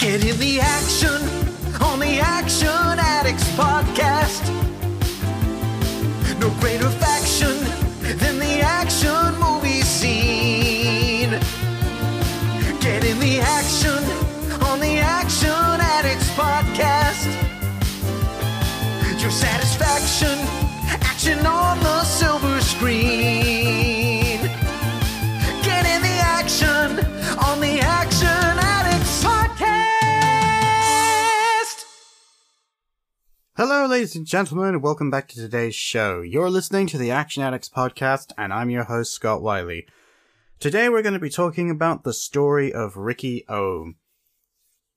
Get 0.00 0.24
in 0.24 0.38
the 0.38 0.60
action 0.60 1.20
on 1.82 2.00
the 2.00 2.20
Action 2.20 2.68
Addicts 2.98 3.46
podcast. 3.50 4.40
No 6.40 6.48
greater 6.58 6.88
faction 6.88 7.54
than 8.18 8.38
the 8.38 8.62
action 8.62 9.38
movie 9.38 9.82
scene. 9.82 11.32
Get 12.80 13.04
in 13.04 13.20
the 13.20 13.40
action 13.40 14.02
on 14.64 14.80
the 14.80 14.96
Action 14.96 15.50
Addicts 15.50 16.30
podcast. 16.30 17.28
Your 19.20 19.30
satisfaction, 19.30 20.38
action 21.02 21.44
on 21.44 21.79
Hello, 33.62 33.84
ladies 33.84 34.16
and 34.16 34.26
gentlemen, 34.26 34.68
and 34.68 34.82
welcome 34.82 35.10
back 35.10 35.28
to 35.28 35.36
today's 35.36 35.74
show. 35.74 36.22
You're 36.22 36.48
listening 36.48 36.86
to 36.86 36.96
the 36.96 37.10
Action 37.10 37.42
Addicts 37.42 37.68
podcast, 37.68 38.32
and 38.38 38.54
I'm 38.54 38.70
your 38.70 38.84
host, 38.84 39.12
Scott 39.12 39.42
Wiley. 39.42 39.86
Today 40.58 40.88
we're 40.88 41.02
going 41.02 41.12
to 41.12 41.20
be 41.20 41.28
talking 41.28 41.68
about 41.68 42.02
the 42.02 42.14
story 42.14 42.72
of 42.72 42.96
Riki-Oh. 42.96 43.92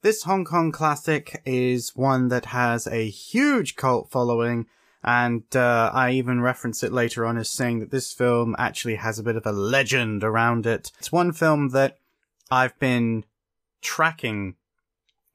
This 0.02 0.24
Hong 0.24 0.46
Kong 0.46 0.72
classic 0.72 1.42
is 1.46 1.94
one 1.94 2.30
that 2.30 2.46
has 2.46 2.88
a 2.88 3.10
huge 3.10 3.76
cult 3.76 4.10
following, 4.10 4.68
and 5.04 5.44
uh, 5.54 5.92
I 5.94 6.12
even 6.12 6.40
reference 6.40 6.84
it 6.84 6.94
later 6.94 7.26
on 7.26 7.38
as 7.38 7.50
saying 7.50 7.82
that 7.82 7.92
this 7.92 8.14
film 8.14 8.56
actually 8.58 8.96
has 8.96 9.20
a 9.20 9.24
bit 9.24 9.36
of 9.36 9.46
a 9.46 9.52
legend 9.52 10.24
around 10.24 10.66
it. 10.66 10.90
It's 11.00 11.12
one 11.12 11.34
film 11.34 11.72
that 11.72 11.98
I've 12.50 12.80
been 12.80 13.26
tracking 13.82 14.56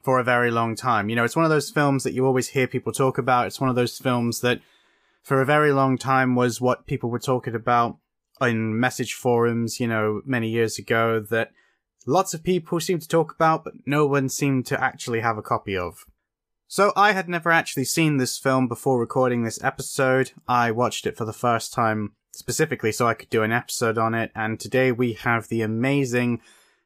for 0.03 0.19
a 0.19 0.25
very 0.25 0.51
long 0.51 0.75
time. 0.75 1.09
You 1.09 1.17
know, 1.17 1.25
it's 1.25 1.37
one 1.37 1.45
of 1.45 1.51
those 1.51 1.71
films 1.71 2.05
that 2.05 2.13
you 2.13 2.27
always 2.27 2.49
hear 2.49 2.67
people 2.67 2.93
talk 2.93 3.19
about. 3.19 3.47
It's 3.47 3.61
one 3.61 3.71
of 3.71 3.77
those 3.77 3.99
films 3.99 4.41
that 4.41 4.61
for 5.23 5.41
a 5.41 5.47
very 5.47 5.73
long 5.73 5.99
time 5.99 6.35
was 6.35 6.61
what 6.61 6.87
people 6.87 7.11
were 7.11 7.19
talking 7.19 7.55
about 7.55 7.99
in 8.41 8.79
message 8.79 9.15
forums, 9.15 9.81
you 9.81 9.87
know, 9.87 10.23
many 10.25 10.49
years 10.49 10.79
ago 10.79 11.21
that 11.21 11.51
lots 12.07 12.35
of 12.35 12.43
people 12.43 12.81
seemed 12.81 13.03
to 13.03 13.09
talk 13.09 13.33
about, 13.35 13.65
but 13.65 13.75
no 13.85 14.07
one 14.07 14.29
seemed 14.29 14.67
to 14.67 14.83
actually 14.83 15.21
have 15.21 15.37
a 15.37 15.43
copy 15.43 15.77
of. 15.77 16.05
So 16.67 16.93
I 16.95 17.13
had 17.13 17.29
never 17.29 17.51
actually 17.51 17.85
seen 17.85 18.19
this 18.19 18.39
film 18.39 18.69
before 18.69 19.01
recording 19.01 19.43
this 19.43 19.63
episode. 19.65 20.33
I 20.47 20.71
watched 20.71 21.07
it 21.07 21.17
for 21.17 21.25
the 21.25 21.33
first 21.33 21.73
time 21.73 22.13
specifically 22.33 22.93
so 22.93 23.07
I 23.07 23.15
could 23.15 23.31
do 23.31 23.43
an 23.43 23.53
episode 23.53 23.99
on 23.99 24.15
it, 24.15 24.31
and 24.35 24.61
today 24.61 24.93
we 24.93 25.15
have 25.15 25.49
the 25.49 25.63
amazing 25.63 26.41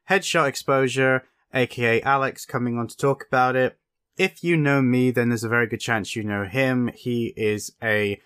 Headshot 0.09 0.47
Exposure, 0.47 1.23
aka 1.53 2.01
Alex, 2.01 2.45
coming 2.45 2.77
on 2.77 2.87
to 2.87 2.97
talk 2.97 3.25
about 3.27 3.55
it. 3.55 3.77
If 4.17 4.43
you 4.43 4.57
know 4.57 4.81
me, 4.81 5.11
then 5.11 5.29
there's 5.29 5.43
a 5.43 5.49
very 5.49 5.67
good 5.67 5.79
chance 5.79 6.15
you 6.15 6.23
know 6.23 6.45
him. 6.45 6.91
He 6.93 7.33
is 7.35 7.73
a 7.81 8.21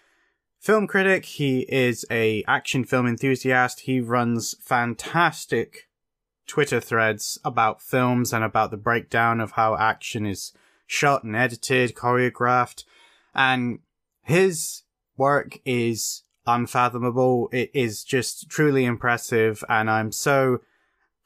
film 0.60 0.88
critic. 0.88 1.26
He 1.26 1.62
is 1.70 2.06
a 2.12 2.44
action 2.48 2.84
film 2.84 3.08
enthusiast. 3.08 3.82
He 3.82 4.02
runs 4.02 4.56
fantastic 4.62 5.88
Twitter 6.46 6.80
threads 6.80 7.38
about 7.44 7.82
films 7.82 8.34
and 8.34 8.44
about 8.44 8.72
the 8.72 8.78
breakdown 8.78 9.40
of 9.40 9.52
how 9.52 9.76
action 9.76 10.26
is 10.26 10.54
shot 10.86 11.24
and 11.24 11.36
edited, 11.36 11.94
choreographed, 11.94 12.86
and 13.36 13.80
his 14.24 14.84
work 15.18 15.60
is 15.66 16.24
unfathomable. 16.46 17.50
It 17.52 17.70
is 17.74 18.04
just 18.04 18.50
truly 18.50 18.86
impressive, 18.86 19.64
and 19.70 19.90
I'm 19.90 20.12
so 20.12 20.62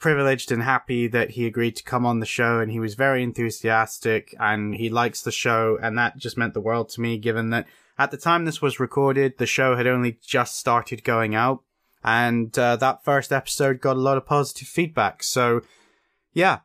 privileged 0.01 0.51
and 0.51 0.63
happy 0.63 1.07
that 1.07 1.31
he 1.31 1.45
agreed 1.45 1.75
to 1.75 1.83
come 1.83 2.05
on 2.05 2.19
the 2.19 2.25
show 2.25 2.59
and 2.59 2.71
he 2.71 2.79
was 2.79 2.95
very 2.95 3.23
enthusiastic 3.23 4.35
and 4.39 4.75
he 4.75 4.89
likes 4.89 5.21
the 5.21 5.31
show 5.31 5.77
and 5.81 5.97
that 5.97 6.17
just 6.17 6.37
meant 6.37 6.53
the 6.53 6.59
world 6.59 6.89
to 6.89 6.99
me 6.99 7.17
given 7.17 7.51
that 7.51 7.67
at 7.99 8.09
the 8.09 8.17
time 8.17 8.43
this 8.43 8.61
was 8.61 8.79
recorded 8.79 9.37
the 9.37 9.45
show 9.45 9.75
had 9.75 9.85
only 9.85 10.17
just 10.25 10.57
started 10.57 11.03
going 11.03 11.35
out 11.35 11.61
and 12.03 12.57
uh, 12.57 12.75
that 12.77 13.03
first 13.05 13.31
episode 13.31 13.79
got 13.79 13.95
a 13.95 13.99
lot 13.99 14.17
of 14.17 14.25
positive 14.25 14.67
feedback. 14.67 15.21
So 15.21 15.61
yeah 16.33 16.59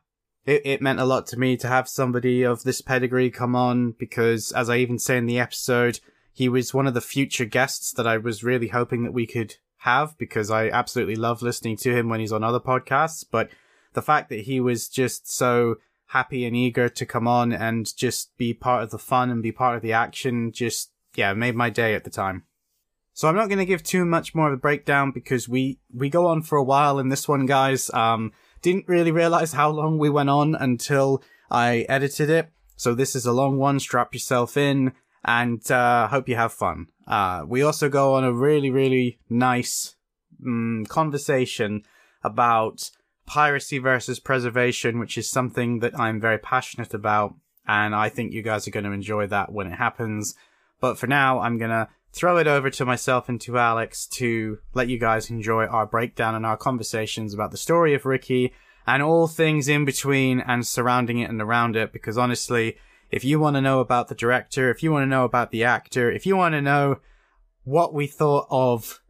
it, 0.47 0.61
it 0.65 0.81
meant 0.81 0.99
a 0.99 1.05
lot 1.05 1.27
to 1.27 1.37
me 1.37 1.57
to 1.57 1.67
have 1.67 1.87
somebody 1.87 2.41
of 2.43 2.63
this 2.63 2.81
pedigree 2.81 3.29
come 3.29 3.55
on 3.55 3.91
because 3.91 4.51
as 4.53 4.69
i 4.69 4.77
even 4.77 4.97
say 4.97 5.17
in 5.17 5.27
the 5.27 5.39
episode 5.39 5.99
he 6.33 6.49
was 6.49 6.73
one 6.73 6.87
of 6.87 6.93
the 6.93 7.01
future 7.01 7.45
guests 7.45 7.91
that 7.91 8.07
i 8.07 8.17
was 8.17 8.43
really 8.43 8.69
hoping 8.69 9.03
that 9.03 9.13
we 9.13 9.27
could 9.27 9.55
have 9.87 10.17
because 10.17 10.51
I 10.51 10.67
absolutely 10.67 11.15
love 11.15 11.41
listening 11.41 11.77
to 11.77 11.95
him 11.95 12.09
when 12.09 12.19
he's 12.19 12.33
on 12.33 12.43
other 12.43 12.59
podcasts. 12.59 13.23
But 13.29 13.49
the 13.93 14.01
fact 14.01 14.29
that 14.29 14.41
he 14.41 14.59
was 14.59 14.89
just 14.89 15.31
so 15.33 15.77
happy 16.07 16.45
and 16.45 16.55
eager 16.55 16.89
to 16.89 17.05
come 17.05 17.27
on 17.27 17.53
and 17.53 17.95
just 17.95 18.37
be 18.37 18.53
part 18.53 18.83
of 18.83 18.91
the 18.91 18.99
fun 18.99 19.29
and 19.29 19.41
be 19.41 19.51
part 19.51 19.77
of 19.77 19.81
the 19.81 19.93
action 19.93 20.51
just, 20.51 20.91
yeah, 21.15 21.33
made 21.33 21.55
my 21.55 21.69
day 21.69 21.95
at 21.95 22.03
the 22.03 22.09
time. 22.09 22.43
So 23.13 23.27
I'm 23.27 23.35
not 23.35 23.47
going 23.47 23.59
to 23.59 23.65
give 23.65 23.81
too 23.81 24.05
much 24.05 24.35
more 24.35 24.47
of 24.47 24.53
a 24.53 24.57
breakdown 24.57 25.11
because 25.11 25.49
we, 25.49 25.79
we 25.91 26.09
go 26.09 26.27
on 26.27 26.43
for 26.43 26.57
a 26.57 26.63
while 26.63 26.99
in 26.99 27.09
this 27.09 27.27
one, 27.27 27.45
guys. 27.45 27.89
Um, 27.93 28.31
didn't 28.61 28.87
really 28.87 29.11
realize 29.11 29.53
how 29.53 29.69
long 29.69 29.97
we 29.97 30.09
went 30.09 30.29
on 30.29 30.53
until 30.53 31.23
I 31.49 31.85
edited 31.89 32.29
it. 32.29 32.51
So 32.75 32.93
this 32.93 33.15
is 33.15 33.25
a 33.25 33.33
long 33.33 33.57
one. 33.57 33.79
Strap 33.79 34.13
yourself 34.13 34.57
in 34.57 34.91
and, 35.23 35.71
uh, 35.71 36.07
hope 36.09 36.29
you 36.29 36.35
have 36.35 36.53
fun. 36.53 36.87
Uh, 37.07 37.43
we 37.47 37.61
also 37.61 37.89
go 37.89 38.15
on 38.15 38.23
a 38.23 38.33
really, 38.33 38.69
really 38.69 39.19
nice 39.29 39.95
um, 40.45 40.85
conversation 40.89 41.83
about 42.23 42.91
piracy 43.25 43.77
versus 43.77 44.19
preservation, 44.19 44.99
which 44.99 45.17
is 45.17 45.29
something 45.29 45.79
that 45.79 45.97
I'm 45.97 46.19
very 46.19 46.37
passionate 46.37 46.93
about. 46.93 47.35
And 47.67 47.95
I 47.95 48.09
think 48.09 48.33
you 48.33 48.41
guys 48.41 48.67
are 48.67 48.71
going 48.71 48.85
to 48.85 48.91
enjoy 48.91 49.27
that 49.27 49.51
when 49.51 49.67
it 49.67 49.77
happens. 49.77 50.35
But 50.79 50.97
for 50.97 51.07
now, 51.07 51.39
I'm 51.39 51.57
going 51.57 51.71
to 51.71 51.89
throw 52.13 52.37
it 52.37 52.47
over 52.47 52.69
to 52.69 52.85
myself 52.85 53.29
and 53.29 53.39
to 53.41 53.57
Alex 53.57 54.07
to 54.07 54.59
let 54.73 54.87
you 54.87 54.97
guys 54.97 55.29
enjoy 55.29 55.65
our 55.65 55.85
breakdown 55.85 56.35
and 56.35 56.45
our 56.45 56.57
conversations 56.57 57.33
about 57.33 57.51
the 57.51 57.57
story 57.57 57.93
of 57.93 58.05
Ricky 58.05 58.53
and 58.85 59.03
all 59.03 59.27
things 59.27 59.67
in 59.67 59.85
between 59.85 60.39
and 60.39 60.65
surrounding 60.65 61.19
it 61.19 61.29
and 61.29 61.41
around 61.41 61.75
it. 61.75 61.91
Because 61.91 62.17
honestly, 62.17 62.77
if 63.09 63.23
you 63.23 63.39
want 63.39 63.55
to 63.55 63.61
know 63.61 63.79
about 63.79 64.07
the 64.07 64.15
director, 64.15 64.69
if 64.69 64.83
you 64.83 64.91
want 64.91 65.03
to 65.03 65.07
know 65.07 65.23
about 65.23 65.51
the 65.51 65.63
actor, 65.63 66.11
if 66.11 66.25
you 66.25 66.35
want 66.35 66.53
to 66.53 66.61
know 66.61 66.99
what 67.63 67.93
we 67.93 68.07
thought 68.07 68.47
of 68.49 69.01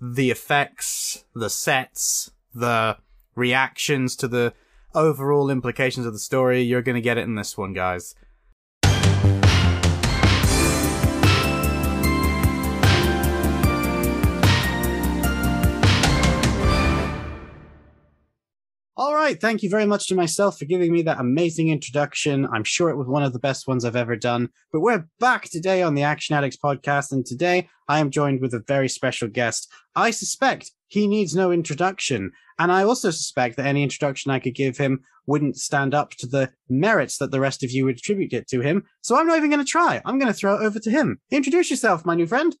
the 0.00 0.30
effects, 0.30 1.24
the 1.34 1.50
sets, 1.50 2.30
the 2.54 2.96
reactions 3.34 4.16
to 4.16 4.28
the 4.28 4.52
overall 4.94 5.50
implications 5.50 6.06
of 6.06 6.12
the 6.12 6.18
story, 6.18 6.62
you're 6.62 6.82
going 6.82 6.96
to 6.96 7.00
get 7.00 7.18
it 7.18 7.24
in 7.24 7.34
this 7.34 7.56
one, 7.56 7.72
guys. 7.72 8.14
All 18.94 19.14
right. 19.14 19.40
Thank 19.40 19.62
you 19.62 19.70
very 19.70 19.86
much 19.86 20.06
to 20.08 20.14
myself 20.14 20.58
for 20.58 20.66
giving 20.66 20.92
me 20.92 21.00
that 21.02 21.18
amazing 21.18 21.70
introduction. 21.70 22.46
I'm 22.52 22.62
sure 22.62 22.90
it 22.90 22.98
was 22.98 23.08
one 23.08 23.22
of 23.22 23.32
the 23.32 23.38
best 23.38 23.66
ones 23.66 23.86
I've 23.86 23.96
ever 23.96 24.16
done. 24.16 24.50
But 24.70 24.80
we're 24.80 25.06
back 25.18 25.44
today 25.44 25.80
on 25.80 25.94
the 25.94 26.02
Action 26.02 26.36
Addicts 26.36 26.58
podcast. 26.62 27.10
And 27.10 27.24
today 27.24 27.70
I 27.88 28.00
am 28.00 28.10
joined 28.10 28.42
with 28.42 28.52
a 28.52 28.62
very 28.68 28.90
special 28.90 29.28
guest. 29.28 29.66
I 29.96 30.10
suspect 30.10 30.72
he 30.88 31.06
needs 31.06 31.34
no 31.34 31.50
introduction. 31.50 32.32
And 32.58 32.70
I 32.70 32.84
also 32.84 33.10
suspect 33.10 33.56
that 33.56 33.64
any 33.64 33.82
introduction 33.82 34.30
I 34.30 34.40
could 34.40 34.54
give 34.54 34.76
him 34.76 35.00
wouldn't 35.26 35.56
stand 35.56 35.94
up 35.94 36.10
to 36.18 36.26
the 36.26 36.50
merits 36.68 37.16
that 37.16 37.30
the 37.30 37.40
rest 37.40 37.62
of 37.62 37.70
you 37.70 37.86
would 37.86 37.96
attribute 37.96 38.34
it 38.34 38.46
to 38.48 38.60
him. 38.60 38.82
So 39.00 39.16
I'm 39.16 39.26
not 39.26 39.38
even 39.38 39.48
going 39.48 39.64
to 39.64 39.70
try. 39.70 40.02
I'm 40.04 40.18
going 40.18 40.30
to 40.30 40.38
throw 40.38 40.56
it 40.56 40.66
over 40.66 40.78
to 40.78 40.90
him. 40.90 41.18
Introduce 41.30 41.70
yourself, 41.70 42.04
my 42.04 42.14
new 42.14 42.26
friend. 42.26 42.54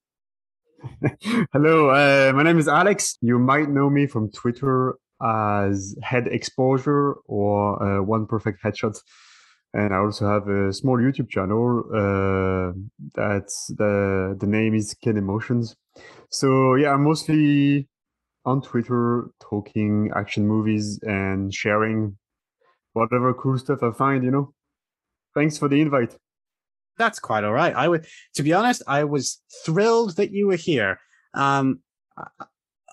Hello, 1.52 1.90
uh, 1.90 2.32
my 2.34 2.42
name 2.42 2.58
is 2.58 2.68
Alex. 2.68 3.18
You 3.20 3.38
might 3.38 3.68
know 3.68 3.90
me 3.90 4.06
from 4.06 4.30
Twitter 4.32 4.96
as 5.22 5.96
Head 6.02 6.26
Exposure 6.28 7.14
or 7.26 7.82
uh, 7.82 8.02
One 8.02 8.26
Perfect 8.26 8.62
Headshot. 8.62 8.98
And 9.74 9.94
I 9.94 9.98
also 9.98 10.28
have 10.28 10.48
a 10.48 10.72
small 10.72 10.98
YouTube 10.98 11.30
channel. 11.30 11.84
Uh, 11.88 12.72
that's 13.14 13.68
the 13.78 14.36
the 14.38 14.46
name 14.46 14.74
is 14.74 14.94
Kinemotions. 15.02 15.76
So 16.30 16.74
yeah, 16.74 16.90
I'm 16.92 17.04
mostly 17.04 17.88
on 18.44 18.60
Twitter 18.60 19.30
talking 19.40 20.10
action 20.14 20.46
movies 20.46 21.00
and 21.02 21.54
sharing 21.54 22.18
whatever 22.92 23.32
cool 23.32 23.56
stuff 23.56 23.82
I 23.82 23.92
find. 23.92 24.24
You 24.24 24.30
know. 24.30 24.54
Thanks 25.34 25.56
for 25.56 25.68
the 25.68 25.80
invite. 25.80 26.16
That's 26.98 27.18
quite 27.18 27.44
all 27.44 27.52
right. 27.52 27.74
I 27.74 27.88
would, 27.88 28.06
to 28.34 28.42
be 28.42 28.52
honest, 28.52 28.82
I 28.86 29.04
was 29.04 29.40
thrilled 29.64 30.16
that 30.16 30.30
you 30.30 30.46
were 30.46 30.56
here. 30.56 31.00
Um, 31.32 31.80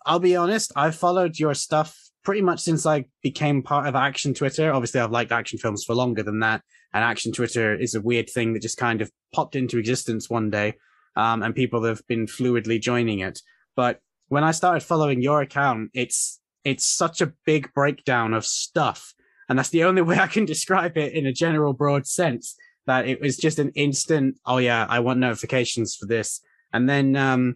I'll 0.06 0.20
be 0.20 0.36
honest, 0.36 0.72
I've 0.76 0.96
followed 0.96 1.38
your 1.38 1.54
stuff 1.54 2.09
pretty 2.30 2.42
much 2.44 2.60
since 2.60 2.86
I 2.86 3.06
became 3.24 3.64
part 3.64 3.88
of 3.88 3.96
Action 3.96 4.36
Twitter. 4.36 4.72
Obviously, 4.72 5.02
I've 5.02 5.10
liked 5.10 5.32
action 5.32 5.58
films 5.58 5.84
for 5.84 5.96
longer 5.96 6.22
than 6.22 6.42
that. 6.42 6.62
And 6.94 7.04
Action 7.04 7.32
Twitter 7.32 7.74
is 7.74 7.96
a 7.96 8.02
weird 8.02 8.30
thing 8.30 8.54
that 8.54 8.62
just 8.62 8.78
kind 8.78 9.02
of 9.02 9.12
popped 9.34 9.56
into 9.56 9.80
existence 9.80 10.30
one 10.30 10.52
day. 10.52 10.76
Um, 11.16 11.42
and 11.42 11.56
people 11.56 11.84
have 11.86 12.06
been 12.06 12.28
fluidly 12.28 12.80
joining 12.80 13.18
it. 13.18 13.40
But 13.76 14.02
when 14.28 14.44
I 14.44 14.52
started 14.52 14.82
following 14.82 15.24
your 15.24 15.42
account, 15.42 15.90
it's, 15.96 16.40
it's 16.64 16.86
such 16.86 17.20
a 17.20 17.34
big 17.48 17.74
breakdown 17.74 18.36
of 18.36 18.46
stuff. 18.46 19.16
And 19.50 19.58
that's 19.58 19.70
the 19.70 19.86
only 19.86 20.02
way 20.04 20.20
I 20.20 20.28
can 20.28 20.46
describe 20.46 20.98
it 20.98 21.14
in 21.14 21.26
a 21.26 21.34
general 21.34 21.74
broad 21.74 22.06
sense. 22.06 22.56
That 22.86 23.08
it 23.08 23.20
was 23.22 23.38
just 23.38 23.58
an 23.58 23.72
instant, 23.74 24.36
oh 24.46 24.60
yeah, 24.60 24.86
I 24.88 25.00
want 25.00 25.18
notifications 25.18 25.96
for 25.96 26.06
this. 26.06 26.42
And 26.74 26.88
then 26.88 27.16
um, 27.16 27.56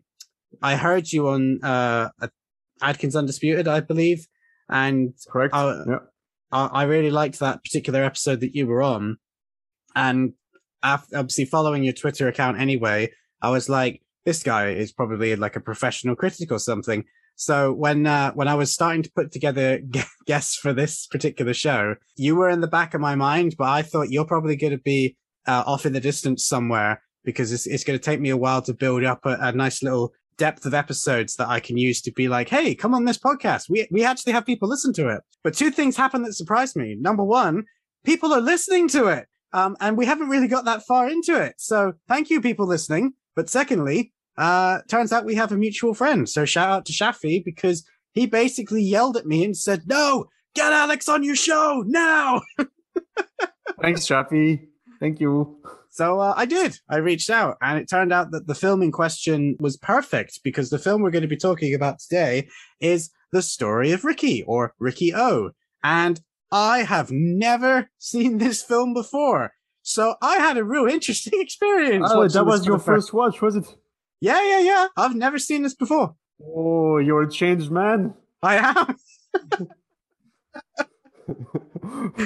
I 0.64 0.78
heard 0.78 1.12
you 1.12 1.28
on 1.28 1.64
uh, 1.64 2.10
Adkins 2.82 3.16
Undisputed, 3.16 3.68
I 3.68 3.80
believe, 3.80 4.26
and 4.70 5.14
Correct. 5.30 5.54
Uh, 5.54 5.84
yeah. 5.88 5.98
I, 6.52 6.66
I 6.66 6.84
really 6.84 7.12
liked 7.12 7.40
that 7.40 7.64
particular 7.64 8.04
episode 8.04 8.40
that 8.42 8.56
you 8.56 8.68
were 8.68 8.82
on. 8.82 9.18
And 9.96 10.34
after, 10.82 11.18
obviously 11.18 11.46
following 11.46 11.84
your 11.84 11.94
Twitter 11.94 12.28
account 12.28 12.60
anyway, 12.60 13.12
I 13.42 13.50
was 13.50 13.70
like, 13.70 14.02
this 14.26 14.44
guy 14.44 14.70
is 14.70 14.92
probably 14.92 15.36
like 15.36 15.56
a 15.56 15.62
professional 15.62 16.16
critic 16.16 16.52
or 16.52 16.60
something. 16.60 17.04
So 17.36 17.74
when 17.74 18.06
uh, 18.06 18.32
when 18.34 18.48
I 18.48 18.56
was 18.56 18.72
starting 18.72 19.04
to 19.04 19.12
put 19.16 19.32
together 19.32 19.82
guests 20.26 20.56
for 20.56 20.72
this 20.72 21.08
particular 21.08 21.54
show, 21.54 21.96
you 22.16 22.36
were 22.36 22.50
in 22.50 22.62
the 22.62 22.68
back 22.68 22.94
of 22.94 23.02
my 23.02 23.16
mind, 23.16 23.56
but 23.58 23.68
I 23.68 23.82
thought 23.82 24.12
you're 24.12 24.26
probably 24.26 24.56
going 24.56 24.72
to 24.72 24.84
be 24.84 25.18
uh, 25.48 25.64
off 25.66 25.86
in 25.86 25.94
the 25.94 26.00
distance 26.00 26.48
somewhere 26.48 27.02
because 27.26 27.52
it's, 27.52 27.66
it's 27.66 27.84
going 27.84 27.98
to 27.98 28.04
take 28.04 28.22
me 28.22 28.30
a 28.30 28.38
while 28.38 28.62
to 28.62 28.74
build 28.74 29.04
up 29.04 29.26
a, 29.26 29.38
a 29.40 29.52
nice 29.52 29.82
little 29.82 30.14
depth 30.38 30.66
of 30.66 30.74
episodes 30.74 31.36
that 31.36 31.48
I 31.48 31.60
can 31.60 31.78
use 31.78 32.02
to 32.02 32.12
be 32.12 32.28
like, 32.28 32.50
hey, 32.50 32.76
come 32.76 32.94
on 32.94 33.06
this 33.06 33.18
podcast. 33.18 33.70
We 33.70 33.88
we 33.92 34.04
actually 34.04 34.34
have 34.34 34.46
people 34.46 34.70
listen 34.70 34.94
to 34.94 35.10
it. 35.10 35.22
But 35.44 35.54
two 35.54 35.72
things 35.72 35.98
happened 35.98 36.26
that 36.26 36.34
surprised 36.34 36.76
me. 36.76 36.96
Number 37.00 37.24
one, 37.24 37.66
people 38.04 38.34
are 38.34 38.42
listening 38.42 38.88
to 38.90 39.08
it. 39.08 39.28
Um, 39.54 39.78
and 39.80 39.98
we 39.98 40.06
haven't 40.06 40.30
really 40.30 40.48
got 40.48 40.66
that 40.66 40.84
far 40.84 41.08
into 41.08 41.40
it. 41.40 41.56
So 41.58 41.94
thank 42.08 42.30
you, 42.30 42.42
people 42.42 42.66
listening. 42.66 43.14
But 43.36 43.50
secondly, 43.50 44.12
uh, 44.38 44.80
turns 44.90 45.12
out 45.12 45.26
we 45.26 45.36
have 45.36 45.52
a 45.52 45.58
mutual 45.58 45.94
friend. 45.94 46.28
So 46.28 46.46
shout 46.46 46.70
out 46.70 46.86
to 46.88 46.94
Shafi 46.94 47.44
because 47.44 47.86
he 48.14 48.26
basically 48.26 48.82
yelled 48.82 49.16
at 49.16 49.28
me 49.28 49.44
and 49.44 49.56
said, 49.56 49.84
no, 49.86 50.26
get 50.56 50.74
Alex 50.74 51.08
on 51.08 51.24
your 51.24 51.36
show 51.36 51.84
now. 51.86 52.42
Thanks, 53.82 54.02
Shafi. 54.02 54.68
Thank 55.00 55.20
you. 55.20 55.58
So 55.94 56.20
uh, 56.20 56.34
I 56.36 56.46
did. 56.48 56.80
I 56.90 56.98
reached 56.98 57.30
out, 57.30 57.58
and 57.62 57.78
it 57.78 57.88
turned 57.88 58.12
out 58.12 58.32
that 58.32 58.48
the 58.48 58.56
film 58.56 58.82
in 58.82 58.92
question 58.92 59.56
was 59.60 59.78
perfect 59.78 60.40
because 60.44 60.72
the 60.72 60.80
film 60.80 61.04
we're 61.04 61.12
going 61.12 61.22
to 61.22 61.28
be 61.28 61.38
talking 61.38 61.76
about 61.76 62.00
today 62.00 62.48
is 62.80 63.12
the 63.32 63.44
story 63.44 63.92
of 63.92 64.04
Ricky 64.04 64.42
or 64.48 64.74
Riki-Oh. 64.80 65.52
And 65.84 66.20
I 66.52 66.80
have 66.80 67.12
never 67.12 67.92
seen 68.00 68.40
this 68.40 68.64
film 68.64 68.96
before. 68.96 69.54
So 69.84 70.16
I 70.20 70.38
had 70.38 70.58
a 70.58 70.64
real 70.64 70.88
interesting 70.88 71.40
experience. 71.40 72.10
Oh, 72.10 72.28
that 72.28 72.44
was 72.44 72.66
your 72.66 72.80
first 72.80 73.14
watch, 73.14 73.40
was 73.40 73.56
it? 73.56 73.68
Yeah, 74.20 74.44
yeah, 74.44 74.62
yeah. 74.62 74.88
I've 74.98 75.16
never 75.16 75.38
seen 75.38 75.62
this 75.62 75.76
before. 75.76 76.16
Oh, 76.44 76.98
you're 76.98 77.22
a 77.22 77.32
changed 77.32 77.70
man. 77.70 78.16
I 78.42 78.56
am. 78.56 78.98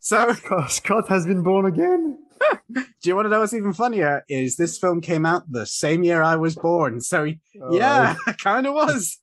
so 0.00 0.34
Scott 0.66 1.08
has 1.08 1.24
been 1.24 1.44
born 1.44 1.66
again. 1.66 2.18
Do 2.72 2.82
you 3.02 3.14
want 3.14 3.26
to 3.26 3.30
know 3.30 3.40
what's 3.40 3.54
even 3.54 3.72
funnier? 3.72 4.24
Is 4.28 4.56
this 4.56 4.78
film 4.78 5.00
came 5.00 5.26
out 5.26 5.50
the 5.50 5.66
same 5.66 6.02
year 6.02 6.22
I 6.22 6.36
was 6.36 6.54
born. 6.54 7.00
So 7.00 7.32
yeah, 7.70 8.16
kind 8.42 8.66
of 8.66 8.74
was. 8.74 9.18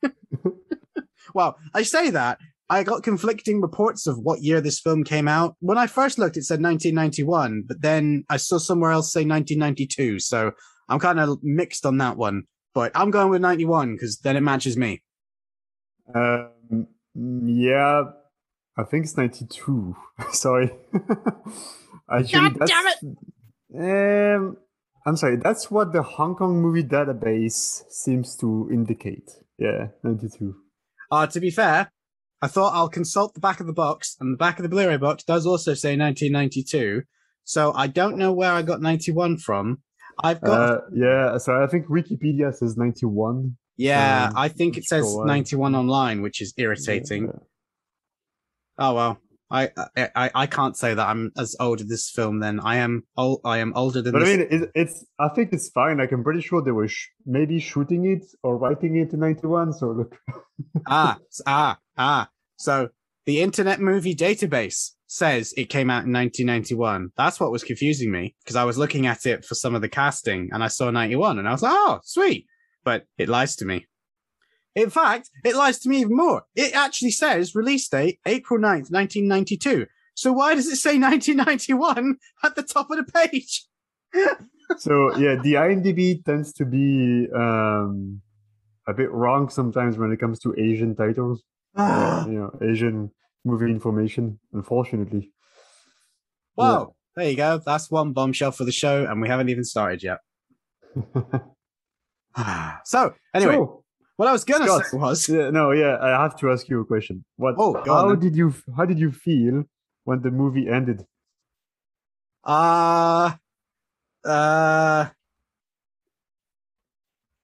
well, 1.34 1.58
I 1.74 1.84
say 1.84 2.10
that. 2.12 2.40
I 2.69 2.84
got 2.84 3.04
conflicting 3.04 3.60
reports 3.60 4.08
of 4.08 4.19
what 4.19 4.44
year 4.44 4.62
this 4.62 4.80
film 4.80 5.04
came 5.04 5.28
out. 5.28 5.58
When 5.60 5.78
I 5.78 5.88
first 5.88 6.18
looked, 6.18 6.38
it 6.38 6.46
said 6.46 6.62
1991, 6.62 7.66
but 7.68 7.81
then 7.81 8.24
I 8.30 8.38
saw 8.38 8.60
somewhere 8.60 8.92
else 8.92 9.12
say 9.12 9.25
1992. 9.25 10.19
So 10.19 10.54
I'm 10.88 11.00
kind 11.00 11.19
of 11.19 11.40
mixed 11.44 11.86
on 11.86 11.98
that 11.98 12.16
one. 12.16 12.44
But 12.74 12.94
I'm 12.96 13.12
going 13.12 13.30
with 13.30 13.42
91 13.42 13.96
because 13.96 14.19
then 14.19 14.38
it 14.38 14.42
matches 14.42 14.78
me. 14.78 15.04
Um, 16.16 16.88
yeah, 17.13 18.04
I 18.78 18.84
think 18.84 19.04
it's 19.04 19.18
92. 19.18 19.96
Sorry. 20.31 20.72
Actually, 22.12 22.50
God 22.52 22.68
damn 22.68 22.88
it! 22.88 24.36
Um, 24.36 24.58
I'm 25.06 25.16
sorry. 25.18 25.38
That's 25.38 25.72
what 25.72 25.94
the 25.94 26.04
Hong 26.04 26.36
Kong 26.36 26.62
movie 26.62 26.84
database 26.84 27.84
seems 27.90 28.36
to 28.38 28.69
indicate. 28.72 29.30
Yeah, 29.58 29.88
92. 30.04 30.56
Uh, 31.12 31.28
to 31.28 31.40
be 31.40 31.50
fair, 31.50 31.92
I 32.42 32.48
thought 32.48 32.74
I'll 32.74 32.90
consult 32.90 33.34
the 33.34 33.40
back 33.40 33.60
of 33.60 33.68
the 33.68 33.74
box, 33.74 34.16
and 34.19 34.34
the 34.34 34.38
back 34.38 34.58
of 34.58 34.63
the 34.63 34.69
Blu-ray 34.69 34.98
box 34.98 35.24
does 35.24 35.46
also 35.46 35.74
say 35.74 35.98
1992. 35.98 37.04
So 37.44 37.74
I 37.74 37.88
don't 37.88 38.18
know 38.18 38.31
where 38.34 38.52
I 38.52 38.62
got 38.62 38.81
91 38.81 39.38
from. 39.38 39.81
I've 40.24 40.42
got 40.42 40.69
uh, 40.69 40.81
yeah. 40.94 41.38
So 41.38 41.63
I 41.63 41.68
think 41.68 41.88
Wikipedia 41.88 42.54
says 42.54 42.78
91. 42.78 43.58
Yeah, 43.78 44.28
um, 44.28 44.34
I 44.36 44.48
think 44.48 44.78
it 44.78 44.86
says 44.86 45.16
91 45.18 45.74
online, 45.75 46.22
which 46.22 46.42
is 46.42 46.54
irritating. 46.58 47.25
Yeah. 47.25 47.40
Oh 48.78 48.94
well. 48.94 49.18
I, 49.51 49.69
I 50.15 50.31
I 50.33 50.48
can't 50.48 50.77
say 50.77 50.94
that 50.94 51.07
I'm 51.07 51.31
as 51.38 51.56
old 51.59 51.81
as 51.81 51.88
this 51.88 52.09
film. 52.09 52.39
Then 52.39 52.59
I 52.59 52.77
am 52.77 53.03
old. 53.18 53.42
I 53.44 53.57
am 53.57 53.74
older 53.75 54.01
than. 54.01 54.13
But 54.13 54.19
this. 54.19 54.30
I 54.30 54.38
mean, 54.38 54.48
it, 54.50 54.71
it's. 54.75 55.06
I 55.19 55.30
think 55.30 55.51
it's 55.51 55.69
fine. 55.69 55.98
Like 55.98 56.12
I'm 56.12 56.24
pretty 56.24 56.42
sure 56.42 56.62
they 56.62 56.71
were 56.71 56.88
sh- 56.88 57.09
maybe 57.25 57.59
shooting 57.59 58.06
it 58.06 58.24
or 58.44 58.57
writing 58.57 58.95
it 58.95 59.13
in 59.13 59.19
'91. 59.19 59.74
So 59.74 59.88
look. 59.92 60.18
ah 60.88 61.18
ah 61.45 61.77
ah. 61.98 62.30
So 62.57 62.89
the 63.25 63.42
Internet 63.42 63.80
Movie 63.80 64.15
Database 64.15 64.92
says 65.07 65.53
it 65.57 65.65
came 65.65 65.89
out 65.89 66.06
in 66.06 66.13
1991. 66.13 67.09
That's 67.18 67.39
what 67.39 67.51
was 67.51 67.63
confusing 67.63 68.12
me 68.12 68.33
because 68.44 68.56
I 68.56 68.63
was 68.63 68.77
looking 68.77 69.07
at 69.07 69.25
it 69.25 69.44
for 69.44 69.56
some 69.56 69.75
of 69.75 69.81
the 69.81 69.89
casting 69.89 70.50
and 70.53 70.63
I 70.63 70.68
saw 70.68 70.89
91 70.89 71.38
and 71.38 71.48
I 71.48 71.51
was 71.51 71.62
like, 71.62 71.74
oh, 71.75 72.00
sweet. 72.03 72.45
But 72.83 73.03
it 73.18 73.30
lies 73.30 73.56
to 73.57 73.65
me. 73.65 73.88
In 74.75 74.89
fact, 74.89 75.29
it 75.44 75.56
lies 75.56 75.79
to 75.79 75.89
me 75.89 76.00
even 76.00 76.15
more. 76.15 76.44
It 76.56 76.73
actually 76.73 77.12
says 77.12 77.56
release 77.56 77.88
date 77.89 78.19
April 78.25 78.59
9th, 78.59 78.91
1992. 78.91 79.85
So 80.15 80.31
why 80.31 80.56
does 80.56 80.68
it 80.68 80.77
say 80.77 80.97
1991 81.00 82.18
at 82.44 82.56
the 82.56 82.63
top 82.63 82.89
of 82.89 82.97
the 82.97 83.12
page? 83.12 83.65
so 84.77 85.15
yeah, 85.18 85.35
the 85.35 85.53
IMDb 85.53 86.23
tends 86.23 86.53
to 86.53 86.65
be 86.65 87.27
um, 87.35 88.21
a 88.88 88.94
bit 88.94 89.12
wrong 89.12 89.50
sometimes 89.50 89.97
when 89.97 90.12
it 90.12 90.19
comes 90.19 90.39
to 90.39 90.56
Asian 90.57 90.95
titles. 90.95 91.44
uh, 91.75 92.25
you 92.27 92.33
know, 92.33 92.51
Asian 92.62 93.12
movie 93.45 93.71
information, 93.71 94.39
unfortunately. 94.53 95.31
Wow, 96.56 96.79
yeah. 96.79 96.85
there 97.15 97.31
you 97.31 97.38
go. 97.38 97.62
That's 97.65 97.89
one 97.89 98.13
bombshell 98.13 98.51
for 98.51 98.65
the 98.65 98.71
show, 98.71 99.06
and 99.06 99.21
we 99.21 99.27
haven't 99.27 99.50
even 99.50 99.63
started 99.63 100.03
yet. 100.03 100.17
so, 102.85 103.13
anyway, 103.33 103.56
so, 103.56 103.81
what 104.18 104.28
I 104.28 104.31
was 104.31 104.44
gonna 104.44 104.66
Scott, 104.66 104.86
say 104.86 104.98
was, 104.98 105.30
yeah, 105.30 105.50
no, 105.50 105.72
yeah, 105.72 105.98
I 106.00 106.22
have 106.22 106.38
to 106.40 106.52
ask 106.52 106.68
you 106.69 106.81
a 106.81 106.86
question. 106.86 107.24
What? 107.38 107.56
Oh, 107.58 107.81
how 107.86 108.10
on, 108.10 108.19
did 108.19 108.36
you 108.36 108.54
how 108.75 108.86
did 108.86 109.00
you 109.00 109.12
feel 109.12 109.63
when 110.04 110.22
the 110.22 110.31
movie 110.31 110.68
ended? 110.69 111.06
Uh 112.44 113.34
uh 114.24 115.10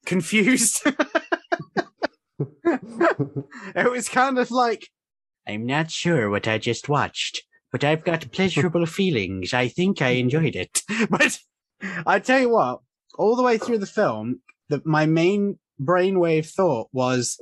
confused. 0.06 0.82
it 3.76 3.92
was 3.92 4.10
kind 4.10 4.38
of 4.38 4.52
like 4.52 4.88
I'm 5.48 5.66
not 5.66 5.90
sure 5.92 6.30
what 6.30 6.48
I 6.48 6.58
just 6.58 6.90
watched, 6.90 7.44
but 7.72 7.84
I've 7.84 8.04
got 8.04 8.32
pleasurable 8.32 8.86
feelings. 9.00 9.54
I 9.54 9.68
think 9.68 10.02
I 10.02 10.10
enjoyed 10.10 10.56
it. 10.56 10.82
But 11.10 11.40
I 12.08 12.20
tell 12.20 12.40
you 12.40 12.50
what, 12.50 12.80
all 13.18 13.36
the 13.36 13.44
way 13.44 13.58
through 13.58 13.78
the 13.78 13.86
film, 13.86 14.42
the, 14.70 14.82
my 14.84 15.06
main 15.06 15.60
brainwave 15.82 16.50
thought 16.50 16.90
was, 16.92 17.42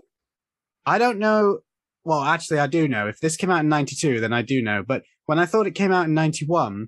I 0.86 0.98
don't 0.98 1.20
know. 1.20 1.60
Well, 2.04 2.22
actually, 2.22 2.60
I 2.60 2.68
do 2.68 2.88
know. 2.88 3.08
If 3.08 3.20
this 3.20 3.36
came 3.36 3.50
out 3.50 3.62
in 3.62 3.70
92, 3.70 4.20
then 4.20 4.34
I 4.34 4.42
do 4.42 4.62
know. 4.62 4.84
But 4.86 5.04
when 5.26 5.40
I 5.40 5.46
thought 5.46 5.68
it 5.68 5.72
came 5.72 5.92
out 5.92 6.06
in 6.06 6.14
91, 6.14 6.88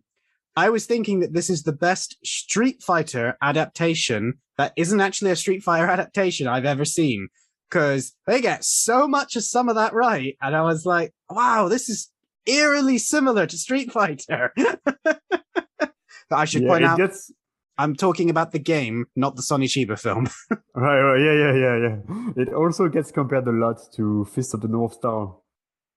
I 0.55 0.69
was 0.69 0.85
thinking 0.85 1.19
that 1.19 1.33
this 1.33 1.49
is 1.49 1.63
the 1.63 1.73
best 1.73 2.17
Street 2.25 2.81
Fighter 2.83 3.37
adaptation 3.41 4.35
that 4.57 4.73
isn't 4.75 5.01
actually 5.01 5.31
a 5.31 5.35
Street 5.35 5.63
Fighter 5.63 5.87
adaptation 5.91 6.47
I've 6.47 6.65
ever 6.65 6.85
seen. 6.85 7.29
Because 7.69 8.15
they 8.25 8.39
get 8.39 8.63
so 8.63 9.09
much 9.09 9.35
of 9.35 9.43
some 9.43 9.67
of 9.67 9.75
that 9.75 9.93
right. 9.93 10.37
And 10.41 10.55
I 10.55 10.61
was 10.61 10.85
like, 10.85 11.13
wow, 11.29 11.67
this 11.67 11.89
is 11.89 12.09
eerily 12.45 12.97
similar 12.97 13.45
to 13.45 13.57
Street 13.57 13.91
Fighter. 13.91 14.53
but 15.03 15.21
I 16.31 16.45
should 16.45 16.63
yeah, 16.63 16.69
point 16.69 16.85
out, 16.85 16.97
gets, 16.97 17.31
I'm 17.77 17.95
talking 17.95 18.29
about 18.29 18.51
the 18.51 18.59
game, 18.59 19.05
not 19.15 19.35
the 19.35 19.43
Sonny 19.43 19.67
Chiba 19.67 19.99
film. 19.99 20.27
right, 20.75 21.01
right, 21.01 21.19
yeah, 21.19 21.33
yeah, 21.33 21.53
yeah, 21.53 21.77
yeah. 21.77 22.31
It 22.35 22.53
also 22.53 22.87
gets 22.89 23.11
compared 23.11 23.47
a 23.47 23.51
lot 23.51 23.79
to 23.93 24.25
Fist 24.25 24.53
of 24.53 24.61
the 24.61 24.67
North 24.67 24.93
Star. 24.93 25.35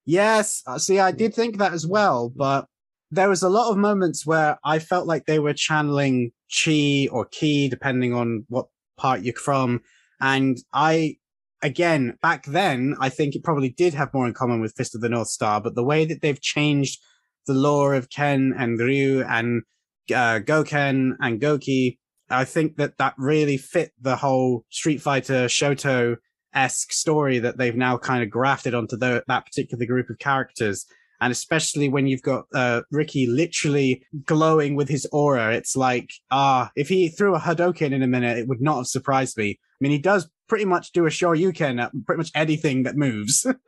Yes, 0.05 0.63
uh, 0.67 0.79
see, 0.79 0.99
I 0.99 1.13
did 1.13 1.35
think 1.35 1.59
that 1.59 1.73
as 1.73 1.87
well, 1.87 2.33
but 2.35 2.67
there 3.11 3.29
was 3.29 3.43
a 3.43 3.49
lot 3.49 3.71
of 3.71 3.77
moments 3.77 4.27
where 4.27 4.59
I 4.65 4.79
felt 4.79 5.07
like 5.07 5.27
they 5.27 5.39
were 5.39 5.55
channeling 5.55 6.33
chi 6.51 7.09
or 7.11 7.25
ki, 7.25 7.69
depending 7.69 8.15
on 8.15 8.45
what 8.49 8.67
part 8.97 9.23
you're 9.23 9.35
from. 9.35 9.81
And 10.21 10.59
I, 10.73 11.17
again, 11.63 12.19
back 12.23 12.45
then, 12.47 12.95
I 13.01 13.09
think 13.09 13.35
it 13.35 13.43
probably 13.45 13.71
did 13.71 13.95
have 13.95 14.13
more 14.13 14.27
in 14.27 14.35
common 14.35 14.61
with 14.61 14.75
Fist 14.77 14.95
of 14.95 15.01
the 15.01 15.09
North 15.09 15.29
Star, 15.29 15.61
but 15.61 15.75
the 15.75 15.85
way 15.85 16.05
that 16.05 16.21
they've 16.21 16.41
changed 16.41 17.01
the 17.47 17.55
lore 17.55 17.95
of 17.95 18.11
Ken 18.11 18.55
and 18.57 18.79
Ryu 18.79 19.25
and 19.27 19.63
uh, 20.13 20.41
Goken 20.41 21.13
and 21.21 21.41
Goki, 21.41 21.99
I 22.29 22.45
think 22.45 22.77
that 22.77 22.99
that 22.99 23.15
really 23.19 23.57
fit 23.57 23.93
the 24.01 24.17
whole 24.17 24.65
Street 24.71 25.01
Fighter 25.03 25.47
Shoto 25.47 26.17
esque 26.55 26.93
story 26.93 27.39
that 27.39 27.59
they've 27.59 27.77
now 27.77 27.97
kind 27.97 28.23
of 28.23 28.31
grafted 28.31 28.75
onto 28.75 28.97
the, 28.97 29.23
that 29.29 29.47
particular 29.47 29.87
group 29.87 30.11
of 30.11 30.19
characters. 30.19 30.87
And 31.23 31.31
especially 31.33 31.89
when 31.89 32.07
you've 32.07 32.23
got 32.23 32.45
uh, 32.55 32.81
Ricky 32.91 33.27
literally 33.27 34.03
glowing 34.25 34.75
with 34.75 34.89
his 34.89 35.07
aura, 35.13 35.55
it's 35.55 35.77
like, 35.77 36.11
ah, 36.31 36.71
if 36.77 36.89
he 36.89 37.09
threw 37.09 37.35
a 37.35 37.39
Hadoken 37.39 37.93
in 37.93 38.03
a 38.03 38.07
minute, 38.07 38.39
it 38.39 38.49
would 38.49 38.63
not 38.63 38.77
have 38.79 38.87
surprised 38.87 39.37
me. 39.37 39.59
I 39.61 39.77
mean, 39.81 39.93
he 39.93 39.99
does 39.99 40.31
pretty 40.49 40.65
much 40.65 40.93
do 40.93 41.05
a 41.07 41.11
Shoryuken 41.11 41.81
at 41.81 41.93
pretty 42.07 42.19
much 42.19 42.31
anything 42.35 42.85
that 42.85 42.97
moves. 42.97 43.47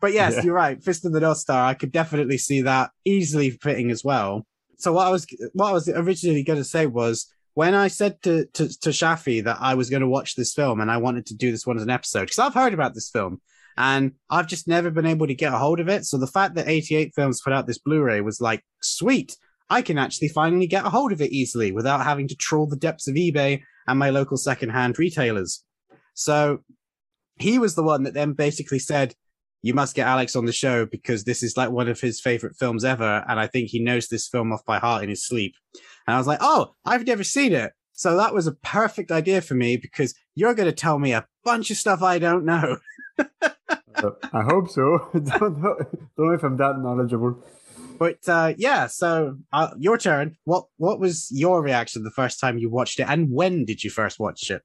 but 0.00 0.12
yes, 0.12 0.34
Yeah. 0.36 0.42
you're 0.42 0.54
right. 0.54 0.82
Fist 0.82 1.04
of 1.04 1.12
the 1.12 1.20
North 1.20 1.38
Star, 1.38 1.64
I 1.64 1.74
could 1.74 1.92
definitely 1.92 2.38
see 2.38 2.62
that 2.62 2.90
easily 3.04 3.50
fitting 3.50 3.90
as 3.90 4.04
well. 4.04 4.46
So 4.78 4.92
what 4.92 5.06
I 5.06 5.10
was 5.10 5.26
what 5.52 5.68
I 5.68 5.72
was 5.72 5.88
originally 5.88 6.42
going 6.42 6.58
to 6.58 6.64
say 6.64 6.86
was 6.86 7.32
when 7.54 7.74
I 7.74 7.88
said 7.88 8.20
to, 8.22 8.46
to 8.46 8.68
to 8.80 8.90
Shafi 8.90 9.44
that 9.44 9.58
I 9.60 9.74
was 9.74 9.90
going 9.90 10.02
to 10.02 10.08
watch 10.08 10.34
this 10.34 10.52
film 10.52 10.80
and 10.80 10.90
I 10.90 10.96
wanted 10.96 11.26
to 11.26 11.34
do 11.34 11.50
this 11.50 11.66
one 11.66 11.76
as 11.76 11.82
an 11.82 11.90
episode 11.90 12.22
because 12.22 12.38
I've 12.38 12.54
heard 12.54 12.74
about 12.74 12.94
this 12.94 13.10
film 13.10 13.40
and 13.76 14.12
I've 14.30 14.46
just 14.46 14.68
never 14.68 14.90
been 14.90 15.06
able 15.06 15.26
to 15.26 15.34
get 15.34 15.52
a 15.52 15.58
hold 15.58 15.80
of 15.80 15.88
it. 15.88 16.04
So 16.04 16.18
the 16.18 16.26
fact 16.26 16.54
that 16.54 16.68
88 16.68 17.12
Films 17.14 17.40
put 17.42 17.52
out 17.52 17.66
this 17.66 17.78
Blu-ray 17.78 18.20
was 18.20 18.40
like 18.40 18.64
sweet. 18.82 19.36
I 19.70 19.82
can 19.82 19.98
actually 19.98 20.28
finally 20.28 20.66
get 20.66 20.84
a 20.84 20.90
hold 20.90 21.12
of 21.12 21.20
it 21.20 21.32
easily 21.32 21.72
without 21.72 22.04
having 22.04 22.28
to 22.28 22.36
trawl 22.36 22.66
the 22.66 22.76
depths 22.76 23.08
of 23.08 23.14
eBay 23.14 23.62
and 23.88 23.98
my 23.98 24.10
local 24.10 24.36
secondhand 24.36 24.98
retailers. 24.98 25.64
So 26.14 26.60
he 27.38 27.58
was 27.58 27.74
the 27.74 27.82
one 27.82 28.04
that 28.04 28.14
then 28.14 28.32
basically 28.32 28.78
said, 28.78 29.14
you 29.64 29.72
must 29.72 29.96
get 29.96 30.06
Alex 30.06 30.36
on 30.36 30.44
the 30.44 30.52
show 30.52 30.84
because 30.84 31.24
this 31.24 31.42
is 31.42 31.56
like 31.56 31.70
one 31.70 31.88
of 31.88 31.98
his 31.98 32.20
favorite 32.20 32.54
films 32.54 32.84
ever. 32.84 33.24
And 33.26 33.40
I 33.40 33.46
think 33.46 33.70
he 33.70 33.82
knows 33.82 34.08
this 34.08 34.28
film 34.28 34.52
off 34.52 34.62
by 34.66 34.78
heart 34.78 35.02
in 35.02 35.08
his 35.08 35.26
sleep. 35.26 35.54
And 36.06 36.14
I 36.14 36.18
was 36.18 36.26
like, 36.26 36.40
oh, 36.42 36.74
I've 36.84 37.06
never 37.06 37.24
seen 37.24 37.54
it. 37.54 37.72
So 37.94 38.14
that 38.18 38.34
was 38.34 38.46
a 38.46 38.52
perfect 38.52 39.10
idea 39.10 39.40
for 39.40 39.54
me 39.54 39.78
because 39.78 40.14
you're 40.34 40.52
going 40.52 40.68
to 40.68 40.72
tell 40.72 40.98
me 40.98 41.14
a 41.14 41.26
bunch 41.44 41.70
of 41.70 41.78
stuff 41.78 42.02
I 42.02 42.18
don't 42.18 42.44
know. 42.44 42.76
I 43.18 44.42
hope 44.42 44.68
so. 44.68 45.08
don't, 45.14 45.62
know, 45.62 45.76
don't 46.14 46.26
know 46.26 46.32
if 46.32 46.42
I'm 46.42 46.58
that 46.58 46.78
knowledgeable. 46.80 47.42
But 47.98 48.18
uh, 48.28 48.52
yeah, 48.58 48.86
so 48.88 49.38
uh, 49.50 49.70
your 49.78 49.96
turn. 49.96 50.36
What 50.44 50.66
what 50.76 51.00
was 51.00 51.30
your 51.30 51.62
reaction 51.62 52.02
the 52.02 52.10
first 52.10 52.38
time 52.38 52.58
you 52.58 52.68
watched 52.68 53.00
it, 53.00 53.06
and 53.08 53.30
when 53.30 53.64
did 53.64 53.82
you 53.82 53.88
first 53.88 54.18
watch 54.18 54.50
it? 54.50 54.60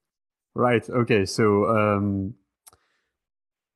Right. 0.56 0.90
Okay. 0.90 1.26
So 1.26 1.68
um, 1.68 2.34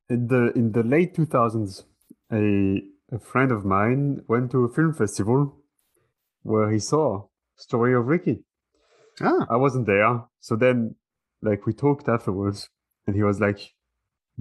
in 0.09 0.27
the 0.27 0.51
in 0.55 0.71
the 0.71 0.83
late 0.83 1.15
2000s, 1.15 1.83
a 2.31 2.81
a 3.13 3.19
friend 3.19 3.51
of 3.51 3.65
mine 3.65 4.21
went 4.27 4.51
to 4.51 4.63
a 4.63 4.69
film 4.69 4.93
festival 4.93 5.55
where 6.43 6.71
he 6.71 6.79
saw 6.79 7.27
Story 7.55 7.93
of 7.93 8.07
Ricky. 8.07 8.43
Ah, 9.21 9.45
I 9.49 9.57
wasn't 9.57 9.85
there, 9.85 10.23
so 10.39 10.55
then 10.55 10.95
like 11.41 11.65
we 11.65 11.73
talked 11.73 12.09
afterwards, 12.09 12.69
and 13.07 13.15
he 13.15 13.23
was 13.23 13.39
like, 13.39 13.73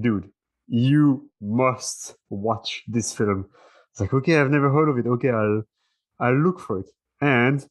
"Dude, 0.01 0.31
you 0.67 1.31
must 1.41 2.17
watch 2.31 2.83
this 2.89 3.13
film." 3.13 3.47
It's 3.91 4.01
like, 4.01 4.15
okay, 4.15 4.39
I've 4.41 4.51
never 4.51 4.71
heard 4.73 4.89
of 4.89 4.99
it. 4.99 5.07
Okay, 5.07 5.31
I'll 5.31 5.63
I'll 6.19 6.39
look 6.39 6.61
for 6.61 6.79
it. 6.81 6.87
And 7.21 7.67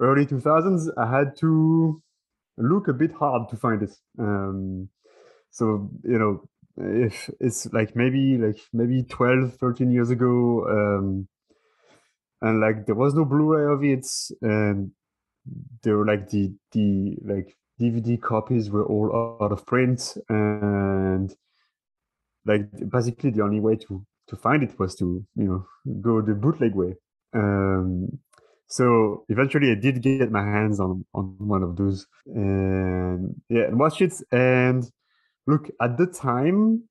early 0.00 0.26
2000s, 0.26 0.88
I 0.96 1.06
had 1.18 1.36
to 1.38 2.02
look 2.56 2.88
a 2.88 2.92
bit 2.92 3.12
hard 3.12 3.48
to 3.50 3.56
find 3.56 3.82
it. 3.82 3.92
Um, 4.18 4.88
so 5.50 5.90
you 6.04 6.18
know, 6.18 6.48
if 6.76 7.30
it's 7.40 7.66
like 7.72 7.94
maybe 7.94 8.36
like 8.38 8.58
maybe 8.72 9.02
12, 9.02 9.56
13 9.56 9.90
years 9.90 10.10
ago, 10.10 10.66
um, 10.68 11.28
and 12.40 12.60
like 12.60 12.86
there 12.86 12.94
was 12.94 13.14
no 13.14 13.24
Blu-ray 13.24 13.72
of 13.72 13.84
it, 13.84 14.06
and 14.42 14.92
there 15.82 15.96
were 15.96 16.06
like 16.06 16.28
the 16.30 16.52
the 16.72 17.16
like 17.24 17.56
DVD 17.80 18.20
copies 18.20 18.70
were 18.70 18.86
all 18.86 19.38
out 19.40 19.52
of 19.52 19.66
print, 19.66 20.16
and 20.28 21.34
like 22.44 22.62
basically 22.90 23.30
the 23.30 23.42
only 23.42 23.60
way 23.60 23.76
to 23.76 24.04
to 24.28 24.36
find 24.36 24.62
it 24.62 24.78
was 24.78 24.94
to 24.96 25.24
you 25.36 25.44
know 25.44 25.66
go 26.00 26.20
the 26.20 26.34
bootleg 26.34 26.74
way. 26.74 26.94
Um, 27.34 28.18
so 28.66 29.24
eventually, 29.28 29.70
I 29.70 29.74
did 29.74 30.02
get 30.02 30.30
my 30.30 30.42
hands 30.42 30.80
on 30.80 31.04
on 31.14 31.36
one 31.38 31.62
of 31.62 31.76
those, 31.76 32.06
and 32.26 33.40
yeah, 33.48 33.64
and 33.64 33.78
watch 33.78 34.00
it. 34.00 34.14
And 34.32 34.90
look, 35.46 35.70
at 35.80 35.96
the 35.96 36.06
time, 36.06 36.84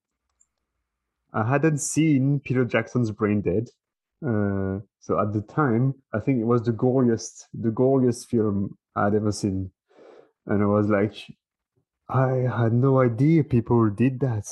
I 1.33 1.47
hadn't 1.47 1.79
seen 1.79 2.39
Peter 2.39 2.65
Jackson's 2.65 3.11
Brain 3.11 3.41
Dead. 3.41 3.69
Uh, 4.25 4.79
so 4.99 5.19
at 5.19 5.33
the 5.33 5.43
time, 5.47 5.95
I 6.13 6.19
think 6.19 6.39
it 6.39 6.45
was 6.45 6.63
the 6.63 6.73
goriest, 6.73 7.45
the 7.53 7.69
goriest 7.69 8.27
film 8.27 8.77
I'd 8.95 9.15
ever 9.15 9.31
seen, 9.31 9.71
and 10.45 10.61
I 10.61 10.65
was 10.65 10.87
like, 10.87 11.15
I 12.07 12.47
had 12.55 12.73
no 12.73 12.99
idea 12.99 13.43
people 13.43 13.89
did 13.89 14.19
that. 14.19 14.45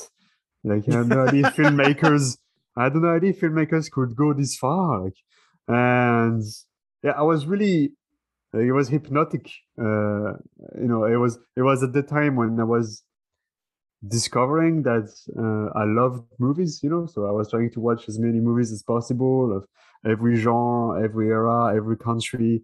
Like 0.64 0.88
I 0.88 0.98
had 0.98 1.08
no 1.08 1.26
idea 1.26 1.42
filmmakers. 1.56 2.38
I 2.76 2.84
had 2.84 2.96
no 2.96 3.08
idea 3.14 3.32
filmmakers 3.34 3.90
could 3.90 4.16
go 4.16 4.32
this 4.32 4.56
far. 4.56 5.04
Like, 5.04 5.16
and 5.68 6.42
yeah, 7.02 7.12
I 7.12 7.22
was 7.22 7.46
really. 7.46 7.92
It 8.52 8.72
was 8.72 8.88
hypnotic. 8.88 9.48
Uh, 9.78 10.32
you 10.74 10.88
know, 10.88 11.04
it 11.04 11.16
was. 11.16 11.38
It 11.56 11.62
was 11.62 11.82
at 11.84 11.92
the 11.92 12.02
time 12.02 12.34
when 12.34 12.58
I 12.58 12.64
was 12.64 13.04
discovering 14.06 14.82
that 14.82 15.08
uh, 15.38 15.78
I 15.78 15.84
loved 15.84 16.24
movies, 16.38 16.80
you 16.82 16.90
know, 16.90 17.06
so 17.06 17.26
I 17.26 17.30
was 17.32 17.50
trying 17.50 17.70
to 17.72 17.80
watch 17.80 18.08
as 18.08 18.18
many 18.18 18.40
movies 18.40 18.72
as 18.72 18.82
possible 18.82 19.56
of 19.56 19.66
every 20.10 20.36
genre, 20.36 21.02
every 21.02 21.28
era, 21.28 21.74
every 21.76 21.96
country. 21.96 22.62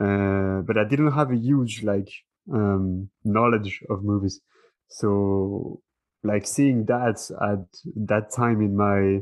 Uh, 0.00 0.60
but 0.62 0.78
I 0.78 0.84
didn't 0.84 1.12
have 1.12 1.30
a 1.32 1.36
huge 1.36 1.82
like 1.84 2.10
um, 2.52 3.10
knowledge 3.24 3.82
of 3.90 4.04
movies. 4.04 4.40
So 4.88 5.80
like 6.24 6.46
seeing 6.46 6.86
that 6.86 7.18
at 7.42 7.66
that 7.96 8.30
time 8.32 8.60
in 8.62 8.76
my 8.76 9.20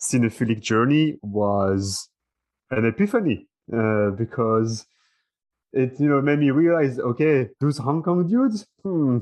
cinephilic 0.00 0.60
journey 0.60 1.18
was 1.22 2.08
an 2.70 2.86
epiphany 2.86 3.48
uh, 3.74 4.10
because 4.10 4.86
it 5.72 5.98
you 6.00 6.08
know 6.08 6.20
made 6.20 6.38
me 6.38 6.50
realize 6.50 6.98
okay 6.98 7.48
those 7.60 7.78
Hong 7.78 8.02
Kong 8.02 8.28
dudes 8.28 8.66
hmm 8.84 9.18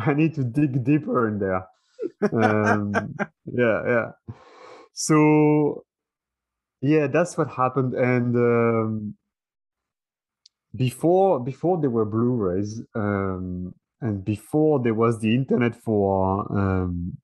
I 0.06 0.14
need 0.14 0.34
to 0.34 0.44
dig 0.44 0.84
deeper 0.84 1.28
in 1.28 1.38
there. 1.38 1.66
Um, 2.32 3.14
yeah, 3.46 3.82
yeah. 3.86 4.10
So, 4.92 5.84
yeah, 6.80 7.06
that's 7.06 7.36
what 7.36 7.50
happened. 7.50 7.94
And 7.94 8.36
um, 8.36 9.14
before 10.74 11.40
before 11.40 11.80
there 11.80 11.90
were 11.90 12.04
Blu-rays, 12.04 12.82
um, 12.94 13.74
and 14.00 14.24
before 14.24 14.80
there 14.82 14.94
was 14.94 15.20
the 15.20 15.34
internet 15.34 15.74
for 15.74 16.50
um, 16.56 17.16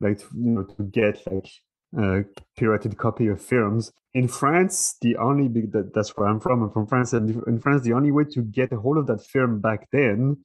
like 0.00 0.20
you 0.34 0.50
know 0.50 0.64
to 0.64 0.82
get 0.84 1.22
like 1.30 1.50
a 1.98 2.24
pirated 2.58 2.96
copy 2.96 3.26
of 3.28 3.42
films 3.42 3.92
in 4.14 4.28
France. 4.28 4.96
The 5.00 5.16
only 5.16 5.48
big 5.48 5.72
that, 5.72 5.92
that's 5.92 6.16
where 6.16 6.28
I'm 6.28 6.40
from. 6.40 6.62
I'm 6.62 6.70
from 6.70 6.86
France, 6.86 7.12
and 7.12 7.42
in 7.46 7.60
France, 7.60 7.82
the 7.82 7.92
only 7.92 8.12
way 8.12 8.24
to 8.32 8.42
get 8.42 8.72
a 8.72 8.80
hold 8.80 8.96
of 8.96 9.06
that 9.08 9.24
film 9.24 9.60
back 9.60 9.88
then 9.92 10.38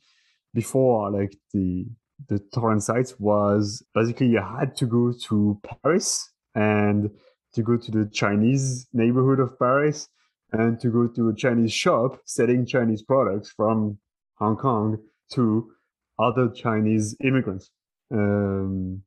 before 0.54 1.12
like 1.12 1.36
the 1.54 1.86
the 2.30 2.40
torrent 2.54 2.84
sites 2.84 3.14
was 3.20 3.84
basically 3.94 4.28
you 4.28 4.42
had 4.42 4.76
to 4.76 4.86
go 4.86 5.14
to 5.28 5.60
Paris 5.84 6.32
and 6.56 7.12
to 7.54 7.62
go 7.62 7.78
to 7.78 7.92
the 7.92 8.10
Chinese 8.12 8.88
neighborhood 8.94 9.40
of 9.40 9.58
Paris 9.60 10.10
and 10.52 10.80
to 10.80 10.90
go 10.90 11.08
to 11.08 11.30
a 11.30 11.36
Chinese 11.36 11.74
shop 11.74 12.20
selling 12.26 12.66
Chinese 12.66 13.04
products 13.04 13.52
from 13.52 13.98
Hong 14.36 14.56
Kong 14.56 14.98
to 15.34 15.72
other 16.20 16.50
Chinese 16.50 17.16
immigrants. 17.24 17.70
Um, 18.12 19.04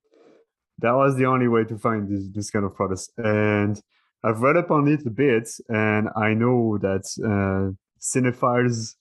that 0.78 0.92
was 0.92 1.16
the 1.16 1.26
only 1.26 1.49
way 1.49 1.64
to 1.64 1.78
find 1.78 2.09
this, 2.09 2.28
this 2.32 2.50
kind 2.50 2.64
of 2.64 2.75
products. 2.75 3.11
And 3.16 3.80
I've 4.23 4.40
read 4.40 4.56
up 4.56 4.70
on 4.70 4.88
it 4.88 5.06
a 5.06 5.11
bit, 5.11 5.49
and 5.68 6.09
I 6.16 6.35
know 6.35 6.78
that 6.78 7.04
uh, 7.25 7.75
cinephiles 8.00 8.94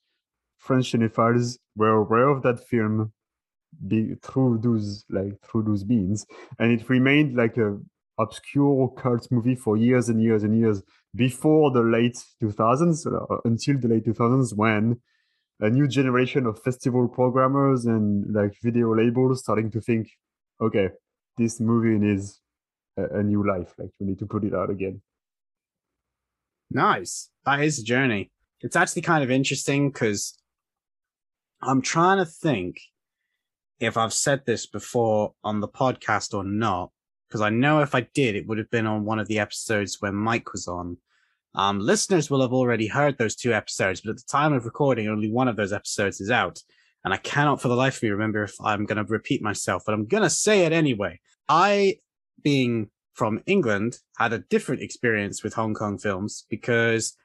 French 0.60 0.92
cinephiles 0.92 1.58
were 1.76 1.96
aware 1.96 2.28
of 2.28 2.44
that 2.44 2.60
film 2.68 3.12
be, 3.88 4.16
through 4.22 4.60
those 4.62 5.06
like 5.10 5.34
through 5.44 5.64
those 5.64 5.86
means, 5.86 6.26
and 6.60 6.72
it 6.72 6.90
remained 6.90 7.36
like 7.36 7.58
a 7.58 7.78
obscure 8.18 8.90
cult 8.98 9.28
movie 9.32 9.56
for 9.56 9.78
years 9.78 10.10
and 10.10 10.22
years 10.22 10.44
and 10.44 10.58
years 10.60 10.82
before 11.16 11.72
the 11.72 11.82
late 11.82 12.18
2000s 12.44 13.08
uh, 13.08 13.38
until 13.46 13.80
the 13.80 13.88
late 13.88 14.06
2000s 14.06 14.54
when 14.54 15.00
a 15.62 15.70
new 15.70 15.88
generation 15.88 16.46
of 16.46 16.62
festival 16.62 17.08
programmers 17.08 17.86
and 17.86 18.34
like 18.34 18.54
video 18.62 18.94
labels 18.94 19.40
starting 19.40 19.72
to 19.72 19.80
think 19.80 20.10
okay 20.60 20.90
this 21.38 21.62
movie 21.62 21.98
needs 21.98 22.42
a, 22.98 23.20
a 23.20 23.24
new 23.24 23.48
life 23.48 23.74
like 23.78 23.90
we 24.00 24.08
need 24.08 24.20
to 24.20 24.26
put 24.28 24.44
it 24.44 24.54
out 24.54 24.70
again 24.70 25.02
nice. 26.72 27.30
That 27.46 27.62
is 27.62 27.80
a 27.80 27.84
journey. 27.84 28.32
It's 28.62 28.76
actually 28.76 29.02
kind 29.04 29.24
of 29.24 29.32
interesting 29.32 29.90
because 29.90 30.38
I'm 31.62 31.82
trying 31.82 32.18
to 32.18 32.26
think 32.26 32.80
if 33.80 33.98
I've 33.98 34.14
said 34.14 34.46
this 34.46 34.66
before 34.66 35.34
on 35.44 35.60
the 35.60 35.68
podcast 35.68 36.34
or 36.34 36.44
not. 36.44 36.92
Because 37.28 37.42
I 37.42 37.50
know 37.50 37.82
if 37.82 37.94
I 37.94 38.02
did, 38.14 38.36
it 38.36 38.48
would 38.48 38.58
have 38.58 38.72
been 38.72 38.88
on 38.88 39.06
one 39.06 39.20
of 39.20 39.28
the 39.28 39.40
episodes 39.40 39.98
when 40.00 40.16
Mike 40.16 40.52
was 40.52 40.68
on. 40.68 40.98
Um, 41.54 41.80
listeners 41.80 42.30
will 42.30 42.42
have 42.42 42.54
already 42.54 42.88
heard 42.88 43.18
those 43.18 43.36
two 43.36 43.54
episodes, 43.54 44.02
but 44.02 44.12
at 44.12 44.18
the 44.18 44.24
time 44.30 44.54
of 44.54 44.66
recording, 44.66 45.08
only 45.08 45.32
one 45.32 45.48
of 45.48 45.56
those 45.56 45.74
episodes 45.74 46.20
is 46.22 46.32
out. 46.32 46.60
And 47.04 47.14
I 47.14 47.18
cannot 47.18 47.62
for 47.62 47.68
the 47.68 47.76
life 47.76 47.98
of 47.98 48.04
me 48.04 48.10
remember 48.10 48.44
if 48.44 48.56
I'm 48.64 48.86
going 48.86 49.04
to 49.04 49.12
repeat 49.12 49.42
myself, 49.42 49.84
but 49.86 49.94
I'm 49.94 50.08
going 50.08 50.24
to 50.24 50.30
say 50.30 50.66
it 50.66 50.74
anyway. 50.74 51.20
I, 51.48 51.98
being 52.42 52.90
from 53.14 53.42
England 53.46 53.98
had 54.18 54.34
a 54.34 54.40
different 54.40 54.82
experience 54.82 55.44
with 55.44 55.54
Hong 55.54 55.74
Kong 55.74 55.98
films 55.98 56.46
because 56.50 57.16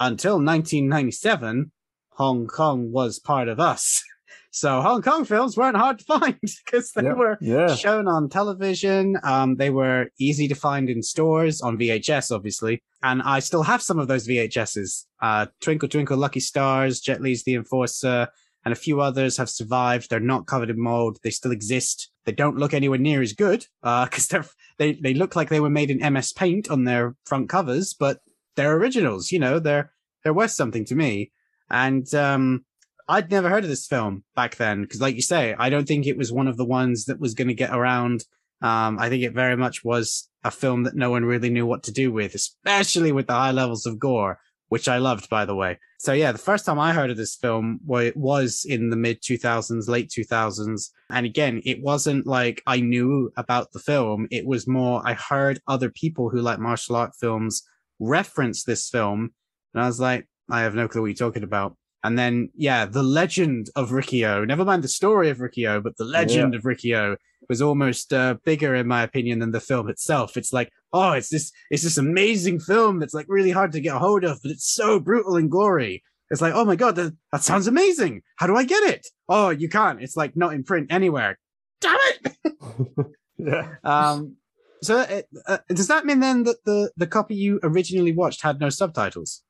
until 0.00 0.34
1997, 0.34 1.70
Hong 2.16 2.46
Kong 2.46 2.92
was 2.92 3.18
part 3.18 3.48
of 3.48 3.58
us. 3.60 4.02
So 4.54 4.82
Hong 4.82 5.00
Kong 5.00 5.24
films 5.24 5.56
weren't 5.56 5.78
hard 5.78 5.98
to 6.00 6.04
find 6.04 6.38
because 6.66 6.92
they 6.92 7.04
Yeah, 7.04 7.14
were 7.14 7.38
yeah. 7.40 7.74
shown 7.74 8.06
on 8.06 8.28
television. 8.28 9.16
Um, 9.22 9.56
they 9.56 9.70
were 9.70 10.08
easy 10.20 10.46
to 10.48 10.54
find 10.54 10.90
in 10.90 11.02
stores 11.02 11.62
on 11.62 11.78
VHS, 11.78 12.30
obviously. 12.30 12.82
And 13.02 13.22
I 13.22 13.38
still 13.38 13.62
have 13.62 13.80
some 13.80 13.98
of 13.98 14.08
those 14.08 14.28
VHSs. 14.28 15.06
Uh, 15.22 15.46
Twinkle 15.62 15.88
Twinkle 15.88 16.18
Lucky 16.18 16.40
Stars, 16.40 17.00
Jet 17.00 17.22
Li's 17.22 17.44
The 17.44 17.54
Enforcer, 17.54 18.28
and 18.66 18.72
a 18.72 18.76
few 18.76 19.00
others 19.00 19.38
have 19.38 19.48
survived. 19.48 20.10
They're 20.10 20.20
not 20.20 20.46
covered 20.46 20.68
in 20.68 20.78
mold. 20.78 21.16
They 21.24 21.30
still 21.30 21.50
exist. 21.50 22.10
They 22.26 22.32
don't 22.32 22.58
look 22.58 22.74
anywhere 22.74 22.98
near 22.98 23.22
as 23.22 23.32
good, 23.32 23.66
uh, 23.82 24.04
cause 24.10 24.26
they're, 24.28 24.44
they, 24.76 24.92
they 24.92 25.14
look 25.14 25.34
like 25.34 25.48
they 25.48 25.60
were 25.60 25.70
made 25.70 25.90
in 25.90 26.12
MS 26.12 26.34
Paint 26.34 26.70
on 26.70 26.84
their 26.84 27.16
front 27.24 27.48
covers, 27.48 27.94
but 27.94 28.18
they're 28.56 28.76
originals, 28.76 29.32
you 29.32 29.38
know, 29.38 29.58
they're, 29.58 29.92
they're 30.22 30.34
worth 30.34 30.50
something 30.50 30.84
to 30.84 30.94
me. 30.94 31.32
And, 31.72 32.12
um, 32.14 32.64
I'd 33.08 33.30
never 33.30 33.48
heard 33.48 33.64
of 33.64 33.70
this 33.70 33.86
film 33.86 34.24
back 34.36 34.56
then 34.56 34.82
because, 34.82 35.00
like 35.00 35.16
you 35.16 35.22
say, 35.22 35.54
I 35.58 35.70
don't 35.70 35.86
think 35.86 36.06
it 36.06 36.16
was 36.16 36.32
one 36.32 36.46
of 36.46 36.56
the 36.56 36.64
ones 36.64 37.06
that 37.06 37.20
was 37.20 37.34
going 37.34 37.48
to 37.48 37.54
get 37.54 37.74
around. 37.74 38.24
Um, 38.62 38.98
I 38.98 39.08
think 39.08 39.24
it 39.24 39.34
very 39.34 39.56
much 39.56 39.84
was 39.84 40.28
a 40.44 40.50
film 40.50 40.84
that 40.84 40.94
no 40.94 41.10
one 41.10 41.24
really 41.24 41.50
knew 41.50 41.66
what 41.66 41.82
to 41.84 41.92
do 41.92 42.12
with, 42.12 42.34
especially 42.34 43.12
with 43.12 43.26
the 43.26 43.32
high 43.32 43.50
levels 43.50 43.86
of 43.86 43.98
gore, 43.98 44.38
which 44.68 44.88
I 44.88 44.98
loved, 44.98 45.28
by 45.28 45.44
the 45.44 45.54
way. 45.54 45.78
So 45.98 46.12
yeah, 46.12 46.32
the 46.32 46.38
first 46.38 46.64
time 46.64 46.78
I 46.78 46.92
heard 46.92 47.10
of 47.10 47.16
this 47.16 47.36
film 47.36 47.80
wa- 47.84 48.10
was 48.14 48.64
in 48.68 48.90
the 48.90 48.96
mid 48.96 49.20
2000s, 49.20 49.88
late 49.88 50.10
2000s. 50.10 50.90
And 51.10 51.26
again, 51.26 51.60
it 51.64 51.82
wasn't 51.82 52.26
like 52.26 52.62
I 52.66 52.80
knew 52.80 53.32
about 53.36 53.72
the 53.72 53.78
film. 53.78 54.28
It 54.30 54.46
was 54.46 54.66
more, 54.66 55.02
I 55.04 55.14
heard 55.14 55.60
other 55.66 55.90
people 55.90 56.30
who 56.30 56.40
like 56.40 56.58
martial 56.58 56.96
art 56.96 57.12
films 57.20 57.62
reference 57.98 58.64
this 58.64 58.88
film. 58.88 59.32
And 59.74 59.82
I 59.82 59.86
was 59.86 60.00
like, 60.00 60.26
I 60.50 60.62
have 60.62 60.74
no 60.74 60.88
clue 60.88 61.02
what 61.02 61.08
you're 61.08 61.14
talking 61.14 61.44
about. 61.44 61.76
And 62.04 62.18
then, 62.18 62.50
yeah, 62.56 62.84
the 62.84 63.02
legend 63.02 63.70
of 63.76 63.92
Riki-Oh, 63.92 64.44
never 64.44 64.64
mind 64.64 64.82
the 64.82 64.88
story 64.88 65.30
of 65.30 65.40
Riki-Oh, 65.40 65.80
but 65.80 65.96
the 65.96 66.04
legend 66.04 66.54
of 66.54 66.64
Riki-Oh 66.64 67.16
was 67.48 67.62
almost 67.62 68.12
uh, 68.12 68.36
bigger, 68.44 68.74
in 68.74 68.88
my 68.88 69.02
opinion, 69.02 69.38
than 69.38 69.52
the 69.52 69.60
film 69.60 69.88
itself. 69.88 70.36
It's 70.36 70.52
like, 70.52 70.70
oh, 70.92 71.12
it's 71.12 71.28
this, 71.28 71.52
it's 71.70 71.84
this 71.84 71.98
amazing 71.98 72.58
film 72.58 72.98
that's 72.98 73.14
like 73.14 73.26
really 73.28 73.52
hard 73.52 73.70
to 73.72 73.80
get 73.80 73.94
a 73.94 74.00
hold 74.00 74.24
of, 74.24 74.40
but 74.42 74.50
it's 74.50 74.72
so 74.72 74.98
brutal 74.98 75.36
and 75.36 75.50
gory. 75.50 76.02
It's 76.30 76.40
like, 76.40 76.54
oh 76.54 76.64
my 76.64 76.76
God, 76.76 76.96
that, 76.96 77.14
that 77.30 77.42
sounds 77.42 77.66
amazing. 77.66 78.22
How 78.36 78.46
do 78.46 78.56
I 78.56 78.64
get 78.64 78.82
it? 78.84 79.06
Oh, 79.28 79.50
you 79.50 79.68
can't. 79.68 80.02
It's 80.02 80.16
like 80.16 80.34
not 80.34 80.54
in 80.54 80.64
print 80.64 80.88
anywhere. 80.90 81.38
Damn 81.80 81.98
it. 82.24 82.36
yeah. 83.36 83.74
Um, 83.84 84.36
so 84.82 84.98
uh, 84.98 85.22
uh, 85.46 85.58
does 85.68 85.88
that 85.88 86.06
mean 86.06 86.20
then 86.20 86.42
that 86.44 86.64
the, 86.64 86.90
the 86.96 87.06
copy 87.06 87.36
you 87.36 87.60
originally 87.62 88.12
watched 88.12 88.42
had 88.42 88.58
no 88.58 88.70
subtitles? 88.70 89.42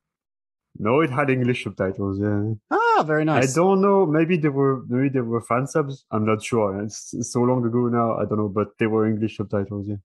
No, 0.79 1.01
it 1.01 1.11
had 1.11 1.29
English 1.31 1.65
subtitles. 1.65 2.19
Yeah. 2.21 2.53
Ah, 2.71 3.03
very 3.07 3.25
nice. 3.25 3.53
I 3.53 3.61
don't 3.61 3.81
know. 3.83 4.07
Maybe 4.07 4.37
they 4.37 4.49
were 4.49 4.83
maybe 4.89 5.09
they 5.11 5.21
were 5.21 5.41
fan 5.41 5.67
subs. 5.67 6.05
I'm 6.11 6.25
not 6.25 6.43
sure. 6.43 6.81
It's, 6.83 7.13
it's 7.13 7.33
so 7.33 7.41
long 7.41 7.65
ago 7.65 7.89
now. 7.89 8.17
I 8.17 8.25
don't 8.25 8.39
know, 8.39 8.49
but 8.49 8.69
they 8.79 8.87
were 8.87 9.07
English 9.07 9.37
subtitles. 9.37 9.87
Yeah. 9.89 9.97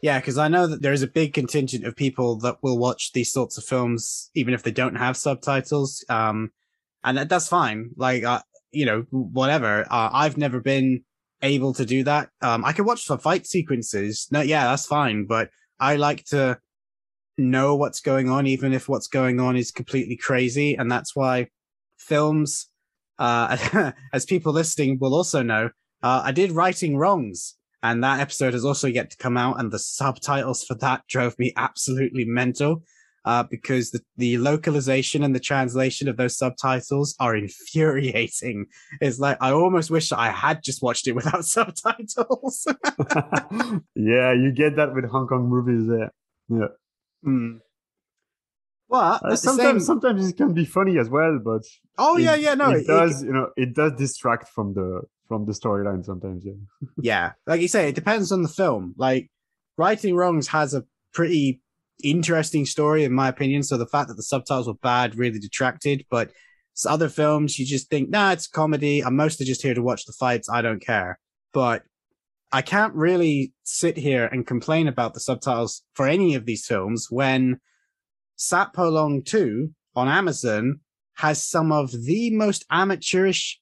Yeah, 0.00 0.18
because 0.20 0.38
I 0.38 0.48
know 0.48 0.66
that 0.68 0.80
there 0.82 0.92
is 0.92 1.02
a 1.02 1.06
big 1.08 1.34
contingent 1.34 1.84
of 1.84 1.96
people 1.96 2.38
that 2.38 2.56
will 2.62 2.78
watch 2.78 3.12
these 3.12 3.32
sorts 3.32 3.58
of 3.58 3.64
films 3.64 4.30
even 4.34 4.54
if 4.54 4.62
they 4.62 4.70
don't 4.70 4.96
have 4.96 5.16
subtitles. 5.16 6.04
Um, 6.08 6.50
and 7.04 7.18
that- 7.18 7.28
that's 7.28 7.48
fine. 7.48 7.90
Like, 7.96 8.24
uh, 8.24 8.40
you 8.70 8.86
know, 8.86 9.04
whatever. 9.10 9.82
Uh, 9.90 10.10
I've 10.12 10.36
never 10.38 10.60
been 10.60 11.02
able 11.42 11.74
to 11.74 11.84
do 11.84 12.04
that. 12.04 12.30
Um, 12.40 12.64
I 12.64 12.72
can 12.72 12.84
watch 12.86 13.04
some 13.04 13.18
fight 13.18 13.46
sequences. 13.46 14.28
No, 14.30 14.40
yeah, 14.40 14.64
that's 14.64 14.86
fine. 14.86 15.26
But 15.26 15.50
I 15.78 15.96
like 15.96 16.24
to 16.26 16.58
know 17.38 17.76
what's 17.76 18.00
going 18.00 18.28
on, 18.28 18.46
even 18.46 18.72
if 18.72 18.88
what's 18.88 19.08
going 19.08 19.40
on 19.40 19.56
is 19.56 19.70
completely 19.70 20.16
crazy. 20.16 20.76
And 20.76 20.90
that's 20.90 21.14
why 21.14 21.48
films, 21.98 22.68
uh, 23.18 23.92
as 24.12 24.24
people 24.24 24.52
listening 24.52 24.98
will 25.00 25.14
also 25.14 25.42
know, 25.42 25.70
uh, 26.02 26.22
I 26.24 26.32
did 26.32 26.52
righting 26.52 26.96
wrongs 26.96 27.56
and 27.82 28.02
that 28.02 28.20
episode 28.20 28.52
has 28.52 28.64
also 28.64 28.88
yet 28.88 29.10
to 29.10 29.16
come 29.16 29.36
out 29.36 29.60
and 29.60 29.70
the 29.70 29.78
subtitles 29.78 30.64
for 30.64 30.74
that 30.74 31.02
drove 31.08 31.38
me 31.38 31.52
absolutely 31.56 32.24
mental 32.24 32.82
uh, 33.24 33.42
because 33.42 33.90
the, 33.90 34.00
the 34.16 34.38
localization 34.38 35.24
and 35.24 35.34
the 35.34 35.40
translation 35.40 36.08
of 36.08 36.16
those 36.16 36.36
subtitles 36.36 37.14
are 37.18 37.34
infuriating 37.34 38.66
it's 39.00 39.18
like 39.18 39.36
i 39.40 39.50
almost 39.50 39.90
wish 39.90 40.12
i 40.12 40.28
had 40.30 40.62
just 40.62 40.82
watched 40.82 41.08
it 41.08 41.12
without 41.12 41.44
subtitles 41.56 42.66
yeah, 43.94 44.32
you 44.32 44.52
get 44.54 44.76
that 44.76 44.94
with 44.94 45.04
Hong 45.10 45.26
Kong 45.26 45.48
movies. 45.48 45.88
Yeah. 45.88 46.08
Yeah. 46.48 46.68
Well, 48.88 49.18
Uh, 49.22 49.34
sometimes, 49.36 49.82
same- 49.82 49.86
sometimes 49.86 50.28
it 50.28 50.36
can 50.36 50.52
be 50.54 50.64
funny 50.64 50.98
as 50.98 51.08
well, 51.10 51.38
but 51.44 51.62
oh 51.98 52.16
it- 52.16 52.22
yeah 52.22 52.34
yeah 52.36 52.54
no 52.54 52.70
it, 52.70 52.76
it- 52.76 52.80
it- 52.82 52.86
does. 52.86 53.22
you 53.24 53.32
know, 53.32 53.48
it 53.56 53.74
does 53.74 53.92
distract 53.98 54.48
from 54.48 54.74
the 54.74 55.02
from 55.28 55.44
the 55.44 55.52
storyline 55.52 56.04
sometimes. 56.04 56.44
Yeah. 56.44 56.52
yeah 57.10 57.32
like 57.48 57.60
you 57.60 57.66
say 57.68 57.88
it 57.88 57.96
depends 57.96 58.30
on 58.30 58.42
the 58.42 58.48
film 58.48 58.94
like 58.96 59.28
righting 59.76 60.14
wrongs 60.14 60.46
has 60.48 60.72
a 60.72 60.84
pretty 61.12 61.60
interesting 62.04 62.64
story 62.64 63.02
in 63.02 63.12
my 63.12 63.26
opinion 63.28 63.62
so 63.64 63.76
the 63.76 63.86
fact 63.88 64.06
that 64.08 64.14
the 64.16 64.22
subtitles 64.22 64.68
were 64.68 64.74
bad 64.92 65.16
really 65.16 65.40
detracted 65.40 66.04
but 66.10 66.30
other 66.86 67.08
films 67.08 67.58
you 67.58 67.66
just 67.66 67.88
think 67.90 68.08
nah 68.08 68.30
it's 68.30 68.46
comedy 68.46 69.02
i'm 69.02 69.16
mostly 69.16 69.44
just 69.46 69.62
here 69.62 69.74
to 69.74 69.82
watch 69.82 70.04
the 70.04 70.12
fights 70.12 70.48
i 70.48 70.60
don't 70.62 70.80
care 70.80 71.18
but 71.52 71.82
i 72.52 72.62
can't 72.62 72.94
really 72.94 73.52
sit 73.62 73.96
here 73.96 74.26
and 74.26 74.46
complain 74.46 74.88
about 74.88 75.14
the 75.14 75.20
subtitles 75.20 75.82
for 75.94 76.06
any 76.06 76.34
of 76.34 76.46
these 76.46 76.66
films 76.66 77.08
when 77.10 77.60
Sha 78.38 78.66
Po 78.66 78.88
Lang 78.88 79.22
2 79.22 79.70
on 79.94 80.08
amazon 80.08 80.80
has 81.14 81.42
some 81.42 81.72
of 81.72 81.90
the 82.04 82.30
most 82.30 82.64
amateurish 82.70 83.60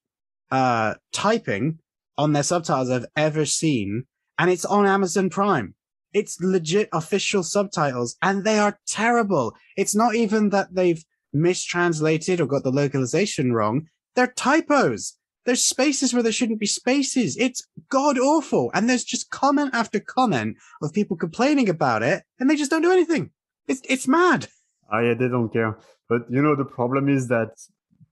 uh 0.51 0.95
typing 1.13 1.79
on 2.17 2.33
their 2.33 2.43
subtitles 2.43 2.91
I've 2.91 3.07
ever 3.17 3.45
seen, 3.45 4.05
and 4.39 4.51
it's 4.51 4.65
on 4.65 4.87
Amazon 4.87 5.31
Prime. 5.31 5.75
It's 6.13 6.41
legit 6.41 6.89
official 6.93 7.43
subtitles, 7.43 8.17
and 8.23 8.45
they 8.45 8.59
are 8.59 8.79
terrible. 8.87 9.55
It's 9.77 9.95
not 9.95 10.15
even 10.15 10.51
that 10.51 10.75
they've 10.75 11.05
mistranslated 11.33 12.41
or 12.41 12.47
got 12.47 12.63
the 12.63 12.71
localization 12.71 13.53
wrong. 13.53 13.89
They're 14.15 14.29
typos. 14.29 15.17
There's 15.45 15.63
spaces 15.63 16.15
where 16.15 16.23
there 16.23 16.33
shouldn't 16.33 16.61
be 16.61 16.67
spaces. 16.67 17.37
It's 17.37 17.67
god 17.89 18.19
awful. 18.19 18.71
And 18.73 18.89
there's 18.89 19.05
just 19.05 19.31
comment 19.31 19.71
after 19.75 20.01
comment 20.01 20.57
of 20.83 20.93
people 20.93 21.17
complaining 21.17 21.69
about 21.69 22.03
it, 22.03 22.25
and 22.39 22.49
they 22.49 22.57
just 22.57 22.71
don't 22.71 22.83
do 22.83 22.93
anything. 22.93 23.31
It's 23.69 23.83
it's 23.89 24.09
mad. 24.09 24.49
Ah, 24.91 25.01
yeah, 25.01 25.15
they 25.15 25.29
don't 25.29 25.53
care. 25.53 25.79
But 26.09 26.23
you 26.31 26.43
know, 26.43 26.55
the 26.55 26.65
problem 26.65 27.09
is 27.09 27.29
that 27.29 27.51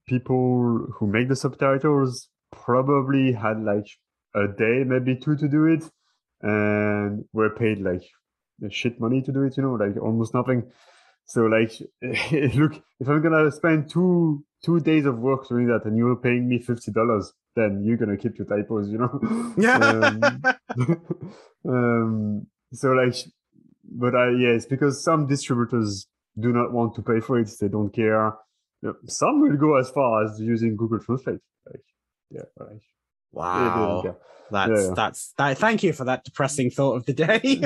people 0.07 0.87
who 0.95 1.07
make 1.07 1.29
the 1.29 1.37
subtitles 1.37 2.29
probably 2.51 3.33
had 3.33 3.62
like 3.62 3.87
a 4.35 4.49
day, 4.49 4.85
maybe 4.85 5.16
two 5.16 5.37
to 5.37 5.49
do 5.49 5.66
it, 5.66 5.85
and 6.42 7.25
were 7.33 7.51
paid 7.51 7.79
like 7.79 8.03
shit 8.71 9.01
money 9.01 9.23
to 9.23 9.33
do 9.33 9.42
it. 9.42 9.57
You 9.57 9.62
know, 9.62 9.75
like 9.75 9.97
almost 9.97 10.35
nothing. 10.35 10.71
So 11.27 11.47
like, 11.47 11.73
look, 12.55 12.75
if 13.01 13.09
I'm 13.09 13.23
gonna 13.23 13.51
spend 13.53 13.90
two 13.90 14.45
two 14.62 14.81
days 14.81 15.07
of 15.07 15.18
work 15.18 15.48
doing 15.48 15.66
that, 15.68 15.85
and 15.85 15.96
you're 15.96 16.16
paying 16.16 16.48
me 16.48 16.59
fifty 16.59 16.90
dollars, 16.92 17.33
then 17.57 17.83
you're 17.85 17.96
gonna 17.96 18.16
keep 18.16 18.38
your 18.38 18.46
typos. 18.46 18.88
You 18.90 18.98
know. 18.98 19.20
Yeah. 19.57 19.77
Um, 19.79 20.42
um, 21.68 22.46
so 22.72 22.92
like, 22.92 23.14
but 23.85 24.14
I 24.14 24.31
yeah, 24.31 24.51
it's 24.51 24.66
because 24.66 25.03
some 25.03 25.27
distributors 25.27 26.07
do 26.38 26.53
not 26.53 26.72
want 26.72 26.94
to 26.94 27.03
pay 27.03 27.20
for 27.20 27.38
it. 27.38 27.51
They 27.61 27.68
don't 27.68 27.90
care. 27.90 28.35
Some 29.07 29.40
will 29.40 29.57
go 29.57 29.77
as 29.77 29.90
far 29.90 30.25
as 30.25 30.40
using 30.40 30.77
Google 30.77 30.98
Translate. 30.98 31.38
Like, 31.66 31.85
yeah, 32.31 32.42
like, 32.59 32.68
they- 32.68 32.77
they 32.77 32.81
don't 32.81 33.33
wow. 33.33 34.03
care. 34.03 34.16
That's 34.51 34.70
Yeah. 34.70 34.94
that's 34.94 35.33
that, 35.38 35.59
thank 35.59 35.83
you 35.83 35.92
for 35.92 36.05
that 36.05 36.25
depressing 36.25 36.70
thought 36.70 36.96
of 36.96 37.07
the 37.07 37.12
day. 37.14 37.62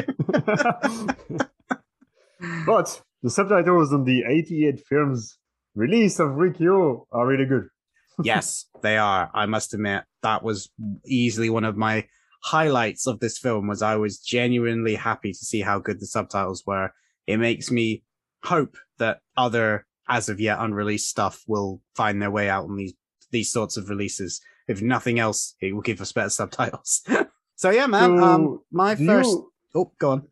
but 2.66 3.02
the 3.22 3.30
subtitle 3.30 3.76
was 3.76 3.92
on 3.92 4.04
the 4.04 4.24
88 4.28 4.80
films 4.88 5.38
release 5.76 6.18
of 6.18 6.34
Riki-Oh 6.34 7.06
are 7.12 7.26
really 7.26 7.44
good. 7.44 7.68
yes, 8.24 8.64
they 8.82 8.96
are. 8.96 9.30
I 9.32 9.46
must 9.46 9.74
admit 9.74 10.02
that 10.22 10.42
was 10.42 10.70
easily 11.04 11.50
one 11.50 11.64
of 11.64 11.76
my 11.76 12.06
highlights 12.42 13.06
of 13.06 13.20
this 13.20 13.38
film 13.38 13.68
was 13.68 13.82
I 13.82 13.96
was 13.96 14.18
genuinely 14.18 14.94
happy 14.94 15.32
to 15.32 15.38
see 15.38 15.60
how 15.60 15.78
good 15.78 16.00
the 16.00 16.06
subtitles 16.06 16.64
were. 16.66 16.90
It 17.26 17.36
makes 17.38 17.70
me 17.70 18.02
hope 18.42 18.76
that 18.98 19.18
other 19.36 19.86
as 20.08 20.28
of 20.28 20.40
yet 20.40 20.58
unreleased 20.60 21.08
stuff 21.08 21.42
will 21.46 21.80
find 21.94 22.22
their 22.22 22.30
way 22.30 22.48
out 22.48 22.64
on 22.64 22.76
these 22.76 22.94
these 23.32 23.50
sorts 23.52 23.76
of 23.76 23.90
releases. 23.90 24.40
If 24.68 24.80
nothing 24.80 25.18
else, 25.18 25.54
it 25.60 25.74
will 25.74 25.82
give 25.82 26.00
us 26.00 26.12
better 26.12 26.30
subtitles. 26.30 27.02
so 27.56 27.70
yeah, 27.70 27.86
man. 27.86 28.22
um 28.22 28.60
my 28.70 28.94
first 28.94 29.28
you- 29.30 29.52
Oh, 29.74 29.92
go 29.98 30.10
on. 30.12 30.22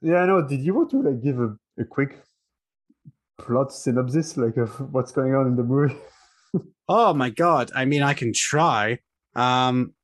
yeah, 0.00 0.24
no. 0.26 0.46
Did 0.46 0.60
you 0.60 0.74
want 0.74 0.90
to 0.90 1.02
like 1.02 1.20
give 1.22 1.40
a, 1.40 1.56
a 1.78 1.84
quick 1.84 2.22
plot 3.38 3.72
synopsis, 3.72 4.36
like 4.36 4.56
of 4.56 4.70
what's 4.92 5.12
going 5.12 5.34
on 5.34 5.46
in 5.46 5.56
the 5.56 5.64
movie? 5.64 5.96
Oh 6.88 7.14
my 7.14 7.30
god. 7.30 7.70
I 7.74 7.86
mean 7.86 8.02
I 8.02 8.12
can 8.12 8.32
try. 8.34 8.98
Um 9.34 9.94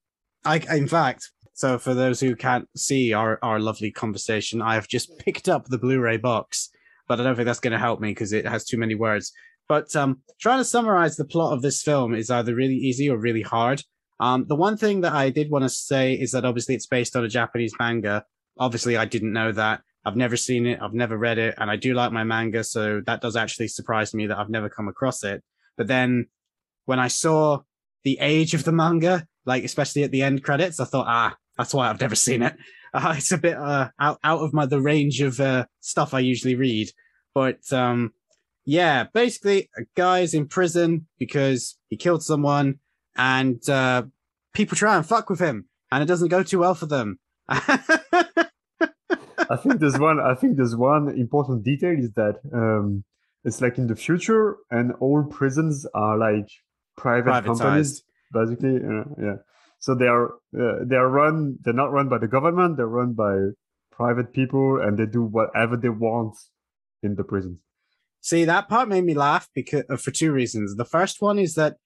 I 0.45 0.59
in 0.75 0.89
fact, 0.89 1.31
So 1.59 1.77
for 1.77 1.93
those 1.93 2.21
who 2.21 2.37
can't 2.37 2.69
see 2.77 3.13
our, 3.13 3.41
our 3.43 3.59
lovely 3.59 3.91
conversation, 3.91 4.63
I 4.63 4.75
have 4.75 4.87
just 4.87 5.19
picked 5.25 5.49
up 5.49 5.67
the 5.67 5.77
Blu-ray 5.77 6.19
box, 6.19 6.71
but 7.09 7.21
I 7.21 7.25
don't 7.25 7.35
think 7.35 7.47
that's 7.47 7.59
going 7.59 7.73
to 7.73 7.81
help 7.81 8.01
me 8.01 8.11
because 8.11 8.33
it 8.33 8.47
has 8.47 8.65
too 8.65 8.79
many 8.79 8.95
words. 8.95 9.33
But 9.69 9.95
um, 9.97 10.21
trying 10.41 10.59
to 10.59 10.65
summarize 10.65 11.17
the 11.17 11.25
plot 11.25 11.53
of 11.53 11.63
this 11.63 11.83
film 11.83 12.15
is 12.15 12.31
either 12.31 12.55
really 12.55 12.77
easy 12.77 13.11
or 13.11 13.19
really 13.19 13.43
hard. 13.43 13.83
Um, 14.21 14.47
the 14.47 14.55
one 14.55 14.77
thing 14.77 15.01
that 15.01 15.13
I 15.13 15.31
did 15.31 15.51
want 15.51 15.65
to 15.65 15.69
say 15.69 16.15
is 16.15 16.31
that 16.31 16.45
obviously 16.45 16.77
it's 16.77 16.87
based 16.87 17.17
on 17.17 17.25
a 17.25 17.29
Japanese 17.29 17.75
manga. 17.81 18.25
Obviously, 18.57 18.97
I 18.97 19.05
didn't 19.05 19.33
know 19.33 19.51
that. 19.51 19.83
I've 20.09 20.17
never 20.17 20.37
seen 20.37 20.67
it. 20.67 20.81
I've 20.81 20.95
never 20.95 21.19
read 21.19 21.37
it, 21.39 21.55
and 21.59 21.71
I 21.71 21.77
do 21.77 21.93
like 21.93 22.13
my 22.13 22.25
manga, 22.25 22.65
so 22.65 23.03
that 23.07 23.21
does 23.21 23.37
actually 23.37 23.69
surprise 23.69 24.15
me 24.15 24.27
that 24.27 24.39
I've 24.39 24.49
never 24.49 24.71
come 24.71 24.89
across 24.89 25.23
it. 25.23 25.45
But 25.77 25.87
then 25.87 26.29
when 26.87 26.99
I 26.99 27.09
saw 27.09 27.61
the 28.05 28.19
age 28.21 28.55
of 28.55 28.65
the 28.65 28.73
manga, 28.73 29.27
like 29.45 29.65
especially 29.65 30.03
at 30.03 30.11
the 30.11 30.23
end 30.23 30.43
credits, 30.43 30.81
I 30.81 30.87
thought, 30.87 31.07
ah, 31.07 31.37
that's 31.59 31.75
why 31.75 31.91
I've 31.91 32.01
never 32.01 32.15
seen 32.15 32.43
it. 32.43 32.57
Uh, 32.95 33.15
it's 33.19 33.33
a 33.33 33.37
bit 33.37 33.59
uh, 33.59 33.91
out 34.01 34.19
out 34.25 34.41
of 34.41 34.55
my 34.55 34.65
the 34.65 34.81
range 34.81 35.21
of 35.21 35.39
uh, 35.41 35.67
stuff 35.81 36.15
I 36.15 36.21
usually 36.21 36.55
read. 36.55 36.89
But 37.35 37.71
um, 37.71 38.15
yeah, 38.65 39.05
basically, 39.13 39.69
a 39.77 39.83
guy's 39.95 40.33
in 40.33 40.49
prison 40.49 41.07
because 41.19 41.77
he 41.91 41.97
killed 41.99 42.23
someone, 42.23 42.79
and 43.15 43.69
uh, 43.69 44.05
people 44.55 44.77
try 44.77 44.97
and 44.97 45.05
fuck 45.05 45.29
with 45.29 45.41
him, 45.41 45.67
and 45.93 46.03
it 46.03 46.07
doesn't 46.07 46.29
go 46.29 46.43
too 46.43 46.61
well 46.61 46.75
for 46.75 46.87
them. 46.87 47.19
I 49.51 49.57
think 49.57 49.81
there's 49.81 49.99
one. 49.99 50.21
I 50.21 50.35
think 50.35 50.57
there's 50.57 50.77
one 50.77 51.09
important 51.09 51.65
detail 51.65 51.99
is 51.99 52.11
that 52.13 52.37
um, 52.53 53.05
it's 53.45 53.61
like 53.61 53.79
in 53.79 53.87
the 53.87 53.97
future, 53.97 54.57
and 54.71 54.93
all 55.01 55.25
prisons 55.25 55.87
are 55.95 56.19
like 56.19 56.49
private 56.97 57.45
companies, 57.45 58.03
basically. 58.33 58.77
Uh, 58.77 59.05
yeah. 59.21 59.37
So 59.79 59.95
they 59.95 60.07
are 60.07 60.35
uh, 60.59 60.85
they 60.85 60.97
are 60.97 61.09
run. 61.09 61.59
They're 61.63 61.73
not 61.73 61.93
run 61.93 62.09
by 62.09 62.19
the 62.19 62.29
government. 62.29 62.77
They're 62.77 62.87
run 62.87 63.15
by 63.15 63.51
private 63.91 64.33
people, 64.33 64.81
and 64.81 64.99
they 64.99 65.07
do 65.07 65.23
whatever 65.23 65.77
they 65.77 65.89
want 65.89 66.37
in 67.03 67.15
the 67.15 67.25
prisons. 67.25 67.59
See, 68.21 68.45
that 68.45 68.69
part 68.69 68.89
made 68.89 69.05
me 69.05 69.15
laugh 69.15 69.49
because 69.55 69.85
uh, 69.89 69.97
for 69.97 70.11
two 70.11 70.33
reasons. 70.33 70.77
The 70.77 70.85
first 70.85 71.23
one 71.23 71.39
is 71.39 71.55
that 71.55 71.77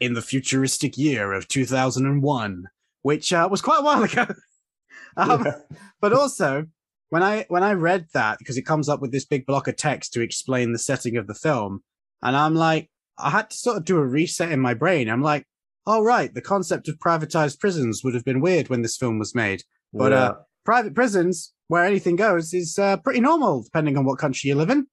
in 0.00 0.14
the 0.14 0.22
futuristic 0.22 0.96
year 0.96 1.32
of 1.32 1.46
2001, 1.48 2.64
which 3.02 3.32
uh, 3.32 3.48
was 3.50 3.60
quite 3.60 3.80
a 3.80 3.82
while 3.82 4.02
ago. 4.02 4.26
um, 5.16 5.44
Yeah. 5.44 5.54
But 6.00 6.12
also, 6.12 6.66
when 7.14 7.22
I 7.22 7.46
when 7.48 7.62
I 7.62 7.74
read 7.74 8.08
that, 8.12 8.38
because 8.40 8.56
it 8.56 8.66
comes 8.66 8.88
up 8.88 9.00
with 9.00 9.12
this 9.12 9.24
big 9.24 9.46
block 9.46 9.68
of 9.68 9.76
text 9.76 10.12
to 10.14 10.20
explain 10.20 10.72
the 10.72 10.80
setting 10.80 11.16
of 11.16 11.28
the 11.28 11.34
film, 11.34 11.84
and 12.20 12.36
I'm 12.36 12.56
like, 12.56 12.90
I 13.16 13.30
had 13.30 13.50
to 13.50 13.56
sort 13.56 13.76
of 13.76 13.84
do 13.84 13.98
a 13.98 14.04
reset 14.04 14.50
in 14.50 14.58
my 14.58 14.74
brain. 14.74 15.08
I'm 15.08 15.22
like, 15.22 15.46
oh 15.86 16.02
right, 16.02 16.34
the 16.34 16.42
concept 16.42 16.88
of 16.88 16.98
privatized 16.98 17.60
prisons 17.60 18.02
would 18.02 18.14
have 18.14 18.24
been 18.24 18.40
weird 18.40 18.68
when 18.68 18.82
this 18.82 18.96
film 18.96 19.20
was 19.20 19.32
made. 19.32 19.62
But 19.92 20.10
Yeah. 20.10 20.24
uh, 20.24 20.34
private 20.64 20.96
prisons, 20.96 21.52
where 21.68 21.84
anything 21.84 22.16
goes, 22.16 22.52
is 22.52 22.80
uh, 22.80 22.96
pretty 22.96 23.20
normal 23.20 23.62
depending 23.62 23.96
on 23.96 24.04
what 24.04 24.18
country 24.18 24.48
you 24.48 24.56
live 24.56 24.70
in. 24.70 24.88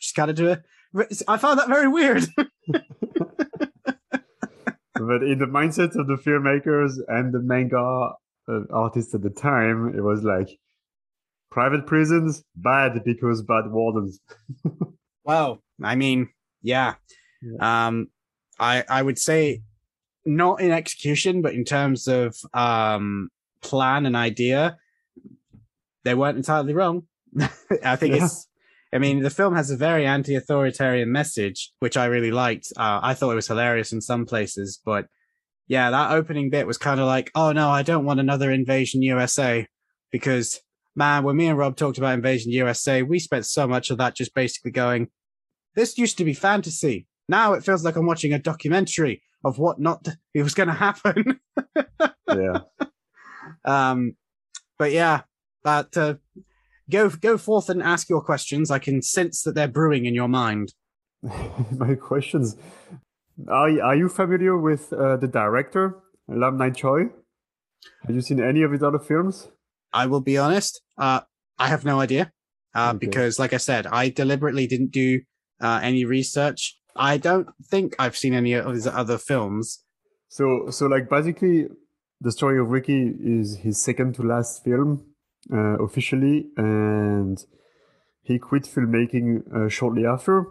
Just 0.00 0.16
gotta 0.16 0.32
do 0.32 0.50
a. 0.50 0.60
I 1.28 1.36
found 1.36 1.60
that 1.60 1.68
very 1.68 1.86
weird. 1.86 2.24
but 2.66 2.82
in 5.22 5.38
the 5.38 5.46
mindset 5.46 5.94
of 5.96 6.08
the 6.08 6.16
filmmakers 6.16 6.94
and 7.06 7.32
the 7.32 7.38
manga 7.38 8.10
uh, 8.48 8.60
artists 8.72 9.14
at 9.14 9.22
the 9.22 9.30
time, 9.30 9.94
it 9.96 10.02
was 10.02 10.24
like 10.24 10.48
private 11.54 11.86
prisons 11.86 12.42
bad 12.56 13.02
because 13.04 13.40
bad 13.42 13.70
wardens. 13.70 14.20
Well, 15.26 15.62
I 15.82 15.94
mean, 15.94 16.28
yeah. 16.60 16.96
Um, 17.58 18.08
I 18.58 18.84
I 18.90 19.00
would 19.00 19.18
say 19.18 19.62
not 20.26 20.60
in 20.60 20.70
execution, 20.70 21.40
but 21.40 21.54
in 21.54 21.64
terms 21.64 22.06
of 22.08 22.36
um 22.52 23.30
plan 23.62 24.04
and 24.04 24.16
idea, 24.16 24.76
they 26.04 26.14
weren't 26.14 26.36
entirely 26.36 26.74
wrong. 26.74 27.04
I 27.82 27.96
think 27.96 28.14
Yeah. 28.16 28.24
it's. 28.26 28.46
I 28.92 28.98
mean, 28.98 29.22
the 29.22 29.30
film 29.30 29.56
has 29.56 29.70
a 29.70 29.76
very 29.78 30.04
anti-authoritarian 30.06 31.10
message, 31.10 31.72
which 31.80 31.96
I 31.96 32.04
really 32.04 32.30
liked. 32.30 32.66
Uh, 32.76 33.00
I 33.02 33.14
thought 33.14 33.32
it 33.32 33.34
was 33.42 33.48
hilarious 33.48 33.92
in 33.92 34.00
some 34.02 34.24
places, 34.26 34.78
but 34.84 35.06
yeah, 35.66 35.90
that 35.90 36.12
opening 36.12 36.50
bit 36.50 36.66
was 36.66 36.76
kind 36.78 37.00
of 37.00 37.06
like, 37.06 37.30
oh 37.34 37.50
no, 37.52 37.70
I 37.70 37.82
don't 37.82 38.04
want 38.04 38.20
another 38.20 38.50
Invasion 38.52 39.00
USA, 39.02 39.66
because 40.12 40.60
man, 40.96 41.24
when 41.24 41.36
me 41.36 41.46
and 41.46 41.58
Rob 41.58 41.76
talked 41.76 41.98
about 41.98 42.14
Invasion 42.14 42.52
USA, 42.52 43.02
we 43.02 43.18
spent 43.18 43.46
so 43.46 43.66
much 43.66 43.90
of 43.90 43.98
that 43.98 44.14
just 44.14 44.34
basically 44.34 44.70
going, 44.70 45.08
this 45.74 45.98
used 45.98 46.18
to 46.18 46.24
be 46.24 46.34
fantasy. 46.34 47.06
Now 47.28 47.54
it 47.54 47.64
feels 47.64 47.84
like 47.84 47.96
I'm 47.96 48.06
watching 48.06 48.32
a 48.32 48.38
documentary 48.38 49.22
of 49.44 49.58
what 49.58 49.80
not 49.80 50.06
it 50.34 50.42
was 50.42 50.54
going 50.54 50.68
to 50.68 50.74
happen. 50.74 51.40
yeah. 52.28 52.60
um, 53.64 54.16
but 54.78 54.92
yeah, 54.92 55.22
that 55.64 55.96
uh, 55.96 56.14
go 56.90 57.08
go 57.08 57.38
forth 57.38 57.68
and 57.68 57.82
ask 57.82 58.08
your 58.08 58.22
questions. 58.22 58.70
I 58.70 58.78
can 58.78 59.02
sense 59.02 59.42
that 59.42 59.54
they're 59.54 59.68
brewing 59.68 60.06
in 60.06 60.14
your 60.14 60.28
mind. 60.28 60.74
My 61.22 61.94
questions. 61.94 62.56
Are, 63.48 63.82
are 63.82 63.96
you 63.96 64.08
familiar 64.08 64.56
with 64.56 64.92
uh, 64.92 65.16
the 65.16 65.26
director, 65.26 65.96
Lam 66.28 66.56
Nai 66.56 66.70
Choi? 66.70 67.06
Have 68.06 68.14
you 68.14 68.20
seen 68.20 68.40
any 68.40 68.62
of 68.62 68.70
his 68.70 68.82
other 68.82 68.98
films? 68.98 69.48
I 69.94 70.06
will 70.06 70.20
be 70.20 70.36
honest. 70.36 70.82
Uh, 70.98 71.20
I 71.58 71.68
have 71.68 71.84
no 71.84 72.00
idea 72.00 72.32
uh, 72.74 72.92
Okay. 72.94 73.06
because, 73.06 73.38
like 73.38 73.52
I 73.54 73.58
said, 73.58 73.86
I 73.86 74.10
deliberately 74.10 74.66
didn't 74.66 74.90
do 74.90 75.20
uh, 75.60 75.80
any 75.82 76.04
research. 76.04 76.76
I 76.96 77.16
don't 77.16 77.48
think 77.70 77.94
I've 77.98 78.16
seen 78.16 78.34
any 78.34 78.54
of 78.54 78.74
his 78.74 78.86
other 78.86 79.18
films. 79.18 79.84
So, 80.28 80.66
so 80.70 80.86
like 80.86 81.08
basically, 81.08 81.68
the 82.20 82.32
story 82.32 82.58
of 82.58 82.70
Ricky 82.70 83.12
is 83.20 83.58
his 83.58 83.80
second 83.80 84.14
to 84.16 84.22
last 84.22 84.64
film 84.64 85.04
uh, 85.52 85.76
officially, 85.82 86.48
and 86.56 87.38
he 88.22 88.38
quit 88.38 88.64
filmmaking 88.64 89.42
uh, 89.54 89.68
shortly 89.68 90.04
after. 90.06 90.46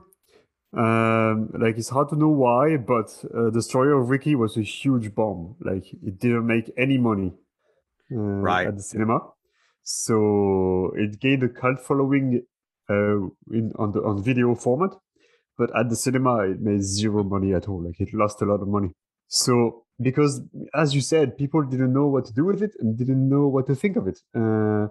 Um, 0.76 1.52
like 1.54 1.78
it's 1.78 1.90
hard 1.90 2.10
to 2.10 2.16
know 2.16 2.30
why, 2.30 2.78
but 2.78 3.10
uh, 3.38 3.50
the 3.52 3.62
story 3.62 3.94
of 3.94 4.10
Ricky 4.10 4.36
was 4.36 4.58
a 4.58 4.62
huge 4.64 5.14
bomb. 5.14 5.56
Like 5.62 5.86
it 5.94 6.18
didn't 6.20 6.48
make 6.48 6.72
any 6.78 6.98
money 6.98 7.34
Right. 8.10 8.68
at 8.68 8.78
the 8.78 8.84
cinema, 8.84 9.20
so 9.84 10.92
it 10.96 11.20
gained 11.20 11.44
a 11.44 11.50
cult 11.50 11.80
following 11.80 12.44
uh, 12.90 13.18
in 13.52 13.72
on 13.78 13.92
the 13.92 14.02
on 14.04 14.24
video 14.24 14.56
format, 14.56 14.92
but 15.58 15.76
at 15.78 15.90
the 15.90 15.96
cinema 15.96 16.50
it 16.50 16.62
made 16.62 16.84
zero 16.84 17.24
money 17.24 17.54
at 17.54 17.68
all. 17.68 17.84
Like 17.84 18.00
it 18.00 18.14
lost 18.14 18.42
a 18.42 18.46
lot 18.46 18.62
of 18.62 18.68
money. 18.68 18.92
So 19.28 19.86
because 20.02 20.42
as 20.76 20.94
you 20.94 21.02
said, 21.02 21.38
people 21.38 21.64
didn't 21.64 21.94
know 21.94 22.08
what 22.08 22.26
to 22.26 22.34
do 22.34 22.46
with 22.46 22.62
it 22.62 22.72
and 22.80 22.98
didn't 22.98 23.28
know 23.30 23.48
what 23.48 23.68
to 23.68 23.76
think 23.76 23.96
of 23.96 24.08
it. 24.08 24.20
Uh, 24.36 24.88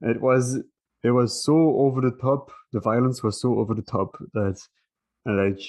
it 0.00 0.20
was 0.20 0.58
it 1.02 1.10
was 1.10 1.44
so 1.44 1.54
over 1.76 2.00
the 2.00 2.16
top. 2.20 2.50
The 2.72 2.80
violence 2.80 3.22
was 3.22 3.40
so 3.40 3.58
over 3.58 3.74
the 3.74 3.82
top 3.82 4.16
that 4.32 4.60
like 5.26 5.60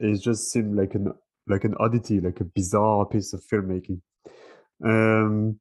it 0.00 0.20
just 0.20 0.50
seemed 0.50 0.76
like 0.76 0.94
an 0.94 1.12
like 1.46 1.64
an 1.64 1.74
oddity, 1.78 2.20
like 2.20 2.40
a 2.40 2.44
bizarre 2.44 3.06
piece 3.06 3.32
of 3.32 3.42
filmmaking. 3.44 4.00
Um, 4.84 5.60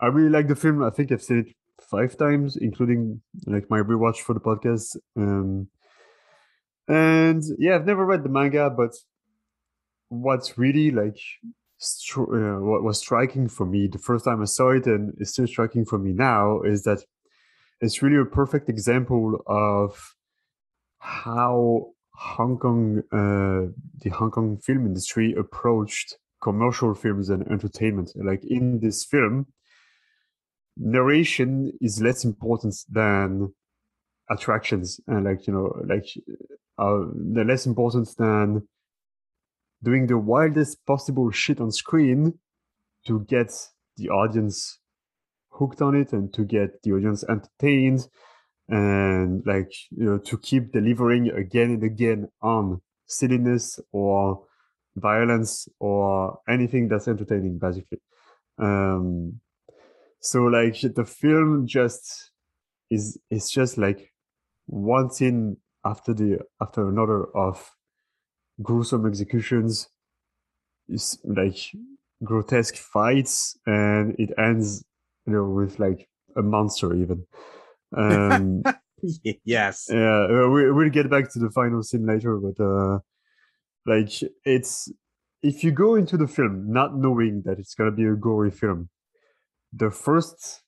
I 0.00 0.06
really 0.06 0.30
like 0.30 0.48
the 0.48 0.56
film. 0.56 0.82
I 0.82 0.90
think 0.90 1.12
I've 1.12 1.22
seen 1.22 1.40
it 1.40 1.54
five 1.80 2.16
times, 2.16 2.56
including 2.56 3.20
like 3.46 3.68
my 3.70 3.80
rewatch 3.80 4.18
for 4.18 4.34
the 4.34 4.40
podcast. 4.40 4.96
Um, 5.16 5.68
and 6.88 7.42
yeah, 7.58 7.76
I've 7.76 7.86
never 7.86 8.04
read 8.04 8.24
the 8.24 8.28
manga, 8.28 8.70
but 8.70 8.94
what's 10.08 10.58
really 10.58 10.90
like 10.90 11.18
str- 11.78 12.34
uh, 12.34 12.60
what 12.60 12.82
was 12.82 12.98
striking 12.98 13.48
for 13.48 13.66
me 13.66 13.86
the 13.86 13.98
first 13.98 14.24
time 14.24 14.42
I 14.42 14.46
saw 14.46 14.70
it, 14.70 14.86
and 14.86 15.14
is 15.18 15.30
still 15.30 15.46
striking 15.46 15.84
for 15.84 15.98
me 15.98 16.12
now, 16.12 16.62
is 16.62 16.82
that 16.84 17.04
it's 17.80 18.02
really 18.02 18.20
a 18.20 18.24
perfect 18.24 18.68
example 18.68 19.42
of 19.46 20.14
how 20.98 21.92
Hong 22.14 22.58
Kong, 22.58 23.02
uh, 23.12 23.72
the 24.02 24.10
Hong 24.10 24.30
Kong 24.30 24.58
film 24.58 24.86
industry 24.86 25.34
approached 25.34 26.18
commercial 26.42 26.94
films 26.94 27.30
and 27.30 27.46
entertainment. 27.48 28.12
Like 28.16 28.44
in 28.44 28.80
this 28.80 29.04
film, 29.04 29.46
narration 30.76 31.72
is 31.80 32.00
less 32.00 32.24
important 32.24 32.76
than 32.88 33.52
attractions, 34.30 35.00
and 35.06 35.24
like 35.24 35.46
you 35.46 35.52
know, 35.52 35.74
like 35.86 36.06
uh, 36.78 37.04
they're 37.14 37.44
less 37.44 37.66
important 37.66 38.14
than 38.16 38.66
doing 39.82 40.06
the 40.06 40.18
wildest 40.18 40.84
possible 40.86 41.30
shit 41.30 41.60
on 41.60 41.70
screen 41.70 42.38
to 43.06 43.20
get 43.20 43.52
the 43.96 44.08
audience 44.08 44.78
hooked 45.50 45.82
on 45.82 45.94
it 45.94 46.12
and 46.12 46.32
to 46.34 46.44
get 46.44 46.82
the 46.82 46.92
audience 46.92 47.24
entertained 47.28 48.06
and 48.68 49.44
like 49.46 49.72
you 49.90 50.04
know 50.04 50.18
to 50.18 50.38
keep 50.38 50.72
delivering 50.72 51.28
again 51.30 51.70
and 51.70 51.82
again 51.82 52.28
on 52.40 52.80
silliness 53.06 53.80
or 53.92 54.44
violence 54.96 55.68
or 55.80 56.38
anything 56.48 56.88
that's 56.88 57.08
entertaining 57.08 57.58
basically. 57.58 57.98
Um 58.58 59.40
so 60.20 60.44
like 60.44 60.80
the 60.80 61.04
film 61.04 61.66
just 61.66 62.30
is 62.90 63.18
is 63.30 63.50
just 63.50 63.78
like 63.78 64.12
one 64.66 65.10
scene 65.10 65.56
after 65.84 66.14
the 66.14 66.38
after 66.60 66.88
another 66.88 67.24
of 67.36 67.70
gruesome 68.62 69.06
executions 69.06 69.88
is 70.88 71.18
like 71.24 71.56
grotesque 72.22 72.76
fights, 72.76 73.58
and 73.66 74.14
it 74.18 74.30
ends, 74.38 74.84
you 75.26 75.32
know, 75.32 75.44
with 75.44 75.78
like 75.78 76.08
a 76.36 76.42
monster 76.42 76.94
even. 76.94 77.26
Um, 77.96 78.62
yes. 79.44 79.86
yeah, 79.90 80.26
uh, 80.30 80.48
we, 80.48 80.70
we'll 80.70 80.90
get 80.90 81.10
back 81.10 81.32
to 81.32 81.38
the 81.38 81.50
final 81.50 81.82
scene 81.82 82.06
later, 82.06 82.36
but 82.36 82.62
uh, 82.62 82.98
like 83.86 84.12
it's 84.44 84.92
if 85.42 85.64
you 85.64 85.70
go 85.70 85.94
into 85.94 86.16
the 86.16 86.28
film 86.28 86.70
not 86.70 86.96
knowing 86.96 87.42
that 87.46 87.58
it's 87.58 87.74
gonna 87.74 87.90
be 87.90 88.04
a 88.04 88.14
gory 88.14 88.50
film, 88.50 88.88
the 89.72 89.90
first 89.90 90.62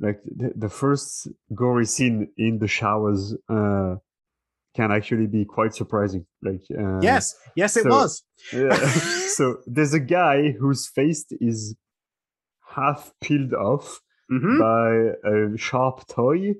like 0.00 0.20
the, 0.24 0.52
the 0.54 0.68
first 0.68 1.28
gory 1.54 1.84
scene 1.86 2.28
in 2.36 2.58
the 2.58 2.68
showers 2.68 3.34
uh 3.48 3.96
can 4.76 4.92
actually 4.92 5.26
be 5.26 5.44
quite 5.44 5.74
surprising. 5.74 6.24
Like 6.42 6.62
uh, 6.78 7.00
yes, 7.00 7.34
yes, 7.56 7.76
it 7.76 7.82
so- 7.84 7.90
was. 7.90 8.22
yeah. 8.52 8.76
so 9.28 9.58
there's 9.66 9.94
a 9.94 10.00
guy 10.00 10.52
whose 10.52 10.86
face 10.86 11.24
is 11.40 11.74
half 12.76 13.12
peeled 13.20 13.54
off 13.54 14.00
hmm 14.30 14.58
by 14.58 14.90
a 15.24 15.56
sharp 15.56 16.06
toy, 16.06 16.54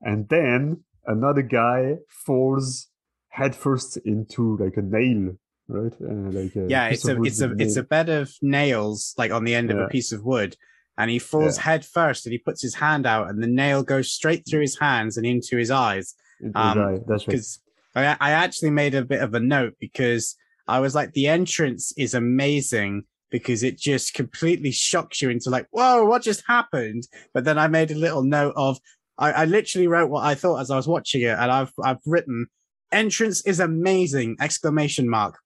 and 0.00 0.28
then 0.28 0.82
another 1.06 1.42
guy 1.42 1.98
falls 2.08 2.88
headfirst 3.28 3.96
into 3.98 4.56
like 4.58 4.76
a 4.76 4.82
nail, 4.82 5.36
right? 5.68 5.92
Uh, 6.02 6.30
like 6.32 6.54
a 6.56 6.66
Yeah, 6.68 6.88
it's 6.88 7.06
a 7.08 7.22
it's 7.22 7.40
a 7.40 7.48
with 7.48 7.60
it's 7.60 7.76
a 7.76 7.84
bed 7.84 8.08
of 8.08 8.32
nails 8.42 9.14
like 9.16 9.30
on 9.30 9.44
the 9.44 9.54
end 9.54 9.70
of 9.70 9.78
a 9.78 9.86
piece 9.88 10.10
of 10.12 10.24
wood, 10.24 10.56
and 11.02 11.10
he 11.10 11.18
falls 11.18 11.56
head 11.56 11.84
first, 11.84 12.26
and 12.26 12.32
he 12.32 12.38
puts 12.38 12.62
his 12.62 12.76
hand 12.76 13.06
out, 13.06 13.28
and 13.28 13.42
the 13.42 13.48
nail 13.48 13.82
goes 13.82 14.12
straight 14.12 14.46
through 14.48 14.60
his 14.60 14.78
hands 14.78 15.16
and 15.16 15.26
into 15.26 15.56
his 15.56 15.68
eyes. 15.68 16.14
um, 16.54 16.78
eye. 16.78 16.98
That's 17.08 17.26
right. 17.26 17.26
because 17.26 17.60
I, 17.96 18.16
I 18.20 18.30
actually 18.30 18.70
made 18.70 18.94
a 18.94 19.04
bit 19.04 19.20
of 19.20 19.34
a 19.34 19.40
note 19.40 19.74
because 19.80 20.36
I 20.68 20.78
was 20.78 20.94
like, 20.94 21.12
the 21.12 21.26
entrance 21.26 21.92
is 21.98 22.14
amazing 22.14 23.02
because 23.30 23.64
it 23.64 23.78
just 23.78 24.14
completely 24.14 24.70
shocks 24.70 25.20
you 25.20 25.28
into 25.28 25.50
like, 25.50 25.66
whoa, 25.72 26.04
what 26.04 26.22
just 26.22 26.44
happened? 26.46 27.02
But 27.34 27.42
then 27.42 27.58
I 27.58 27.66
made 27.66 27.90
a 27.90 27.96
little 27.96 28.22
note 28.22 28.54
of, 28.54 28.78
I, 29.18 29.32
I 29.32 29.44
literally 29.46 29.88
wrote 29.88 30.08
what 30.08 30.24
I 30.24 30.36
thought 30.36 30.60
as 30.60 30.70
I 30.70 30.76
was 30.76 30.86
watching 30.86 31.22
it, 31.22 31.36
and 31.36 31.50
I've 31.50 31.72
I've 31.82 31.98
written, 32.06 32.46
entrance 32.92 33.44
is 33.44 33.58
amazing! 33.58 34.36
Exclamation 34.40 35.08
mark. 35.08 35.40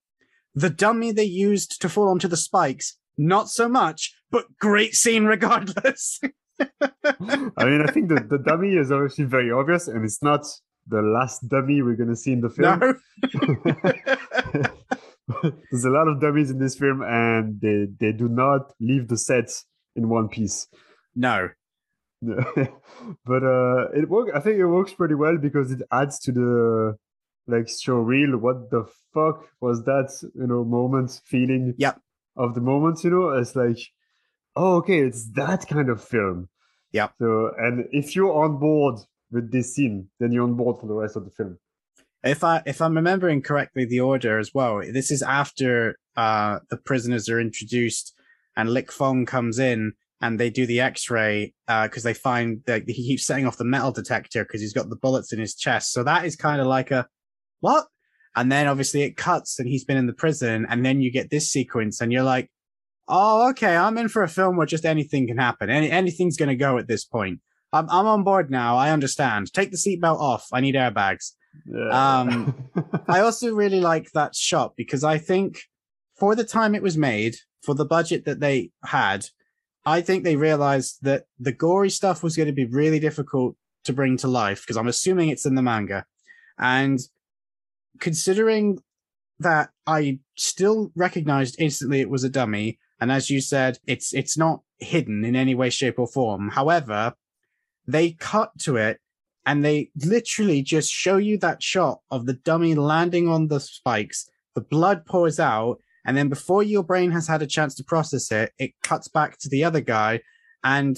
The 0.53 0.69
dummy 0.69 1.11
they 1.11 1.23
used 1.23 1.81
to 1.81 1.89
fall 1.89 2.09
onto 2.09 2.27
the 2.27 2.37
spikes, 2.37 2.95
not 3.17 3.49
so 3.49 3.67
much, 3.67 4.13
but 4.31 4.45
great 4.59 4.93
scene 4.93 5.25
regardless. 5.25 6.19
I 6.59 7.65
mean, 7.65 7.81
I 7.81 7.91
think 7.91 8.09
the, 8.09 8.25
the 8.27 8.39
dummy 8.43 8.75
is 8.75 8.91
obviously 8.91 9.25
very 9.25 9.51
obvious, 9.51 9.87
and 9.87 10.03
it's 10.03 10.23
not 10.23 10.45
the 10.87 11.01
last 11.01 11.47
dummy 11.47 11.81
we're 11.81 11.95
gonna 11.95 12.15
see 12.15 12.33
in 12.33 12.41
the 12.41 12.49
film. 12.49 12.79
no. 12.79 12.93
There's 15.71 15.83
a 15.83 15.89
lot 15.89 16.07
of 16.07 16.21
dummies 16.21 16.51
in 16.51 16.59
this 16.59 16.77
film, 16.77 17.01
and 17.01 17.59
they 17.59 17.87
they 17.99 18.11
do 18.13 18.29
not 18.29 18.71
leave 18.79 19.07
the 19.07 19.17
set 19.17 19.51
in 19.95 20.09
one 20.09 20.29
piece. 20.29 20.67
no. 21.15 21.49
but 22.21 23.43
uh, 23.43 23.89
it 23.93 24.09
work. 24.09 24.29
I 24.33 24.39
think 24.39 24.57
it 24.57 24.65
works 24.65 24.93
pretty 24.93 25.15
well 25.15 25.37
because 25.37 25.71
it 25.71 25.81
adds 25.91 26.17
to 26.21 26.31
the 26.31 26.97
like 27.45 27.69
show 27.69 27.97
real. 27.97 28.37
What 28.37 28.71
the 28.71 28.85
fuck 29.13 29.45
was 29.61 29.83
that? 29.83 30.09
You 30.33 30.47
know, 30.47 30.63
moment 30.63 31.21
feeling. 31.25 31.75
Yep. 31.77 31.99
Of 32.37 32.53
the 32.53 32.61
moment, 32.61 33.03
you 33.03 33.09
know, 33.09 33.29
it's 33.29 33.55
like, 33.55 33.79
oh, 34.55 34.75
okay, 34.77 34.99
it's 34.99 35.31
that 35.31 35.67
kind 35.67 35.89
of 35.89 36.03
film. 36.03 36.49
Yeah. 36.91 37.09
So, 37.19 37.51
and 37.57 37.87
if 37.91 38.15
you're 38.15 38.31
on 38.31 38.59
board 38.59 38.99
with 39.31 39.51
this 39.51 39.73
scene, 39.73 40.09
then 40.19 40.31
you're 40.31 40.43
on 40.43 40.53
board 40.53 40.79
for 40.79 40.87
the 40.87 40.93
rest 40.93 41.15
of 41.15 41.25
the 41.25 41.31
film. 41.31 41.57
If 42.23 42.43
I 42.43 42.61
if 42.65 42.81
I'm 42.81 42.95
remembering 42.95 43.41
correctly, 43.41 43.85
the 43.85 44.01
order 44.01 44.39
as 44.39 44.53
well. 44.53 44.79
This 44.79 45.11
is 45.11 45.21
after 45.21 45.97
uh 46.15 46.59
the 46.69 46.77
prisoners 46.77 47.29
are 47.29 47.39
introduced, 47.39 48.13
and 48.55 48.69
Lick 48.69 48.91
Fong 48.91 49.25
comes 49.25 49.59
in, 49.59 49.93
and 50.21 50.39
they 50.39 50.49
do 50.49 50.65
the 50.65 50.79
X-ray 50.79 51.53
because 51.67 52.03
they 52.03 52.13
find 52.13 52.61
that 52.65 52.83
he 52.87 53.07
keeps 53.07 53.25
setting 53.25 53.45
off 53.45 53.57
the 53.57 53.63
metal 53.63 53.91
detector 53.91 54.43
because 54.43 54.61
he's 54.61 54.73
got 54.73 54.89
the 54.89 54.95
bullets 54.95 55.33
in 55.33 55.39
his 55.39 55.55
chest. 55.55 55.91
So 55.91 56.03
that 56.03 56.25
is 56.25 56.35
kind 56.35 56.61
of 56.61 56.67
like 56.67 56.91
a 56.91 57.07
what? 57.61 57.85
And 58.37 58.51
then 58.51 58.67
obviously 58.67 59.01
it 59.01 59.17
cuts, 59.17 59.59
and 59.59 59.67
he's 59.67 59.83
been 59.83 59.97
in 59.97 60.05
the 60.05 60.13
prison, 60.13 60.67
and 60.69 60.85
then 60.85 61.01
you 61.01 61.11
get 61.11 61.31
this 61.31 61.49
sequence, 61.49 61.99
and 61.99 62.13
you're 62.13 62.23
like, 62.23 62.51
oh, 63.07 63.49
okay, 63.49 63.75
I'm 63.75 63.97
in 63.97 64.09
for 64.09 64.21
a 64.21 64.27
film 64.27 64.57
where 64.57 64.67
just 64.67 64.85
anything 64.85 65.27
can 65.27 65.39
happen. 65.39 65.71
Any 65.71 65.89
anything's 65.89 66.37
gonna 66.37 66.55
go 66.55 66.77
at 66.77 66.87
this 66.87 67.03
point. 67.03 67.39
I'm 67.73 67.89
I'm 67.89 68.05
on 68.05 68.23
board 68.23 68.51
now. 68.51 68.77
I 68.77 68.91
understand. 68.91 69.51
Take 69.51 69.71
the 69.71 69.77
seatbelt 69.77 70.19
off. 70.19 70.47
I 70.53 70.61
need 70.61 70.75
airbags. 70.75 71.33
Yeah. 71.65 72.19
Um, 72.19 72.69
I 73.07 73.21
also 73.21 73.53
really 73.55 73.79
like 73.79 74.11
that 74.11 74.35
shot 74.35 74.75
because 74.77 75.03
I 75.03 75.17
think 75.17 75.63
for 76.15 76.35
the 76.35 76.43
time 76.43 76.75
it 76.75 76.83
was 76.83 76.95
made, 76.95 77.37
for 77.63 77.73
the 77.73 77.85
budget 77.85 78.25
that 78.25 78.39
they 78.39 78.71
had, 78.83 79.25
I 79.85 80.01
think 80.01 80.23
they 80.23 80.35
realized 80.35 80.99
that 81.01 81.25
the 81.39 81.51
gory 81.51 81.89
stuff 81.89 82.21
was 82.21 82.35
going 82.35 82.47
to 82.47 82.53
be 82.53 82.65
really 82.65 82.99
difficult 82.99 83.55
to 83.85 83.93
bring 83.93 84.17
to 84.17 84.27
life 84.27 84.61
because 84.61 84.77
I'm 84.77 84.87
assuming 84.87 85.29
it's 85.29 85.45
in 85.45 85.55
the 85.55 85.61
manga. 85.61 86.05
And 86.59 86.99
considering 87.99 88.79
that 89.39 89.69
I 89.85 90.19
still 90.35 90.91
recognized 90.95 91.55
instantly 91.59 92.01
it 92.01 92.09
was 92.09 92.23
a 92.23 92.29
dummy, 92.29 92.79
and 92.99 93.11
as 93.11 93.29
you 93.29 93.41
said, 93.41 93.79
it's 93.85 94.13
it's 94.13 94.37
not 94.37 94.61
hidden 94.79 95.23
in 95.23 95.35
any 95.35 95.55
way, 95.55 95.69
shape, 95.69 95.99
or 95.99 96.07
form. 96.07 96.49
However, 96.49 97.13
they 97.87 98.11
cut 98.11 98.51
to 98.59 98.75
it 98.75 98.99
and 99.45 99.63
they 99.63 99.89
literally 100.03 100.61
just 100.61 100.91
show 100.91 101.15
you 101.15 101.37
that 101.37 101.63
shot 101.63 102.01
of 102.11 102.25
the 102.25 102.33
dummy 102.33 102.75
landing 102.75 103.29
on 103.29 103.47
the 103.47 103.61
spikes. 103.61 104.29
The 104.55 104.61
blood 104.61 105.05
pours 105.05 105.39
out, 105.39 105.79
and 106.05 106.17
then 106.17 106.27
before 106.27 106.63
your 106.63 106.83
brain 106.83 107.11
has 107.11 107.27
had 107.27 107.41
a 107.41 107.47
chance 107.47 107.73
to 107.75 107.83
process 107.83 108.31
it, 108.31 108.51
it 108.59 108.71
cuts 108.83 109.07
back 109.07 109.37
to 109.39 109.49
the 109.49 109.63
other 109.63 109.79
guy. 109.79 110.21
And 110.63 110.97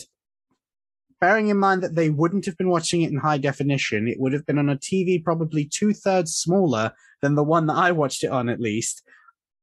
bearing 1.20 1.48
in 1.48 1.58
mind 1.58 1.84
that 1.84 1.96
they 1.96 2.10
wouldn't 2.10 2.46
have 2.46 2.58
been 2.58 2.70
watching 2.70 3.02
it 3.02 3.12
in 3.12 3.18
high 3.18 3.38
definition, 3.38 4.08
it 4.08 4.20
would 4.20 4.34
have 4.34 4.46
been 4.46 4.58
on 4.58 4.70
a 4.70 4.78
TV 4.78 5.24
probably 5.24 5.66
two 5.66 5.94
thirds 5.94 6.36
smaller 6.36 6.94
than 7.22 7.36
the 7.36 7.44
one 7.44 7.68
that 7.68 7.76
I 7.76 7.92
watched 7.92 8.24
it 8.24 8.32
on, 8.32 8.50
at 8.50 8.60
least. 8.60 9.04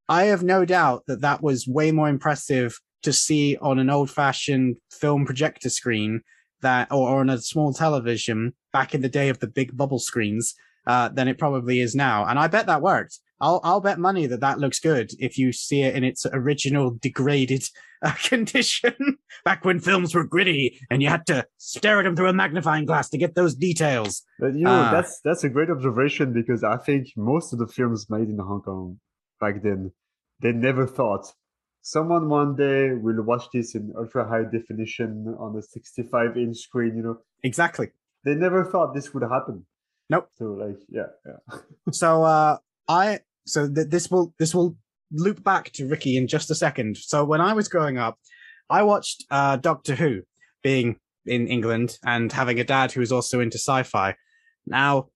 I 0.08 0.24
have 0.24 0.42
no 0.42 0.64
doubt 0.64 1.04
that 1.06 1.22
that 1.22 1.42
was 1.42 1.66
way 1.66 1.90
more 1.92 2.08
impressive 2.08 2.78
to 3.02 3.12
see 3.12 3.56
on 3.58 3.78
an 3.78 3.90
old 3.90 4.10
fashioned 4.10 4.76
film 4.90 5.24
projector 5.24 5.70
screen 5.70 6.22
that 6.62 6.88
or, 6.90 7.08
or 7.08 7.20
on 7.20 7.30
a 7.30 7.38
small 7.38 7.72
television 7.72 8.54
back 8.72 8.94
in 8.94 9.00
the 9.00 9.08
day 9.08 9.28
of 9.28 9.38
the 9.40 9.46
big 9.46 9.76
bubble 9.76 9.98
screens 9.98 10.54
uh, 10.86 11.08
than 11.08 11.28
it 11.28 11.38
probably 11.38 11.80
is 11.80 11.94
now. 11.94 12.24
And 12.24 12.38
I 12.38 12.48
bet 12.48 12.66
that 12.66 12.82
worked. 12.82 13.18
I'll 13.40 13.60
I'll 13.64 13.80
bet 13.80 13.98
money 13.98 14.26
that 14.26 14.40
that 14.40 14.58
looks 14.58 14.80
good 14.80 15.10
if 15.18 15.36
you 15.38 15.52
see 15.52 15.82
it 15.82 15.94
in 15.94 16.04
its 16.04 16.24
original 16.32 16.96
degraded 17.00 17.64
uh, 18.02 18.12
condition 18.24 18.94
back 19.44 19.64
when 19.64 19.78
films 19.80 20.14
were 20.14 20.24
gritty 20.24 20.78
and 20.90 21.02
you 21.02 21.08
had 21.08 21.26
to 21.26 21.46
stare 21.58 21.98
at 22.00 22.04
them 22.04 22.16
through 22.16 22.28
a 22.28 22.32
magnifying 22.32 22.84
glass 22.86 23.08
to 23.10 23.18
get 23.18 23.34
those 23.34 23.54
details. 23.54 24.22
But 24.38 24.54
you 24.54 24.64
know, 24.64 24.70
Ah. 24.70 24.90
that's 24.90 25.20
that's 25.22 25.44
a 25.44 25.48
great 25.50 25.70
observation 25.70 26.32
because 26.32 26.64
I 26.64 26.76
think 26.78 27.08
most 27.16 27.52
of 27.52 27.58
the 27.58 27.66
films 27.66 28.08
made 28.08 28.28
in 28.28 28.38
Hong 28.38 28.62
Kong 28.62 28.98
back 29.40 29.62
then, 29.62 29.92
they 30.40 30.52
never 30.52 30.86
thought 30.86 31.32
someone 31.82 32.28
one 32.28 32.56
day 32.56 32.92
will 32.94 33.22
watch 33.22 33.44
this 33.52 33.74
in 33.74 33.92
ultra 33.96 34.26
high 34.26 34.44
definition 34.44 35.34
on 35.38 35.56
a 35.56 35.62
65 35.62 36.36
inch 36.36 36.56
screen. 36.56 36.96
You 36.96 37.02
know, 37.02 37.18
Exactly. 37.42 37.88
they 38.24 38.34
never 38.34 38.64
thought 38.64 38.94
this 38.94 39.12
would 39.14 39.22
happen. 39.22 39.66
Nope. 40.08 40.28
So 40.38 40.44
like, 40.46 40.78
yeah, 40.88 41.08
yeah. 41.26 41.58
so 41.92 42.22
uh 42.22 42.56
i 42.88 43.20
so 43.46 43.68
th- 43.72 43.88
this 43.88 44.10
will 44.10 44.34
this 44.38 44.54
will 44.54 44.76
loop 45.12 45.42
back 45.42 45.70
to 45.72 45.86
ricky 45.86 46.16
in 46.16 46.26
just 46.26 46.50
a 46.50 46.54
second. 46.54 46.96
So 46.96 47.24
when 47.24 47.40
i 47.40 47.52
was 47.52 47.68
growing 47.68 47.98
up 47.98 48.18
i 48.68 48.82
watched 48.82 49.24
uh 49.30 49.56
doctor 49.56 49.94
who 49.94 50.22
being 50.62 50.98
in 51.24 51.46
england 51.46 51.98
and 52.04 52.32
having 52.32 52.58
a 52.60 52.64
dad 52.64 52.92
who 52.92 53.00
was 53.00 53.12
also 53.12 53.40
into 53.40 53.58
sci-fi. 53.58 54.14
Now 54.66 55.08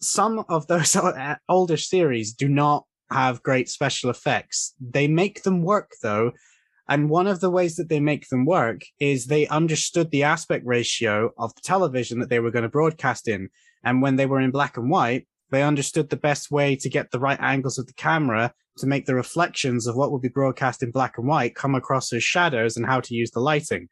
some 0.00 0.44
of 0.48 0.66
those 0.66 0.96
older 1.48 1.76
series 1.76 2.32
do 2.32 2.48
not 2.48 2.84
have 3.10 3.42
great 3.42 3.68
special 3.68 4.10
effects. 4.10 4.74
They 4.80 5.06
make 5.06 5.42
them 5.42 5.62
work 5.62 5.92
though 6.02 6.32
and 6.88 7.10
one 7.10 7.26
of 7.26 7.40
the 7.40 7.50
ways 7.50 7.76
that 7.76 7.88
they 7.88 8.00
make 8.00 8.28
them 8.28 8.44
work 8.44 8.82
is 9.00 9.26
they 9.26 9.46
understood 9.48 10.10
the 10.10 10.22
aspect 10.22 10.64
ratio 10.64 11.32
of 11.36 11.54
the 11.54 11.60
television 11.62 12.20
that 12.20 12.28
they 12.28 12.38
were 12.38 12.52
going 12.52 12.62
to 12.62 12.68
broadcast 12.68 13.26
in. 13.26 13.48
And 13.82 14.02
when 14.02 14.16
they 14.16 14.26
were 14.26 14.40
in 14.40 14.52
black 14.52 14.76
and 14.76 14.88
white 14.88 15.26
they 15.50 15.62
understood 15.62 16.10
the 16.10 16.16
best 16.16 16.50
way 16.50 16.76
to 16.76 16.88
get 16.88 17.10
the 17.10 17.20
right 17.20 17.38
angles 17.40 17.78
of 17.78 17.86
the 17.86 17.92
camera 17.94 18.52
to 18.78 18.86
make 18.86 19.06
the 19.06 19.14
reflections 19.14 19.86
of 19.86 19.96
what 19.96 20.12
would 20.12 20.22
be 20.22 20.28
broadcast 20.28 20.82
in 20.82 20.90
black 20.90 21.16
and 21.16 21.26
white 21.26 21.54
come 21.54 21.74
across 21.74 22.12
as 22.12 22.22
shadows 22.22 22.76
and 22.76 22.86
how 22.86 23.00
to 23.00 23.14
use 23.14 23.30
the 23.30 23.40
lighting. 23.40 23.88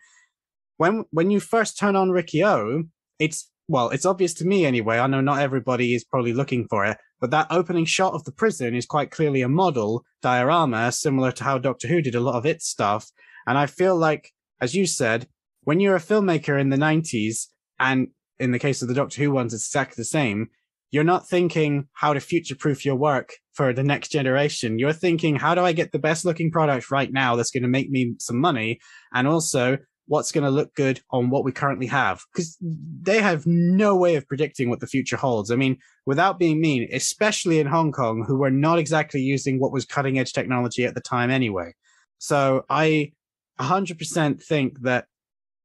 When 0.76 1.04
when 1.10 1.30
you 1.30 1.40
first 1.40 1.78
turn 1.78 1.96
on 1.96 2.10
Riki-Oh, 2.10 2.84
it's 3.18 3.50
well, 3.68 3.88
it's 3.90 4.04
obvious 4.04 4.34
to 4.34 4.46
me 4.46 4.66
anyway. 4.66 4.98
I 4.98 5.06
know 5.06 5.20
not 5.20 5.40
everybody 5.40 5.94
is 5.94 6.04
probably 6.04 6.34
looking 6.34 6.66
for 6.68 6.84
it, 6.84 6.98
but 7.20 7.30
that 7.30 7.46
opening 7.50 7.86
shot 7.86 8.12
of 8.12 8.24
the 8.24 8.32
prison 8.32 8.74
is 8.74 8.84
quite 8.84 9.10
clearly 9.10 9.40
a 9.40 9.48
model 9.48 10.04
diorama, 10.20 10.92
similar 10.92 11.32
to 11.32 11.44
how 11.44 11.58
Doctor 11.58 11.88
Who 11.88 12.02
did 12.02 12.14
a 12.14 12.20
lot 12.20 12.34
of 12.34 12.44
its 12.44 12.68
stuff. 12.68 13.10
And 13.46 13.56
I 13.56 13.66
feel 13.66 13.96
like, 13.96 14.32
as 14.60 14.74
you 14.74 14.86
said, 14.86 15.28
when 15.62 15.80
you're 15.80 15.96
a 15.96 16.00
filmmaker 16.00 16.60
in 16.60 16.68
the 16.68 16.76
90s, 16.76 17.46
and 17.80 18.08
in 18.38 18.52
the 18.52 18.58
case 18.58 18.82
of 18.82 18.88
the 18.88 18.94
Doctor 18.94 19.22
Who 19.22 19.30
ones, 19.30 19.54
it's 19.54 19.66
exactly 19.66 19.94
the 19.96 20.04
same, 20.04 20.50
you're 20.94 21.02
not 21.02 21.28
thinking 21.28 21.88
how 21.94 22.12
to 22.12 22.20
future 22.20 22.54
proof 22.54 22.84
your 22.84 22.94
work 22.94 23.32
for 23.52 23.72
the 23.72 23.82
next 23.82 24.12
generation. 24.12 24.78
You're 24.78 24.92
thinking, 24.92 25.34
how 25.34 25.56
do 25.56 25.62
I 25.62 25.72
get 25.72 25.90
the 25.90 25.98
best 25.98 26.24
looking 26.24 26.52
product 26.52 26.88
right 26.88 27.12
now 27.12 27.34
that's 27.34 27.50
going 27.50 27.64
to 27.64 27.68
make 27.68 27.90
me 27.90 28.14
some 28.20 28.38
money? 28.38 28.78
And 29.12 29.26
also, 29.26 29.78
what's 30.06 30.30
going 30.30 30.44
to 30.44 30.50
look 30.50 30.72
good 30.76 31.00
on 31.10 31.30
what 31.30 31.42
we 31.42 31.50
currently 31.50 31.88
have? 31.88 32.22
Because 32.32 32.56
they 32.60 33.20
have 33.20 33.44
no 33.44 33.96
way 33.96 34.14
of 34.14 34.28
predicting 34.28 34.70
what 34.70 34.78
the 34.78 34.86
future 34.86 35.16
holds. 35.16 35.50
I 35.50 35.56
mean, 35.56 35.78
without 36.06 36.38
being 36.38 36.60
mean, 36.60 36.88
especially 36.92 37.58
in 37.58 37.66
Hong 37.66 37.90
Kong, 37.90 38.24
who 38.24 38.38
were 38.38 38.52
not 38.52 38.78
exactly 38.78 39.20
using 39.20 39.58
what 39.58 39.72
was 39.72 39.84
cutting 39.84 40.20
edge 40.20 40.32
technology 40.32 40.84
at 40.84 40.94
the 40.94 41.00
time 41.00 41.28
anyway. 41.28 41.72
So 42.18 42.66
I 42.70 43.10
100% 43.58 44.40
think 44.40 44.82
that 44.82 45.06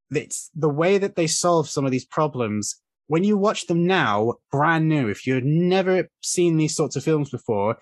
it's 0.10 0.50
the 0.56 0.70
way 0.70 0.98
that 0.98 1.15
they 1.15 1.28
solve 1.28 1.70
some 1.70 1.86
of 1.86 1.92
these 1.92 2.06
problems. 2.06 2.82
When 3.10 3.24
you 3.24 3.38
watch 3.38 3.65
them 3.65 3.88
now, 3.88 4.36
brand 4.52 4.88
new, 4.88 5.10
if 5.10 5.26
you've 5.26 5.43
never 5.43 6.10
seen 6.22 6.58
these 6.58 6.76
sorts 6.76 6.95
of 6.95 7.04
films 7.04 7.32
before, 7.32 7.80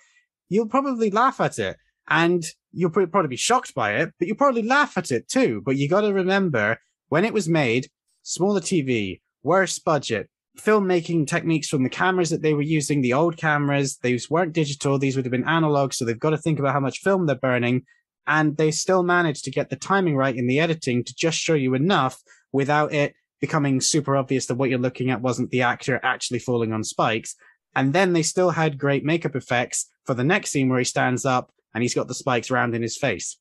you'll 0.47 0.69
probably 0.69 1.11
laugh 1.11 1.41
at 1.41 1.59
it 1.59 1.75
and 2.07 2.45
you'll 2.71 2.91
probably 2.91 3.27
be 3.27 3.35
shocked 3.35 3.75
by 3.75 3.95
it, 3.95 4.13
but 4.17 4.29
you'll 4.29 4.37
probably 4.37 4.61
laugh 4.61 4.97
at 4.97 5.11
it 5.11 5.27
too. 5.27 5.61
But 5.65 5.75
you 5.75 5.89
got 5.89 6.01
to 6.01 6.13
remember 6.13 6.79
when 7.09 7.25
it 7.25 7.33
was 7.33 7.49
made, 7.49 7.89
smaller 8.23 8.61
TV, 8.61 9.19
worse 9.43 9.77
budget, 9.79 10.29
filmmaking 10.57 11.27
techniques 11.27 11.67
from 11.67 11.83
the 11.83 11.89
cameras 11.89 12.29
that 12.29 12.41
they 12.41 12.53
were 12.53 12.61
using, 12.61 13.01
the 13.01 13.11
old 13.11 13.35
cameras, 13.35 13.97
these 14.01 14.29
weren't 14.29 14.53
digital. 14.53 14.97
These 14.97 15.17
would 15.17 15.25
have 15.25 15.31
been 15.33 15.43
analog. 15.43 15.91
So 15.91 16.05
they've 16.05 16.17
got 16.17 16.29
to 16.29 16.37
think 16.37 16.57
about 16.57 16.71
how 16.71 16.79
much 16.79 16.99
film 16.99 17.25
they're 17.25 17.35
burning 17.35 17.83
and 18.27 18.55
they 18.55 18.71
still 18.71 19.03
managed 19.03 19.43
to 19.43 19.51
get 19.51 19.69
the 19.69 19.75
timing 19.75 20.15
right 20.15 20.37
in 20.37 20.47
the 20.47 20.61
editing 20.61 21.03
to 21.03 21.13
just 21.13 21.37
show 21.37 21.53
you 21.53 21.73
enough 21.73 22.21
without 22.53 22.93
it 22.93 23.13
becoming 23.39 23.81
super 23.81 24.15
obvious 24.15 24.47
that 24.47 24.55
what 24.55 24.69
you're 24.69 24.79
looking 24.79 25.09
at 25.09 25.21
wasn't 25.21 25.51
the 25.51 25.61
actor 25.61 25.99
actually 26.03 26.39
falling 26.39 26.73
on 26.73 26.83
spikes. 26.83 27.35
And 27.75 27.93
then 27.93 28.13
they 28.13 28.23
still 28.23 28.51
had 28.51 28.79
great 28.79 29.03
makeup 29.03 29.35
effects 29.35 29.89
for 30.05 30.13
the 30.13 30.23
next 30.23 30.51
scene 30.51 30.69
where 30.69 30.79
he 30.79 30.85
stands 30.85 31.25
up 31.25 31.51
and 31.73 31.83
he's 31.83 31.93
got 31.93 32.07
the 32.07 32.15
spikes 32.15 32.49
round 32.49 32.73
in 32.73 32.81
his 32.81 32.97
face. 32.97 33.37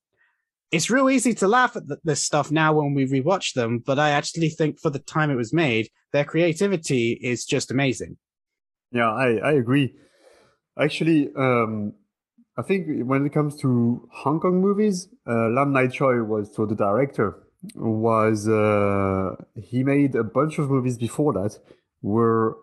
It's 0.73 0.91
real 0.91 1.09
easy 1.09 1.33
to 1.35 1.49
laugh 1.49 1.77
at 1.77 1.85
this 2.05 2.23
stuff 2.23 2.51
now 2.51 2.75
when 2.75 2.93
we 2.93 3.07
rewatch 3.07 3.55
them, 3.55 3.79
but 3.79 3.99
I 3.99 4.11
actually 4.11 4.49
think 4.49 4.81
for 4.81 4.91
the 4.91 4.99
time 4.99 5.31
it 5.31 5.37
was 5.37 5.53
made, 5.53 5.89
their 6.13 6.25
creativity 6.25 7.13
is 7.13 7.45
just 7.45 7.71
amazing. 7.71 8.17
Yeah, 8.91 9.11
I, 9.11 9.37
I 9.37 9.53
agree. 9.53 9.95
Actually, 10.79 11.31
um, 11.37 11.95
I 12.59 12.63
think 12.63 13.07
when 13.07 13.25
it 13.25 13.33
comes 13.33 13.57
to 13.61 14.09
Hong 14.13 14.41
Kong 14.41 14.61
movies, 14.61 15.09
uh, 15.27 15.49
Lam 15.51 15.73
Nai 15.73 15.87
Choi 15.87 16.23
was 16.23 16.55
so 16.55 16.67
the 16.67 16.75
director 16.75 17.46
was 17.75 18.49
uh, 18.49 19.37
he 19.55 19.83
made 19.83 20.15
a 20.15 20.25
bunch 20.25 20.59
of 20.59 20.71
movies 20.71 20.99
before 20.99 21.33
that 21.33 21.59
where 22.01 22.55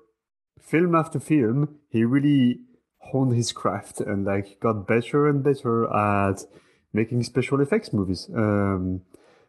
film 0.60 0.96
after 0.96 1.20
film 1.20 1.80
he 1.90 2.04
really 2.04 2.60
honed 3.00 3.36
his 3.36 3.52
craft 3.52 4.00
and 4.00 4.26
like 4.26 4.60
got 4.60 4.88
better 4.88 5.28
and 5.28 5.44
better 5.44 5.94
at 5.94 6.44
making 6.94 7.24
special 7.24 7.60
effects 7.60 7.92
movies. 7.92 8.30
Um, 8.36 9.02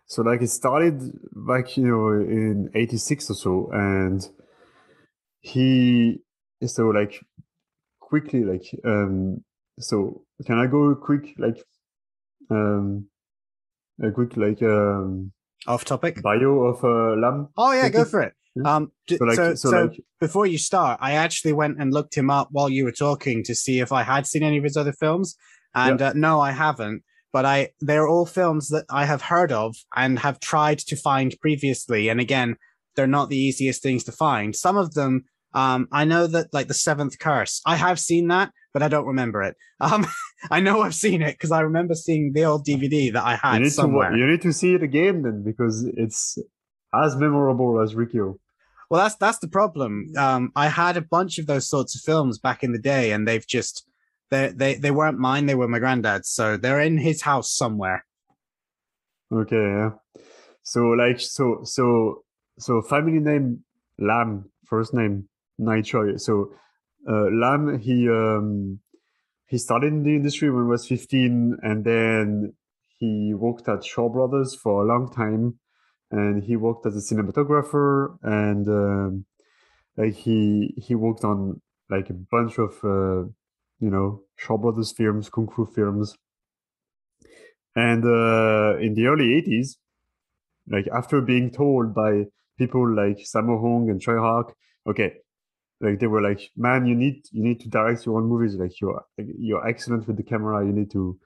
so 0.07 0.23
like 0.23 0.43
it 0.43 0.49
started 0.49 1.19
like 1.35 1.77
you 1.77 1.87
know 1.87 2.11
in 2.11 2.71
86 2.75 3.31
or 3.31 3.35
so 3.35 3.71
and 3.73 4.29
he 5.41 6.21
so 6.67 6.89
like 6.89 7.21
quickly 8.01 8.45
like 8.45 8.65
um 8.85 9.43
so 9.79 10.23
can 10.47 10.59
I 10.59 10.67
go 10.67 10.95
quick 10.95 11.35
like 11.39 11.59
um 12.51 13.07
a 14.03 14.11
quick 14.11 14.37
like 14.37 14.63
um 14.63 15.33
off 15.67 15.85
topic 15.85 16.23
bio 16.23 16.65
of 16.65 16.85
uh, 16.85 17.17
Lam? 17.21 17.49
Oh 17.57 17.73
yeah, 17.73 17.89
go 17.89 18.05
for 18.05 18.23
it. 18.23 18.33
Um, 18.65 18.93
d- 19.09 19.17
So, 19.19 19.25
like- 19.25 19.37
so, 19.37 19.55
so, 19.55 19.71
so 19.71 19.81
like- 19.87 20.01
before 20.21 20.47
you 20.47 20.59
start, 20.59 20.99
I 21.03 21.13
actually 21.13 21.53
went 21.53 21.79
and 21.81 21.93
looked 21.93 22.15
him 22.17 22.31
up 22.31 22.49
while 22.53 22.71
you 22.71 22.85
were 22.85 22.93
talking 22.93 23.43
to 23.45 23.55
see 23.55 23.81
if 23.81 23.91
I 23.93 24.03
had 24.05 24.27
seen 24.27 24.43
any 24.43 24.59
of 24.59 24.65
his 24.65 24.77
other 24.77 24.93
films, 24.93 25.37
and 25.75 26.01
uh, 26.01 26.13
no, 26.15 26.41
I 26.41 26.53
haven't. 26.53 27.03
But 27.33 27.45
I, 27.45 27.71
they're 27.81 28.07
all 28.07 28.27
films 28.27 28.69
that 28.69 28.85
I 28.89 29.07
have 29.07 29.23
heard 29.23 29.51
of 29.51 29.75
and 29.97 30.21
have 30.21 30.39
tried 30.39 30.79
to 30.79 30.95
find 30.95 31.35
previously. 31.41 32.09
And 32.09 32.21
again, 32.21 32.55
they're 32.95 33.09
not 33.09 33.29
the 33.29 33.37
easiest 33.37 33.83
things 33.83 34.05
to 34.05 34.13
find. 34.13 34.55
Some 34.55 34.77
of 34.77 34.95
them, 34.95 35.25
um, 35.53 35.89
I 35.91 36.05
know 36.05 36.29
that 36.29 36.47
like 36.53 36.69
the 36.69 36.75
Seventh 36.75 37.19
Curse, 37.19 37.61
I 37.67 37.75
have 37.75 37.99
seen 37.99 38.29
that, 38.29 38.53
but 38.75 38.83
I 38.83 38.89
don't 38.89 39.07
remember 39.07 39.43
it. 39.43 39.57
Um, 39.81 40.05
I 40.51 40.61
know 40.61 40.83
I've 40.83 40.95
seen 40.95 41.23
it 41.23 41.33
because 41.33 41.53
I 41.53 41.61
remember 41.61 41.95
seeing 41.95 42.33
the 42.35 42.45
old 42.45 42.67
DVD 42.67 43.11
that 43.15 43.25
I 43.25 43.37
had 43.37 43.63
need 43.63 43.71
somewhere. 43.71 44.11
to 44.11 44.19
you 44.19 44.27
need 44.27 44.43
to 44.43 44.53
see 44.53 44.75
it 44.75 44.83
again 44.83 45.23
then 45.23 45.43
because 45.43 45.85
it's 45.97 46.37
as 46.93 47.17
memorable 47.17 47.81
as 47.81 47.95
Riki-Oh. 47.95 48.39
Well, 48.91 49.03
that's 49.03 49.17
that's 49.17 49.39
the 49.39 49.49
problem. 49.49 50.13
Um, 50.19 50.53
I 50.55 50.69
had 50.69 50.99
a 50.99 51.01
bunch 51.01 51.39
of 51.39 51.47
those 51.47 51.67
sorts 51.67 51.95
of 51.95 52.03
films 52.03 52.39
back 52.39 52.63
in 52.63 52.73
the 52.73 52.79
day, 52.79 53.13
and 53.13 53.27
they've 53.27 53.47
just 53.47 53.89
they 54.31 54.53
they 54.55 54.75
they 54.75 54.91
weren't 54.91 55.19
mine. 55.19 55.47
They 55.47 55.55
were 55.55 55.69
my 55.69 55.79
granddad's, 55.79 56.29
so 56.29 56.59
they're 56.59 56.81
in 56.81 56.99
his 56.99 57.23
house 57.23 57.51
somewhere. 57.51 58.05
Okay, 59.33 59.57
yeah. 59.57 59.91
So 60.63 60.89
like 60.91 61.19
so 61.19 61.61
so 61.65 62.25
so 62.59 62.83
family 62.83 63.21
name 63.21 63.65
Lam, 63.99 64.51
first 64.67 64.93
name 64.93 65.29
Choi. 65.83 66.17
So 66.17 66.53
Lam 67.13 67.79
he 67.79 68.09
um 68.09 68.81
he 69.47 69.59
started 69.59 69.93
in 69.93 70.03
the 70.03 70.17
industry 70.17 70.51
when 70.51 70.65
he 70.65 70.71
was 70.71 70.87
15 70.87 71.59
and 71.63 71.85
then 71.85 72.55
he 72.99 73.35
worked 73.35 73.69
at 73.69 73.85
Shaw 73.85 74.09
Brothers 74.09 74.55
for 74.55 74.83
a 74.83 74.87
long 74.87 75.13
time 75.13 75.59
and 76.11 76.43
he 76.43 76.57
worked 76.57 76.87
as 76.87 76.97
a 76.97 77.15
cinematographer 77.15 78.17
and 78.23 78.69
um, 78.69 79.25
like 79.97 80.15
he 80.15 80.75
he 80.77 80.95
worked 80.95 81.25
on 81.25 81.61
like 81.91 82.11
a 82.11 82.15
bunch 82.15 82.59
of 82.59 82.73
uh, 82.85 83.29
you 83.81 83.91
know 83.91 84.23
Shaw 84.37 84.57
Brothers 84.57 84.93
films, 84.93 85.29
kung 85.29 85.49
fu 85.49 85.67
films. 85.67 86.17
And 87.77 88.05
uh, 88.05 88.79
in 88.79 88.95
the 88.95 89.07
early 89.07 89.43
80s, 89.43 89.77
like 90.69 90.87
after 90.89 91.21
being 91.21 91.51
told 91.51 91.93
by 91.93 92.27
people 92.57 92.89
like 92.89 93.19
Sammo 93.19 93.61
Hung 93.61 93.91
and 93.91 94.01
Tsui 94.01 94.19
Hark, 94.19 94.55
okay, 94.87 95.15
like 95.81 96.01
they 96.01 96.07
were 96.07 96.23
like, 96.23 96.51
man, 96.57 96.87
you 96.87 96.95
need 96.95 97.23
you 97.31 97.43
need 97.43 97.61
to 97.61 97.69
direct 97.69 98.07
your 98.07 98.19
own 98.19 98.29
movies. 98.29 98.55
Like 98.55 98.81
you're 98.81 99.05
you're 99.19 99.67
excellent 99.67 100.07
with 100.07 100.17
the 100.17 100.23
camera. 100.23 100.65
You 100.65 100.73
need 100.73 100.91
to 100.93 101.19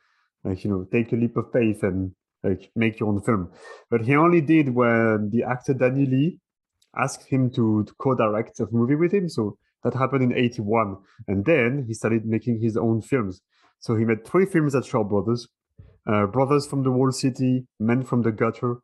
like 0.45 0.65
you 0.65 0.71
know 0.71 0.87
take 0.91 1.13
a 1.13 1.17
leap 1.17 1.37
of 1.37 1.53
faith 1.53 1.83
and 1.83 2.13
like 2.43 2.71
make 2.75 3.01
your 3.01 3.09
own 3.09 3.21
film. 3.23 3.51
But 3.91 4.03
he 4.03 4.15
only 4.17 4.41
did 4.41 4.75
when 4.75 5.31
the 5.31 5.45
actor 5.45 5.75
Danny 5.75 6.07
Lee 6.07 6.41
asked 6.97 7.29
him 7.29 7.51
to, 7.51 7.85
to 7.85 7.95
co-direct 7.95 8.61
a 8.61 8.67
movie 8.71 8.95
with 8.95 9.13
him. 9.13 9.29
So 9.29 9.59
that 9.85 9.95
happened 9.95 10.25
in 10.25 10.37
81. 10.37 10.97
And 11.27 11.45
then 11.45 11.85
he 11.87 11.95
started 11.95 12.25
making 12.25 12.61
his 12.61 12.77
own 12.77 13.03
films. 13.03 13.41
So 13.81 13.97
he 13.97 14.05
made 14.05 14.27
three 14.27 14.47
films 14.47 14.75
at 14.75 14.85
Shaw 14.85 15.05
Brothers. 15.05 15.49
Uh, 16.07 16.27
Brothers 16.27 16.67
from 16.67 16.83
the 16.83 16.91
Wall 16.91 17.13
City, 17.13 17.67
Men 17.79 18.03
from 18.03 18.23
the 18.23 18.33
Gutter, 18.33 18.77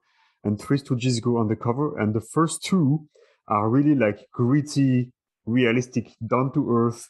and 0.44 0.60
Three 0.60 0.78
Stooges 0.78 1.22
Go 1.22 1.40
Undercover. 1.40 1.98
And 1.98 2.14
the 2.14 2.20
first 2.20 2.62
two 2.62 3.08
are 3.48 3.68
really 3.68 3.94
like 3.94 4.26
gritty, 4.32 5.12
realistic, 5.46 6.12
down 6.26 6.52
to 6.54 6.70
earth, 6.70 7.08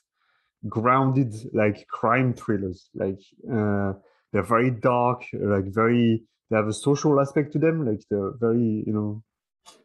grounded 0.69 1.35
like 1.53 1.87
crime 1.89 2.35
thrillers. 2.35 2.89
Like 2.95 3.21
uh, 3.51 3.93
they're 4.33 4.43
very 4.43 4.71
dark, 4.71 5.25
like 5.33 5.67
very. 5.67 6.25
They 6.51 6.57
have 6.57 6.69
a 6.69 6.73
social 6.73 7.21
aspect 7.21 7.53
to 7.53 7.59
them. 7.59 7.87
Like 7.87 8.01
they're 8.11 8.33
very, 8.39 8.85
you 8.87 8.93
know, 8.93 9.23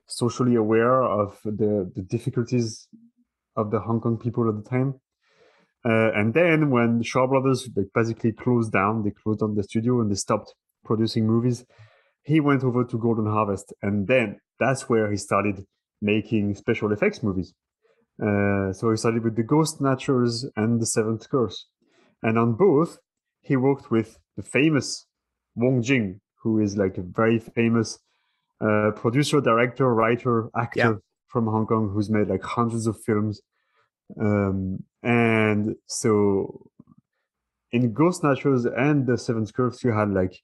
socially 0.08 0.56
aware 0.56 1.02
of 1.04 1.40
the 1.44 1.92
the 1.96 2.02
difficulties 2.02 2.88
of 3.56 3.72
the 3.72 3.80
Hong 3.80 4.02
Kong 4.02 4.18
people 4.18 4.48
at 4.50 4.64
the 4.64 4.70
time. 4.70 5.00
Uh, 5.86 6.12
and 6.14 6.34
then 6.34 6.72
when 6.72 7.02
Shaw 7.02 7.26
Brothers 7.26 7.70
like, 7.76 7.88
basically 7.94 8.34
closed 8.34 8.74
down, 8.74 9.04
they 9.04 9.12
closed 9.12 9.40
down 9.40 9.56
the 9.56 9.64
studio 9.64 10.02
and 10.02 10.12
they 10.12 10.16
stopped 10.16 10.54
producing 10.84 11.26
movies. 11.26 11.66
He 12.24 12.42
went 12.42 12.64
over 12.64 12.84
to 12.84 12.98
Golden 12.98 13.26
Harvest, 13.26 13.74
and 13.82 14.08
then 14.08 14.40
that's 14.60 14.90
where 14.90 15.10
he 15.10 15.18
started 15.18 15.66
making 16.02 16.56
special 16.56 16.92
effects 16.92 17.24
movies. 17.24 17.54
Uh, 18.22 18.74
so 18.74 18.92
he 18.92 18.98
started 18.98 19.24
with 19.24 19.36
the 19.36 19.44
Ghost 19.44 19.78
Snatchers 19.78 20.46
and 20.56 20.80
the 20.82 20.86
Seventh 20.86 21.30
Curse, 21.30 21.68
and 22.22 22.38
on 22.38 22.54
both 22.54 23.00
he 23.42 23.56
worked 23.56 23.90
with 23.92 24.20
the 24.36 24.44
famous 24.44 25.06
Wong 25.56 25.82
Jing, 25.82 26.20
who 26.42 26.60
is 26.60 26.76
like 26.76 26.98
a 26.98 27.02
very 27.02 27.40
famous 27.40 28.00
uh, 28.62 28.92
producer, 28.96 29.40
director, 29.40 29.94
writer, 29.94 30.50
actor 30.56 30.80
Yeah. 30.80 30.94
from 31.28 31.46
Hong 31.48 31.66
Kong, 31.66 31.90
who's 31.90 32.10
made 32.10 32.28
like 32.28 32.44
hundreds 32.44 32.88
of 32.88 33.02
films. 33.02 33.42
Um, 34.20 34.84
and 35.02 35.76
so 35.88 36.70
in 37.72 37.94
Ghost 37.94 38.22
Snatchers 38.22 38.66
and 38.66 39.08
the 39.08 39.18
Seventh 39.18 39.54
Curse, 39.54 39.84
you 39.84 39.92
had 39.92 40.12
like 40.12 40.38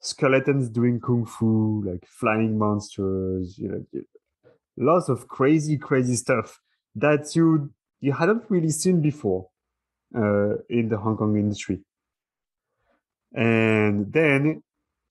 skeletons 0.00 0.68
doing 0.68 1.00
kung 1.00 1.24
fu, 1.26 1.82
like 1.84 2.06
flying 2.06 2.58
monsters, 2.58 3.58
you 3.58 3.68
know, 3.68 4.02
lots 4.76 5.08
of 5.08 5.26
crazy, 5.28 5.76
crazy 5.78 6.14
stuff 6.14 6.60
that 6.94 7.34
you 7.34 7.70
you 8.00 8.12
hadn't 8.12 8.44
really 8.48 8.70
seen 8.70 9.00
before 9.00 9.48
uh, 10.14 10.56
in 10.68 10.88
the 10.88 10.98
Hong 10.98 11.16
Kong 11.16 11.36
industry. 11.36 11.80
And 13.34 14.12
then 14.12 14.62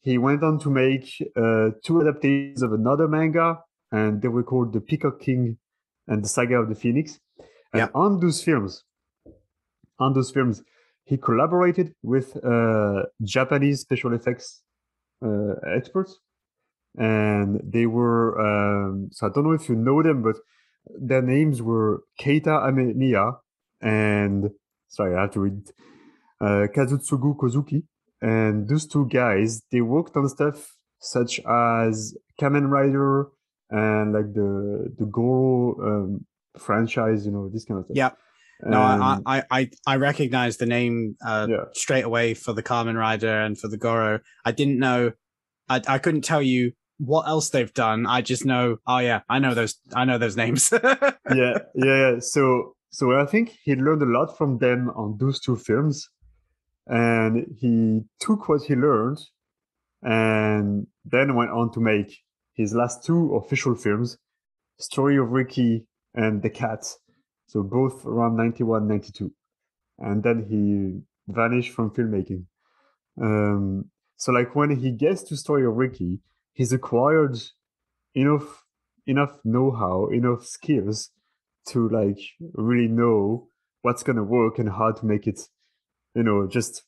he 0.01 0.17
went 0.17 0.43
on 0.43 0.59
to 0.59 0.69
make 0.69 1.05
uh, 1.35 1.69
two 1.83 2.01
adaptations 2.01 2.61
of 2.61 2.73
another 2.73 3.07
manga, 3.07 3.59
and 3.91 4.21
they 4.21 4.27
were 4.27 4.43
called 4.43 4.73
The 4.73 4.81
Peacock 4.81 5.19
King 5.19 5.57
and 6.07 6.23
The 6.23 6.27
Saga 6.27 6.55
of 6.59 6.69
the 6.69 6.75
Phoenix. 6.75 7.19
And 7.73 7.79
Yeah. 7.79 7.87
on 7.95 8.19
those 8.19 8.43
films, 8.43 8.83
on 9.99 10.13
those 10.13 10.31
films, 10.31 10.63
he 11.05 11.17
collaborated 11.17 11.95
with 12.03 12.37
uh, 12.43 13.03
Japanese 13.23 13.81
special 13.81 14.13
effects 14.13 14.63
uh, 15.23 15.53
experts, 15.65 16.19
and 16.97 17.61
they 17.63 17.85
were. 17.85 18.39
Um, 18.39 19.09
so 19.11 19.27
I 19.27 19.29
don't 19.29 19.43
know 19.43 19.51
if 19.53 19.69
you 19.69 19.75
know 19.75 20.01
them, 20.03 20.21
but 20.21 20.37
their 20.99 21.21
names 21.21 21.61
were 21.61 22.03
Keita 22.19 22.47
Amemiya 22.67 23.37
and 23.81 24.49
sorry, 24.87 25.15
I 25.15 25.21
have 25.21 25.31
to 25.31 25.39
read 25.39 25.61
uh, 26.39 26.67
Kazutsugu 26.75 27.35
Kozuki. 27.37 27.83
And 28.21 28.67
those 28.69 28.85
two 28.85 29.07
guys, 29.07 29.63
they 29.71 29.81
worked 29.81 30.15
on 30.15 30.27
stuff 30.29 30.75
such 30.99 31.39
as 31.39 32.15
Kamen 32.39 32.69
Rider 32.69 33.27
and 33.69 34.13
like 34.13 34.33
the 34.33 34.93
the 34.99 35.05
Garo 35.05 35.79
um, 35.87 36.25
franchise, 36.57 37.25
you 37.25 37.31
know, 37.31 37.49
this 37.49 37.65
kind 37.65 37.79
of 37.79 37.85
stuff. 37.85 37.97
Yeah. 37.97 38.11
No, 38.63 38.79
I, 38.79 39.17
I, 39.25 39.43
I, 39.49 39.69
I 39.87 39.95
recognize 39.95 40.57
the 40.57 40.67
name 40.67 41.15
uh, 41.25 41.47
Yeah. 41.49 41.65
straight 41.73 42.03
away 42.05 42.35
for 42.35 42.53
the 42.53 42.61
Kamen 42.61 42.95
Rider 42.95 43.41
and 43.41 43.57
for 43.57 43.67
the 43.67 43.77
Garo. 43.77 44.19
I 44.45 44.51
didn't 44.51 44.77
know, 44.77 45.13
I, 45.67 45.81
I 45.87 45.97
couldn't 45.97 46.21
tell 46.21 46.43
you 46.43 46.73
what 47.03 47.27
else 47.27 47.49
they've 47.49 47.73
done. 47.73 48.05
I 48.05 48.21
just 48.21 48.45
know, 48.45 48.77
oh 48.85 48.99
yeah, 48.99 49.21
I 49.27 49.39
know 49.39 49.55
those, 49.55 49.79
I 49.95 50.05
know 50.05 50.19
those 50.19 50.37
names. 50.37 50.71
yeah, 50.83 51.17
yeah, 51.33 51.57
yeah. 51.75 52.19
So, 52.19 52.75
so 52.91 53.19
I 53.19 53.25
think 53.25 53.57
he 53.63 53.75
learned 53.75 54.03
a 54.03 54.05
lot 54.05 54.37
from 54.37 54.59
them 54.59 54.91
on 54.95 55.17
those 55.17 55.39
two 55.39 55.55
films, 55.55 56.07
and 56.85 57.47
he 57.59 58.03
took 58.19 58.47
what 58.47 58.63
he 58.63 58.75
learned, 58.75 59.19
and 60.03 60.85
then 61.03 61.35
went 61.35 61.49
on 61.49 61.71
to 61.71 61.79
make 61.79 62.19
his 62.53 62.75
last 62.75 63.03
two 63.03 63.35
official 63.35 63.73
films, 63.73 64.17
Story 64.79 65.17
of 65.17 65.31
Ricky 65.31 65.87
and 66.13 66.41
The 66.41 66.49
Cat. 66.49 66.85
So 67.47 67.63
both 67.63 68.05
around 68.05 68.37
91, 68.37 68.87
92. 68.87 69.33
and 69.99 70.23
then 70.23 70.45
he 70.47 71.01
vanished 71.33 71.73
from 71.73 71.89
filmmaking. 71.91 72.45
Um, 73.19 73.85
so 74.17 74.31
like 74.31 74.55
when 74.55 74.75
he 74.77 74.91
gets 74.91 75.23
to 75.23 75.35
Story 75.35 75.65
of 75.65 75.75
Ricky, 75.75 76.19
he's 76.53 76.73
acquired 76.73 77.37
enough 78.15 78.63
enough 79.07 79.39
know-how, 79.43 80.07
enough 80.07 80.45
skills 80.45 81.09
to 81.67 81.89
like 81.89 82.19
really 82.53 82.87
know 82.87 83.47
what's 83.81 84.03
gonna 84.03 84.23
work 84.23 84.59
and 84.59 84.69
how 84.69 84.91
to 84.91 85.05
make 85.05 85.27
it, 85.27 85.41
you 86.15 86.23
know, 86.23 86.47
just 86.47 86.83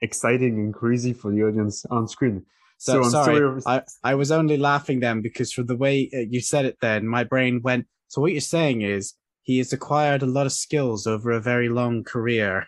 exciting 0.00 0.58
and 0.58 0.74
crazy 0.74 1.12
for 1.12 1.30
the 1.30 1.42
audience 1.42 1.84
on 1.90 2.08
screen. 2.08 2.44
So, 2.78 3.04
on 3.04 3.10
sorry, 3.10 3.36
Story 3.36 3.58
of- 3.58 3.66
I, 3.66 3.82
I 4.02 4.14
was 4.14 4.32
only 4.32 4.56
laughing 4.56 5.00
then 5.00 5.20
because 5.20 5.52
from 5.52 5.66
the 5.66 5.76
way 5.76 6.08
uh, 6.14 6.20
you 6.20 6.40
said 6.40 6.64
it 6.64 6.78
then, 6.80 7.06
my 7.06 7.24
brain 7.24 7.60
went, 7.62 7.86
so 8.08 8.22
what 8.22 8.32
you're 8.32 8.40
saying 8.40 8.80
is 8.82 9.14
he 9.42 9.58
has 9.58 9.72
acquired 9.72 10.22
a 10.22 10.26
lot 10.26 10.46
of 10.46 10.52
skills 10.52 11.06
over 11.06 11.30
a 11.30 11.40
very 11.40 11.68
long 11.68 12.04
career. 12.04 12.66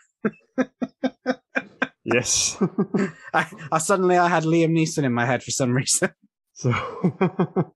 yes. 2.04 2.56
I, 3.34 3.46
I 3.70 3.78
suddenly 3.78 4.16
I 4.18 4.28
had 4.28 4.44
Liam 4.44 4.70
Neeson 4.72 5.04
in 5.04 5.12
my 5.12 5.26
head 5.26 5.42
for 5.42 5.50
some 5.50 5.72
reason. 5.72 6.10
so 6.52 6.72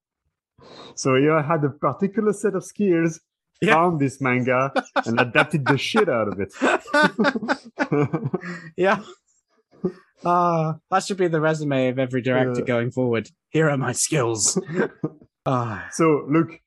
so 0.95 1.15
yeah, 1.17 1.37
I 1.37 1.43
had 1.43 1.65
a 1.65 1.71
particular 1.71 2.33
set 2.33 2.55
of 2.55 2.65
skills, 2.65 3.21
Yeah. 3.63 3.75
found 3.75 4.01
this 4.01 4.21
manga 4.21 4.73
and 5.07 5.21
adapted 5.21 5.67
the 5.67 5.79
shit 5.79 6.09
out 6.09 6.29
of 6.29 6.41
it. 6.41 6.53
yeah. 8.77 9.03
Ah, 10.25 10.77
that 10.91 11.05
should 11.05 11.19
be 11.19 11.29
the 11.29 11.41
resume 11.41 11.89
of 11.89 11.99
every 11.99 12.21
director 12.23 12.61
Yeah. 12.61 12.67
going 12.67 12.91
forward. 12.91 13.31
Here 13.51 13.69
are 13.71 13.77
my 13.79 13.93
skills. 13.93 14.59
Ah, 15.45 15.89
So 15.93 16.27
look, 16.29 16.61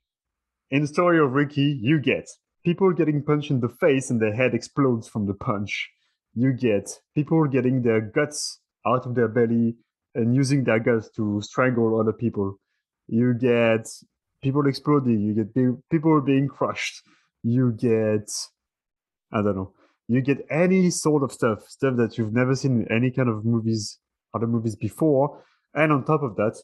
in 0.71 0.81
the 0.81 0.87
story 0.87 1.19
of 1.19 1.33
Ricky, 1.33 1.77
you 1.81 1.99
get 1.99 2.27
people 2.63 2.93
getting 2.93 3.23
punched 3.23 3.51
in 3.51 3.59
the 3.59 3.69
face 3.69 4.09
and 4.09 4.21
their 4.21 4.33
head 4.33 4.53
explodes 4.53 5.07
from 5.07 5.25
the 5.27 5.33
punch. 5.33 5.89
You 6.39 6.53
get 6.53 6.89
people 7.15 7.45
getting 7.47 7.81
their 7.81 8.01
guts 8.01 8.59
out 8.85 9.05
of 9.05 9.15
their 9.15 9.27
belly 9.27 9.75
and 10.15 10.35
using 10.35 10.63
their 10.63 10.79
guts 10.79 11.09
to 11.17 11.41
strangle 11.41 11.99
other 11.99 12.13
people. 12.13 12.57
You 13.07 13.33
get 13.33 13.87
people 14.41 14.67
exploding. 14.67 15.19
You 15.19 15.33
get 15.33 15.53
pe- 15.53 15.81
people 15.91 16.21
being 16.21 16.47
crushed. 16.47 17.01
You 17.43 17.73
get, 17.73 18.29
I 19.33 19.41
don't 19.41 19.55
know, 19.55 19.73
you 20.07 20.21
get 20.21 20.45
any 20.49 20.89
sort 20.89 21.23
of 21.23 21.31
stuff, 21.31 21.59
stuff 21.67 21.95
that 21.97 22.17
you've 22.17 22.33
never 22.33 22.55
seen 22.55 22.81
in 22.81 22.91
any 22.91 23.11
kind 23.11 23.29
of 23.29 23.45
movies, 23.45 23.99
other 24.33 24.47
movies 24.47 24.75
before. 24.75 25.43
And 25.73 25.91
on 25.91 26.05
top 26.05 26.23
of 26.23 26.35
that, 26.37 26.55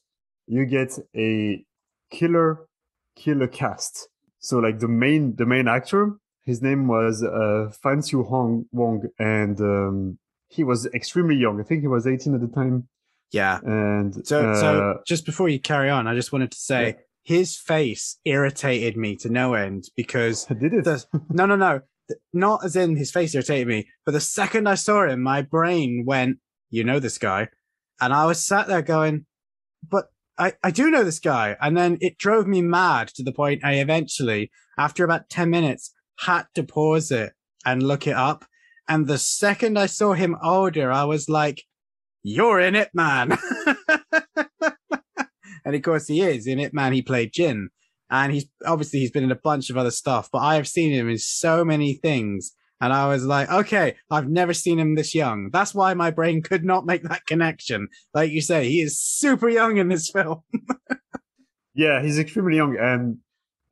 you 0.47 0.65
get 0.65 0.97
a 1.15 1.63
killer 2.11 2.67
killer 3.15 3.47
cast 3.47 4.09
so 4.39 4.59
like 4.59 4.79
the 4.79 4.87
main 4.87 5.35
the 5.37 5.45
main 5.45 5.67
actor 5.67 6.17
his 6.45 6.61
name 6.61 6.87
was 6.87 7.23
uh 7.23 7.71
fan 7.81 7.99
Xiu 8.01 8.27
hong 8.27 8.65
wong 8.71 9.03
and 9.19 9.59
um 9.61 10.17
he 10.47 10.63
was 10.63 10.85
extremely 10.87 11.35
young. 11.35 11.59
I 11.59 11.63
think 11.63 11.81
he 11.81 11.87
was 11.87 12.05
18 12.07 12.35
at 12.35 12.41
the 12.41 12.47
time. 12.47 12.87
Yeah. 13.31 13.59
and 13.65 14.25
So, 14.25 14.49
uh, 14.49 14.55
so 14.61 14.97
just 15.07 15.25
before 15.25 15.49
you 15.49 15.59
carry 15.59 15.89
on, 15.89 16.07
I 16.07 16.13
just 16.15 16.31
wanted 16.31 16.51
to 16.51 16.57
say 16.57 16.85
Yeah. 16.87 16.93
his 17.37 17.57
face 17.57 18.19
irritated 18.25 18.95
me 18.95 19.15
to 19.17 19.29
no 19.29 19.55
end 19.55 19.85
because 19.97 20.45
I 20.49 20.53
did 20.63 20.73
it? 20.73 20.83
the, 20.85 21.03
no, 21.29 21.45
no, 21.47 21.55
no, 21.55 21.81
not 22.31 22.63
as 22.63 22.75
in 22.75 22.95
his 22.95 23.11
face 23.11 23.33
irritated 23.33 23.67
me, 23.67 23.87
but 24.05 24.11
the 24.11 24.21
second 24.21 24.67
I 24.69 24.75
saw 24.75 25.07
him, 25.07 25.21
my 25.23 25.41
brain 25.41 26.03
went, 26.05 26.37
"You 26.69 26.83
know 26.83 26.99
this 26.99 27.17
guy," 27.17 27.49
and 27.99 28.13
I 28.13 28.25
was 28.27 28.45
sat 28.45 28.67
there 28.67 28.83
going, 28.83 29.25
"But 29.89 30.05
I, 30.37 30.53
I 30.63 30.69
do 30.69 30.91
know 30.91 31.03
this 31.03 31.19
guy," 31.19 31.57
and 31.59 31.75
then 31.75 31.97
it 32.01 32.19
drove 32.19 32.45
me 32.45 32.61
mad 32.61 33.07
to 33.15 33.23
the 33.23 33.31
point 33.33 33.65
I 33.65 33.73
eventually, 33.79 34.51
after 34.77 35.03
about 35.03 35.29
ten 35.31 35.49
minutes, 35.49 35.91
had 36.19 36.43
to 36.55 36.63
pause 36.63 37.11
it 37.11 37.33
and 37.65 37.83
look 37.83 38.07
it 38.07 38.15
up. 38.15 38.45
And 38.87 39.07
the 39.07 39.17
second 39.17 39.79
I 39.79 39.87
saw 39.87 40.13
him 40.13 40.35
older, 40.43 40.91
I 40.91 41.05
was 41.05 41.27
like, 41.29 41.63
"You're 42.23 42.59
in 42.59 42.75
it, 42.75 42.89
man." 42.93 43.37
and 45.65 45.75
of 45.75 45.81
course, 45.81 46.07
he 46.07 46.21
is 46.21 46.47
in 46.47 46.59
it, 46.59 46.73
man. 46.73 46.93
He 46.93 47.01
played 47.01 47.33
Jin 47.33 47.69
and 48.09 48.33
he's 48.33 48.45
obviously 48.65 48.99
he's 48.99 49.11
been 49.11 49.23
in 49.23 49.31
a 49.31 49.35
bunch 49.35 49.69
of 49.69 49.77
other 49.77 49.91
stuff 49.91 50.29
but 50.31 50.39
i 50.39 50.55
have 50.55 50.67
seen 50.67 50.91
him 50.91 51.09
in 51.09 51.17
so 51.17 51.63
many 51.65 51.93
things 51.93 52.53
and 52.81 52.93
i 52.93 53.07
was 53.07 53.25
like 53.25 53.49
okay 53.49 53.95
i've 54.11 54.29
never 54.29 54.53
seen 54.53 54.79
him 54.79 54.95
this 54.95 55.15
young 55.15 55.49
that's 55.51 55.73
why 55.73 55.93
my 55.93 56.11
brain 56.11 56.41
could 56.41 56.63
not 56.63 56.85
make 56.85 57.03
that 57.03 57.25
connection 57.25 57.87
like 58.13 58.31
you 58.31 58.41
say 58.41 58.69
he 58.69 58.81
is 58.81 58.99
super 58.99 59.49
young 59.49 59.77
in 59.77 59.89
this 59.89 60.09
film 60.13 60.41
yeah 61.73 62.01
he's 62.01 62.19
extremely 62.19 62.57
young 62.57 62.77
and 62.77 63.17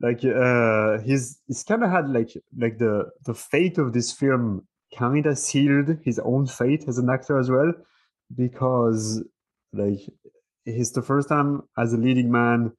like 0.04 0.22
uh 0.24 0.98
he's 0.98 1.40
he's 1.46 1.62
kind 1.64 1.82
of 1.82 1.90
had 1.90 2.10
like 2.10 2.32
like 2.58 2.76
the 2.78 3.10
the 3.24 3.34
fate 3.34 3.78
of 3.78 3.92
this 3.92 4.12
film 4.12 4.66
kind 4.98 5.24
of 5.26 5.38
sealed 5.38 5.96
his 6.04 6.18
own 6.18 6.46
fate 6.46 6.84
as 6.86 6.98
an 6.98 7.08
actor 7.08 7.38
as 7.38 7.50
well 7.50 7.72
because 8.36 9.24
like 9.72 10.00
he's 10.64 10.92
the 10.92 11.02
first 11.02 11.28
time 11.28 11.62
as 11.78 11.92
a 11.92 11.96
leading 11.96 12.30
man 12.30 12.70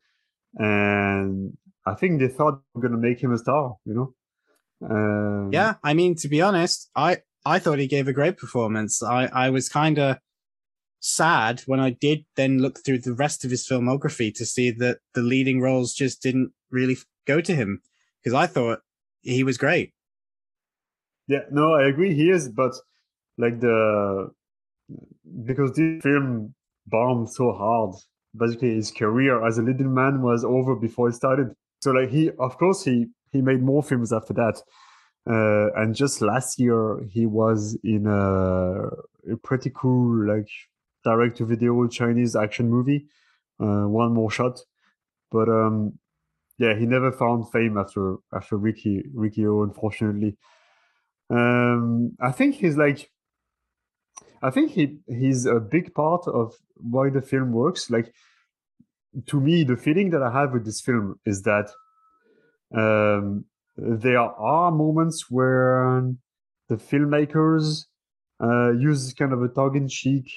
and 0.55 1.57
i 1.86 1.93
think 1.95 2.19
they 2.19 2.28
thought 2.28 2.59
they 2.59 2.76
were 2.76 2.88
gonna 2.88 3.01
make 3.09 3.19
him 3.19 3.34
a 3.34 3.38
star 3.38 3.76
you 3.86 3.95
know? 3.95 4.13
Um, 4.89 5.49
yeah 5.51 5.76
i 5.84 5.93
mean 5.93 6.15
to 6.15 6.28
be 6.28 6.41
honest 6.41 6.89
i 6.95 7.17
i 7.45 7.57
thought 7.59 7.80
he 7.80 7.88
gave 7.88 8.07
a 8.07 8.13
great 8.13 8.38
performance. 8.38 9.01
I 9.01 9.26
i 9.45 9.49
was 9.49 9.67
kind 9.67 9.97
of 9.97 10.17
sad 10.99 11.61
when 11.65 11.80
i 11.80 11.89
did 11.89 12.26
then 12.36 12.59
look 12.59 12.84
through 12.84 12.99
the 12.99 13.13
rest 13.13 13.45
of 13.45 13.51
his 13.51 13.67
filmography 13.67 14.34
to 14.36 14.45
see 14.45 14.69
that 14.71 14.99
the 15.13 15.21
leading 15.21 15.61
roles 15.61 15.93
just 15.93 16.21
didn't 16.21 16.51
really 16.71 16.97
go 17.26 17.41
to 17.41 17.55
him 17.55 17.82
because 18.21 18.34
i 18.34 18.45
thought 18.47 18.80
he 19.21 19.43
was 19.43 19.57
great 19.57 19.91
Yeah, 21.28 21.45
no, 21.51 21.73
I 21.73 21.88
agree. 21.88 22.13
He 22.13 22.30
is, 22.30 22.49
but 22.49 22.76
like 23.38 23.59
the 23.59 24.30
because 25.45 25.71
this 25.73 26.01
film 26.03 26.53
bombed 26.88 27.30
so 27.30 27.51
hard, 27.51 27.95
basically 28.38 28.76
his 28.76 28.91
career 28.91 29.45
as 29.45 29.57
a 29.57 29.61
leading 29.61 29.93
man 29.93 30.21
was 30.21 30.43
over 30.43 30.76
before 30.76 31.09
it 31.09 31.15
started. 31.15 31.53
So 31.82 31.91
like 31.91 32.09
he, 32.09 32.30
of 32.38 32.57
course, 32.57 32.84
he 32.84 33.07
he 33.32 33.41
made 33.41 33.61
more 33.61 33.84
films 33.84 34.13
after 34.13 34.34
that. 34.34 34.61
Uh, 35.28 35.73
and 35.82 35.95
just 35.95 36.21
last 36.21 36.59
year, 36.59 37.01
he 37.09 37.26
was 37.26 37.76
in 37.84 38.05
a, 38.05 38.86
a 39.34 39.38
pretty 39.43 39.71
cool 39.73 40.28
like 40.28 40.47
direct 41.03 41.38
to 41.38 41.45
video 41.45 41.88
Chinese 41.88 42.36
action 42.36 42.69
movie, 42.69 43.07
uh, 43.59 43.88
One 43.89 44.13
More 44.13 44.30
Shot. 44.30 44.59
But 45.32 45.49
um, 45.49 45.97
yeah, 46.58 46.76
he 46.76 46.86
never 46.86 47.12
found 47.12 47.51
fame 47.51 47.78
after 47.78 48.18
after 48.34 48.58
Ricky 48.58 49.03
Riki-Oh, 49.14 49.64
unfortunately. 49.64 50.38
Um 51.30 52.16
i 52.20 52.32
think 52.32 52.56
he's 52.56 52.78
like 52.78 53.10
i 54.43 54.51
think 54.51 54.72
he 54.72 54.99
he's 55.08 55.47
a 55.47 55.60
big 55.60 55.93
part 55.95 56.28
of 56.28 56.53
why 56.76 57.10
the 57.10 57.22
film 57.22 57.51
works. 57.51 57.89
Like 57.89 58.14
to 59.28 59.39
me 59.39 59.64
the 59.64 59.78
feeling 59.78 60.10
that 60.10 60.22
i 60.22 60.32
have 60.32 60.51
with 60.51 60.66
this 60.66 60.82
film 60.82 61.20
is 61.26 61.41
that 61.43 61.70
um 62.76 63.45
there 63.78 64.20
are 64.20 64.72
moments 64.72 65.32
where 65.32 66.03
the 66.70 66.76
filmmakers 66.76 67.86
uh 68.43 68.72
use 68.72 69.14
kind 69.14 69.34
of 69.34 69.41
a 69.41 69.47
tongue-in-cheek 69.47 70.30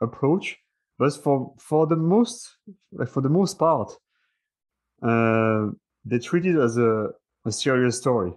approach 0.00 0.56
but 0.98 1.12
for 1.12 1.52
for 1.58 1.86
the 1.86 1.96
most 1.96 2.56
like 2.92 3.08
for 3.08 3.20
the 3.20 3.28
most 3.28 3.58
part 3.58 3.92
uh 5.02 5.66
they 6.04 6.18
treat 6.18 6.46
it 6.46 6.56
as 6.58 6.76
a, 6.78 7.08
a 7.46 7.52
serious 7.52 7.96
story 7.98 8.32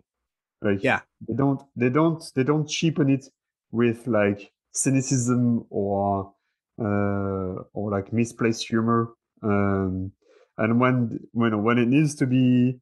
Like 0.62 0.84
Yeah. 0.84 1.02
they 1.28 1.36
don't 1.36 1.62
they 1.76 1.90
don't 1.90 2.24
they 2.36 2.44
don't 2.44 2.68
cheapen 2.68 3.10
it 3.10 3.26
with 3.72 4.08
like 4.08 4.52
cynicism 4.72 5.66
or 5.70 6.34
uh 6.80 7.64
or 7.74 7.92
like 7.92 8.12
misplaced 8.14 8.68
humor. 8.68 9.14
Um 9.42 10.12
and 10.58 10.80
when 10.80 11.20
when 11.32 11.64
when 11.64 11.78
it 11.78 11.88
needs 11.88 12.16
to 12.16 12.26
be 12.26 12.80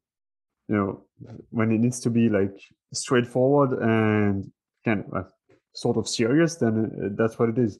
you 0.68 0.76
know 0.76 1.04
when 1.50 1.70
it 1.72 1.78
needs 1.78 2.00
to 2.00 2.10
be 2.10 2.28
like 2.28 2.56
straightforward 2.92 3.72
and 3.80 4.50
kind 4.84 5.04
of 5.12 5.24
uh, 5.24 5.28
sort 5.74 5.96
of 5.96 6.06
serious 6.08 6.56
then 6.56 6.74
uh, 7.04 7.08
that's 7.18 7.38
what 7.38 7.48
it 7.48 7.58
is 7.58 7.78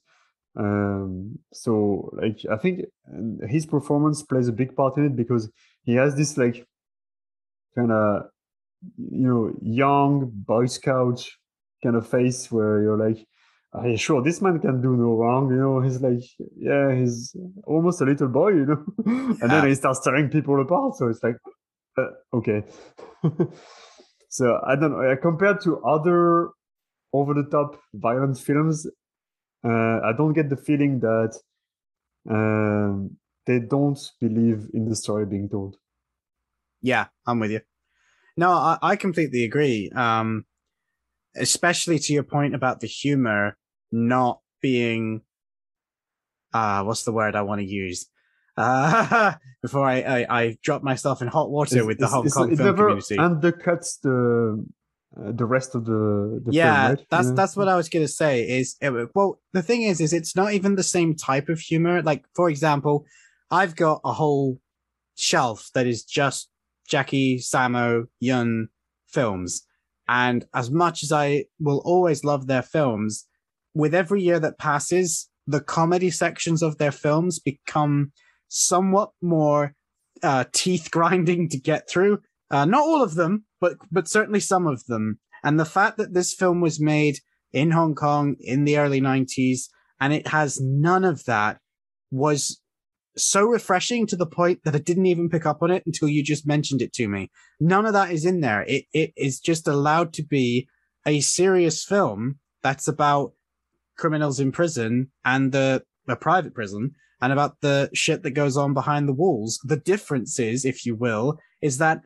um 0.57 1.38
so 1.53 2.11
like 2.20 2.38
i 2.50 2.57
think 2.57 2.80
uh, 3.09 3.46
his 3.46 3.66
performance 3.66 4.22
plays 4.22 4.48
a 4.48 4.53
big 4.53 4.74
part 4.76 4.96
in 4.96 5.07
it 5.07 5.16
because 5.16 5.50
he 5.85 5.95
has 5.95 6.14
this 6.14 6.37
like 6.37 6.66
kind 7.76 7.93
of 7.93 8.24
you 8.97 9.26
know 9.28 9.53
young 9.62 10.30
boy 10.33 10.66
scout 10.66 11.24
kind 11.83 11.97
of 11.97 12.07
face 12.07 12.51
where 12.51 12.83
you're 12.83 12.97
like 12.97 13.26
are 13.74 13.89
you 13.89 13.97
sure 13.97 14.22
this 14.22 14.43
man 14.43 14.59
can 14.61 14.83
do 14.83 14.95
no 14.97 15.14
wrong? 15.14 15.49
You 15.51 15.57
know 15.57 15.80
he's 15.80 16.01
like 16.01 16.22
yeah 16.57 16.95
he's 16.95 17.35
almost 17.64 18.01
a 18.01 18.05
little 18.05 18.28
boy 18.28 18.51
you 18.51 18.66
know? 18.66 18.85
And 19.41 19.51
then 19.51 19.66
he 19.66 19.74
starts 19.74 20.01
tearing 20.01 20.28
people 20.28 20.61
apart 20.61 20.97
so 20.97 21.09
it's 21.09 21.22
like 21.22 21.37
uh, 21.99 22.09
okay. 22.35 22.62
So 24.28 24.59
i 24.66 24.74
don't 24.76 24.93
know 24.93 25.03
uh, 25.03 25.16
compared 25.16 25.61
to 25.62 25.78
other 25.85 26.51
over 27.12 27.35
the 27.35 27.45
top 27.51 27.78
violent 27.93 28.39
films 28.39 28.87
uh, 29.62 30.01
i 30.03 30.12
don't 30.16 30.33
get 30.33 30.49
the 30.49 30.57
feeling 30.57 31.01
that 31.01 31.39
um, 32.30 33.16
they 33.47 33.59
don't 33.59 33.99
believe 34.20 34.68
in 34.74 34.88
the 34.88 34.97
story 34.97 35.26
being 35.26 35.49
told 35.49 35.76
Yeah, 36.80 37.07
I'm 37.26 37.40
with 37.40 37.51
you. 37.51 37.61
No, 38.36 38.51
I, 38.51 38.78
I 38.82 38.97
completely 38.97 39.45
agree. 39.45 39.90
Um, 39.95 40.45
especially 41.36 41.99
to 41.99 42.12
your 42.12 42.22
point 42.22 42.55
about 42.55 42.80
the 42.80 42.86
humor 42.86 43.57
not 43.90 44.40
being, 44.61 45.22
uh, 46.55 46.82
what's 46.84 47.05
the 47.05 47.12
word 47.12 47.34
I 47.36 47.43
want 47.43 47.61
to 47.61 47.66
use? 47.66 48.07
Uh, 48.57 49.34
before 49.62 49.86
I, 49.86 50.01
I, 50.03 50.26
I 50.43 50.59
drop 50.62 50.82
myself 50.82 51.22
in 51.22 51.28
hot 51.28 51.51
water 51.51 51.76
It's- 51.76 51.86
with 51.86 51.99
the 51.99 52.07
Hong 52.09 52.28
Kong 52.28 52.49
film 52.57 52.66
never 52.66 52.76
community. 52.84 53.16
undercuts 53.16 54.01
the 54.03 54.64
uh, 55.14 55.30
the 55.30 55.45
rest 55.45 55.74
of 55.74 55.84
the, 55.84 56.40
the 56.43 56.53
yeah, 56.53 56.86
film, 56.86 56.97
right? 56.97 57.07
that's 57.11 57.28
Yeah. 57.28 57.34
that's 57.34 57.55
what 57.55 57.68
I 57.68 57.76
was 57.76 57.90
gonna 57.90 58.09
say. 58.09 58.49
Is 58.49 58.76
it, 58.80 58.90
well, 59.14 59.40
the 59.53 59.62
thing 59.62 59.82
is, 59.82 60.01
is 60.01 60.14
it's 60.14 60.34
not 60.34 60.55
even 60.55 60.74
the 60.74 60.82
same 60.82 61.14
type 61.14 61.51
of 61.51 61.61
humor. 61.61 62.01
Like, 62.03 62.24
for 62.34 62.49
example, 62.49 63.05
I've 63.53 63.76
got 63.76 64.00
a 64.03 64.14
whole 64.14 64.59
shelf 65.14 65.68
that 65.74 65.86
is 65.86 66.05
just 66.05 66.48
Jackie 66.88 67.36
Sammo 67.36 68.07
Yuen 68.18 68.70
films, 69.07 69.66
and 70.09 70.46
as 70.55 70.70
much 70.70 71.03
as 71.03 71.12
I 71.12 71.44
will 71.61 71.82
always 71.84 72.24
love 72.24 72.46
their 72.46 72.62
films, 72.62 73.26
with 73.74 73.94
every 73.94 74.22
year 74.22 74.40
that 74.40 74.59
passes, 74.59 75.28
the 75.46 75.61
comedy 75.61 76.11
sections 76.11 76.62
of 76.62 76.78
their 76.78 76.92
films 76.92 77.38
become 77.38 78.12
somewhat 78.48 79.11
more 79.20 79.74
uh, 80.22 80.44
teeth 80.53 80.90
grinding 80.90 81.50
to 81.50 81.59
get 81.59 81.88
through. 81.90 82.20
Uh, 82.50 82.64
not 82.64 82.80
all 82.80 83.03
of 83.03 83.14
them, 83.16 83.44
but 83.61 83.74
but 83.90 84.09
certainly 84.09 84.40
some 84.40 84.66
of 84.66 84.86
them. 84.86 85.18
And 85.44 85.61
the 85.61 85.66
fact 85.66 85.98
that 85.98 86.14
this 86.14 86.32
film 86.32 86.62
was 86.62 86.80
made 86.80 87.18
in 87.53 87.72
Hong 87.72 87.94
Kong 87.94 88.36
in 88.40 88.64
the 88.64 88.78
early 88.78 89.00
90s 89.00 89.68
and 90.00 90.12
it 90.12 90.28
has 90.28 90.59
none 90.61 91.05
of 91.05 91.24
that 91.24 91.59
was 92.11 92.61
so 93.16 93.44
refreshing 93.44 94.06
to 94.06 94.16
the 94.16 94.26
point 94.26 94.60
that 94.64 94.74
I 94.74 94.78
didn't 94.78 95.06
even 95.06 95.28
pick 95.28 95.46
up 95.46 95.62
on 95.62 95.70
it 95.70 95.82
until 95.86 96.08
you 96.08 96.22
just 96.22 96.46
mentioned 96.46 96.82
it 96.82 96.92
to 96.94 97.08
me. 97.08 97.30
None 97.60 97.86
of 97.86 97.92
that 97.92 98.10
is 98.10 98.24
in 98.24 98.40
there. 98.40 98.62
It 98.62 98.84
it 98.92 99.12
is 99.16 99.40
just 99.40 99.68
allowed 99.68 100.12
to 100.14 100.22
be 100.22 100.68
a 101.06 101.20
serious 101.20 101.84
film 101.84 102.38
that's 102.62 102.88
about 102.88 103.32
criminals 103.96 104.40
in 104.40 104.52
prison 104.52 105.10
and 105.24 105.52
the 105.52 105.82
a 106.08 106.16
private 106.16 106.54
prison 106.54 106.92
and 107.20 107.32
about 107.32 107.60
the 107.60 107.88
shit 107.94 108.22
that 108.22 108.32
goes 108.32 108.56
on 108.56 108.74
behind 108.74 109.08
the 109.08 109.12
walls. 109.12 109.60
The 109.64 109.76
difference 109.76 110.38
is, 110.40 110.64
if 110.64 110.84
you 110.84 110.96
will, 110.96 111.38
is 111.60 111.78
that 111.78 112.00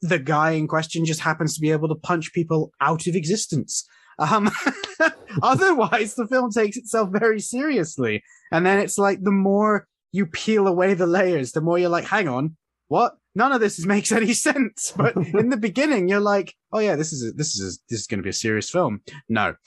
the 0.00 0.18
guy 0.18 0.52
in 0.52 0.66
question 0.66 1.04
just 1.04 1.20
happens 1.20 1.54
to 1.54 1.60
be 1.60 1.70
able 1.70 1.88
to 1.88 1.94
punch 1.94 2.32
people 2.32 2.72
out 2.80 3.06
of 3.06 3.14
existence. 3.14 3.86
Um, 4.18 4.50
otherwise, 5.42 6.14
the 6.14 6.26
film 6.26 6.50
takes 6.50 6.76
itself 6.76 7.10
very 7.12 7.40
seriously. 7.40 8.22
And 8.50 8.64
then 8.64 8.78
it's 8.78 8.96
like 8.96 9.22
the 9.22 9.30
more 9.30 9.86
you 10.12 10.26
peel 10.26 10.66
away 10.66 10.94
the 10.94 11.06
layers, 11.06 11.52
the 11.52 11.60
more 11.60 11.78
you're 11.78 11.88
like, 11.88 12.06
hang 12.06 12.28
on, 12.28 12.56
what? 12.88 13.16
None 13.34 13.52
of 13.52 13.60
this 13.60 13.84
makes 13.86 14.12
any 14.12 14.32
sense. 14.32 14.92
But 14.96 15.16
in 15.16 15.50
the 15.50 15.56
beginning, 15.56 16.08
you're 16.08 16.20
like, 16.20 16.54
oh 16.72 16.78
yeah, 16.78 16.96
this 16.96 17.12
is 17.12 17.28
a, 17.28 17.32
this 17.32 17.54
is 17.54 17.60
a, 17.60 17.78
this 17.88 18.00
is 18.00 18.06
going 18.06 18.18
to 18.18 18.24
be 18.24 18.30
a 18.30 18.34
serious 18.34 18.70
film. 18.70 19.02
No. 19.28 19.54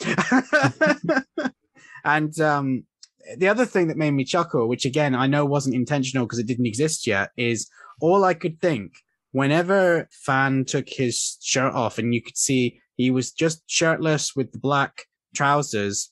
and 2.04 2.40
um, 2.40 2.84
the 3.38 3.48
other 3.48 3.66
thing 3.66 3.88
that 3.88 3.98
made 3.98 4.12
me 4.12 4.26
chuckle, 4.26 4.68
which 4.68 4.86
again 4.86 5.16
I 5.16 5.28
know 5.28 5.46
wasn't 5.46 5.76
intentional 5.76 6.26
because 6.26 6.40
it 6.40 6.48
didn't 6.48 6.66
exist 6.66 7.08
yet, 7.08 7.32
is 7.38 7.70
all 8.00 8.24
I 8.24 8.34
could 8.34 8.60
think 8.60 8.94
whenever 9.32 10.10
Fan 10.12 10.66
took 10.66 10.90
his 10.90 11.38
shirt 11.42 11.74
off 11.74 11.98
and 11.98 12.14
you 12.14 12.22
could 12.22 12.38
see 12.38 12.80
he 12.98 13.12
was 13.12 13.32
just 13.32 13.64
shirtless 13.68 14.36
with 14.36 14.52
the 14.52 14.60
black 14.60 15.06
trousers. 15.34 16.12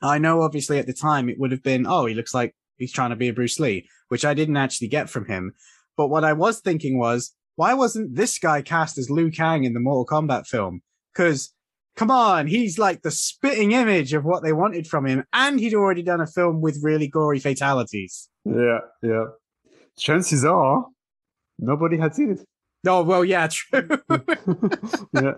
I 0.00 0.18
know 0.18 0.42
obviously 0.42 0.78
at 0.78 0.86
the 0.86 0.92
time 0.92 1.28
it 1.28 1.38
would 1.38 1.50
have 1.50 1.62
been, 1.62 1.86
oh, 1.86 2.06
he 2.06 2.14
looks 2.14 2.32
like 2.32 2.54
he's 2.78 2.92
trying 2.92 3.10
to 3.10 3.16
be 3.16 3.28
a 3.28 3.32
Bruce 3.32 3.60
Lee, 3.60 3.88
which 4.08 4.24
I 4.24 4.34
didn't 4.34 4.56
actually 4.56 4.88
get 4.88 5.10
from 5.10 5.26
him. 5.26 5.52
But 5.96 6.08
what 6.08 6.24
I 6.24 6.32
was 6.32 6.60
thinking 6.60 6.98
was, 6.98 7.34
why 7.56 7.74
wasn't 7.74 8.14
this 8.14 8.38
guy 8.38 8.62
cast 8.62 8.98
as 8.98 9.10
Liu 9.10 9.30
Kang 9.30 9.64
in 9.64 9.74
the 9.74 9.80
Mortal 9.80 10.06
Kombat 10.06 10.46
film? 10.46 10.80
Because 11.12 11.52
come 11.96 12.10
on, 12.10 12.46
he's 12.46 12.78
like 12.78 13.02
the 13.02 13.10
spitting 13.10 13.72
image 13.72 14.14
of 14.14 14.24
what 14.24 14.44
they 14.44 14.52
wanted 14.52 14.86
from 14.86 15.06
him, 15.06 15.24
and 15.32 15.58
he'd 15.58 15.74
already 15.74 16.02
done 16.02 16.20
a 16.20 16.26
film 16.26 16.60
with 16.60 16.78
really 16.82 17.08
gory 17.08 17.40
fatalities. 17.40 18.28
Yeah, 18.44 18.78
yeah. 19.02 19.24
Chances 19.98 20.44
are 20.44 20.86
nobody 21.58 21.98
had 21.98 22.14
seen 22.14 22.30
it. 22.30 22.46
Oh 22.86 23.02
well, 23.02 23.24
yeah, 23.24 23.48
true. 23.50 23.88
yeah. 25.12 25.32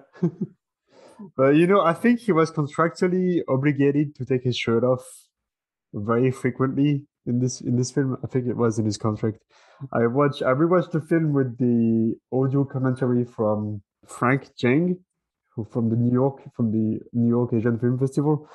but 1.37 1.57
you 1.57 1.67
know, 1.67 1.81
I 1.81 1.95
think 1.95 2.21
he 2.21 2.33
was 2.33 2.51
contractually 2.51 3.41
obligated 3.49 4.15
to 4.17 4.27
take 4.27 4.45
his 4.45 4.59
shirt 4.59 4.85
off 4.85 5.05
very 5.95 6.31
frequently 6.31 7.07
in 7.31 7.41
this 7.41 7.61
in 7.61 7.77
this 7.77 7.91
film. 7.91 8.17
I 8.23 8.27
think 8.27 8.47
it 8.47 8.57
was 8.57 8.79
in 8.79 8.85
his 8.85 8.99
contract. 8.99 9.39
I 9.93 10.07
watched 10.07 10.43
I 10.43 10.53
rewatched 10.53 10.93
the 10.93 11.01
film 11.01 11.33
with 11.33 11.57
the 11.59 12.17
audio 12.33 12.65
commentary 12.65 13.25
from 13.25 13.83
Frank 14.07 14.51
Djeng, 14.61 14.99
who 15.55 15.65
from 15.65 15.91
the 15.91 15.97
New 15.97 16.13
York 16.13 16.43
from 16.55 16.73
the 16.73 17.01
New 17.13 17.29
York 17.29 17.53
Asian 17.55 17.79
Film 17.79 17.99
Festival. 17.99 18.49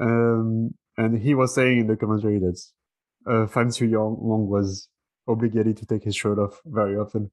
Um, 0.00 0.74
and 0.96 1.20
he 1.20 1.34
was 1.34 1.54
saying 1.54 1.80
in 1.80 1.86
the 1.86 1.96
commentary 1.96 2.38
that 2.38 2.60
uh, 3.30 3.46
Fan 3.46 3.70
Siu 3.70 3.88
Wong 3.98 4.48
was 4.48 4.88
obligated 5.26 5.76
to 5.78 5.86
take 5.86 6.04
his 6.04 6.16
shirt 6.16 6.38
off 6.38 6.60
very 6.64 6.96
often. 6.96 7.30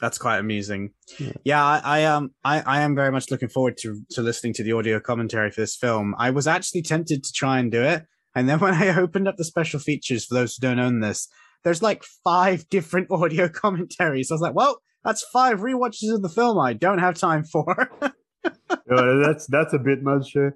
That's 0.00 0.18
quite 0.18 0.38
amusing. 0.38 0.90
Yeah. 1.18 1.32
Yeah, 1.44 1.64
I, 1.64 1.80
I 1.84 2.04
um 2.04 2.30
I, 2.44 2.60
I 2.60 2.80
am 2.82 2.96
very 2.96 3.12
much 3.12 3.30
looking 3.30 3.48
forward 3.48 3.76
to 3.78 4.02
to 4.10 4.22
listening 4.22 4.52
to 4.54 4.64
the 4.64 4.72
audio 4.72 4.98
commentary 5.00 5.50
for 5.50 5.60
this 5.60 5.76
film. 5.76 6.14
I 6.18 6.30
was 6.30 6.46
actually 6.46 6.82
tempted 6.82 7.22
to 7.22 7.32
try 7.32 7.58
and 7.58 7.70
do 7.70 7.82
it, 7.82 8.04
and 8.34 8.48
then 8.48 8.58
when 8.58 8.74
I 8.74 8.96
opened 9.00 9.28
up 9.28 9.36
the 9.36 9.44
special 9.44 9.80
features 9.80 10.24
for 10.24 10.34
those 10.34 10.56
who 10.56 10.66
don't 10.66 10.78
own 10.78 11.00
this, 11.00 11.28
there's 11.64 11.82
like 11.82 12.04
five 12.24 12.68
different 12.70 13.10
audio 13.10 13.48
commentaries. 13.48 14.30
I 14.30 14.34
was 14.34 14.40
like, 14.40 14.54
well, 14.54 14.82
that's 15.04 15.24
five 15.32 15.60
rewatches 15.60 16.14
of 16.14 16.22
the 16.22 16.28
film 16.28 16.58
I 16.58 16.72
don't 16.72 16.98
have 16.98 17.18
time 17.18 17.44
for. 17.44 17.90
Yeah, 18.44 19.20
that's 19.24 19.46
that's 19.46 19.72
a 19.72 19.78
bit 19.78 20.02
much, 20.02 20.36
uh, 20.36 20.50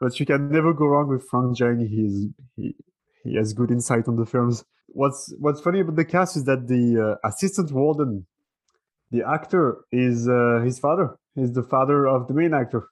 but 0.00 0.18
you 0.20 0.24
can 0.24 0.50
never 0.50 0.72
go 0.72 0.86
wrong 0.86 1.08
with 1.08 1.26
Frank 1.28 1.58
Djeng. 1.58 1.86
He's 1.88 2.28
he 2.56 2.76
he 3.24 3.36
has 3.36 3.52
good 3.52 3.72
insight 3.72 4.06
on 4.06 4.16
the 4.16 4.24
films. 4.24 4.64
What's 4.86 5.34
what's 5.40 5.60
funny 5.60 5.80
about 5.80 5.96
the 5.96 6.04
cast 6.04 6.36
is 6.36 6.44
that 6.44 6.68
the 6.68 7.18
uh, 7.22 7.28
assistant 7.28 7.72
warden, 7.72 8.26
the 9.10 9.28
actor, 9.28 9.78
is 9.90 10.28
uh, 10.28 10.62
his 10.64 10.78
father. 10.78 11.16
He's 11.34 11.52
the 11.52 11.64
father 11.64 12.06
of 12.06 12.28
the 12.28 12.34
main 12.34 12.54
actor. 12.54 12.88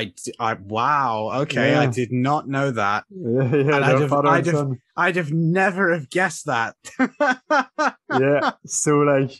I, 0.00 0.12
I 0.38 0.54
wow, 0.54 1.30
okay, 1.42 1.74
I 1.74 1.86
did 1.86 2.12
not 2.12 2.48
know 2.48 2.68
that. 2.82 3.04
Yeah, 3.10 3.54
yeah, 3.56 3.76
I'd 3.76 4.00
have- 4.00 4.12
I'd 4.12 4.46
have- 4.46 4.72
I'd 5.04 5.16
have 5.22 5.32
never 5.32 5.84
have 5.96 6.08
guessed 6.18 6.44
that. 6.46 6.74
yeah. 8.24 8.52
So 8.66 8.92
like, 9.12 9.32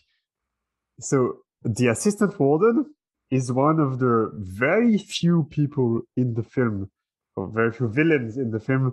so 1.01 1.17
the 1.79 1.87
assistant 1.89 2.39
warden 2.39 2.95
is 3.31 3.51
one 3.51 3.79
of 3.81 3.99
the 3.99 4.31
very 4.35 4.99
few 4.99 5.37
people 5.51 5.91
in 6.17 6.35
the 6.35 6.43
film, 6.43 6.91
or 7.37 7.49
very 7.49 7.73
few 7.73 7.89
villains 7.89 8.37
in 8.37 8.51
the 8.51 8.61
film 8.61 8.85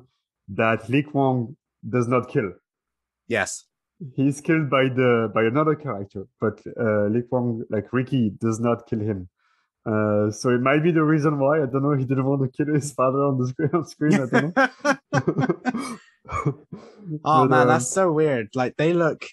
that 0.62 0.88
Lee 0.89 1.03
Kwang 1.03 1.55
does 1.95 2.07
not 2.07 2.30
kill. 2.30 2.51
yes. 3.28 3.66
He's 4.16 4.39
killed 4.39 4.70
by 4.70 4.84
the 4.99 5.30
by 5.36 5.43
another 5.43 5.76
character, 5.76 6.22
but 6.39 6.55
uh, 6.86 7.10
Kwang, 7.30 7.66
like 7.70 7.88
Ricky, 7.91 8.24
does 8.45 8.57
not 8.68 8.88
kill 8.89 9.01
him. 9.12 9.28
Uh, 9.86 10.30
so 10.32 10.50
it 10.50 10.62
might 10.62 10.84
be 10.84 10.92
the 10.92 11.04
reason 11.04 11.40
why. 11.40 11.58
I 11.64 11.66
don't 11.66 11.84
know. 11.84 11.94
He 11.94 12.06
didn't 12.06 12.26
want 12.26 12.42
to 12.44 12.50
kill 12.66 12.74
his 12.74 12.92
father 12.94 13.20
on 13.24 13.38
the 13.40 13.48
screen. 13.48 13.70
On 13.74 13.86
screen, 13.86 14.14
I 14.14 14.26
don't 14.26 14.56
know. 14.56 15.98
Oh 17.26 17.48
But, 17.48 17.50
man, 17.50 17.62
um, 17.62 17.68
that's 17.70 17.88
so 17.90 18.12
weird. 18.12 18.50
Like 18.54 18.76
they 18.78 18.94
look 18.94 19.26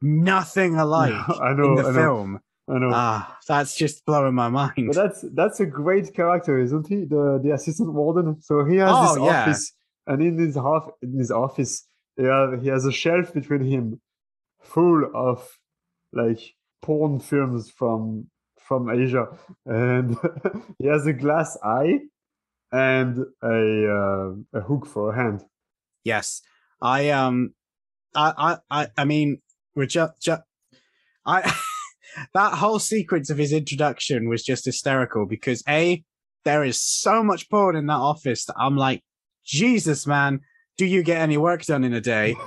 nothing 0.00 0.76
alike 0.84 1.12
I 1.40 1.50
in 1.50 1.56
know. 1.56 1.76
the 1.76 1.88
I 1.88 1.92
know. 1.92 1.92
film. 1.92 2.40
I 2.68 2.78
know. 2.78 2.90
Ah, 2.92 3.38
that's 3.48 3.76
just 3.76 4.04
blowing 4.06 4.34
my 4.34 4.48
mind. 4.48 4.86
But 4.86 4.94
that's 4.94 5.24
that's 5.34 5.60
a 5.60 5.66
great 5.66 6.14
character, 6.14 6.58
isn't 6.58 6.86
he? 6.86 7.04
The 7.04 7.40
the 7.42 7.50
assistant 7.52 7.92
warden. 7.92 8.40
So 8.40 8.64
he 8.64 8.76
has 8.76 8.90
Oh, 8.92 9.14
this 9.14 9.24
yeah. 9.24 9.42
office, 9.42 9.72
and 10.06 10.22
in 10.22 10.38
his 10.38 10.54
half 10.54 10.88
in 11.02 11.18
his 11.18 11.30
office, 11.30 11.86
have, 12.18 12.62
he 12.62 12.68
has 12.68 12.84
a 12.86 12.92
shelf 12.92 13.34
between 13.34 13.62
him, 13.64 14.00
full 14.60 15.10
of 15.14 15.58
like 16.12 16.40
porn 16.82 17.18
films 17.20 17.70
from 17.70 18.28
from 18.66 18.90
Asia, 18.90 19.28
and 19.66 20.16
he 20.78 20.86
has 20.86 21.06
a 21.06 21.12
glass 21.12 21.56
eye 21.62 22.00
and 22.72 23.18
a 23.42 23.88
uh, 23.88 24.58
a 24.58 24.60
hook 24.60 24.86
for 24.86 25.12
a 25.12 25.16
hand. 25.16 25.44
Yes, 26.02 26.42
I 26.80 27.10
um, 27.10 27.54
I 28.14 28.58
I 28.70 28.88
I, 28.96 29.04
mean, 29.04 29.38
we're 29.74 29.86
just, 29.86 30.20
ju- 30.20 30.44
I 31.24 31.54
that 32.34 32.54
whole 32.54 32.78
sequence 32.78 33.30
of 33.30 33.38
his 33.38 33.52
introduction 33.52 34.28
was 34.28 34.42
just 34.42 34.64
hysterical 34.64 35.26
because 35.26 35.62
a 35.68 36.02
there 36.44 36.64
is 36.64 36.80
so 36.80 37.22
much 37.22 37.48
porn 37.48 37.76
in 37.76 37.86
that 37.86 37.94
office 37.94 38.44
that 38.46 38.56
I'm 38.58 38.76
like, 38.76 39.02
Jesus, 39.44 40.06
man, 40.06 40.40
do 40.76 40.84
you 40.84 41.02
get 41.02 41.20
any 41.20 41.36
work 41.36 41.64
done 41.64 41.84
in 41.84 41.94
a 41.94 42.00
day? 42.00 42.36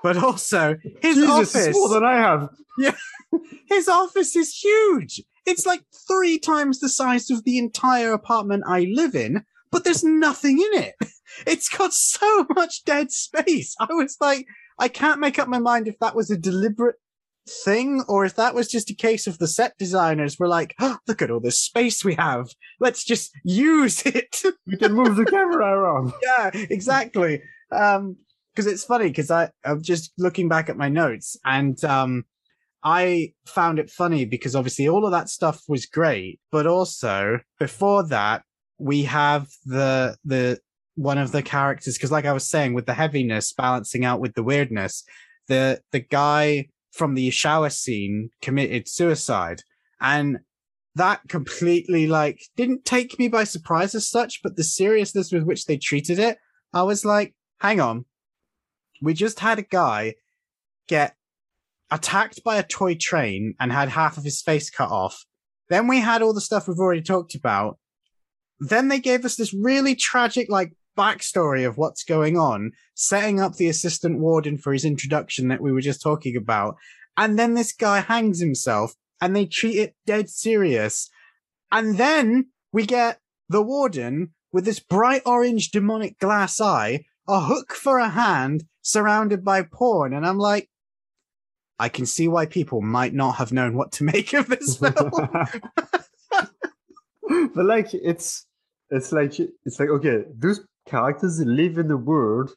But 0.00 0.16
also 0.16 0.76
his 1.02 1.16
Jesus, 1.16 1.28
office, 1.28 1.74
more 1.74 1.88
than 1.88 2.04
I 2.04 2.18
have. 2.18 2.50
Yeah, 2.78 2.94
his 3.66 3.88
office 3.88 4.36
is 4.36 4.54
huge. 4.56 5.20
It's 5.48 5.64
like 5.64 5.82
three 6.06 6.38
times 6.38 6.78
the 6.78 6.90
size 6.90 7.30
of 7.30 7.44
the 7.44 7.56
entire 7.56 8.12
apartment 8.12 8.64
I 8.66 8.86
live 8.92 9.14
in, 9.14 9.44
but 9.70 9.82
there's 9.82 10.04
nothing 10.04 10.58
in 10.58 10.82
it. 10.82 10.94
It's 11.46 11.68
got 11.68 11.92
so 11.92 12.46
much 12.56 12.84
dead 12.84 13.12
space. 13.12 13.76
I 13.78 13.92
was 13.92 14.16
like, 14.18 14.46
I 14.78 14.88
can't 14.88 15.20
make 15.20 15.38
up 15.38 15.46
my 15.46 15.58
mind 15.58 15.86
if 15.86 15.98
that 16.00 16.16
was 16.16 16.30
a 16.30 16.38
deliberate 16.38 16.96
thing 17.48 18.02
or 18.08 18.24
if 18.24 18.34
that 18.36 18.54
was 18.54 18.66
just 18.68 18.90
a 18.90 18.94
case 18.94 19.26
of 19.26 19.38
the 19.38 19.46
set 19.46 19.76
designers 19.78 20.38
were 20.38 20.48
like, 20.48 20.74
oh, 20.80 20.98
look 21.06 21.20
at 21.22 21.30
all 21.30 21.38
this 21.38 21.60
space 21.60 22.04
we 22.04 22.14
have. 22.14 22.48
Let's 22.80 23.04
just 23.04 23.30
use 23.44 24.02
it. 24.04 24.42
We 24.66 24.78
can 24.78 24.94
move 24.94 25.16
the 25.16 25.26
camera 25.26 25.64
around. 25.64 26.12
yeah, 26.22 26.50
exactly. 26.54 27.42
Um, 27.70 28.16
because 28.54 28.66
it's 28.66 28.84
funny 28.84 29.08
because 29.08 29.30
I 29.30 29.50
I'm 29.64 29.82
just 29.82 30.12
looking 30.18 30.48
back 30.48 30.68
at 30.68 30.76
my 30.76 30.88
notes 30.88 31.36
and 31.44 31.82
um, 31.84 32.24
I 32.84 33.32
found 33.46 33.78
it 33.78 33.90
funny 33.90 34.24
because 34.24 34.54
obviously 34.54 34.88
all 34.88 35.04
of 35.04 35.12
that 35.12 35.28
stuff 35.28 35.62
was 35.68 35.86
great, 35.86 36.40
but 36.50 36.66
also 36.66 37.40
before 37.58 38.06
that 38.08 38.42
we 38.78 39.02
have 39.04 39.48
the 39.64 40.16
the 40.24 40.60
one 40.94 41.18
of 41.18 41.32
the 41.32 41.42
characters 41.42 41.96
because 41.96 42.12
like 42.12 42.24
I 42.24 42.32
was 42.32 42.48
saying 42.48 42.74
with 42.74 42.86
the 42.86 42.94
heaviness 42.94 43.52
balancing 43.52 44.04
out 44.04 44.20
with 44.20 44.34
the 44.34 44.42
weirdness, 44.42 45.04
the 45.48 45.80
the 45.92 46.00
guy 46.00 46.68
from 46.92 47.14
the 47.14 47.30
shower 47.30 47.70
scene 47.70 48.30
committed 48.40 48.88
suicide 48.88 49.62
and 50.00 50.38
that 50.94 51.20
completely 51.28 52.06
like 52.06 52.42
didn't 52.56 52.84
take 52.84 53.18
me 53.18 53.28
by 53.28 53.44
surprise 53.44 53.94
as 53.94 54.08
such, 54.08 54.42
but 54.42 54.56
the 54.56 54.64
seriousness 54.64 55.32
with 55.32 55.44
which 55.44 55.66
they 55.66 55.76
treated 55.76 56.18
it, 56.18 56.38
I 56.72 56.82
was 56.82 57.04
like, 57.04 57.34
hang 57.60 57.80
on. 57.80 58.04
We 59.00 59.14
just 59.14 59.40
had 59.40 59.58
a 59.58 59.62
guy 59.62 60.14
get 60.88 61.14
attacked 61.90 62.42
by 62.44 62.56
a 62.56 62.62
toy 62.62 62.94
train 62.94 63.54
and 63.58 63.72
had 63.72 63.88
half 63.88 64.18
of 64.18 64.24
his 64.24 64.42
face 64.42 64.70
cut 64.70 64.90
off. 64.90 65.24
Then 65.68 65.86
we 65.86 66.00
had 66.00 66.22
all 66.22 66.34
the 66.34 66.40
stuff 66.40 66.68
we've 66.68 66.78
already 66.78 67.02
talked 67.02 67.34
about. 67.34 67.78
Then 68.60 68.88
they 68.88 69.00
gave 69.00 69.24
us 69.24 69.36
this 69.36 69.54
really 69.54 69.94
tragic, 69.94 70.48
like, 70.48 70.72
backstory 70.98 71.66
of 71.66 71.78
what's 71.78 72.02
going 72.02 72.36
on, 72.36 72.72
setting 72.94 73.40
up 73.40 73.54
the 73.54 73.68
assistant 73.68 74.18
warden 74.18 74.58
for 74.58 74.72
his 74.72 74.84
introduction 74.84 75.48
that 75.48 75.60
we 75.60 75.72
were 75.72 75.80
just 75.80 76.02
talking 76.02 76.36
about. 76.36 76.76
And 77.16 77.38
then 77.38 77.54
this 77.54 77.72
guy 77.72 78.00
hangs 78.00 78.40
himself 78.40 78.94
and 79.20 79.34
they 79.34 79.46
treat 79.46 79.76
it 79.76 79.94
dead 80.06 80.28
serious. 80.28 81.08
And 81.70 81.96
then 81.98 82.48
we 82.72 82.84
get 82.84 83.20
the 83.48 83.62
warden 83.62 84.34
with 84.52 84.64
this 84.64 84.80
bright 84.80 85.22
orange 85.24 85.70
demonic 85.70 86.18
glass 86.18 86.60
eye, 86.60 87.04
a 87.28 87.40
hook 87.40 87.74
for 87.74 87.98
a 87.98 88.08
hand, 88.08 88.64
surrounded 88.82 89.44
by 89.44 89.62
porn. 89.62 90.12
And 90.14 90.26
I'm 90.26 90.38
like, 90.38 90.68
I 91.78 91.88
can 91.88 92.06
see 92.06 92.28
why 92.28 92.46
people 92.46 92.80
might 92.80 93.14
not 93.14 93.36
have 93.36 93.52
known 93.52 93.76
what 93.76 93.92
to 93.92 94.04
make 94.04 94.32
of 94.32 94.48
this 94.48 94.76
film. 94.78 95.10
but 97.54 97.64
like 97.64 97.94
it's 97.94 98.46
it's 98.90 99.12
like 99.12 99.38
it's 99.38 99.78
like 99.78 99.90
okay 99.90 100.24
those 100.34 100.66
characters 100.86 101.40
live 101.40 101.78
in 101.78 101.90
a 101.90 101.96
world 101.96 102.50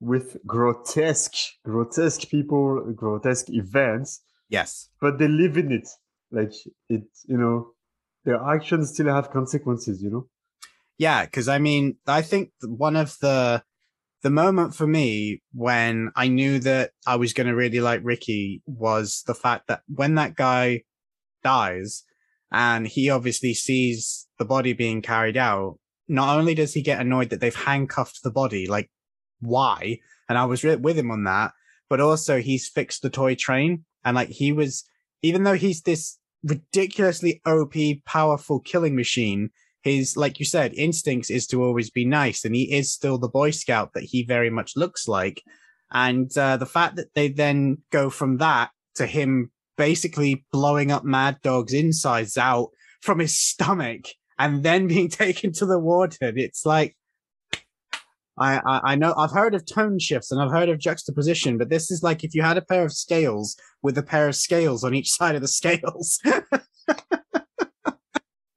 with 0.00 0.36
grotesque 0.46 1.34
grotesque 1.64 2.28
people 2.28 2.92
grotesque 2.94 3.50
events 3.50 4.20
yes. 4.48 4.88
but 5.00 5.18
they 5.18 5.26
live 5.26 5.56
in 5.56 5.72
it 5.72 5.88
like 6.30 6.52
it 6.88 7.02
you 7.26 7.36
know 7.36 7.72
their 8.24 8.40
actions 8.44 8.90
still 8.90 9.08
have 9.08 9.30
consequences 9.30 10.00
you 10.00 10.10
know 10.10 10.28
Yeah, 10.98 11.24
because 11.24 11.48
I 11.48 11.58
mean, 11.58 11.96
I 12.06 12.22
think 12.22 12.50
one 12.62 12.96
of 12.96 13.16
the 13.20 13.62
the 14.22 14.30
moment 14.30 14.74
for 14.74 14.86
me 14.86 15.42
when 15.52 16.10
I 16.16 16.28
knew 16.28 16.58
that 16.60 16.90
I 17.06 17.16
was 17.16 17.32
going 17.32 17.46
to 17.46 17.54
really 17.54 17.80
like 17.80 18.00
Ricky 18.02 18.62
was 18.66 19.22
the 19.26 19.34
fact 19.34 19.68
that 19.68 19.82
when 19.88 20.16
that 20.16 20.34
guy 20.34 20.82
dies 21.44 22.02
and 22.50 22.86
he 22.86 23.10
obviously 23.10 23.54
sees 23.54 24.26
the 24.38 24.44
body 24.44 24.72
being 24.72 25.02
carried 25.02 25.36
out, 25.36 25.78
not 26.08 26.36
only 26.36 26.54
does 26.54 26.74
he 26.74 26.82
get 26.82 27.00
annoyed 27.00 27.30
that 27.30 27.40
they've 27.40 27.54
handcuffed 27.54 28.22
the 28.22 28.30
body, 28.30 28.66
like 28.66 28.90
why? 29.40 29.98
And 30.28 30.36
I 30.36 30.46
was 30.46 30.64
with 30.64 30.98
him 30.98 31.10
on 31.10 31.24
that, 31.24 31.52
but 31.88 32.00
also 32.00 32.40
he's 32.40 32.68
fixed 32.68 33.02
the 33.02 33.10
toy 33.10 33.34
train 33.34 33.84
and 34.04 34.16
like 34.16 34.30
he 34.30 34.52
was, 34.52 34.84
even 35.22 35.44
though 35.44 35.54
he's 35.54 35.82
this 35.82 36.18
ridiculously 36.42 37.40
OP 37.46 37.74
powerful 38.04 38.60
killing 38.60 38.96
machine, 38.96 39.50
his 39.82 40.16
like 40.16 40.38
you 40.38 40.44
said 40.44 40.72
instincts 40.74 41.30
is 41.30 41.46
to 41.46 41.62
always 41.62 41.90
be 41.90 42.04
nice 42.04 42.44
and 42.44 42.54
he 42.54 42.72
is 42.72 42.92
still 42.92 43.18
the 43.18 43.28
boy 43.28 43.50
scout 43.50 43.92
that 43.94 44.04
he 44.04 44.24
very 44.24 44.50
much 44.50 44.72
looks 44.76 45.06
like 45.06 45.42
and 45.92 46.36
uh, 46.36 46.56
the 46.56 46.66
fact 46.66 46.96
that 46.96 47.14
they 47.14 47.28
then 47.28 47.78
go 47.90 48.10
from 48.10 48.38
that 48.38 48.70
to 48.94 49.06
him 49.06 49.50
basically 49.76 50.44
blowing 50.52 50.90
up 50.90 51.04
mad 51.04 51.38
dog's 51.42 51.72
insides 51.72 52.36
out 52.36 52.68
from 53.00 53.20
his 53.20 53.38
stomach 53.38 54.06
and 54.38 54.62
then 54.62 54.86
being 54.86 55.08
taken 55.24 55.52
to 55.52 55.66
the 55.66 55.78
warden 55.78 56.36
it's 56.36 56.66
like 56.66 56.96
I, 58.40 58.60
I 58.64 58.80
I 58.92 58.94
know 58.94 59.14
I've 59.16 59.32
heard 59.32 59.54
of 59.54 59.66
tone 59.66 59.98
shifts 59.98 60.30
and 60.30 60.40
I've 60.40 60.52
heard 60.52 60.68
of 60.68 60.78
juxtaposition, 60.78 61.58
but 61.58 61.70
this 61.70 61.90
is 61.90 62.02
like 62.02 62.22
if 62.22 62.34
you 62.34 62.42
had 62.42 62.56
a 62.56 62.62
pair 62.62 62.84
of 62.84 62.92
scales 62.92 63.56
with 63.82 63.98
a 63.98 64.02
pair 64.02 64.28
of 64.28 64.36
scales 64.36 64.84
on 64.84 64.94
each 64.94 65.10
side 65.18 65.34
of 65.34 65.42
the 65.42 65.48
scales. 65.48 66.20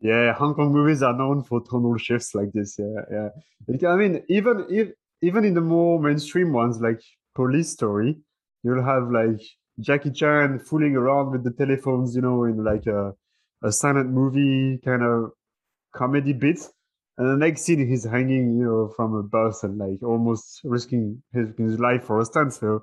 yeah 0.02 0.34
hong 0.34 0.54
kong 0.54 0.74
movies 0.74 1.04
are 1.04 1.14
known 1.14 1.44
for 1.44 1.62
tonal 1.70 1.98
shifts 1.98 2.34
like 2.34 2.52
this 2.54 2.78
yeah 2.80 3.02
yeah. 3.12 3.30
Like, 3.68 3.84
i 3.84 3.96
mean 3.96 4.24
even 4.30 4.66
if 4.70 4.90
even 5.22 5.46
in 5.46 5.54
the 5.54 5.62
more 5.62 6.00
mainstream 6.02 6.52
ones 6.54 6.82
like 6.82 7.02
police 7.36 7.70
story 7.72 8.18
you'll 8.64 8.84
have 8.84 9.12
like 9.12 9.42
jackie 9.80 10.12
chan 10.12 10.60
fooling 10.60 10.96
around 10.96 11.32
with 11.32 11.44
the 11.44 11.52
telephones 11.52 12.16
you 12.16 12.22
know 12.22 12.44
in 12.46 12.64
like 12.64 12.88
a, 12.88 13.14
a 13.64 13.72
silent 13.72 14.10
movie 14.10 14.80
kind 14.84 15.04
of 15.04 15.32
comedy 15.94 16.34
bit 16.34 16.60
and 17.18 17.30
the 17.30 17.38
next 17.38 17.62
scene 17.62 17.88
he's 17.88 18.04
hanging 18.04 18.58
you 18.58 18.66
know 18.66 18.92
from 18.96 19.14
a 19.14 19.24
bus 19.24 19.64
and 19.64 19.78
like 19.78 20.02
almost 20.04 20.62
risking 20.64 21.22
his, 21.34 21.50
his 21.58 21.80
life 21.80 22.04
for 22.06 22.20
a 22.20 22.26
stunt. 22.26 22.54
So 22.54 22.82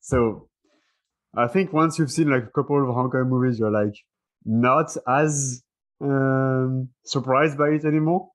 so 0.00 0.48
i 1.36 1.46
think 1.46 1.72
once 1.72 1.98
you've 1.98 2.10
seen 2.10 2.30
like 2.30 2.44
a 2.44 2.50
couple 2.50 2.82
of 2.82 2.94
hong 2.94 3.10
kong 3.10 3.28
movies 3.28 3.58
you're 3.58 3.70
like 3.70 3.94
not 4.44 4.96
as 5.06 5.62
um 6.00 6.88
surprised 7.04 7.58
by 7.58 7.68
it 7.70 7.84
anymore 7.84 8.30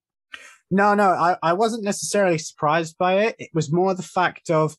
No, 0.71 0.95
no, 0.95 1.09
I, 1.09 1.37
I 1.43 1.53
wasn't 1.53 1.83
necessarily 1.83 2.39
surprised 2.39 2.97
by 2.97 3.25
it. 3.25 3.35
It 3.37 3.49
was 3.53 3.71
more 3.71 3.93
the 3.93 4.01
fact 4.01 4.49
of 4.49 4.75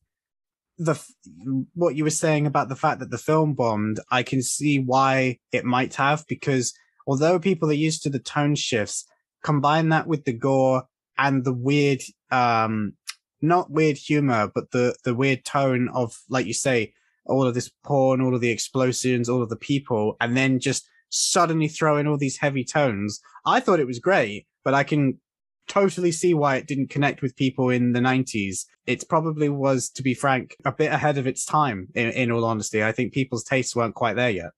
the 0.76 1.00
what 1.74 1.94
you 1.94 2.02
were 2.02 2.10
saying 2.10 2.46
about 2.46 2.68
the 2.68 2.76
fact 2.76 2.98
that 3.00 3.10
the 3.10 3.18
film 3.18 3.54
bombed. 3.54 4.00
I 4.10 4.22
can 4.24 4.42
see 4.42 4.78
why 4.80 5.38
it 5.52 5.64
might 5.64 5.94
have 5.94 6.24
because 6.26 6.74
although 7.06 7.38
people 7.38 7.70
are 7.70 7.74
used 7.88 8.02
to 8.02 8.10
the 8.10 8.18
tone 8.18 8.56
shifts, 8.56 9.06
combine 9.44 9.90
that 9.90 10.06
with 10.08 10.24
the 10.24 10.32
gore 10.32 10.84
and 11.16 11.44
the 11.44 11.52
weird, 11.52 12.02
um, 12.32 12.94
not 13.40 13.70
weird 13.70 13.96
humor, 13.96 14.50
but 14.52 14.72
the 14.72 14.96
the 15.04 15.14
weird 15.14 15.44
tone 15.44 15.88
of, 15.94 16.18
like 16.28 16.46
you 16.46 16.54
say, 16.54 16.92
all 17.26 17.46
of 17.46 17.54
this 17.54 17.70
porn, 17.84 18.20
all 18.20 18.34
of 18.34 18.40
the 18.40 18.50
explosions, 18.50 19.28
all 19.28 19.42
of 19.42 19.48
the 19.48 19.56
people, 19.56 20.16
and 20.20 20.36
then 20.36 20.58
just 20.58 20.88
suddenly 21.14 21.68
throw 21.68 21.96
in 21.96 22.06
all 22.06 22.18
these 22.18 22.38
heavy 22.38 22.64
tones. 22.64 23.20
I 23.46 23.60
thought 23.60 23.80
it 23.80 23.86
was 23.86 23.98
great, 23.98 24.46
but 24.64 24.74
I 24.74 24.82
can 24.82 25.20
totally 25.68 26.12
see 26.12 26.34
why 26.34 26.56
it 26.56 26.66
didn't 26.66 26.90
connect 26.90 27.22
with 27.22 27.36
people 27.36 27.70
in 27.70 27.92
the 27.92 28.00
90s. 28.00 28.66
It 28.86 29.08
probably 29.08 29.48
was, 29.48 29.88
to 29.90 30.02
be 30.02 30.14
frank, 30.14 30.56
a 30.64 30.72
bit 30.72 30.92
ahead 30.92 31.16
of 31.16 31.26
its 31.26 31.44
time, 31.44 31.88
in, 31.94 32.10
in 32.10 32.30
all 32.30 32.44
honesty. 32.44 32.82
I 32.82 32.92
think 32.92 33.12
people's 33.12 33.44
tastes 33.44 33.74
weren't 33.74 33.94
quite 33.94 34.16
there 34.16 34.30
yet. 34.30 34.50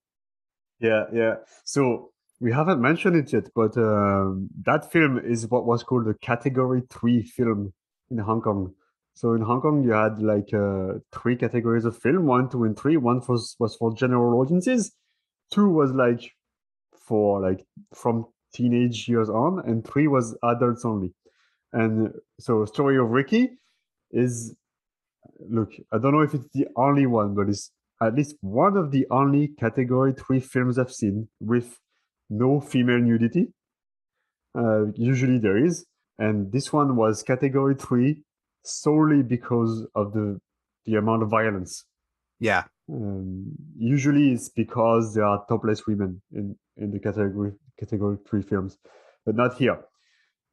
Yeah, 0.81 1.05
yeah. 1.13 1.35
So 1.65 2.11
we 2.41 2.53
haven't 2.53 2.81
mentioned 2.81 3.17
it 3.17 3.33
yet, 3.33 3.49
but 3.55 3.77
um, 3.77 4.49
that 4.65 4.91
film 4.91 5.19
is 5.19 5.49
what 5.49 5.67
was 5.67 5.83
called 5.83 6.09
a 6.09 6.15
Category 6.15 6.83
Three 6.91 7.23
film 7.23 7.73
in 8.11 8.19
Hong 8.19 8.43
Kong. 8.43 8.75
So 9.15 9.33
in 9.33 9.41
Hong 9.41 9.63
Kong, 9.63 9.83
you 9.83 9.93
had 9.93 10.19
like 10.19 10.53
uh, 10.53 10.99
three 11.13 11.37
categories 11.37 11.87
of 11.87 11.97
film: 11.97 12.27
one, 12.27 12.51
two, 12.51 12.65
and 12.65 12.79
three. 12.79 12.99
One 12.99 13.23
was 13.27 13.57
was 13.59 13.75
for 13.77 13.95
general 13.95 14.39
audiences. 14.39 14.93
Two 15.51 15.71
was 15.71 15.93
like 15.93 16.33
for 17.07 17.41
like 17.41 17.65
from 17.95 18.27
teenage 18.55 19.09
years 19.09 19.29
on, 19.29 19.61
and 19.67 19.87
three 19.87 20.09
was 20.09 20.37
adults 20.43 20.85
only. 20.85 21.13
And 21.73 22.13
so, 22.41 22.65
story 22.65 22.99
of 22.99 23.11
Ricky 23.11 23.51
is 24.11 24.55
look. 25.49 25.73
I 25.93 25.99
don't 25.99 26.13
know 26.13 26.23
if 26.23 26.35
it's 26.35 26.49
the 26.55 26.67
only 26.77 27.07
one, 27.07 27.35
but 27.35 27.49
it's 27.49 27.71
at 28.03 28.15
least 28.15 28.37
one 28.41 28.77
of 28.77 28.91
the 28.91 29.07
only 29.11 29.49
category 29.49 30.13
three 30.13 30.41
films 30.41 30.79
I've 30.79 30.93
seen 30.93 31.29
with 31.41 31.79
no 32.29 32.61
female 32.61 32.99
nudity. 32.99 33.49
Uh, 34.57 34.87
usually 34.95 35.39
there 35.39 35.63
is, 35.63 35.87
and 36.19 36.51
this 36.51 36.73
one 36.73 36.97
was 36.97 37.23
category 37.23 37.75
three 37.75 38.23
solely 38.65 39.23
because 39.23 39.87
of 39.95 40.13
the 40.13 40.41
the 40.87 40.97
amount 40.97 41.23
of 41.23 41.31
violence. 41.31 41.85
Yeah. 42.39 42.65
Um, 42.89 43.53
usually 43.77 44.33
it's 44.33 44.49
because 44.49 45.15
there 45.15 45.25
are 45.25 45.45
topless 45.49 45.87
women 45.87 46.23
in 46.33 46.57
in 46.77 46.91
the 46.91 46.99
category 46.99 47.53
category 47.79 48.19
three 48.29 48.43
films, 48.43 48.79
but 49.25 49.35
not 49.35 49.57
here. 49.57 49.79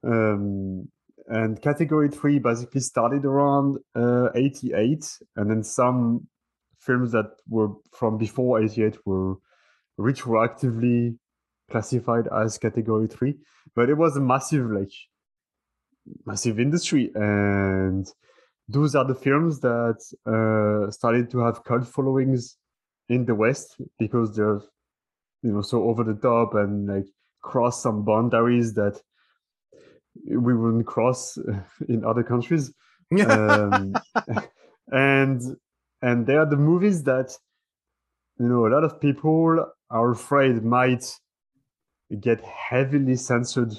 Um, 0.04 0.88
and 1.28 1.62
category 1.62 2.10
three 2.10 2.40
basically 2.40 2.82
started 2.82 3.26
around 3.26 3.78
uh, 3.96 4.30
88 4.36 5.20
and 5.38 5.50
then 5.50 5.64
some 5.64 6.28
films 6.80 7.12
that 7.14 7.28
were 7.48 7.70
from 7.92 8.18
before 8.18 8.62
88 8.62 8.98
were 9.06 9.36
retroactively 10.00 11.18
classified 11.72 12.28
as 12.28 12.58
category 12.58 13.08
three 13.08 13.36
but 13.74 13.90
it 13.90 13.94
was 13.94 14.18
a 14.18 14.20
massive 14.20 14.70
like 14.70 14.92
massive 16.26 16.60
industry 16.60 17.10
and 17.16 18.12
those 18.68 18.96
are 18.96 19.06
the 19.06 19.16
films 19.16 19.60
that 19.62 20.00
uh, 20.26 20.92
started 20.92 21.30
to 21.30 21.40
have 21.40 21.64
cult 21.64 21.88
followings 21.88 22.58
in 23.08 23.26
the 23.26 23.36
west 23.36 23.78
because 23.98 24.36
they're 24.36 24.62
you 25.44 25.52
know 25.52 25.62
so 25.62 25.84
over 25.84 26.04
the 26.04 26.16
top 26.16 26.56
and 26.56 26.88
like 26.88 27.06
cross 27.42 27.84
some 27.84 28.04
boundaries 28.04 28.74
that 28.74 29.00
we 30.26 30.54
wouldn't 30.56 30.88
cross 30.88 31.38
in 31.90 32.04
other 32.04 32.24
countries 32.24 32.74
um, 33.28 33.94
and 34.92 35.42
and 36.02 36.26
they 36.26 36.36
are 36.36 36.46
the 36.46 36.58
movies 36.58 37.04
that 37.04 37.38
you 38.40 38.48
know 38.48 38.66
a 38.66 38.74
lot 38.74 38.84
of 38.84 39.00
people 39.00 39.66
are 39.90 40.12
afraid 40.12 40.64
might 40.64 41.06
get 42.20 42.42
heavily 42.42 43.16
censored 43.16 43.74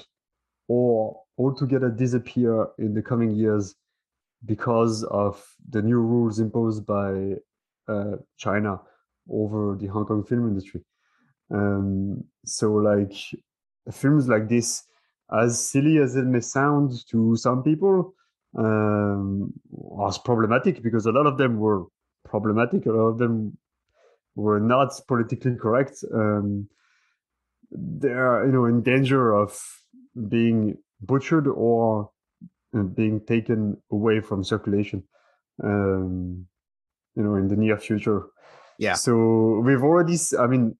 or 0.67 1.21
altogether 1.37 1.89
disappear 1.89 2.67
in 2.79 2.93
the 2.93 3.01
coming 3.01 3.31
years 3.31 3.75
because 4.45 5.03
of 5.05 5.43
the 5.69 5.81
new 5.81 5.97
rules 5.97 6.39
imposed 6.39 6.85
by 6.85 7.33
uh, 7.87 8.15
China 8.37 8.79
over 9.29 9.75
the 9.79 9.87
Hong 9.87 10.05
Kong 10.05 10.23
film 10.23 10.47
industry. 10.47 10.81
Um, 11.51 12.23
so, 12.45 12.73
like 12.73 13.13
films 13.91 14.27
like 14.27 14.49
this, 14.49 14.83
as 15.31 15.59
silly 15.59 15.97
as 15.99 16.15
it 16.15 16.25
may 16.25 16.39
sound 16.39 17.07
to 17.09 17.35
some 17.35 17.63
people, 17.63 18.13
um, 18.57 19.53
was 19.69 20.17
problematic 20.17 20.81
because 20.81 21.05
a 21.05 21.11
lot 21.11 21.25
of 21.25 21.37
them 21.37 21.59
were 21.59 21.85
problematic. 22.23 22.85
A 22.85 22.91
lot 22.91 23.07
of 23.07 23.17
them 23.17 23.57
were 24.35 24.59
not 24.59 24.93
politically 25.07 25.55
correct. 25.55 26.03
Um, 26.13 26.67
they're 27.71 28.45
you 28.45 28.51
know 28.51 28.65
in 28.65 28.81
danger 28.81 29.33
of 29.33 29.59
being 30.29 30.77
butchered 31.01 31.47
or 31.47 32.11
uh, 32.77 32.83
being 32.83 33.19
taken 33.21 33.77
away 33.91 34.19
from 34.19 34.43
circulation. 34.43 35.03
Um, 35.63 36.47
you 37.15 37.23
know, 37.23 37.35
in 37.35 37.47
the 37.47 37.55
near 37.55 37.77
future. 37.77 38.27
Yeah. 38.77 38.93
So 38.93 39.61
we've 39.63 39.83
already, 39.83 40.17
I 40.37 40.47
mean, 40.47 40.77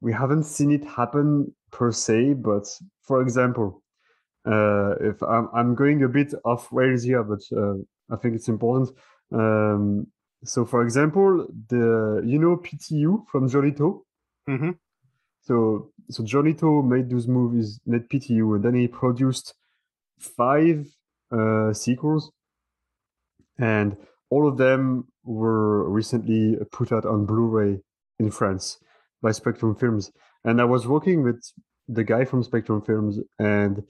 we 0.00 0.12
haven't 0.12 0.44
seen 0.44 0.70
it 0.70 0.84
happen 0.84 1.54
per 1.70 1.92
se, 1.92 2.34
but 2.34 2.66
for 3.02 3.22
example, 3.22 3.82
uh, 4.46 4.94
if 5.00 5.22
I'm, 5.22 5.48
I'm 5.52 5.74
going 5.74 6.02
a 6.02 6.08
bit 6.08 6.34
off 6.44 6.68
rails 6.70 7.02
here, 7.02 7.22
but 7.22 7.40
uh, 7.56 7.74
I 8.10 8.16
think 8.16 8.36
it's 8.36 8.48
important. 8.48 8.90
Um, 9.32 10.06
so, 10.44 10.64
for 10.64 10.82
example, 10.82 11.46
the 11.68 12.22
you 12.24 12.38
know 12.38 12.56
PTU 12.56 13.26
from 13.26 13.48
Jolito. 13.48 13.76
To. 13.76 14.04
hmm 14.46 14.70
So, 15.42 15.90
so 16.10 16.24
Johnnie 16.24 16.54
To 16.54 16.82
made 16.82 17.10
those 17.10 17.26
movies, 17.26 17.80
made 17.86 18.08
PTU, 18.08 18.56
and 18.56 18.64
then 18.64 18.74
he 18.74 18.86
produced 18.86 19.54
five 20.18 20.86
uh, 21.32 21.72
sequels, 21.72 22.30
and 23.58 23.96
all 24.30 24.46
of 24.46 24.56
them 24.56 25.08
were 25.24 25.88
recently 25.88 26.56
put 26.70 26.92
out 26.92 27.04
on 27.04 27.26
Blu-ray 27.26 27.80
in 28.18 28.30
France 28.30 28.78
by 29.22 29.32
Spectrum 29.32 29.74
Films. 29.74 30.10
And 30.44 30.60
I 30.60 30.64
was 30.64 30.86
working 30.86 31.22
with 31.22 31.42
the 31.88 32.04
guy 32.04 32.24
from 32.24 32.42
Spectrum 32.42 32.82
Films, 32.82 33.18
and 33.38 33.82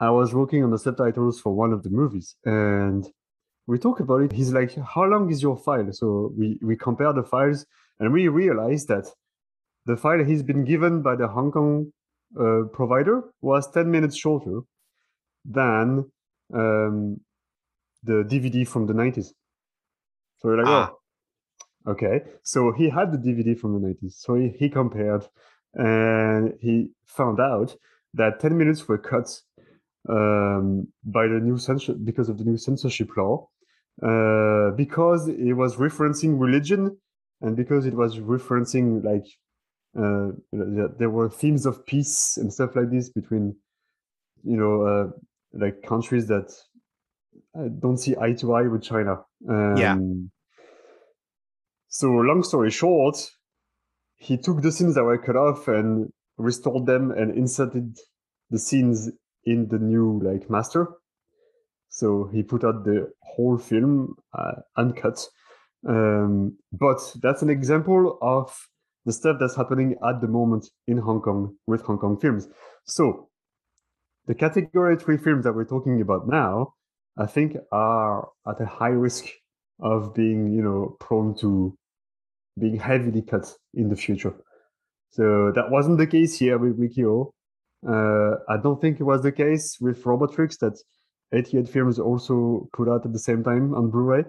I 0.00 0.10
was 0.10 0.34
working 0.34 0.64
on 0.64 0.70
the 0.70 0.78
subtitles 0.78 1.40
for 1.40 1.52
one 1.54 1.72
of 1.72 1.82
the 1.82 1.90
movies, 1.90 2.36
and 2.44 3.08
we 3.66 3.78
talk 3.78 4.00
about 4.00 4.22
it. 4.22 4.32
He's 4.32 4.52
like, 4.52 4.74
"How 4.76 5.04
long 5.04 5.30
is 5.30 5.42
your 5.42 5.56
file?" 5.56 5.92
So 5.92 6.32
we 6.36 6.58
we 6.62 6.76
compare 6.76 7.12
the 7.12 7.22
files, 7.22 7.64
and 8.00 8.12
we 8.12 8.28
realized 8.28 8.88
that 8.88 9.06
the 9.86 9.96
file 9.96 10.24
he's 10.24 10.42
been 10.42 10.64
given 10.64 11.02
by 11.02 11.14
the 11.16 11.28
Hong 11.28 11.52
Kong 11.52 11.92
uh, 12.38 12.64
provider 12.72 13.22
was 13.40 13.70
ten 13.70 13.90
minutes 13.90 14.16
shorter 14.16 14.60
than 15.44 16.10
um, 16.52 17.20
the 18.02 18.24
DVD 18.24 18.66
from 18.66 18.86
the 18.86 18.94
nineties. 18.94 19.32
So 20.38 20.48
we're 20.48 20.58
like, 20.58 20.66
Ah. 20.66 20.90
"Oh, 20.92 20.98
okay." 21.86 22.22
So 22.42 22.72
he 22.72 22.88
had 22.88 23.12
the 23.12 23.18
DVD 23.18 23.58
from 23.58 23.74
the 23.74 23.86
nineties, 23.86 24.16
so 24.18 24.34
he, 24.34 24.48
he 24.48 24.68
compared, 24.68 25.26
and 25.74 26.54
he 26.60 26.90
found 27.06 27.40
out 27.40 27.76
that 28.14 28.40
ten 28.40 28.56
minutes 28.56 28.86
were 28.88 28.98
cut 28.98 29.28
um, 30.08 30.88
by 31.04 31.26
the 31.26 31.40
new 31.40 31.58
censor 31.58 31.94
because 31.94 32.28
of 32.28 32.38
the 32.38 32.44
new 32.44 32.56
censorship 32.58 33.10
law, 33.16 33.48
uh, 34.02 34.70
because 34.76 35.28
it 35.28 35.54
was 35.54 35.76
referencing 35.76 36.38
religion, 36.38 36.96
and 37.40 37.56
because 37.56 37.86
it 37.86 37.94
was 37.94 38.18
referencing 38.18 39.02
like 39.04 39.26
uh, 39.96 40.32
there- 40.52 40.92
there 40.98 41.10
were 41.10 41.28
themes 41.30 41.66
of 41.66 41.86
peace 41.86 42.36
and 42.36 42.52
stuff 42.52 42.74
like 42.74 42.90
this 42.90 43.08
between, 43.10 43.54
you 44.42 44.56
know, 44.56 44.82
uh, 44.82 45.10
like 45.52 45.82
countries 45.84 46.26
that 46.26 46.52
uh, 47.56 47.68
don't 47.78 47.98
see 47.98 48.16
eye 48.20 48.32
to 48.32 48.52
eye 48.54 48.66
with 48.66 48.82
China. 48.82 49.24
Um, 49.48 49.76
Yeah. 49.76 49.96
So 51.94 52.10
long 52.10 52.42
story 52.42 52.72
short, 52.72 53.16
he 54.16 54.36
took 54.36 54.62
the 54.62 54.72
scenes 54.72 54.96
that 54.96 55.04
were 55.04 55.16
cut 55.16 55.36
off 55.36 55.68
and 55.68 56.10
restored 56.38 56.86
them 56.86 57.12
and 57.12 57.38
inserted 57.38 57.96
the 58.50 58.58
scenes 58.58 59.12
in 59.44 59.68
the 59.68 59.78
new 59.78 60.20
like 60.20 60.50
master. 60.50 60.88
So 61.90 62.28
he 62.32 62.42
put 62.42 62.64
out 62.64 62.84
the 62.84 63.12
whole 63.22 63.58
film 63.58 64.16
uh, 64.36 64.54
uncut. 64.76 65.24
Um, 65.88 66.58
but 66.72 66.98
that's 67.22 67.42
an 67.42 67.48
example 67.48 68.18
of 68.20 68.52
the 69.04 69.12
stuff 69.12 69.36
that's 69.38 69.54
happening 69.54 69.94
at 70.04 70.20
the 70.20 70.26
moment 70.26 70.66
in 70.88 70.98
Hong 70.98 71.20
Kong 71.20 71.54
with 71.68 71.82
Hong 71.82 71.98
Kong 71.98 72.18
films. 72.18 72.48
So 72.86 73.28
the 74.26 74.34
category 74.34 74.96
three 74.96 75.16
films 75.16 75.44
that 75.44 75.52
we're 75.52 75.64
talking 75.64 76.00
about 76.00 76.26
now, 76.26 76.74
I 77.16 77.26
think, 77.26 77.56
are 77.70 78.30
at 78.48 78.60
a 78.60 78.66
high 78.66 78.88
risk 78.88 79.26
of 79.78 80.12
being, 80.12 80.52
you 80.52 80.62
know, 80.62 80.96
prone 80.98 81.36
to 81.36 81.78
being 82.58 82.78
heavily 82.78 83.22
cut 83.22 83.52
in 83.74 83.88
the 83.88 83.96
future. 83.96 84.34
So 85.10 85.52
that 85.54 85.70
wasn't 85.70 85.98
the 85.98 86.06
case 86.06 86.38
here 86.38 86.58
with 86.58 86.78
Riki-Oh. 86.78 87.32
Uh, 87.86 88.36
I 88.48 88.56
don't 88.62 88.80
think 88.80 89.00
it 89.00 89.04
was 89.04 89.22
the 89.22 89.32
case 89.32 89.78
with 89.80 90.02
Robotrix 90.02 90.58
that 90.58 90.78
88 91.32 91.68
films 91.68 91.98
also 91.98 92.68
put 92.72 92.88
out 92.88 93.04
at 93.04 93.12
the 93.12 93.18
same 93.18 93.44
time 93.44 93.74
on 93.74 93.90
Blu-ray. 93.90 94.24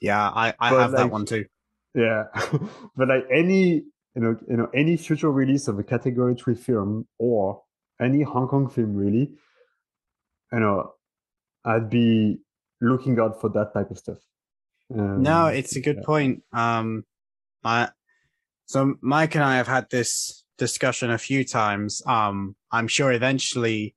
Yeah, 0.00 0.28
I, 0.28 0.54
I 0.60 0.70
But, 0.70 0.80
have 0.80 0.92
that 0.92 1.10
one 1.10 1.24
too. 1.24 1.44
Yeah, 1.94 2.24
but 2.96 3.08
like 3.08 3.24
any 3.32 3.82
you 4.14 4.22
know 4.22 4.36
you 4.48 4.56
know 4.56 4.68
any 4.74 4.96
future 4.96 5.30
release 5.30 5.66
of 5.68 5.78
a 5.78 5.82
category 5.82 6.34
three 6.36 6.54
film 6.54 7.08
or 7.18 7.62
any 8.00 8.22
Hong 8.22 8.46
Kong 8.46 8.68
film 8.68 8.94
really, 8.94 9.32
you 10.52 10.60
know, 10.60 10.92
I'd 11.64 11.90
be 11.90 12.38
looking 12.80 13.18
out 13.18 13.40
for 13.40 13.48
that 13.50 13.72
type 13.74 13.90
of 13.90 13.98
stuff. 13.98 14.18
Um, 14.94 15.22
No, 15.22 15.46
it's 15.46 15.74
a 15.74 15.80
good 15.80 15.96
yeah. 15.96 16.06
point. 16.06 16.42
Um, 16.52 17.04
So 18.66 18.94
Mike 19.00 19.34
and 19.34 19.44
I 19.44 19.56
have 19.56 19.68
had 19.68 19.86
this 19.90 20.44
discussion 20.58 21.10
a 21.10 21.18
few 21.18 21.44
times. 21.44 22.02
Um, 22.06 22.56
I'm 22.70 22.88
sure 22.88 23.12
eventually 23.12 23.94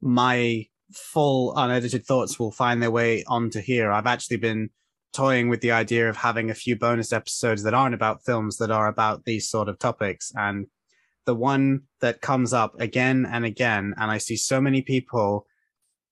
my 0.00 0.66
full 0.92 1.56
unedited 1.56 2.04
thoughts 2.04 2.38
will 2.38 2.50
find 2.50 2.82
their 2.82 2.90
way 2.90 3.24
onto 3.28 3.60
here. 3.60 3.92
I've 3.92 4.06
actually 4.06 4.38
been 4.38 4.70
toying 5.12 5.48
with 5.48 5.60
the 5.60 5.70
idea 5.70 6.08
of 6.08 6.16
having 6.16 6.50
a 6.50 6.54
few 6.54 6.76
bonus 6.76 7.12
episodes 7.12 7.62
that 7.62 7.74
aren't 7.74 7.94
about 7.94 8.24
films 8.24 8.56
that 8.56 8.70
are 8.70 8.88
about 8.88 9.24
these 9.24 9.48
sort 9.48 9.68
of 9.68 9.78
topics. 9.78 10.32
And 10.34 10.66
the 11.26 11.34
one 11.34 11.82
that 12.00 12.20
comes 12.20 12.52
up 12.52 12.80
again 12.80 13.26
and 13.30 13.44
again, 13.44 13.94
and 13.98 14.10
I 14.10 14.18
see 14.18 14.36
so 14.36 14.60
many 14.60 14.82
people 14.82 15.46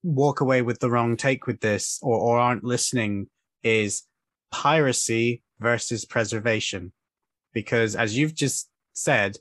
walk 0.02 0.40
away 0.40 0.62
with 0.62 0.80
the 0.80 0.90
wrong 0.90 1.16
take 1.16 1.46
with 1.46 1.60
this 1.60 1.98
or, 2.02 2.16
or 2.18 2.38
aren't 2.38 2.64
listening 2.64 3.26
is 3.62 4.04
piracy 4.50 5.42
versus 5.60 6.04
preservation. 6.04 6.92
Because 7.52 7.94
as 7.94 8.16
you've 8.16 8.34
just 8.34 8.70
said, 8.92 9.36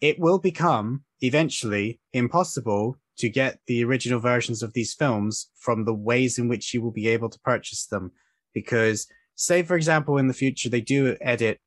it 0.00 0.18
will 0.18 0.38
become 0.38 1.04
eventually 1.20 2.00
impossible 2.12 2.96
to 3.18 3.28
get 3.28 3.60
the 3.66 3.84
original 3.84 4.20
versions 4.20 4.62
of 4.62 4.72
these 4.72 4.94
films 4.94 5.50
from 5.58 5.84
the 5.84 5.94
ways 5.94 6.38
in 6.38 6.48
which 6.48 6.72
you 6.72 6.80
will 6.80 6.90
be 6.90 7.08
able 7.08 7.28
to 7.28 7.38
purchase 7.40 7.86
them. 7.86 8.10
Because, 8.54 9.06
say, 9.34 9.62
for 9.62 9.76
example, 9.76 10.18
in 10.18 10.28
the 10.28 10.34
future, 10.34 10.68
they 10.68 10.80
do 10.80 11.16
edit 11.20 11.60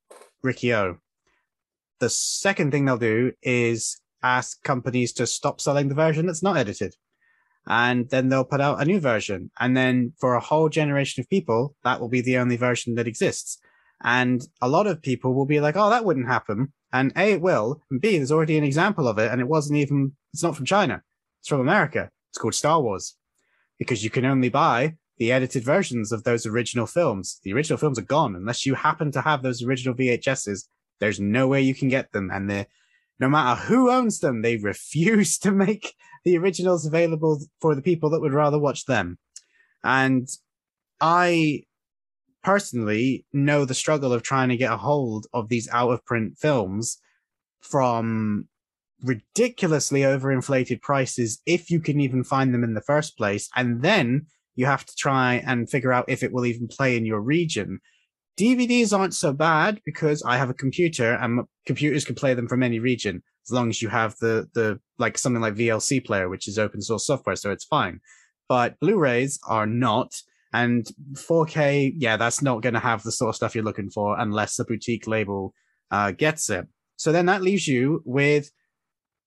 Riki-Oh. 0.43 0.97
The 1.99 2.09
second 2.09 2.71
thing 2.71 2.85
they'll 2.85 2.97
do 2.97 3.31
is 3.41 4.01
ask 4.21 4.61
companies 4.63 5.13
to 5.13 5.27
stop 5.27 5.61
selling 5.61 5.87
the 5.87 5.95
version 5.95 6.25
that's 6.25 6.43
not 6.43 6.57
edited. 6.57 6.95
And 7.67 8.09
then 8.09 8.29
they'll 8.29 8.43
put 8.43 8.61
out 8.61 8.81
a 8.81 8.85
new 8.85 8.99
version. 8.99 9.49
And 9.59 9.75
then 9.75 10.13
for 10.19 10.35
a 10.35 10.39
whole 10.39 10.69
generation 10.69 11.21
of 11.21 11.29
people, 11.29 11.75
that 11.83 11.99
will 11.99 12.09
be 12.09 12.21
the 12.21 12.37
only 12.37 12.57
version 12.57 12.95
that 12.95 13.07
exists. 13.07 13.59
And 14.03 14.45
a 14.61 14.69
lot 14.69 14.87
of 14.87 15.01
people 15.01 15.33
will 15.33 15.45
be 15.45 15.59
like, 15.59 15.75
oh, 15.75 15.89
that 15.89 16.05
wouldn't 16.05 16.27
happen. 16.27 16.73
And 16.93 17.11
A, 17.17 17.33
it 17.33 17.41
will. 17.41 17.81
And 17.89 17.99
B, 17.99 18.17
there's 18.17 18.31
already 18.31 18.57
an 18.57 18.63
example 18.63 19.07
of 19.07 19.17
it. 19.17 19.31
And 19.31 19.41
it 19.41 19.47
wasn't 19.47 19.79
even, 19.79 20.13
it's 20.33 20.43
not 20.43 20.55
from 20.55 20.65
China. 20.65 21.01
It's 21.41 21.49
from 21.49 21.61
America. 21.61 22.09
It's 22.29 22.37
called 22.37 22.55
Star 22.55 22.81
Wars. 22.81 23.15
Because 23.79 24.03
you 24.03 24.09
can 24.09 24.25
only 24.25 24.49
buy 24.49 24.95
the 25.17 25.31
edited 25.31 25.63
versions 25.63 26.11
of 26.11 26.23
those 26.23 26.45
original 26.45 26.85
films. 26.85 27.39
The 27.43 27.53
original 27.53 27.77
films 27.77 27.97
are 27.97 28.03
gone. 28.03 28.35
Unless 28.35 28.65
you 28.65 28.75
happen 28.75 29.11
to 29.13 29.21
have 29.21 29.41
those 29.41 29.63
original 29.63 29.95
VHSs, 29.95 30.65
there's 30.99 31.19
no 31.19 31.47
way 31.47 31.61
you 31.61 31.75
can 31.75 31.89
get 31.89 32.11
them. 32.11 32.29
And 32.31 32.49
they're, 32.49 32.67
no 33.19 33.29
matter 33.29 33.59
who 33.61 33.89
owns 33.89 34.19
them, 34.19 34.41
they 34.41 34.57
refuse 34.63 35.37
to 35.39 35.51
make 35.51 35.95
the 36.25 36.37
originals 36.37 36.85
available 36.85 37.39
for 37.61 37.75
the 37.75 37.81
people 37.81 38.09
that 38.09 38.19
would 38.19 38.33
rather 38.33 38.59
watch 38.59 38.85
them. 38.85 39.17
And 39.83 40.27
I 40.99 41.63
personally 42.43 43.25
know 43.31 43.63
the 43.63 43.73
struggle 43.73 44.11
of 44.11 44.23
trying 44.23 44.49
to 44.49 44.57
get 44.57 44.73
a 44.73 44.77
hold 44.77 45.27
of 45.33 45.49
these 45.49 45.69
out 45.69 45.91
of 45.91 46.05
print 46.05 46.37
films 46.37 46.97
from 47.61 48.47
ridiculously 49.03 50.01
overinflated 50.01 50.81
prices 50.81 51.41
if 51.45 51.69
you 51.69 51.79
can 51.79 51.99
even 51.99 52.23
find 52.23 52.53
them 52.53 52.63
in 52.63 52.73
the 52.73 52.81
first 52.81 53.17
place. 53.17 53.49
And 53.55 53.81
then 53.83 54.25
you 54.55 54.65
have 54.65 54.85
to 54.85 54.95
try 54.95 55.43
and 55.45 55.69
figure 55.69 55.93
out 55.93 56.05
if 56.07 56.23
it 56.23 56.31
will 56.31 56.45
even 56.45 56.67
play 56.67 56.97
in 56.97 57.05
your 57.05 57.19
region. 57.19 57.79
DVDs 58.37 58.97
aren't 58.97 59.13
so 59.13 59.31
bad 59.31 59.79
because 59.85 60.23
I 60.23 60.37
have 60.37 60.49
a 60.49 60.55
computer 60.55 61.13
and 61.13 61.45
computers 61.65 62.03
can 62.03 62.15
play 62.15 62.33
them 62.33 62.47
from 62.47 62.63
any 62.63 62.79
region 62.79 63.21
as 63.47 63.51
long 63.51 63.69
as 63.69 63.81
you 63.81 63.89
have 63.89 64.15
the 64.17 64.47
the 64.53 64.79
like 64.97 65.17
something 65.17 65.41
like 65.41 65.55
VLC 65.55 66.03
player, 66.03 66.29
which 66.29 66.47
is 66.47 66.57
open 66.57 66.81
source 66.81 67.05
software, 67.05 67.35
so 67.35 67.51
it's 67.51 67.65
fine. 67.65 67.99
But 68.47 68.79
Blu-rays 68.79 69.39
are 69.47 69.65
not, 69.65 70.13
and 70.53 70.85
4K, 71.13 71.93
yeah, 71.97 72.17
that's 72.17 72.41
not 72.41 72.61
going 72.61 72.75
to 72.75 72.79
have 72.79 73.03
the 73.03 73.11
sort 73.11 73.29
of 73.29 73.35
stuff 73.35 73.55
you're 73.55 73.63
looking 73.63 73.89
for 73.89 74.19
unless 74.19 74.55
the 74.55 74.65
boutique 74.65 75.07
label 75.07 75.53
uh, 75.91 76.11
gets 76.11 76.49
it. 76.49 76.67
So 76.95 77.11
then 77.11 77.25
that 77.25 77.41
leaves 77.41 77.67
you 77.67 78.01
with 78.05 78.51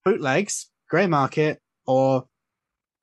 bootlegs, 0.05 0.71
grey 0.89 1.07
market, 1.07 1.61
or 1.87 2.27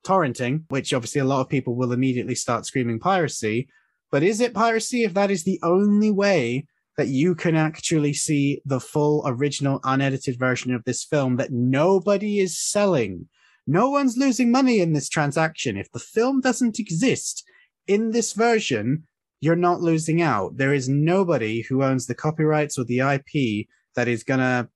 torrenting, 0.06 0.64
which 0.68 0.94
obviously 0.94 1.20
a 1.20 1.24
lot 1.24 1.40
of 1.40 1.48
people 1.48 1.76
will 1.76 1.92
immediately 1.92 2.34
start 2.34 2.66
screaming 2.66 2.98
piracy. 2.98 3.68
But 4.10 4.22
is 4.22 4.40
it 4.40 4.54
piracy 4.54 5.04
if 5.04 5.14
that 5.14 5.30
is 5.30 5.44
the 5.44 5.60
only 5.62 6.10
way 6.10 6.66
that 6.96 7.08
you 7.08 7.34
can 7.34 7.56
actually 7.56 8.12
see 8.12 8.62
the 8.64 8.80
full 8.80 9.22
original 9.26 9.80
unedited 9.84 10.38
version 10.38 10.74
of 10.74 10.84
this 10.84 11.04
film 11.04 11.36
that 11.36 11.52
nobody 11.52 12.40
is 12.40 12.58
selling? 12.58 13.28
No 13.66 13.90
one's 13.90 14.16
losing 14.16 14.50
money 14.50 14.80
in 14.80 14.92
this 14.92 15.08
transaction. 15.08 15.76
If 15.76 15.90
the 15.92 15.98
film 15.98 16.40
doesn't 16.40 16.78
exist 16.78 17.44
in 17.86 18.12
this 18.12 18.32
version, 18.32 19.04
you're 19.40 19.56
not 19.56 19.80
losing 19.80 20.22
out. 20.22 20.56
There 20.56 20.72
is 20.72 20.88
nobody 20.88 21.62
who 21.62 21.82
owns 21.82 22.06
the 22.06 22.14
copyrights 22.14 22.78
or 22.78 22.84
the 22.84 23.00
IP 23.00 23.66
that 23.94 24.08
is 24.08 24.24
gonna 24.24 24.68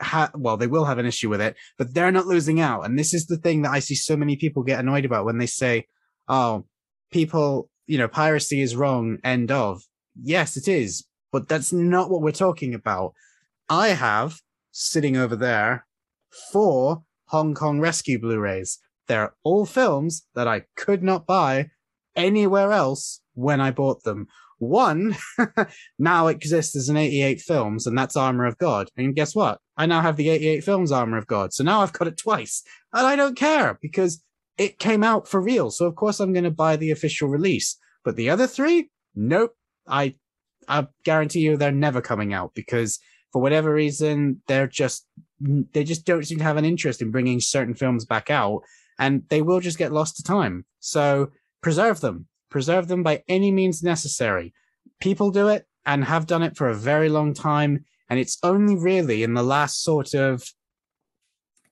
ha- 0.00 0.30
well, 0.34 0.56
they 0.56 0.66
will 0.66 0.84
have 0.84 0.98
an 0.98 1.06
issue 1.06 1.28
with 1.28 1.40
it, 1.40 1.56
but 1.78 1.94
they're 1.94 2.12
not 2.12 2.26
losing 2.26 2.60
out. 2.60 2.82
And 2.82 2.98
this 2.98 3.14
is 3.14 3.26
the 3.26 3.38
thing 3.38 3.62
that 3.62 3.72
I 3.72 3.78
see 3.78 3.94
so 3.94 4.16
many 4.16 4.36
people 4.36 4.62
get 4.62 4.80
annoyed 4.80 5.04
about 5.04 5.24
when 5.24 5.38
they 5.38 5.46
say, 5.46 5.86
"Oh, 6.28 6.66
people 7.10 7.70
you 7.90 7.98
know, 7.98 8.06
piracy 8.06 8.60
is 8.60 8.76
wrong, 8.76 9.18
end 9.24 9.50
of. 9.50 9.82
Yes, 10.22 10.56
it 10.56 10.68
is, 10.68 11.04
but 11.32 11.48
that's 11.48 11.72
not 11.72 12.10
what 12.10 12.22
we're 12.22 12.32
talking 12.32 12.74
about. 12.74 13.14
I 13.68 13.88
have 13.88 14.40
sitting 14.72 15.16
over 15.16 15.36
there 15.36 15.86
four 16.52 17.02
Hong 17.26 17.54
Kong 17.54 17.80
Rescue 17.80 18.18
Blu 18.18 18.38
rays. 18.38 18.78
They're 19.06 19.34
all 19.42 19.66
films 19.66 20.26
that 20.34 20.48
I 20.48 20.64
could 20.76 21.02
not 21.02 21.26
buy 21.26 21.70
anywhere 22.16 22.72
else 22.72 23.20
when 23.34 23.60
I 23.60 23.70
bought 23.70 24.02
them. 24.02 24.26
One 24.58 25.16
now 25.98 26.26
exists 26.26 26.76
as 26.76 26.88
an 26.88 26.96
88 26.96 27.40
films, 27.40 27.86
and 27.86 27.96
that's 27.96 28.16
Armor 28.16 28.44
of 28.44 28.58
God. 28.58 28.88
And 28.96 29.14
guess 29.14 29.34
what? 29.34 29.58
I 29.76 29.86
now 29.86 30.02
have 30.02 30.16
the 30.16 30.28
88 30.28 30.64
films 30.64 30.92
Armor 30.92 31.16
of 31.16 31.26
God. 31.26 31.54
So 31.54 31.64
now 31.64 31.80
I've 31.80 31.94
got 31.94 32.08
it 32.08 32.18
twice. 32.18 32.62
And 32.92 33.06
I 33.06 33.16
don't 33.16 33.36
care 33.36 33.78
because 33.80 34.22
it 34.58 34.78
came 34.78 35.02
out 35.02 35.26
for 35.26 35.40
real. 35.40 35.70
So 35.70 35.86
of 35.86 35.96
course 35.96 36.20
I'm 36.20 36.34
going 36.34 36.44
to 36.44 36.50
buy 36.50 36.76
the 36.76 36.90
official 36.90 37.28
release. 37.28 37.78
But 38.04 38.16
the 38.16 38.28
other 38.28 38.46
three, 38.46 38.90
nope. 39.14 39.54
I 39.88 40.16
I 40.70 40.86
guarantee 41.04 41.40
you 41.40 41.56
they're 41.56 41.72
never 41.72 42.00
coming 42.00 42.32
out 42.32 42.54
because 42.54 42.98
for 43.32 43.42
whatever 43.42 43.74
reason 43.74 44.40
they're 44.46 44.66
just 44.66 45.06
they 45.40 45.84
just 45.84 46.04
don't 46.04 46.26
seem 46.26 46.38
to 46.38 46.44
have 46.44 46.56
an 46.56 46.64
interest 46.64 47.02
in 47.02 47.10
bringing 47.10 47.40
certain 47.40 47.74
films 47.74 48.04
back 48.04 48.30
out 48.30 48.62
and 48.98 49.22
they 49.30 49.42
will 49.42 49.60
just 49.60 49.78
get 49.78 49.92
lost 49.92 50.16
to 50.16 50.22
time. 50.22 50.64
So 50.78 51.30
preserve 51.60 52.00
them. 52.00 52.26
Preserve 52.50 52.88
them 52.88 53.02
by 53.02 53.22
any 53.28 53.50
means 53.50 53.82
necessary. 53.82 54.52
People 55.00 55.30
do 55.30 55.48
it 55.48 55.66
and 55.86 56.04
have 56.04 56.26
done 56.26 56.42
it 56.42 56.56
for 56.56 56.68
a 56.68 56.74
very 56.74 57.08
long 57.08 57.34
time 57.34 57.84
and 58.08 58.18
it's 58.18 58.38
only 58.42 58.76
really 58.76 59.22
in 59.22 59.34
the 59.34 59.42
last 59.42 59.82
sort 59.82 60.14
of 60.14 60.44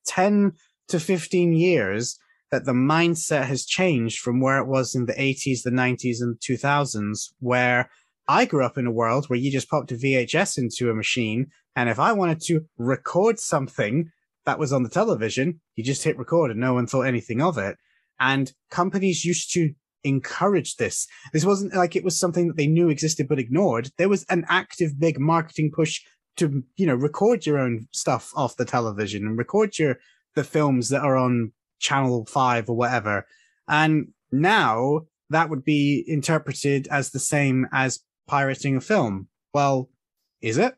10 0.07 0.53
to 0.89 0.99
15 0.99 1.53
years 1.53 2.19
that 2.51 2.65
the 2.65 2.73
mindset 2.73 3.45
has 3.45 3.67
changed 3.67 4.21
from 4.21 4.41
where 4.41 4.59
it 4.59 4.67
was 4.67 4.95
in 4.95 5.07
the 5.07 5.13
80s, 5.13 5.63
the 5.63 5.71
90s, 5.71 6.21
and 6.21 6.37
2000s, 6.41 7.33
where 7.41 7.91
I 8.29 8.45
grew 8.45 8.65
up 8.65 8.77
in 8.77 8.87
a 8.87 8.93
world 8.93 9.27
where 9.27 9.39
you 9.39 9.51
just 9.51 9.71
popped 9.71 9.91
a 9.91 9.95
VHS 9.95 10.59
into 10.59 10.91
a 10.91 10.95
machine. 10.95 11.47
And 11.75 11.89
if 11.89 11.99
I 11.99 12.13
wanted 12.13 12.41
to 12.43 12.67
record 12.77 13.39
something 13.39 14.11
that 14.45 14.59
was 14.59 14.73
on 14.73 14.83
the 14.83 14.91
television, 14.91 15.61
you 15.77 15.83
just 15.83 16.05
hit 16.05 16.19
record 16.19 16.51
and 16.51 16.61
no 16.61 16.75
one 16.75 16.87
thought 16.87 17.03
anything 17.03 17.41
of 17.41 17.57
it. 17.57 17.79
And 18.21 18.53
companies 18.71 19.25
used 19.25 19.53
to 19.55 19.73
encourage 20.05 20.77
this. 20.77 21.07
This 21.33 21.45
wasn't 21.45 21.75
like 21.75 21.97
it 21.97 22.05
was 22.05 22.19
something 22.19 22.49
that 22.49 22.57
they 22.57 22.67
knew 22.67 22.91
existed 22.91 23.29
but 23.29 23.39
ignored. 23.39 23.91
There 23.97 24.09
was 24.09 24.25
an 24.29 24.45
active 24.49 24.99
big 24.99 25.19
marketing 25.19 25.71
push 25.75 26.01
to, 26.37 26.63
you 26.77 26.87
know, 26.87 26.95
record 26.95 27.47
your 27.47 27.59
own 27.59 27.89
stuff 27.93 28.31
off 28.37 28.57
the 28.57 28.65
television 28.65 29.27
and 29.27 29.39
record 29.39 29.79
your 29.79 29.99
the 30.35 30.45
films 30.45 30.91
that 30.91 31.03
are 31.03 31.17
on 31.17 31.53
channel 31.79 32.27
five 32.27 32.69
or 32.69 32.77
whatever. 32.77 33.27
And 33.69 34.09
now 34.31 35.07
that 35.31 35.51
would 35.51 35.65
be 35.65 36.05
interpreted 36.07 36.89
as 36.91 37.11
the 37.11 37.19
same 37.19 37.67
as 37.73 38.01
pirating 38.29 38.77
a 38.77 38.81
film. 38.81 39.27
Well, 39.53 39.89
is 40.41 40.59
it? 40.59 40.75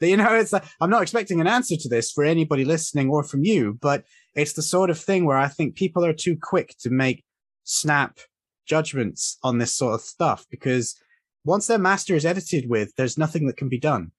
You 0.00 0.16
know, 0.16 0.32
it's 0.34 0.52
like, 0.52 0.64
I'm 0.80 0.88
not 0.88 1.02
expecting 1.02 1.40
an 1.40 1.46
answer 1.46 1.76
to 1.76 1.88
this 1.88 2.10
for 2.10 2.24
anybody 2.24 2.64
listening 2.64 3.10
or 3.10 3.22
from 3.22 3.44
you, 3.44 3.76
but 3.82 4.04
it's 4.34 4.54
the 4.54 4.62
sort 4.62 4.88
of 4.88 4.98
thing 4.98 5.26
where 5.26 5.36
I 5.36 5.48
think 5.48 5.74
people 5.74 6.04
are 6.04 6.14
too 6.14 6.38
quick 6.40 6.74
to 6.80 6.90
make 6.90 7.24
snap 7.64 8.18
judgments 8.64 9.36
on 9.42 9.58
this 9.58 9.74
sort 9.74 9.94
of 9.94 10.00
stuff 10.00 10.46
because 10.50 10.96
once 11.44 11.66
their 11.66 11.78
master 11.78 12.14
is 12.14 12.24
edited 12.24 12.70
with, 12.70 12.94
there's 12.96 13.18
nothing 13.18 13.46
that 13.46 13.56
can 13.56 13.68
be 13.68 13.78
done 13.78 14.12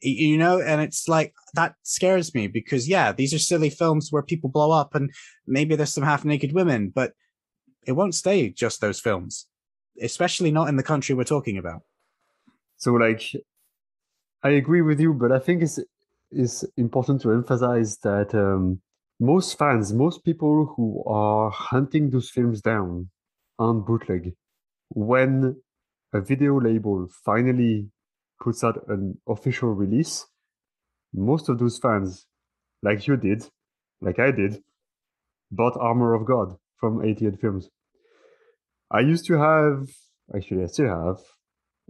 you 0.00 0.38
know 0.38 0.60
and 0.60 0.80
it's 0.80 1.08
like 1.08 1.34
that 1.54 1.74
scares 1.82 2.34
me 2.34 2.46
because 2.46 2.88
yeah 2.88 3.12
these 3.12 3.34
are 3.34 3.38
silly 3.38 3.70
films 3.70 4.08
where 4.10 4.22
people 4.22 4.48
blow 4.48 4.70
up 4.70 4.94
and 4.94 5.10
maybe 5.46 5.74
there's 5.74 5.92
some 5.92 6.04
half 6.04 6.24
naked 6.24 6.52
women 6.52 6.92
but 6.94 7.12
it 7.86 7.92
won't 7.92 8.14
stay 8.14 8.48
just 8.48 8.80
those 8.80 9.00
films 9.00 9.46
especially 10.02 10.50
not 10.50 10.68
in 10.68 10.76
the 10.76 10.82
country 10.82 11.14
we're 11.14 11.24
talking 11.24 11.58
about 11.58 11.82
so 12.76 12.92
like 12.92 13.22
i 14.42 14.50
agree 14.50 14.82
with 14.82 15.00
you 15.00 15.12
but 15.12 15.32
i 15.32 15.38
think 15.38 15.62
it's 15.62 15.78
it's 16.30 16.64
important 16.76 17.20
to 17.22 17.32
emphasize 17.32 17.98
that 17.98 18.34
um, 18.34 18.80
most 19.18 19.58
fans 19.58 19.92
most 19.92 20.24
people 20.24 20.74
who 20.76 21.02
are 21.04 21.50
hunting 21.50 22.10
those 22.10 22.30
films 22.30 22.60
down 22.60 23.08
on 23.58 23.80
bootleg 23.80 24.34
when 24.90 25.56
a 26.12 26.20
video 26.20 26.60
label 26.60 27.08
finally 27.24 27.88
puts 28.40 28.64
out 28.64 28.88
an 28.88 29.18
official 29.28 29.70
release, 29.74 30.26
most 31.12 31.48
of 31.48 31.58
those 31.58 31.78
fans, 31.78 32.26
like 32.82 33.06
you 33.06 33.16
did, 33.16 33.46
like 34.00 34.18
I 34.18 34.30
did, 34.30 34.62
bought 35.50 35.76
Armor 35.78 36.14
of 36.14 36.24
God 36.24 36.56
from 36.76 37.04
88 37.04 37.40
Films. 37.40 37.70
I 38.90 39.00
used 39.00 39.26
to 39.26 39.34
have, 39.38 39.88
actually, 40.34 40.64
I 40.64 40.66
still 40.66 40.88
have, 40.88 41.20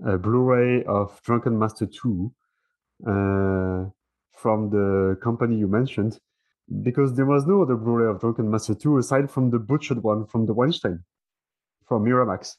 a 0.07 0.19
Blu 0.19 0.43
ray 0.43 0.85
of 0.85 1.21
Drunken 1.23 1.59
Master 1.59 1.87
2 1.87 2.33
uh, 3.07 3.11
from 4.33 4.71
the 4.71 5.19
company 5.23 5.57
you 5.57 5.69
mentioned, 5.69 6.19
because 6.83 7.15
there 7.15 7.27
was 7.27 7.47
no 7.47 7.63
other 7.63 7.77
Blu 7.77 7.95
ray 7.95 8.11
of 8.11 8.21
Drunken 8.21 8.51
Master 8.51 8.75
2 8.75 8.99
aside 8.99 9.31
from 9.31 9.51
the 9.51 9.59
butchered 9.59 10.03
one 10.03 10.27
from 10.27 10.47
the 10.47 10.55
Weinstein, 10.55 11.05
from 11.87 12.05
Miramax. 12.05 12.57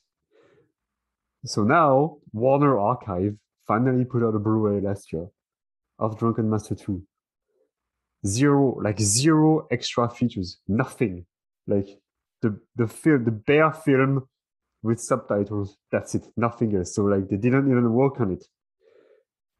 So 1.45 1.63
now, 1.63 2.17
Warner 2.33 2.77
Archive 2.79 3.37
finally 3.65 4.03
put 4.03 4.23
out 4.23 4.35
a 4.35 4.39
Blu-ray 4.39 4.81
last 4.81 5.13
year 5.13 5.27
of 5.97 6.17
Drunken 6.19 6.49
Master 6.49 6.75
2. 6.75 7.01
zero, 8.25 8.77
like 8.83 8.99
zero 8.99 9.67
extra 9.71 10.09
features, 10.09 10.59
nothing. 10.67 11.25
Like 11.67 11.87
the 12.41 12.59
the 12.75 12.87
film, 12.87 13.25
the 13.25 13.31
bare 13.31 13.71
film 13.71 14.27
with 14.83 14.99
subtitles. 14.99 15.77
That's 15.91 16.15
it, 16.15 16.23
nothing 16.37 16.75
else. 16.75 16.95
So 16.95 17.03
like 17.03 17.27
they 17.29 17.37
didn't 17.37 17.69
even 17.69 17.93
work 17.93 18.19
on 18.19 18.31
it, 18.31 18.45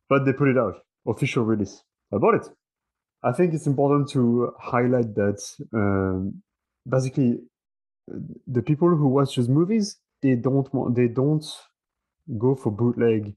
but 0.08 0.26
they 0.26 0.34
put 0.34 0.50
it 0.50 0.58
out, 0.58 0.76
official 1.08 1.44
release. 1.44 1.84
I 2.14 2.18
bought 2.18 2.36
it. 2.36 2.48
I 3.22 3.34
think 3.34 3.54
it's 3.54 3.68
important 3.68 4.10
to 4.12 4.54
highlight 4.60 5.14
that 5.16 5.42
um, 5.74 6.42
basically 6.88 7.40
the 8.48 8.62
people 8.62 8.90
who 8.90 9.08
watch 9.08 9.36
those 9.36 9.50
movies 9.50 9.98
they 10.22 10.36
don't 10.36 10.74
want 10.74 10.96
they 10.96 11.08
don't 11.08 11.46
go 12.38 12.56
for 12.56 12.72
bootleg 12.72 13.36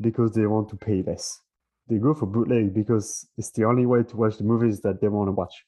because 0.00 0.32
they 0.32 0.46
want 0.46 0.68
to 0.70 0.76
pay 0.76 1.02
less. 1.02 1.40
They 1.88 1.98
go 1.98 2.14
for 2.14 2.26
bootleg 2.26 2.72
because 2.72 3.28
it's 3.36 3.50
the 3.50 3.64
only 3.64 3.84
way 3.86 4.02
to 4.04 4.16
watch 4.16 4.38
the 4.38 4.44
movies 4.44 4.80
that 4.82 5.00
they 5.00 5.08
want 5.08 5.28
to 5.28 5.32
watch. 5.32 5.64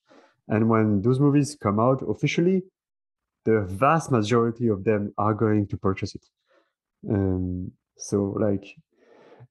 And 0.49 0.69
when 0.69 1.03
those 1.03 1.21
movies 1.21 1.57
come 1.61 1.81
out 1.81 2.03
officially, 2.09 2.63
the 3.45 3.61
vast 3.63 4.11
majority 4.11 4.69
of 4.69 4.85
them 4.85 5.13
are 5.19 5.35
going 5.35 5.67
to 5.69 5.77
purchase 5.77 6.15
it. 6.15 6.25
Um, 7.09 7.73
so 7.97 8.37
like, 8.39 8.77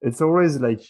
it's 0.01 0.21
always 0.21 0.59
like, 0.59 0.81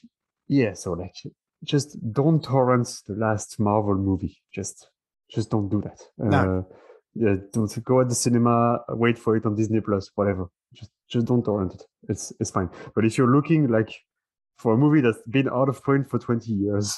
yeah. 0.48 0.74
So 0.74 0.94
like, 0.94 1.16
just 1.64 1.98
don't 2.14 2.44
torrent 2.44 3.02
the 3.08 3.16
last 3.16 3.60
Marvel 3.60 3.96
movie. 3.96 4.42
Just, 4.54 4.90
just 5.30 5.50
don't 5.50 5.70
do 5.70 5.82
that. 5.82 6.02
No. 6.18 6.60
Uh, 6.60 6.76
yeah, 7.14 7.36
don't 7.52 7.84
go 7.84 8.02
at 8.02 8.10
the 8.10 8.16
cinema, 8.16 8.80
wait 8.90 9.18
for 9.20 9.36
it 9.36 9.46
on 9.46 9.56
Disney 9.56 9.82
Plus, 9.82 10.10
whatever. 10.16 10.48
Just, 10.74 10.92
just 11.10 11.28
don't 11.28 11.44
torrent 11.44 11.74
it. 11.74 11.84
It's, 12.08 12.32
it's 12.40 12.52
fine. 12.52 12.70
But 12.96 13.06
if 13.06 13.18
you're 13.18 13.36
looking 13.36 13.68
like 13.68 13.94
for 14.58 14.74
a 14.74 14.78
movie 14.78 15.02
that's 15.02 15.22
been 15.30 15.50
out 15.50 15.68
of 15.68 15.84
print 15.84 16.10
for 16.10 16.20
20 16.20 16.52
years, 16.52 16.98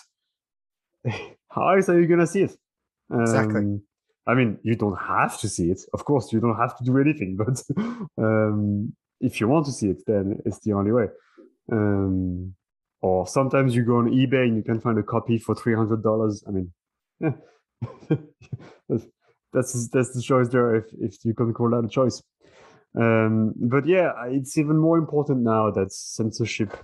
how 1.49 1.69
else 1.69 1.89
are 1.89 1.99
you 1.99 2.07
gonna 2.07 2.27
see 2.27 2.43
it? 2.43 2.55
Exactly. 3.11 3.79
I 4.25 4.33
mean, 4.33 4.57
you 4.63 4.75
don't 4.75 4.97
have 4.97 5.39
to 5.41 5.49
see 5.49 5.69
it. 5.69 5.81
Of 5.93 6.05
course, 6.05 6.31
you 6.31 6.39
don't 6.39 6.55
have 6.57 6.77
to 6.77 6.83
do 6.83 6.97
anything. 6.97 7.37
But 7.43 7.61
um, 8.17 8.93
if 9.19 9.39
you 9.39 9.47
want 9.47 9.65
to 9.65 9.71
see 9.71 9.89
it, 9.89 10.03
then 10.05 10.39
it's 10.45 10.59
the 10.59 10.73
only 10.73 10.91
way. 10.91 11.07
Um, 11.71 12.55
or 13.01 13.27
sometimes 13.27 13.75
you 13.75 13.83
go 13.83 13.97
on 13.97 14.09
eBay 14.09 14.43
and 14.43 14.55
you 14.55 14.63
can 14.63 14.79
find 14.79 14.97
a 14.97 15.03
copy 15.03 15.37
for 15.37 15.55
three 15.55 15.75
hundred 15.75 16.03
dollars. 16.03 16.43
I 16.47 16.51
mean, 16.51 16.71
yeah. 17.19 17.31
that's, 18.89 19.05
that's 19.51 19.89
that's 19.89 20.13
the 20.13 20.21
choice 20.21 20.47
there. 20.49 20.75
If 20.75 20.85
if 20.99 21.25
you 21.25 21.33
can 21.33 21.53
call 21.53 21.69
that 21.71 21.85
a 21.85 21.89
choice. 21.89 22.23
Um, 22.95 23.53
but 23.57 23.87
yeah, 23.87 24.11
it's 24.27 24.57
even 24.57 24.77
more 24.77 24.97
important 24.97 25.41
now 25.41 25.71
that 25.71 25.91
censorship 25.91 26.77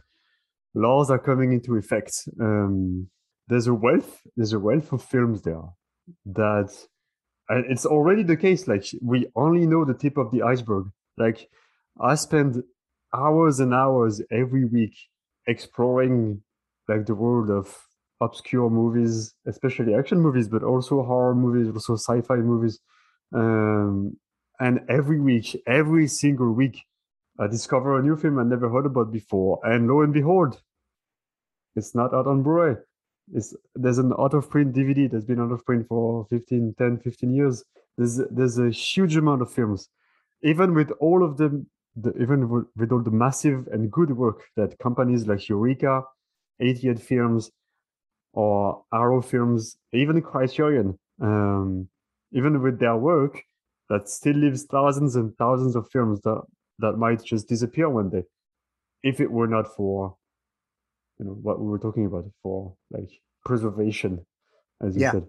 laws 0.73 1.09
are 1.09 1.19
coming 1.19 1.53
into 1.53 1.75
effect. 1.75 2.27
Um, 2.39 3.09
there's 3.47 3.67
a 3.67 3.73
wealth, 3.73 4.21
there's 4.35 4.53
a 4.53 4.59
wealth 4.59 4.91
of 4.91 5.03
films 5.03 5.41
there 5.41 5.63
that, 6.25 6.75
and 7.49 7.65
it's 7.69 7.85
already 7.85 8.23
the 8.23 8.37
case. 8.37 8.67
Like 8.67 8.85
we 9.01 9.27
only 9.35 9.65
know 9.65 9.83
the 9.83 9.93
tip 9.93 10.17
of 10.17 10.31
the 10.31 10.43
iceberg. 10.43 10.87
Like 11.17 11.49
I 11.99 12.15
spend 12.15 12.63
hours 13.13 13.59
and 13.59 13.73
hours 13.73 14.21
every 14.31 14.65
week 14.65 14.95
exploring 15.47 16.41
like 16.87 17.05
the 17.05 17.15
world 17.15 17.49
of 17.49 17.75
obscure 18.21 18.69
movies, 18.69 19.33
especially 19.47 19.95
action 19.95 20.19
movies, 20.19 20.47
but 20.47 20.63
also 20.63 21.03
horror 21.03 21.35
movies, 21.35 21.73
also 21.73 21.95
sci-fi 21.95 22.35
movies. 22.35 22.79
Um, 23.33 24.17
and 24.59 24.81
every 24.89 25.19
week, 25.19 25.61
every 25.65 26.07
single 26.07 26.51
week, 26.51 26.83
I 27.39 27.47
discover 27.47 27.97
a 27.97 28.03
new 28.03 28.17
film 28.17 28.37
I 28.39 28.43
never 28.43 28.69
heard 28.69 28.85
about 28.85 29.11
before. 29.11 29.59
And 29.63 29.87
lo 29.87 30.01
and 30.01 30.13
behold, 30.13 30.61
it's 31.75 31.95
not 31.95 32.13
out 32.13 32.27
on 32.27 32.43
Blu-ray. 32.43 32.75
It's, 33.34 33.55
there's 33.75 33.97
an 33.97 34.13
out 34.19 34.34
of 34.34 34.49
print 34.49 34.73
DVD 34.75 35.09
that's 35.09 35.25
been 35.25 35.39
out 35.39 35.51
of 35.51 35.65
print 35.65 35.88
for 35.88 36.25
15, 36.30 36.75
10, 36.77 36.99
15 36.99 37.34
years. 37.34 37.63
There's, 37.97 38.19
there's 38.32 38.57
a 38.57 38.69
huge 38.69 39.15
amount 39.15 39.41
of 39.41 39.51
films. 39.51 39.89
Even 40.41 40.73
with 40.73 40.91
all 40.99 41.23
of 41.23 41.38
them, 41.38 41.67
the, 41.95 42.11
even 42.21 42.49
with, 42.49 42.91
all 42.91 43.01
the 43.01 43.11
massive 43.11 43.67
and 43.71 43.91
good 43.91 44.15
work 44.15 44.43
that 44.55 44.77
companies 44.80 45.27
like 45.27 45.47
Eureka, 45.49 46.03
88 46.59 46.99
Films, 46.99 47.51
or 48.34 48.84
Arrow 48.93 49.21
Films, 49.21 49.77
even 49.91 50.21
Criterion, 50.21 50.97
um, 51.21 51.88
even 52.32 52.61
with 52.61 52.80
their 52.80 52.95
work, 52.95 53.41
that 53.89 54.07
still 54.07 54.36
leaves 54.36 54.63
thousands 54.65 55.15
and 55.15 55.36
thousands 55.38 55.75
of 55.75 55.89
films 55.89 56.21
that 56.21 56.41
that 56.80 56.93
might 56.93 57.23
just 57.23 57.49
disappear 57.49 57.89
one 57.89 58.09
day 58.09 58.23
if 59.03 59.19
it 59.19 59.32
were 59.32 59.47
not 59.47 59.75
for 59.75 60.15
you 61.20 61.26
know 61.26 61.38
what 61.41 61.59
we 61.59 61.67
were 61.67 61.80
talking 61.80 62.05
about 62.05 62.26
for 62.41 62.76
like 62.91 63.09
preservation 63.45 64.26
as 64.82 64.95
you 64.95 65.01
Yeah. 65.01 65.11
said 65.11 65.26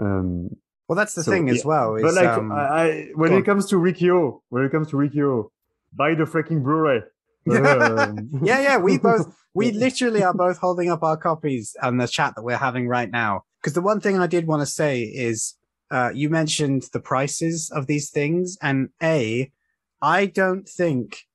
um 0.00 0.50
Well, 0.88 0.96
that's 0.96 1.14
the 1.14 1.22
So, 1.22 1.30
thing 1.30 1.48
as 1.50 1.64
well. 1.64 1.96
Is, 1.96 2.02
but 2.02 2.14
like 2.14 2.26
um, 2.26 2.52
I, 2.52 2.64
I 2.64 3.08
when 3.14 3.32
it 3.32 3.36
on. 3.36 3.44
comes 3.44 3.66
to 3.66 3.78
Riki-Oh 3.78 4.42
when 4.48 4.64
it 4.64 4.70
comes 4.72 4.88
to 4.90 4.96
Riki-Oh 4.96 5.50
buy 5.92 6.14
the 6.14 6.24
freaking 6.24 6.62
blu-ray 6.62 7.00
Um, 7.50 8.30
yeah, 8.42 8.60
yeah, 8.60 8.76
we 8.78 8.98
both 8.98 9.26
we 9.54 9.70
literally 9.70 10.22
are 10.22 10.34
both 10.34 10.58
holding 10.66 10.90
up 10.90 11.02
our 11.02 11.16
copies 11.16 11.76
and 11.82 12.00
the 12.00 12.06
chat 12.06 12.34
that 12.34 12.42
we're 12.42 12.56
having 12.56 12.88
right 12.88 13.10
now. 13.10 13.42
Because 13.60 13.74
the 13.74 13.82
one 13.82 14.00
thing 14.00 14.18
I 14.18 14.26
did 14.26 14.46
want 14.46 14.62
to 14.62 14.66
say 14.66 15.02
is, 15.02 15.54
uh, 15.90 16.10
you 16.14 16.30
mentioned 16.30 16.84
the 16.92 17.00
prices 17.00 17.70
of 17.74 17.86
these 17.86 18.10
things, 18.10 18.56
and 18.62 18.88
a, 19.02 19.50
I 20.00 20.26
don't 20.26 20.68
think 20.68 21.26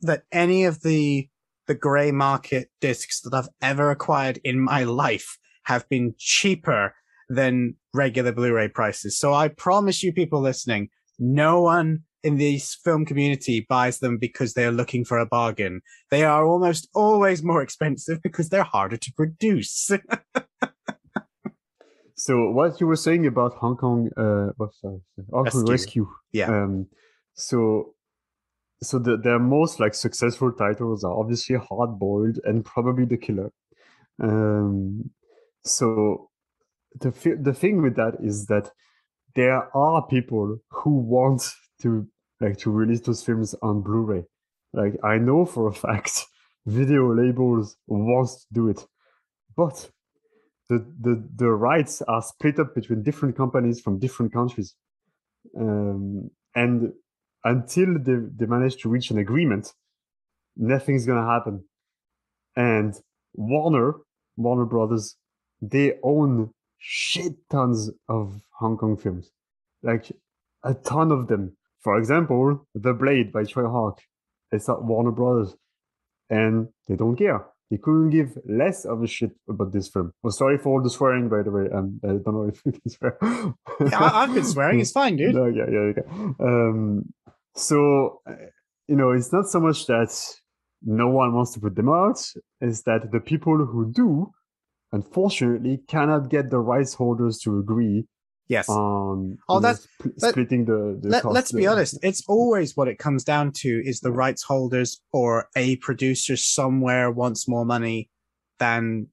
that 0.00 0.24
any 0.32 0.64
of 0.64 0.82
the 0.82 1.28
the 1.66 1.74
gray 1.74 2.10
market 2.12 2.68
discs 2.80 3.20
that 3.20 3.34
I've 3.34 3.48
ever 3.60 3.90
acquired 3.90 4.38
in 4.44 4.60
my 4.60 4.84
life 4.84 5.38
have 5.64 5.88
been 5.88 6.14
cheaper 6.18 6.94
than 7.28 7.76
regular 7.94 8.32
Blu-ray 8.32 8.68
prices. 8.68 9.18
So 9.18 9.32
I 9.32 9.48
promise 9.48 10.02
you, 10.02 10.12
people 10.12 10.40
listening, 10.40 10.88
no 11.18 11.62
one 11.62 12.02
in 12.24 12.36
this 12.36 12.76
film 12.84 13.04
community 13.04 13.66
buys 13.68 13.98
them 13.98 14.18
because 14.18 14.54
they're 14.54 14.72
looking 14.72 15.04
for 15.04 15.18
a 15.18 15.26
bargain. 15.26 15.80
They 16.10 16.24
are 16.24 16.44
almost 16.44 16.88
always 16.94 17.42
more 17.42 17.62
expensive 17.62 18.22
because 18.22 18.48
they're 18.48 18.62
harder 18.62 18.96
to 18.96 19.12
produce. 19.14 19.90
So 22.22 22.50
what 22.50 22.80
you 22.80 22.86
were 22.86 22.94
saying 22.94 23.26
about 23.26 23.54
Hong 23.54 23.76
Kong, 23.76 24.08
uh, 24.16 24.50
Hong 24.56 24.70
Kong 24.70 25.02
Rescue. 25.26 25.72
Rescue. 25.72 26.08
Yeah. 26.30 26.50
Um, 26.50 26.86
so, 27.34 27.96
so 28.82 28.98
the 28.98 29.16
their 29.16 29.38
most 29.38 29.80
like 29.80 29.94
successful 29.94 30.52
titles 30.52 31.04
are 31.04 31.12
obviously 31.12 31.56
Hard 31.56 31.98
Boiled 31.98 32.38
and 32.44 32.64
probably 32.64 33.04
The 33.04 33.16
Killer. 33.16 33.52
Um, 34.20 35.10
so 35.64 36.30
the 37.00 37.10
the 37.40 37.54
thing 37.54 37.80
with 37.82 37.96
that 37.96 38.16
is 38.22 38.46
that 38.46 38.70
there 39.34 39.74
are 39.74 40.06
people 40.06 40.58
who 40.68 40.96
want 40.98 41.48
to 41.82 42.06
like 42.40 42.58
to 42.58 42.70
release 42.70 43.00
those 43.00 43.22
films 43.22 43.54
on 43.62 43.82
Blu-ray. 43.82 44.24
Like 44.72 44.94
I 45.04 45.18
know 45.18 45.46
for 45.46 45.68
a 45.68 45.72
fact, 45.86 46.26
video 46.66 47.14
labels 47.14 47.76
wants 47.86 48.44
to 48.44 48.46
do 48.52 48.68
it, 48.68 48.84
but 49.56 49.90
the, 50.68 50.84
the 51.00 51.28
the 51.36 51.50
rights 51.50 52.02
are 52.02 52.22
split 52.22 52.58
up 52.58 52.74
between 52.74 53.02
different 53.02 53.36
companies 53.36 53.80
from 53.80 53.98
different 53.98 54.32
countries 54.32 54.74
um, 55.58 56.30
and 56.54 56.92
until 57.44 57.98
they, 57.98 58.16
they 58.36 58.46
manage 58.46 58.76
to 58.82 58.88
reach 58.88 59.10
an 59.10 59.18
agreement 59.18 59.72
nothing's 60.56 61.06
gonna 61.06 61.26
happen. 61.26 61.64
And 62.56 62.94
warner 63.34 63.94
warner 64.36 64.64
brothers 64.64 65.16
they 65.60 65.94
own 66.02 66.50
shit 66.78 67.34
tons 67.50 67.90
of 68.08 68.40
hong 68.50 68.76
kong 68.76 68.96
films. 68.96 69.30
Like 69.82 70.12
a 70.64 70.74
ton 70.74 71.12
of 71.12 71.28
them. 71.28 71.56
For 71.80 71.98
example 71.98 72.66
the 72.74 72.92
blade 72.92 73.32
by 73.32 73.42
Tsui 73.42 73.70
Hark 73.70 73.98
it's 74.50 74.68
at 74.68 74.82
warner 74.82 75.12
brothers. 75.12 75.54
And 76.28 76.68
they 76.88 76.96
don't 76.96 77.16
care 77.16 77.44
they 77.72 77.78
couldn't 77.78 78.10
give 78.10 78.36
less 78.46 78.84
of 78.84 79.02
a 79.02 79.06
shit 79.06 79.30
about 79.48 79.72
this 79.72 79.88
film. 79.88 80.12
Well, 80.22 80.30
sorry 80.30 80.58
for 80.58 80.68
all 80.74 80.82
the 80.82 80.90
swearing, 80.90 81.30
by 81.30 81.40
the 81.42 81.50
way. 81.50 81.66
Um, 81.74 81.98
I 82.04 82.08
don't 82.08 82.34
know 82.36 82.48
if 82.52 82.60
you 82.66 82.72
can 82.72 82.90
swear. 82.90 83.16
Yeah, 83.90 83.98
I- 83.98 84.24
I've 84.24 84.34
been 84.34 84.44
swearing. 84.44 84.78
It's 84.80 84.92
fine, 84.92 85.16
dude. 85.16 85.34
No, 85.40 85.46
yeah, 85.46 85.64
yeah, 85.70 85.92
okay. 85.92 86.06
Um, 86.38 87.14
so 87.56 88.20
uh, 88.28 88.34
you 88.88 88.96
know, 88.96 89.12
it's 89.12 89.32
not 89.32 89.46
so 89.48 89.58
much 89.58 89.86
that 89.86 90.12
no 90.82 91.08
one 91.08 91.32
wants 91.34 91.52
to 91.54 91.60
put 91.60 91.74
them 91.74 91.88
out; 91.88 92.18
it's 92.60 92.82
that 92.82 93.10
the 93.10 93.20
people 93.20 93.56
who 93.64 93.90
do, 93.90 94.30
unfortunately, 94.92 95.80
cannot 95.88 96.28
get 96.28 96.50
the 96.50 96.58
rights 96.58 96.92
holders 96.94 97.38
to 97.44 97.58
agree 97.58 98.06
Yes. 98.48 98.68
on 98.68 99.38
Oh, 99.48 99.60
that's- 99.60 99.86
let- 100.20 100.32
splitting 100.32 100.64
the. 100.64 100.98
the 101.00 101.08
Let, 101.08 101.24
let's 101.24 101.52
be 101.52 101.66
honest. 101.66 101.98
It's 102.02 102.22
always 102.28 102.76
what 102.76 102.88
it 102.88 102.98
comes 102.98 103.24
down 103.24 103.52
to 103.56 103.82
is 103.84 104.00
the 104.00 104.12
rights 104.12 104.42
holders 104.42 105.00
or 105.12 105.48
a 105.56 105.76
producer 105.76 106.36
somewhere 106.36 107.10
wants 107.10 107.48
more 107.48 107.64
money 107.64 108.10
than 108.58 109.06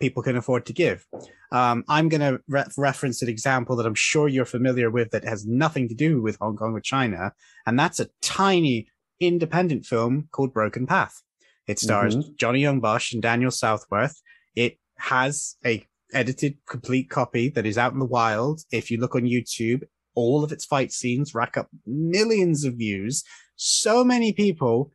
people 0.00 0.22
can 0.22 0.36
afford 0.36 0.66
to 0.66 0.72
give. 0.72 1.06
Um, 1.52 1.84
I'm 1.88 2.08
going 2.08 2.20
to 2.20 2.40
re- 2.48 2.64
reference 2.76 3.22
an 3.22 3.28
example 3.28 3.76
that 3.76 3.86
I'm 3.86 3.94
sure 3.94 4.26
you're 4.28 4.44
familiar 4.44 4.90
with 4.90 5.10
that 5.12 5.24
has 5.24 5.46
nothing 5.46 5.88
to 5.88 5.94
do 5.94 6.20
with 6.20 6.36
Hong 6.40 6.56
Kong 6.56 6.74
or 6.74 6.80
China. 6.80 7.32
And 7.64 7.78
that's 7.78 8.00
a 8.00 8.08
tiny 8.20 8.88
independent 9.20 9.86
film 9.86 10.28
called 10.32 10.52
Broken 10.52 10.86
Path. 10.86 11.22
It 11.66 11.78
stars 11.78 12.16
Johnny 12.36 12.60
Yong 12.60 12.80
Bosch 12.80 13.12
and 13.14 13.22
Daniel 13.22 13.50
Southworth. 13.52 14.20
It 14.56 14.78
has 14.98 15.56
a 15.64 15.86
edited 16.14 16.56
complete 16.68 17.10
copy 17.10 17.48
that 17.50 17.66
is 17.66 17.76
out 17.76 17.92
in 17.92 17.98
the 17.98 18.04
wild. 18.04 18.62
If 18.70 18.90
you 18.90 18.98
look 18.98 19.14
on 19.14 19.22
YouTube, 19.22 19.82
all 20.14 20.44
of 20.44 20.52
its 20.52 20.64
fight 20.64 20.92
scenes 20.92 21.34
rack 21.34 21.56
up 21.56 21.68
millions 21.86 22.64
of 22.64 22.74
views. 22.74 23.24
So 23.56 24.04
many 24.04 24.32
people 24.32 24.90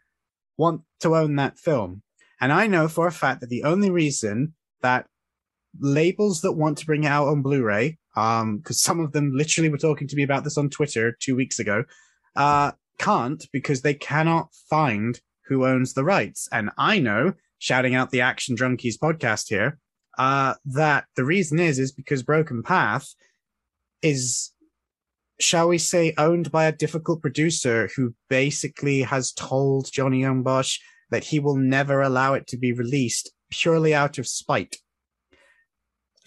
want 0.58 0.82
to 1.02 1.16
own 1.16 1.36
that 1.36 1.58
film. 1.58 2.04
And 2.42 2.54
I 2.54 2.68
know 2.68 2.88
for 2.88 3.08
a 3.08 3.12
fact 3.12 3.42
that 3.42 3.50
the 3.50 3.64
only 3.64 3.90
reason 3.90 4.54
that 4.82 5.08
labels 5.80 6.42
that 6.42 6.54
want 6.54 6.78
to 6.80 6.86
bring 6.86 7.04
it 7.04 7.08
out 7.08 7.28
on 7.28 7.42
Blu-ray, 7.42 7.98
um, 8.16 8.58
because 8.58 8.82
some 8.82 9.00
of 9.00 9.12
them 9.12 9.32
literally 9.34 9.70
were 9.70 9.78
talking 9.78 10.08
to 10.08 10.16
me 10.16 10.24
about 10.24 10.44
this 10.44 10.58
on 10.58 10.70
Twitter 10.70 11.16
two 11.20 11.36
weeks 11.36 11.60
ago, 11.60 11.84
uh, 12.36 12.72
can't 12.98 13.46
because 13.52 13.82
they 13.82 13.94
cannot 13.94 14.50
find 14.70 15.22
who 15.48 15.66
owns 15.66 15.94
the 15.94 16.04
rights. 16.04 16.48
And 16.52 16.70
I 16.78 17.00
know, 17.00 17.34
shouting 17.58 17.96
out 17.96 18.12
the 18.12 18.22
Action 18.22 18.56
Drunkies 18.56 18.98
podcast 19.02 19.50
here, 19.50 19.80
uh, 20.20 20.54
that 20.66 21.06
the 21.16 21.24
reason 21.24 21.60
is 21.60 21.80
is 21.80 21.94
because 21.94 22.24
Broken 22.24 22.62
Path 22.62 23.16
is, 24.02 24.52
shall 25.40 25.70
we 25.70 25.78
say, 25.78 26.14
owned 26.18 26.52
by 26.52 26.66
a 26.66 26.74
difficult 26.74 27.22
producer 27.22 27.90
who 27.96 28.14
basically 28.30 29.02
has 29.02 29.32
told 29.32 29.90
Johnny 29.92 30.22
Yong 30.22 30.44
Bosch 30.44 30.78
that 31.10 31.24
he 31.24 31.40
will 31.40 31.56
never 31.56 32.02
allow 32.02 32.34
it 32.34 32.48
to 32.48 32.58
be 32.58 32.74
released 32.74 33.32
purely 33.50 33.96
out 33.96 34.18
of 34.18 34.28
spite. 34.28 34.76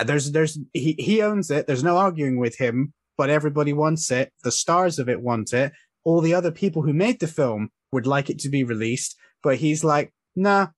There's, 0.02 0.32
there's, 0.32 0.58
he, 0.72 0.96
he 0.98 1.20
owns 1.20 1.50
it. 1.50 1.66
There's 1.66 1.84
no 1.84 1.98
arguing 1.98 2.38
with 2.38 2.56
him, 2.56 2.94
but 3.18 3.28
everybody 3.28 3.74
wants 3.74 4.10
it. 4.10 4.32
The 4.42 4.50
stars 4.50 4.98
of 4.98 5.10
it 5.10 5.20
want 5.20 5.52
it. 5.52 5.72
All 6.02 6.22
the 6.22 6.34
other 6.34 6.50
people 6.50 6.80
who 6.82 6.94
made 6.94 7.20
the 7.20 7.26
film 7.28 7.68
would 7.92 8.06
like 8.06 8.30
it 8.30 8.38
to 8.40 8.48
be 8.48 8.64
released, 8.64 9.16
but 9.42 9.56
he's 9.58 9.84
like, 9.84 10.14
nah. 10.34 10.68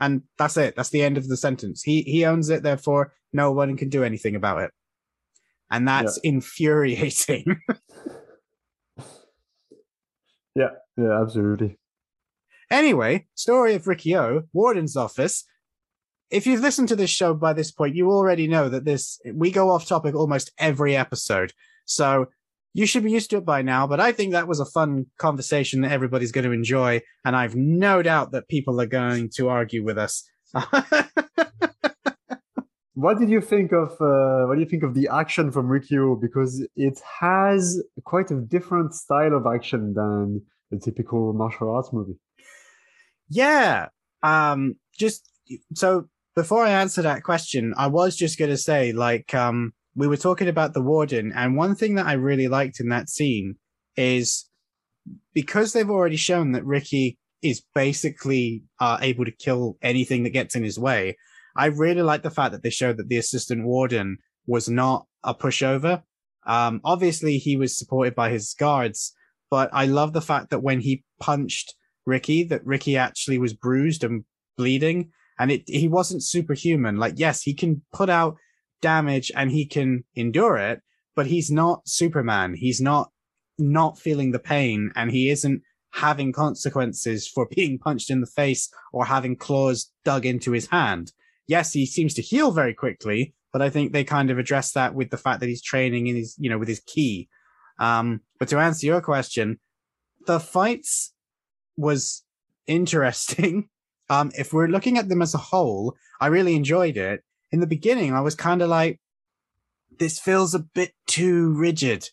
And 0.00 0.22
that's 0.38 0.56
it. 0.56 0.76
That's 0.76 0.88
the 0.88 1.02
end 1.02 1.18
of 1.18 1.28
the 1.28 1.36
sentence. 1.36 1.82
He, 1.82 2.02
he 2.02 2.24
owns 2.24 2.48
it. 2.48 2.62
Therefore, 2.62 3.12
no 3.32 3.52
one 3.52 3.76
can 3.76 3.88
do 3.88 4.02
anything 4.02 4.34
about 4.34 4.62
it. 4.62 4.70
And 5.70 5.86
that's 5.86 6.18
yeah. 6.22 6.30
infuriating. 6.30 7.60
yeah, 10.56 10.70
yeah, 10.96 11.20
absolutely. 11.20 11.78
Anyway, 12.70 13.26
story 13.34 13.74
of 13.74 13.86
Ricky 13.86 14.16
O, 14.16 14.44
Warden's 14.52 14.96
office. 14.96 15.44
If 16.30 16.46
you've 16.46 16.60
listened 16.60 16.88
to 16.88 16.96
this 16.96 17.10
show 17.10 17.34
by 17.34 17.52
this 17.52 17.72
point, 17.72 17.96
you 17.96 18.10
already 18.10 18.46
know 18.46 18.68
that 18.68 18.84
this 18.84 19.20
we 19.34 19.50
go 19.50 19.70
off 19.70 19.86
topic 19.86 20.14
almost 20.14 20.52
every 20.58 20.96
episode. 20.96 21.52
So 21.84 22.26
you 22.72 22.86
should 22.86 23.02
be 23.04 23.10
used 23.10 23.30
to 23.30 23.38
it 23.38 23.44
by 23.44 23.62
now, 23.62 23.86
but 23.86 24.00
I 24.00 24.12
think 24.12 24.32
that 24.32 24.48
was 24.48 24.60
a 24.60 24.64
fun 24.64 25.06
conversation 25.18 25.80
that 25.82 25.92
everybody's 25.92 26.32
going 26.32 26.44
to 26.44 26.52
enjoy, 26.52 27.00
and 27.24 27.34
I've 27.34 27.56
no 27.56 28.02
doubt 28.02 28.32
that 28.32 28.48
people 28.48 28.80
are 28.80 28.86
going 28.86 29.30
to 29.36 29.48
argue 29.48 29.84
with 29.84 29.98
us. 29.98 30.24
what 32.94 33.18
did 33.18 33.30
you 33.30 33.40
think 33.40 33.72
of 33.72 33.92
uh, 34.00 34.46
what 34.46 34.54
do 34.54 34.60
you 34.60 34.68
think 34.68 34.82
of 34.82 34.94
the 34.94 35.08
action 35.08 35.50
from 35.50 35.68
Riki-Oh? 35.68 36.16
Because 36.16 36.66
it 36.76 37.00
has 37.20 37.82
quite 38.04 38.30
a 38.30 38.40
different 38.40 38.94
style 38.94 39.34
of 39.34 39.46
action 39.46 39.94
than 39.94 40.42
the 40.70 40.78
typical 40.78 41.32
martial 41.32 41.74
arts 41.74 41.92
movie. 41.92 42.18
Yeah. 43.28 43.88
Um, 44.22 44.76
just 44.98 45.28
so 45.74 46.08
before 46.36 46.64
I 46.64 46.70
answer 46.70 47.02
that 47.02 47.22
question, 47.22 47.74
I 47.76 47.88
was 47.88 48.16
just 48.16 48.38
going 48.38 48.50
to 48.50 48.56
say, 48.56 48.92
like, 48.92 49.34
um, 49.34 49.72
we 50.00 50.08
were 50.08 50.16
talking 50.16 50.48
about 50.48 50.74
the 50.74 50.82
warden, 50.82 51.32
and 51.34 51.56
one 51.56 51.74
thing 51.74 51.94
that 51.94 52.06
I 52.06 52.14
really 52.14 52.48
liked 52.48 52.80
in 52.80 52.88
that 52.88 53.08
scene 53.08 53.56
is 53.96 54.48
because 55.34 55.72
they've 55.72 55.90
already 55.90 56.16
shown 56.16 56.52
that 56.52 56.64
Ricky 56.64 57.18
is 57.42 57.62
basically 57.74 58.64
uh, 58.80 58.98
able 59.00 59.24
to 59.24 59.30
kill 59.30 59.76
anything 59.82 60.24
that 60.24 60.30
gets 60.30 60.54
in 60.56 60.64
his 60.64 60.78
way. 60.78 61.16
I 61.56 61.66
really 61.66 62.02
like 62.02 62.22
the 62.22 62.30
fact 62.30 62.52
that 62.52 62.62
they 62.62 62.70
showed 62.70 62.96
that 62.96 63.08
the 63.08 63.16
assistant 63.16 63.64
warden 63.64 64.18
was 64.46 64.68
not 64.68 65.06
a 65.22 65.34
pushover. 65.34 66.02
Um, 66.46 66.80
obviously, 66.84 67.38
he 67.38 67.56
was 67.56 67.78
supported 67.78 68.14
by 68.14 68.30
his 68.30 68.54
guards, 68.58 69.14
but 69.50 69.68
I 69.72 69.86
love 69.86 70.12
the 70.12 70.22
fact 70.22 70.50
that 70.50 70.62
when 70.62 70.80
he 70.80 71.04
punched 71.20 71.74
Ricky, 72.06 72.44
that 72.44 72.64
Ricky 72.64 72.96
actually 72.96 73.38
was 73.38 73.52
bruised 73.52 74.04
and 74.04 74.24
bleeding, 74.56 75.10
and 75.38 75.50
it 75.50 75.62
he 75.66 75.88
wasn't 75.88 76.22
superhuman. 76.22 76.96
Like, 76.96 77.14
yes, 77.16 77.42
he 77.42 77.54
can 77.54 77.82
put 77.92 78.08
out 78.08 78.36
damage 78.80 79.30
and 79.34 79.50
he 79.50 79.66
can 79.66 80.04
endure 80.14 80.56
it, 80.56 80.80
but 81.14 81.26
he's 81.26 81.50
not 81.50 81.86
Superman. 81.86 82.54
He's 82.54 82.80
not 82.80 83.10
not 83.58 83.98
feeling 83.98 84.32
the 84.32 84.38
pain, 84.38 84.90
and 84.96 85.10
he 85.10 85.28
isn't 85.28 85.62
having 85.92 86.32
consequences 86.32 87.28
for 87.28 87.46
being 87.54 87.78
punched 87.78 88.10
in 88.10 88.20
the 88.20 88.26
face 88.26 88.70
or 88.92 89.04
having 89.04 89.36
claws 89.36 89.92
dug 90.04 90.24
into 90.24 90.52
his 90.52 90.68
hand. 90.68 91.12
Yes, 91.46 91.72
he 91.72 91.84
seems 91.84 92.14
to 92.14 92.22
heal 92.22 92.52
very 92.52 92.74
quickly, 92.74 93.34
but 93.52 93.62
I 93.62 93.70
think 93.70 93.92
they 93.92 94.04
kind 94.04 94.30
of 94.30 94.38
address 94.38 94.72
that 94.72 94.94
with 94.94 95.10
the 95.10 95.16
fact 95.16 95.40
that 95.40 95.48
he's 95.48 95.62
training 95.62 96.06
in 96.06 96.16
his, 96.16 96.36
you 96.38 96.48
know, 96.48 96.58
with 96.58 96.68
his 96.68 96.80
key. 96.80 97.28
Um, 97.78 98.20
but 98.38 98.48
to 98.48 98.58
answer 98.58 98.86
your 98.86 99.00
question, 99.00 99.58
the 100.26 100.38
fights 100.38 101.12
was 101.76 102.22
interesting. 102.66 103.68
Um, 104.08 104.30
if 104.36 104.52
we're 104.52 104.68
looking 104.68 104.98
at 104.98 105.08
them 105.08 105.22
as 105.22 105.34
a 105.34 105.38
whole, 105.38 105.96
I 106.20 106.26
really 106.26 106.54
enjoyed 106.54 106.96
it. 106.96 107.22
In 107.52 107.60
the 107.60 107.66
beginning, 107.66 108.14
I 108.14 108.20
was 108.20 108.34
kind 108.34 108.62
of 108.62 108.68
like, 108.68 109.00
this 109.98 110.18
feels 110.18 110.54
a 110.54 110.60
bit 110.60 110.92
too 111.06 111.52
rigid. 111.54 112.08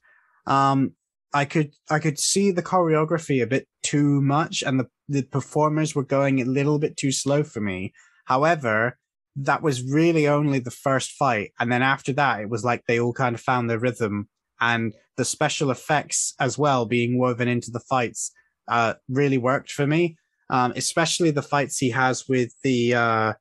Um, 0.45 0.93
I 1.33 1.45
could 1.45 1.73
I 1.89 1.99
could 1.99 2.19
see 2.19 2.51
the 2.51 2.63
choreography 2.63 3.43
a 3.43 3.47
bit 3.47 3.67
too 3.83 4.21
much, 4.21 4.63
and 4.63 4.79
the 4.79 4.88
the 5.07 5.23
performers 5.23 5.93
were 5.93 6.03
going 6.03 6.41
a 6.41 6.45
little 6.45 6.79
bit 6.79 6.97
too 6.97 7.11
slow 7.11 7.43
for 7.43 7.61
me. 7.61 7.93
However, 8.25 8.97
that 9.35 9.61
was 9.61 9.83
really 9.83 10.27
only 10.27 10.59
the 10.59 10.71
first 10.71 11.11
fight, 11.11 11.51
and 11.59 11.71
then 11.71 11.83
after 11.83 12.13
that, 12.13 12.41
it 12.41 12.49
was 12.49 12.63
like 12.63 12.83
they 12.88 12.99
all 12.99 13.13
kind 13.13 13.35
of 13.35 13.41
found 13.41 13.69
their 13.69 13.79
rhythm, 13.79 14.29
and 14.59 14.93
the 15.17 15.25
special 15.25 15.69
effects 15.69 16.33
as 16.39 16.57
well 16.57 16.85
being 16.85 17.19
woven 17.19 17.47
into 17.47 17.71
the 17.71 17.79
fights 17.81 18.31
uh, 18.67 18.95
really 19.09 19.38
worked 19.38 19.71
for 19.71 19.85
me. 19.85 20.17
Um, 20.49 20.71
especially 20.77 21.31
the 21.31 21.41
fights 21.41 21.77
he 21.77 21.89
has 21.89 22.25
with 22.29 22.53
the 22.63 22.93
uh, 22.93 23.33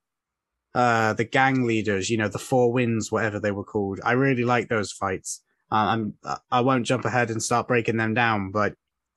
uh, 0.77 1.15
the 1.15 1.25
gang 1.25 1.67
leaders, 1.67 2.11
you 2.11 2.19
know, 2.19 2.29
the 2.29 2.39
Four 2.39 2.71
Winds, 2.71 3.11
whatever 3.11 3.41
they 3.41 3.51
were 3.51 3.65
called. 3.65 3.99
I 4.05 4.13
really 4.13 4.45
like 4.45 4.69
those 4.69 4.93
fights. 4.93 5.41
Uh, 5.73 5.75
I'm 5.75 6.15
I 6.51 6.61
won't 6.61 6.85
jump 6.85 7.07
ahead 7.07 7.31
and 7.31 7.43
start 7.43 7.67
breaking 7.67 7.97
them 7.97 8.13
down, 8.13 8.51
but 8.53 8.75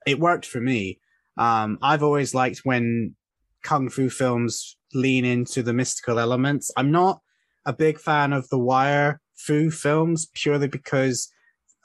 it 0.07 0.21
worked 0.21 0.45
for 0.45 0.61
me. 0.61 0.99
Um, 1.37 1.77
I've 1.81 2.01
always 2.01 2.33
liked 2.33 2.61
when 2.63 3.15
kung 3.61 3.89
fu 3.89 4.09
films 4.09 4.77
lean 4.93 5.25
into 5.25 5.61
the 5.61 5.73
mystical 5.73 6.17
elements. 6.17 6.71
I'm 6.77 6.91
not 6.91 7.19
a 7.65 7.73
big 7.73 7.99
fan 7.99 8.31
of 8.31 8.47
the 8.47 8.57
wire 8.57 9.19
fu 9.35 9.69
films 9.69 10.27
purely 10.33 10.69
because 10.69 11.29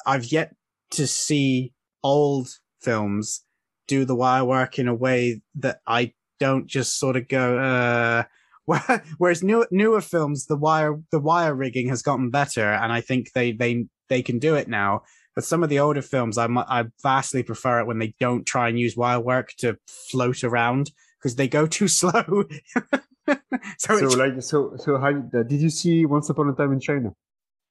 I've 0.07 0.27
yet 0.27 0.55
to 0.91 1.09
see 1.09 1.73
old 2.05 2.49
films 2.81 3.45
do 3.89 4.05
the 4.05 4.15
wire 4.15 4.45
work 4.45 4.79
in 4.79 4.87
a 4.87 4.95
way 4.95 5.43
that 5.57 5.81
I 5.85 6.13
don't 6.39 6.69
just 6.69 6.97
sort 6.97 7.17
of 7.17 7.27
go, 7.27 7.59
uh, 7.59 8.23
whereas 9.19 9.43
new, 9.43 9.67
newer 9.71 10.01
films, 10.01 10.47
the 10.47 10.57
wire, 10.57 11.01
the 11.11 11.21
wire 11.21 11.55
rigging 11.55 11.89
has 11.89 12.03
gotten 12.03 12.31
better. 12.31 12.73
And 12.73 12.93
I 12.93 13.01
think 13.01 13.33
they, 13.33 13.53
they, 13.53 13.87
they 14.09 14.23
can 14.23 14.39
do 14.39 14.55
it 14.55 14.69
now. 14.69 15.03
But 15.35 15.45
some 15.45 15.63
of 15.63 15.69
the 15.69 15.81
older 15.81 16.03
films, 16.03 16.39
I, 16.39 16.47
I 16.47 16.85
vastly 17.03 17.43
prefer 17.43 17.81
it 17.81 17.87
when 17.87 17.99
they 17.99 18.15
don't 18.21 18.47
try 18.47 18.69
and 18.69 18.79
use 18.79 18.97
wire 18.97 19.21
work 19.21 19.51
to 19.59 19.77
float 19.87 20.45
around 20.45 20.93
because 21.19 21.37
they 21.37 21.49
go 21.49 21.67
too 21.67 21.89
slow. 22.01 22.45
so, 23.79 23.99
so 23.99 24.09
like, 24.17 24.43
so, 24.43 24.77
so 24.77 24.99
how 24.99 25.11
uh, 25.11 25.43
did 25.43 25.61
you 25.61 25.71
see 25.71 26.07
Once 26.07 26.31
Upon 26.31 26.49
a 26.49 26.53
Time 26.53 26.73
in 26.73 26.81
China? 26.81 27.13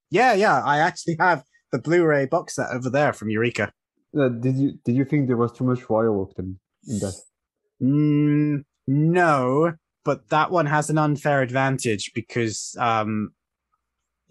Yeah, 0.09 0.33
yeah. 0.33 0.61
I 0.63 0.79
actually 0.79 1.15
have 1.19 1.43
the 1.71 1.79
Blu-ray 1.79 2.25
box 2.27 2.55
set 2.55 2.69
over 2.71 2.89
there 2.89 3.13
from 3.13 3.29
Eureka. 3.29 3.71
Uh, 4.17 4.29
did 4.29 4.55
you 4.57 4.73
did 4.85 4.95
you 4.95 5.05
think 5.05 5.25
there 5.25 5.37
was 5.37 5.51
too 5.53 5.63
much 5.63 5.89
wirework 5.89 6.37
in, 6.37 6.59
in 6.87 6.99
that? 6.99 7.15
Mm, 7.81 8.63
no, 8.85 9.73
but 10.03 10.29
that 10.29 10.51
one 10.51 10.65
has 10.65 10.89
an 10.89 10.97
unfair 10.97 11.41
advantage 11.41 12.11
because 12.13 12.75
um, 12.79 13.31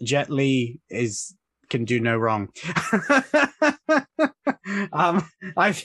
Jet 0.01 0.29
Li 0.29 0.79
is 0.89 1.35
can 1.69 1.85
do 1.85 1.99
no 1.99 2.17
wrong. 2.17 2.49
um, 4.93 5.27
I 5.57 5.75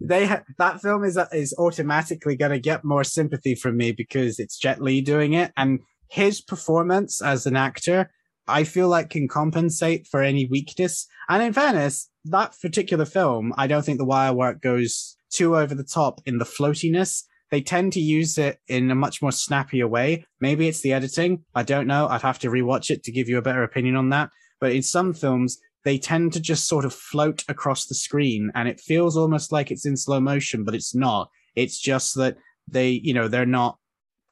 they 0.00 0.26
ha- 0.26 0.42
that 0.58 0.80
film 0.82 1.04
is 1.04 1.18
is 1.32 1.54
automatically 1.58 2.36
going 2.36 2.52
to 2.52 2.58
get 2.58 2.84
more 2.84 3.04
sympathy 3.04 3.54
from 3.54 3.76
me 3.76 3.92
because 3.92 4.38
it's 4.38 4.58
Jet 4.58 4.82
Li 4.82 5.00
doing 5.00 5.32
it, 5.32 5.52
and 5.56 5.80
his 6.08 6.42
performance 6.42 7.22
as 7.22 7.46
an 7.46 7.56
actor, 7.56 8.10
I 8.46 8.64
feel 8.64 8.88
like 8.88 9.08
can 9.08 9.28
compensate 9.28 10.06
for 10.06 10.22
any 10.22 10.46
weakness. 10.46 11.06
And 11.30 11.42
in 11.42 11.54
fairness, 11.54 12.10
that 12.26 12.54
particular 12.60 13.06
film, 13.06 13.54
I 13.56 13.66
don't 13.66 13.82
think 13.82 13.96
the 13.96 14.04
wire 14.04 14.34
work 14.34 14.60
goes 14.60 15.16
too 15.30 15.56
over 15.56 15.74
the 15.74 15.84
top 15.84 16.20
in 16.26 16.36
the 16.36 16.44
floatiness. 16.44 17.22
They 17.52 17.60
tend 17.60 17.92
to 17.92 18.00
use 18.00 18.38
it 18.38 18.58
in 18.66 18.90
a 18.90 18.94
much 18.94 19.20
more 19.20 19.30
snappier 19.30 19.86
way. 19.86 20.24
Maybe 20.40 20.68
it's 20.68 20.80
the 20.80 20.94
editing. 20.94 21.44
I 21.54 21.62
don't 21.62 21.86
know. 21.86 22.08
I'd 22.08 22.22
have 22.22 22.38
to 22.40 22.48
rewatch 22.48 22.90
it 22.90 23.04
to 23.04 23.12
give 23.12 23.28
you 23.28 23.36
a 23.36 23.42
better 23.42 23.62
opinion 23.62 23.94
on 23.94 24.08
that. 24.08 24.30
But 24.58 24.72
in 24.72 24.82
some 24.82 25.12
films, 25.12 25.58
they 25.84 25.98
tend 25.98 26.32
to 26.32 26.40
just 26.40 26.66
sort 26.66 26.86
of 26.86 26.94
float 26.94 27.44
across 27.48 27.84
the 27.84 27.94
screen 27.94 28.50
and 28.54 28.68
it 28.68 28.80
feels 28.80 29.18
almost 29.18 29.52
like 29.52 29.70
it's 29.70 29.84
in 29.84 29.98
slow 29.98 30.18
motion, 30.18 30.64
but 30.64 30.74
it's 30.74 30.94
not. 30.94 31.28
It's 31.54 31.78
just 31.78 32.14
that 32.14 32.38
they, 32.68 32.88
you 32.88 33.12
know, 33.12 33.28
they're 33.28 33.44
not 33.44 33.76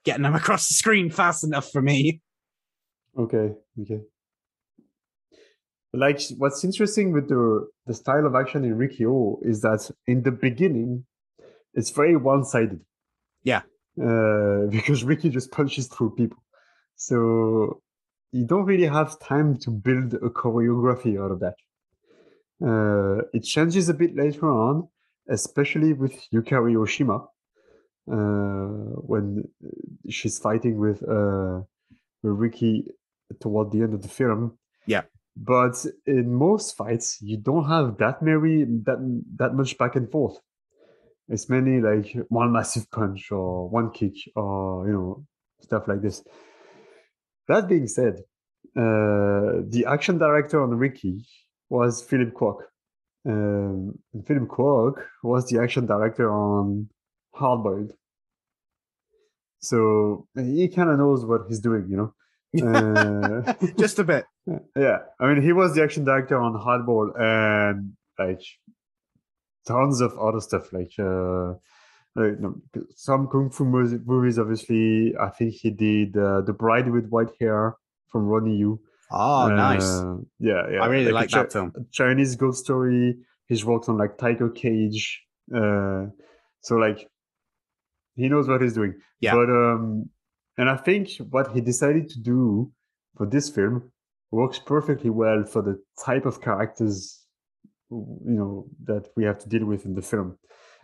getting 0.02 0.22
them 0.22 0.34
across 0.42 0.68
the 0.68 0.74
screen 0.74 1.10
fast 1.10 1.44
enough 1.44 1.70
for 1.70 1.82
me. 1.82 2.22
Okay, 3.18 3.52
okay. 3.82 4.00
Like 5.92 6.22
what's 6.38 6.64
interesting 6.64 7.12
with 7.12 7.28
the 7.28 7.68
the 7.84 7.92
style 7.92 8.24
of 8.24 8.34
action 8.34 8.64
in 8.64 8.78
Riki-Oh 8.78 9.40
is 9.42 9.60
that 9.60 9.90
in 10.06 10.22
the 10.22 10.30
beginning, 10.30 11.04
it's 11.74 11.90
very 11.90 12.16
one 12.16 12.46
sided. 12.46 12.80
Yeah. 13.44 13.62
Uh, 14.00 14.66
because 14.70 15.04
Ricky 15.04 15.28
just 15.28 15.50
punches 15.50 15.88
through 15.88 16.14
people, 16.14 16.42
so 16.96 17.82
you 18.32 18.46
don't 18.46 18.64
really 18.64 18.86
have 18.86 19.18
time 19.20 19.58
to 19.58 19.70
build 19.70 20.14
a 20.14 20.30
choreography 20.30 21.22
out 21.22 21.30
of 21.32 21.40
that. 21.40 21.54
Uh, 22.62 23.22
it 23.32 23.42
changes 23.42 23.88
a 23.88 23.94
bit 23.94 24.14
later 24.14 24.50
on, 24.50 24.88
especially 25.28 25.92
with 25.92 26.12
Yukari 26.32 26.74
Oshima, 26.76 27.26
uh, 28.10 29.00
when 29.00 29.44
she's 30.08 30.38
fighting 30.38 30.78
with 30.78 31.02
uh, 31.08 31.62
with 32.22 32.32
Ricky 32.32 32.86
toward 33.40 33.72
the 33.72 33.82
end 33.82 33.94
of 33.94 34.02
the 34.02 34.08
film. 34.08 34.58
Yeah. 34.86 35.02
But 35.36 35.86
in 36.06 36.34
most 36.34 36.76
fights, 36.76 37.18
you 37.22 37.38
don't 37.38 37.66
have 37.68 37.96
that 37.98 38.22
many 38.22 38.64
that 38.84 39.22
that 39.36 39.54
much 39.54 39.78
back 39.78 39.96
and 39.96 40.10
forth. 40.10 40.38
It's 41.30 41.48
mainly 41.48 41.80
like 41.80 42.26
one 42.28 42.52
massive 42.52 42.90
punch 42.90 43.30
or 43.30 43.68
one 43.68 43.92
kick 43.92 44.14
or 44.34 44.86
you 44.86 44.92
know 44.92 45.26
stuff 45.60 45.86
like 45.86 46.02
this. 46.02 46.24
That 47.46 47.68
being 47.68 47.86
said, 47.86 48.20
uh, 48.76 49.62
the 49.68 49.84
action 49.88 50.18
director 50.18 50.62
on 50.62 50.70
Ricky 50.70 51.24
was 51.68 52.02
Philip 52.02 52.34
Kwok. 52.34 52.62
Um, 53.26 53.98
and 54.12 54.26
Philip 54.26 54.48
Kwok 54.48 55.04
was 55.22 55.46
the 55.46 55.60
action 55.60 55.86
director 55.86 56.30
on 56.32 56.88
Hardboiled. 57.34 57.92
So 59.60 60.26
he 60.34 60.68
kind 60.68 60.90
of 60.90 60.98
knows 60.98 61.24
what 61.24 61.42
he's 61.48 61.60
doing, 61.60 61.86
you 61.88 61.96
know. 61.96 62.14
Uh, 62.66 63.52
Just 63.78 63.98
a 63.98 64.04
bit. 64.04 64.24
yeah, 64.76 64.98
I 65.20 65.26
mean, 65.26 65.42
he 65.42 65.52
was 65.52 65.74
the 65.74 65.82
action 65.82 66.04
director 66.04 66.40
on 66.40 66.54
Hardboiled 66.54 67.20
and 67.20 67.92
like 68.18 68.42
tons 69.66 70.00
of 70.00 70.18
other 70.18 70.40
stuff, 70.40 70.72
like 70.72 70.92
uh, 70.98 71.54
like 72.16 72.40
know, 72.40 72.54
some 72.94 73.28
kung 73.28 73.50
fu 73.50 73.64
movies. 73.64 74.38
Obviously, 74.38 75.14
I 75.16 75.28
think 75.28 75.54
he 75.54 75.70
did 75.70 76.16
uh, 76.16 76.42
the 76.42 76.52
Bride 76.52 76.90
with 76.90 77.08
White 77.08 77.30
Hair 77.40 77.76
from 78.08 78.26
Ronnie 78.26 78.56
Yu. 78.56 78.80
Oh, 79.12 79.48
nice. 79.48 79.82
Uh, 79.82 80.18
yeah, 80.38 80.70
yeah. 80.70 80.82
I 80.82 80.86
really 80.86 81.12
like 81.12 81.30
Chi- 81.30 81.42
that 81.42 81.52
film. 81.52 81.72
Chinese 81.90 82.36
Ghost 82.36 82.64
Story. 82.64 83.16
He's 83.46 83.64
worked 83.64 83.88
on 83.88 83.98
like 83.98 84.18
Tiger 84.18 84.48
Cage. 84.48 85.20
Uh, 85.52 86.06
so 86.60 86.76
like, 86.76 87.08
he 88.14 88.28
knows 88.28 88.46
what 88.46 88.62
he's 88.62 88.74
doing. 88.74 88.94
Yeah. 89.20 89.34
But 89.34 89.50
um, 89.50 90.08
and 90.56 90.70
I 90.70 90.76
think 90.76 91.10
what 91.30 91.52
he 91.52 91.60
decided 91.60 92.08
to 92.10 92.20
do 92.20 92.70
for 93.16 93.26
this 93.26 93.48
film 93.48 93.90
works 94.30 94.60
perfectly 94.60 95.10
well 95.10 95.44
for 95.44 95.62
the 95.62 95.82
type 96.04 96.26
of 96.26 96.40
characters 96.40 97.19
you 97.90 98.20
know 98.24 98.66
that 98.84 99.08
we 99.16 99.24
have 99.24 99.38
to 99.38 99.48
deal 99.48 99.64
with 99.64 99.84
in 99.84 99.94
the 99.94 100.02
film. 100.02 100.38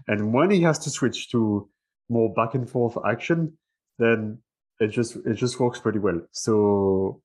And 0.09 0.33
when 0.33 0.51
he 0.51 0.63
has 0.63 0.79
to 0.81 0.91
switch 0.91 1.31
to 1.31 1.69
more 2.09 2.33
back 2.33 2.55
and 2.55 2.69
forth 2.69 2.97
action, 3.07 3.57
then 3.99 4.39
it 4.81 4.89
just 4.89 5.17
it 5.25 5.35
just 5.35 5.59
works 5.59 5.81
pretty 5.81 5.99
well. 5.99 6.21
So 6.33 7.23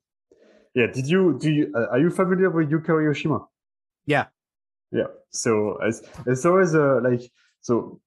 yeah, 0.74 0.88
did 0.88 1.08
you 1.08 1.38
do 1.40 1.52
you 1.52 1.74
uh, 1.76 1.88
are 1.92 2.00
you 2.00 2.10
familiar 2.10 2.50
with 2.50 2.70
Yukari 2.70 3.10
Oshima? 3.12 3.46
Yeah. 4.06 4.28
Yeah. 4.92 5.08
So 5.32 5.78
as 5.86 6.04
it's 6.26 6.46
always 6.46 6.76
uh, 6.76 7.00
like 7.04 7.22
so 7.62 8.00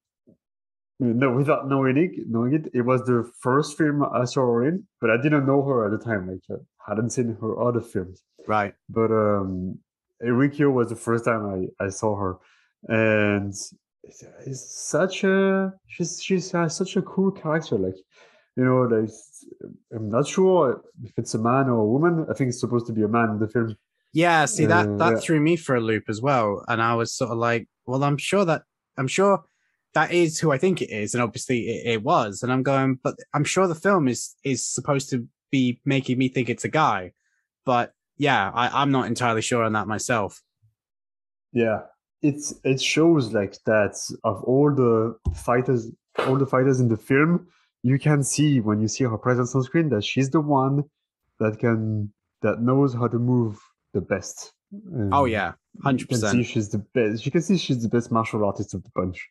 no 1.00 1.32
without 1.32 1.68
knowing 1.68 1.96
it 1.96 2.10
knowing 2.28 2.54
it, 2.54 2.70
it 2.72 2.82
was 2.82 3.02
the 3.02 3.30
first 3.40 3.76
film 3.76 4.04
I 4.04 4.24
saw 4.24 4.42
her 4.42 4.66
in, 4.66 4.86
but 5.00 5.10
I 5.10 5.20
didn't 5.20 5.46
know 5.46 5.62
her 5.62 5.86
at 5.86 5.98
the 5.98 6.04
time. 6.04 6.28
Like 6.28 6.40
I 6.50 6.90
hadn't 6.90 7.10
seen 7.10 7.36
her 7.40 7.60
other 7.60 7.80
films. 7.80 8.22
Right. 8.46 8.74
But 8.88 9.10
um 9.10 9.78
Erikyo 10.24 10.72
was 10.72 10.88
the 10.88 10.96
first 10.96 11.24
time 11.24 11.68
I, 11.80 11.84
I 11.84 11.88
saw 11.90 12.16
her. 12.16 12.36
And 12.88 13.50
it's, 14.02 14.24
it's 14.46 14.76
such 14.76 15.24
a 15.24 15.72
she's 15.86 16.22
she's 16.22 16.50
has 16.52 16.76
such 16.76 16.96
a 16.96 17.02
cool 17.02 17.30
character. 17.30 17.76
Like 17.78 17.96
you 18.56 18.64
know, 18.64 18.82
like 18.82 19.10
I'm 19.94 20.10
not 20.10 20.26
sure 20.26 20.82
if 21.02 21.12
it's 21.16 21.34
a 21.34 21.38
man 21.38 21.68
or 21.68 21.80
a 21.80 21.86
woman. 21.86 22.26
I 22.30 22.34
think 22.34 22.48
it's 22.48 22.60
supposed 22.60 22.86
to 22.86 22.92
be 22.92 23.02
a 23.02 23.08
man 23.08 23.30
in 23.30 23.38
the 23.38 23.48
film. 23.48 23.76
Yeah, 24.12 24.44
see 24.44 24.66
that 24.66 24.86
Uh, 24.88 24.96
that 24.98 25.10
yeah. 25.14 25.20
threw 25.20 25.40
me 25.40 25.56
for 25.56 25.74
a 25.74 25.80
loop 25.80 26.04
as 26.08 26.20
well, 26.20 26.64
and 26.68 26.80
I 26.80 26.94
was 26.94 27.12
sort 27.12 27.30
of 27.32 27.38
like, 27.38 27.68
well, 27.86 28.04
I'm 28.04 28.18
sure 28.18 28.44
that 28.44 28.62
I'm 28.96 29.08
sure 29.08 29.44
that 29.94 30.12
is 30.12 30.38
who 30.38 30.52
I 30.52 30.58
think 30.58 30.82
it 30.82 30.90
is, 30.90 31.14
and 31.14 31.22
obviously 31.22 31.68
it, 31.68 31.94
it 31.94 32.02
was, 32.02 32.42
and 32.42 32.52
I'm 32.52 32.62
going, 32.62 32.98
but 33.02 33.16
I'm 33.32 33.44
sure 33.44 33.66
the 33.66 33.74
film 33.74 34.06
is 34.08 34.36
is 34.44 34.66
supposed 34.66 35.10
to 35.10 35.26
be 35.50 35.80
making 35.84 36.18
me 36.18 36.28
think 36.28 36.48
it's 36.48 36.64
a 36.64 36.68
guy, 36.68 37.12
but 37.64 37.92
yeah, 38.16 38.50
I, 38.54 38.82
I'm 38.82 38.90
not 38.90 39.06
entirely 39.06 39.42
sure 39.42 39.62
on 39.64 39.72
that 39.72 39.86
myself. 39.88 40.42
Yeah, 41.52 41.80
it's 42.22 42.54
it 42.64 42.80
shows 42.80 43.32
like 43.32 43.56
that 43.66 43.96
of 44.24 44.42
all 44.44 44.74
the 44.74 45.16
fighters, 45.34 45.88
all 46.18 46.36
the 46.36 46.46
fighters 46.46 46.80
in 46.80 46.88
the 46.88 46.96
film, 46.96 47.46
you 47.82 47.98
can 47.98 48.22
see 48.22 48.60
when 48.60 48.80
you 48.80 48.88
see 48.88 49.04
her 49.04 49.18
presence 49.18 49.54
on 49.54 49.62
screen 49.62 49.88
that 49.90 50.04
she's 50.04 50.30
the 50.30 50.40
one 50.40 50.84
that 51.40 51.58
can 51.58 52.12
that 52.42 52.60
knows 52.60 52.94
how 52.94 53.06
to 53.08 53.18
move 53.18 53.58
the 53.92 54.00
best. 54.00 54.52
Oh 55.12 55.24
Um, 55.24 55.28
yeah, 55.28 55.52
hundred 55.82 56.00
you 56.02 56.06
can 56.08 56.16
see 56.18 56.22
percent. 56.26 56.46
she's 56.46 56.68
the 56.70 56.78
best. 56.94 57.24
You 57.24 57.30
can 57.32 57.42
see 57.42 57.56
she's 57.56 57.82
the 57.82 57.88
best 57.88 58.10
martial 58.10 58.44
artist 58.44 58.74
of 58.74 58.82
the 58.82 58.90
bunch. 58.94 59.28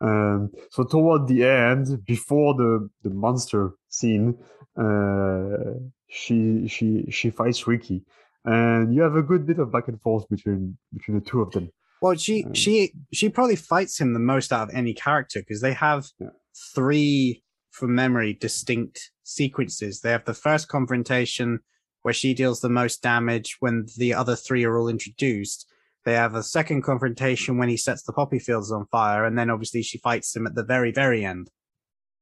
Um, 0.00 0.50
so 0.70 0.84
toward 0.84 1.28
the 1.28 1.44
end, 1.44 2.04
before 2.06 2.54
the 2.54 2.88
the 3.02 3.10
monster 3.10 3.72
scene, 3.88 4.38
uh, 4.76 5.74
she 6.08 6.66
she 6.68 7.06
she 7.10 7.30
fights 7.30 7.66
Ricky, 7.66 8.04
and 8.44 8.94
you 8.94 9.02
have 9.02 9.16
a 9.16 9.22
good 9.22 9.46
bit 9.46 9.58
of 9.58 9.70
back 9.70 9.88
and 9.88 10.00
forth 10.00 10.28
between 10.28 10.78
between 10.92 11.18
the 11.20 11.24
two 11.24 11.42
of 11.42 11.50
them. 11.52 11.70
Well, 12.00 12.16
she 12.16 12.44
Um, 12.44 12.54
she 12.54 12.92
she 13.12 13.28
probably 13.28 13.56
fights 13.56 14.00
him 14.00 14.14
the 14.14 14.20
most 14.20 14.52
out 14.52 14.68
of 14.68 14.74
any 14.74 14.94
character 14.94 15.40
because 15.40 15.60
they 15.60 15.74
have 15.74 16.06
Yeah. 16.18 16.28
three, 16.74 17.42
from 17.70 17.94
memory, 17.94 18.32
distinct 18.32 19.12
sequences. 19.22 20.00
They 20.00 20.10
have 20.10 20.24
the 20.24 20.34
first 20.34 20.68
confrontation 20.68 21.60
where 22.02 22.14
she 22.14 22.32
deals 22.32 22.60
the 22.60 22.70
most 22.70 23.02
damage 23.02 23.56
when 23.60 23.86
the 23.98 24.14
other 24.14 24.34
three 24.34 24.64
are 24.64 24.78
all 24.78 24.88
introduced. 24.88 25.69
They 26.04 26.14
have 26.14 26.34
a 26.34 26.42
second 26.42 26.82
confrontation 26.82 27.58
when 27.58 27.68
he 27.68 27.76
sets 27.76 28.02
the 28.02 28.12
poppy 28.12 28.38
fields 28.38 28.72
on 28.72 28.86
fire, 28.86 29.24
and 29.24 29.38
then 29.38 29.50
obviously 29.50 29.82
she 29.82 29.98
fights 29.98 30.34
him 30.34 30.46
at 30.46 30.54
the 30.54 30.64
very 30.64 30.92
very 30.92 31.24
end. 31.24 31.50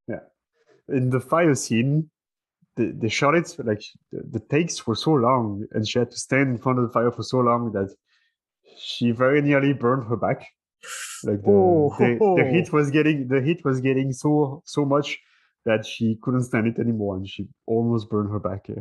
Yeah, 0.07 0.25
in 0.87 1.09
the 1.09 1.19
fire 1.19 1.55
scene, 1.55 2.09
they, 2.75 2.87
they 2.87 3.09
shot 3.09 3.35
it 3.35 3.55
like 3.63 3.83
the, 4.11 4.23
the 4.31 4.39
takes 4.39 4.85
were 4.85 4.95
so 4.95 5.11
long, 5.11 5.65
and 5.71 5.87
she 5.87 5.99
had 5.99 6.11
to 6.11 6.17
stand 6.17 6.49
in 6.49 6.57
front 6.57 6.79
of 6.79 6.85
the 6.87 6.91
fire 6.91 7.11
for 7.11 7.23
so 7.23 7.39
long 7.39 7.71
that 7.71 7.93
she 8.77 9.11
very 9.11 9.41
nearly 9.41 9.73
burned 9.73 10.07
her 10.07 10.17
back. 10.17 10.45
Like 11.23 11.41
the, 11.43 11.49
Oh. 11.51 11.95
the, 11.97 12.43
the 12.43 12.49
heat 12.51 12.71
was 12.77 12.91
getting 12.91 13.27
the 13.27 13.41
heat 13.41 13.63
was 13.65 13.81
getting 13.81 14.11
so 14.13 14.61
so 14.65 14.85
much 14.85 15.17
that 15.65 15.85
she 15.85 16.17
couldn't 16.21 16.43
stand 16.43 16.67
it 16.67 16.79
anymore, 16.79 17.17
and 17.17 17.27
she 17.27 17.47
almost 17.65 18.09
burned 18.09 18.31
her 18.31 18.39
back. 18.39 18.67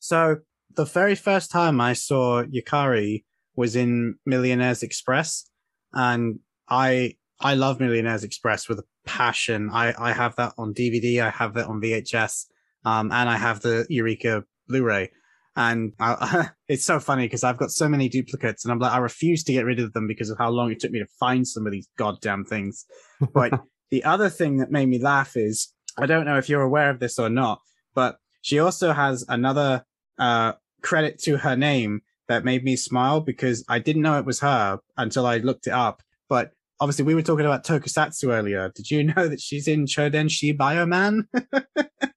So 0.00 0.36
the 0.76 0.84
very 0.84 1.14
first 1.16 1.50
time 1.50 1.80
I 1.80 1.92
saw 1.94 2.44
Yukari 2.44 3.24
was 3.58 3.74
in 3.74 4.14
Millionaires 4.24 4.84
Express, 4.84 5.50
and 5.92 6.38
I 6.68 7.16
I 7.40 7.54
love 7.54 7.80
Millionaires 7.80 8.22
Express 8.22 8.68
with 8.68 8.78
a 8.78 8.84
passion. 9.04 9.68
I 9.72 9.92
I 9.98 10.12
have 10.12 10.36
that 10.36 10.52
on 10.56 10.72
DVD, 10.72 11.20
I 11.20 11.30
have 11.30 11.54
that 11.54 11.66
on 11.66 11.80
VHS, 11.80 12.44
um, 12.84 13.10
and 13.10 13.28
I 13.28 13.36
have 13.36 13.60
the 13.60 13.84
Eureka 13.90 14.44
Blu-ray. 14.68 15.10
And 15.56 15.92
I, 15.98 16.50
it's 16.68 16.84
so 16.84 17.00
funny 17.00 17.24
because 17.24 17.42
I've 17.42 17.58
got 17.58 17.72
so 17.72 17.88
many 17.88 18.08
duplicates, 18.08 18.64
and 18.64 18.70
I'm 18.70 18.78
like, 18.78 18.92
I 18.92 18.98
refuse 18.98 19.42
to 19.44 19.52
get 19.52 19.64
rid 19.64 19.80
of 19.80 19.92
them 19.92 20.06
because 20.06 20.30
of 20.30 20.38
how 20.38 20.50
long 20.50 20.70
it 20.70 20.78
took 20.78 20.92
me 20.92 21.00
to 21.00 21.06
find 21.18 21.44
some 21.46 21.66
of 21.66 21.72
these 21.72 21.88
goddamn 21.98 22.44
things. 22.44 22.86
But 23.34 23.52
the 23.90 24.04
other 24.04 24.28
thing 24.28 24.58
that 24.58 24.70
made 24.70 24.88
me 24.88 25.02
laugh 25.02 25.36
is 25.36 25.74
I 25.98 26.06
don't 26.06 26.26
know 26.26 26.38
if 26.38 26.48
you're 26.48 26.62
aware 26.62 26.90
of 26.90 27.00
this 27.00 27.18
or 27.18 27.28
not, 27.28 27.60
but 27.92 28.18
she 28.40 28.60
also 28.60 28.92
has 28.92 29.24
another 29.28 29.84
uh, 30.16 30.52
credit 30.80 31.18
to 31.24 31.38
her 31.38 31.56
name 31.56 32.02
that 32.28 32.44
made 32.44 32.64
me 32.64 32.76
smile 32.76 33.20
because 33.20 33.64
I 33.68 33.78
didn't 33.78 34.02
know 34.02 34.18
it 34.18 34.24
was 34.24 34.40
her 34.40 34.78
until 34.96 35.26
I 35.26 35.38
looked 35.38 35.66
it 35.66 35.72
up. 35.72 36.02
But 36.28 36.52
obviously, 36.80 37.04
we 37.04 37.14
were 37.14 37.22
talking 37.22 37.46
about 37.46 37.64
Tokusatsu 37.64 38.32
earlier. 38.32 38.70
Did 38.74 38.90
you 38.90 39.04
know 39.14 39.28
that 39.28 39.40
she's 39.40 39.68
in 39.68 39.86
Chodenshi 39.86 40.56
Bioman? 40.56 41.24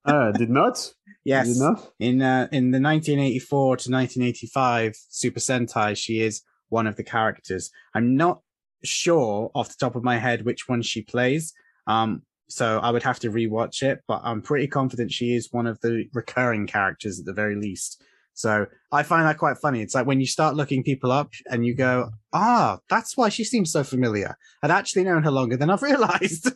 Ah, 0.05 0.31
did 0.37 0.49
not. 0.49 0.93
yes. 1.23 1.47
Did 1.47 1.59
not. 1.59 1.91
In 1.99 2.21
uh, 2.21 2.47
in 2.51 2.71
the 2.71 2.79
1984 2.79 3.77
to 3.77 3.91
1985 3.91 4.95
Super 5.09 5.39
Sentai, 5.39 5.95
she 5.97 6.21
is 6.21 6.41
one 6.69 6.87
of 6.87 6.95
the 6.95 7.03
characters. 7.03 7.69
I'm 7.93 8.15
not 8.15 8.41
sure 8.83 9.51
off 9.53 9.69
the 9.69 9.75
top 9.79 9.95
of 9.95 10.03
my 10.03 10.17
head 10.17 10.43
which 10.43 10.67
one 10.67 10.81
she 10.81 11.01
plays. 11.01 11.53
Um, 11.87 12.23
so 12.49 12.79
I 12.79 12.91
would 12.91 13.03
have 13.03 13.19
to 13.19 13.31
rewatch 13.31 13.81
it, 13.81 14.01
but 14.07 14.21
I'm 14.23 14.41
pretty 14.41 14.67
confident 14.67 15.11
she 15.11 15.35
is 15.35 15.49
one 15.51 15.67
of 15.67 15.79
the 15.81 16.05
recurring 16.13 16.67
characters 16.67 17.19
at 17.19 17.25
the 17.25 17.33
very 17.33 17.55
least. 17.55 18.03
So 18.33 18.65
I 18.91 19.03
find 19.03 19.25
that 19.27 19.37
quite 19.37 19.57
funny. 19.57 19.81
It's 19.81 19.93
like 19.93 20.07
when 20.07 20.19
you 20.19 20.25
start 20.25 20.55
looking 20.55 20.83
people 20.83 21.11
up 21.11 21.31
and 21.47 21.65
you 21.65 21.75
go, 21.75 22.11
ah, 22.33 22.79
that's 22.89 23.15
why 23.17 23.29
she 23.29 23.43
seems 23.43 23.71
so 23.71 23.83
familiar. 23.83 24.35
I'd 24.63 24.71
actually 24.71 25.03
known 25.03 25.23
her 25.23 25.31
longer 25.31 25.57
than 25.57 25.69
I've 25.69 25.81
realized. 25.91 26.51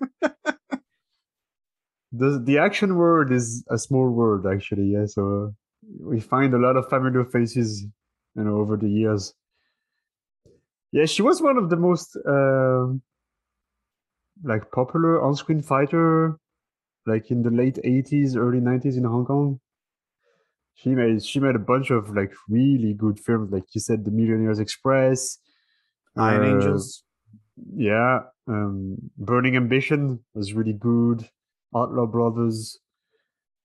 The 2.17 2.41
the 2.41 2.57
action 2.59 2.95
word 2.95 3.33
is 3.33 3.65
a 3.69 3.77
small 3.77 4.09
word 4.09 4.45
actually. 4.45 4.85
Yeah. 4.93 5.05
So 5.05 5.53
we 5.99 6.19
find 6.19 6.53
a 6.53 6.57
lot 6.57 6.77
of 6.77 6.87
familiar 6.87 7.25
faces, 7.25 7.85
you 8.35 8.43
know, 8.43 8.57
over 8.57 8.77
the 8.77 8.89
years. 8.89 9.33
Yeah, 10.91 11.05
she 11.05 11.21
was 11.21 11.41
one 11.41 11.57
of 11.57 11.69
the 11.69 11.75
most 11.75 12.17
um 12.25 13.01
like 14.43 14.71
popular 14.71 15.21
on-screen 15.21 15.61
fighter, 15.61 16.37
like 17.05 17.31
in 17.31 17.43
the 17.43 17.51
late 17.51 17.79
'80s, 17.83 18.37
early 18.37 18.59
'90s 18.59 18.97
in 18.97 19.03
Hong 19.03 19.25
Kong. 19.25 19.59
She 20.75 20.89
made 20.89 21.23
she 21.23 21.39
made 21.39 21.55
a 21.55 21.59
bunch 21.59 21.89
of 21.89 22.15
like 22.15 22.33
really 22.49 22.93
good 22.93 23.19
films, 23.19 23.51
like 23.51 23.73
you 23.73 23.81
said, 23.81 24.03
The 24.03 24.11
Millionaire's 24.11 24.59
Express, 24.59 25.37
Iron 26.17 26.43
uh, 26.43 26.55
Angels. 26.55 27.03
yeah, 27.75 28.19
um, 28.47 28.97
Burning 29.17 29.55
Ambition 29.55 30.19
was 30.33 30.53
really 30.53 30.73
good. 30.73 31.27
Outlaw 31.75 32.05
Brothers. 32.05 32.79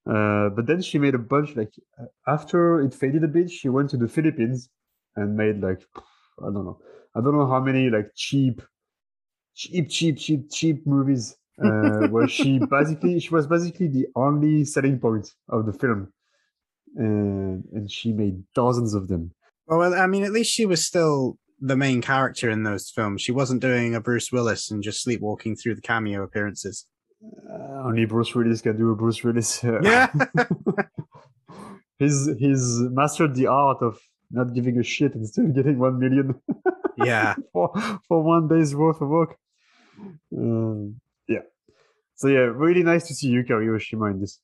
Uh, 0.07 0.49
but 0.51 0.67
then 0.67 0.81
she 0.81 0.99
made 0.99 1.15
a 1.15 1.19
bunch 1.19 1.55
like 1.57 1.73
after 2.27 2.81
it 2.81 2.95
faded 2.95 3.23
a 3.23 3.29
bit, 3.29 3.51
she 3.51 3.69
went 3.69 3.91
to 3.91 3.97
the 3.97 4.09
Philippines 4.09 4.71
and 5.17 5.37
made 5.37 5.61
like 5.61 5.83
I 6.41 6.47
don't 6.47 6.65
know, 6.65 6.79
I 7.15 7.21
don't 7.21 7.37
know 7.37 7.47
how 7.47 7.61
many 7.61 7.91
like 7.91 8.11
cheap, 8.17 8.63
cheap, 9.55 9.91
cheap, 9.91 10.17
cheap, 10.19 10.51
cheap 10.51 10.87
movies 10.87 11.37
uh, 11.63 12.09
where 12.09 12.27
she 12.29 12.59
basically 12.71 13.21
she 13.21 13.31
was 13.31 13.47
basically 13.47 13.89
the 13.89 14.07
only 14.17 14.65
selling 14.65 14.99
point 14.99 15.35
of 15.49 15.67
the 15.67 15.73
film, 15.73 16.13
and 16.97 17.65
and 17.73 17.91
she 17.91 18.13
made 18.13 18.43
dozens 18.55 18.95
of 18.95 19.09
them. 19.09 19.33
Well, 19.67 19.95
I 19.95 20.07
mean, 20.07 20.25
at 20.25 20.33
least 20.33 20.53
she 20.53 20.67
was 20.67 20.85
still 20.85 21.39
the 21.61 21.77
main 21.77 22.01
character 22.01 22.51
in 22.51 22.63
those 22.63 22.91
films. 22.91 23.23
She 23.23 23.33
wasn't 23.33 23.61
doing 23.61 23.95
a 23.95 24.01
Bruce 24.01 24.33
Willis 24.33 24.71
and 24.71 24.83
just 24.83 25.03
sleepwalking 25.03 25.57
through 25.57 25.75
the 25.77 25.83
cameo 25.83 26.23
appearances. 26.23 26.87
Uh, 27.23 27.83
only 27.85 28.07
Bruce 28.07 28.35
Willis 28.35 28.63
can 28.63 28.77
do 28.77 28.91
a 28.91 28.97
Bruce 28.97 29.23
Willis. 29.23 29.63
uh, 29.63 29.81
Yeah. 29.83 30.11
he's 31.99 32.29
he's 32.39 32.81
mastered 32.91 33.35
the 33.35 33.47
art 33.47 33.83
of 33.83 33.99
not 34.31 34.55
giving 34.55 34.79
a 34.79 34.83
shit 34.83 35.15
and 35.15 35.27
still 35.27 35.49
getting 35.49 35.79
one 35.79 35.99
million 35.99 36.35
yeah. 36.97 37.35
for 37.53 37.73
for 38.09 38.23
one 38.23 38.49
day's 38.49 38.75
worth 38.75 39.01
of 39.01 39.09
work. 39.09 39.37
Um, 40.37 41.01
yeah. 41.29 41.43
So 42.15 42.29
yeah, 42.29 42.49
really 42.65 42.83
nice 42.83 43.07
to 43.09 43.15
see 43.15 43.31
Yukari 43.31 43.69
Oshima 43.69 44.11
in 44.11 44.21
this. 44.21 44.41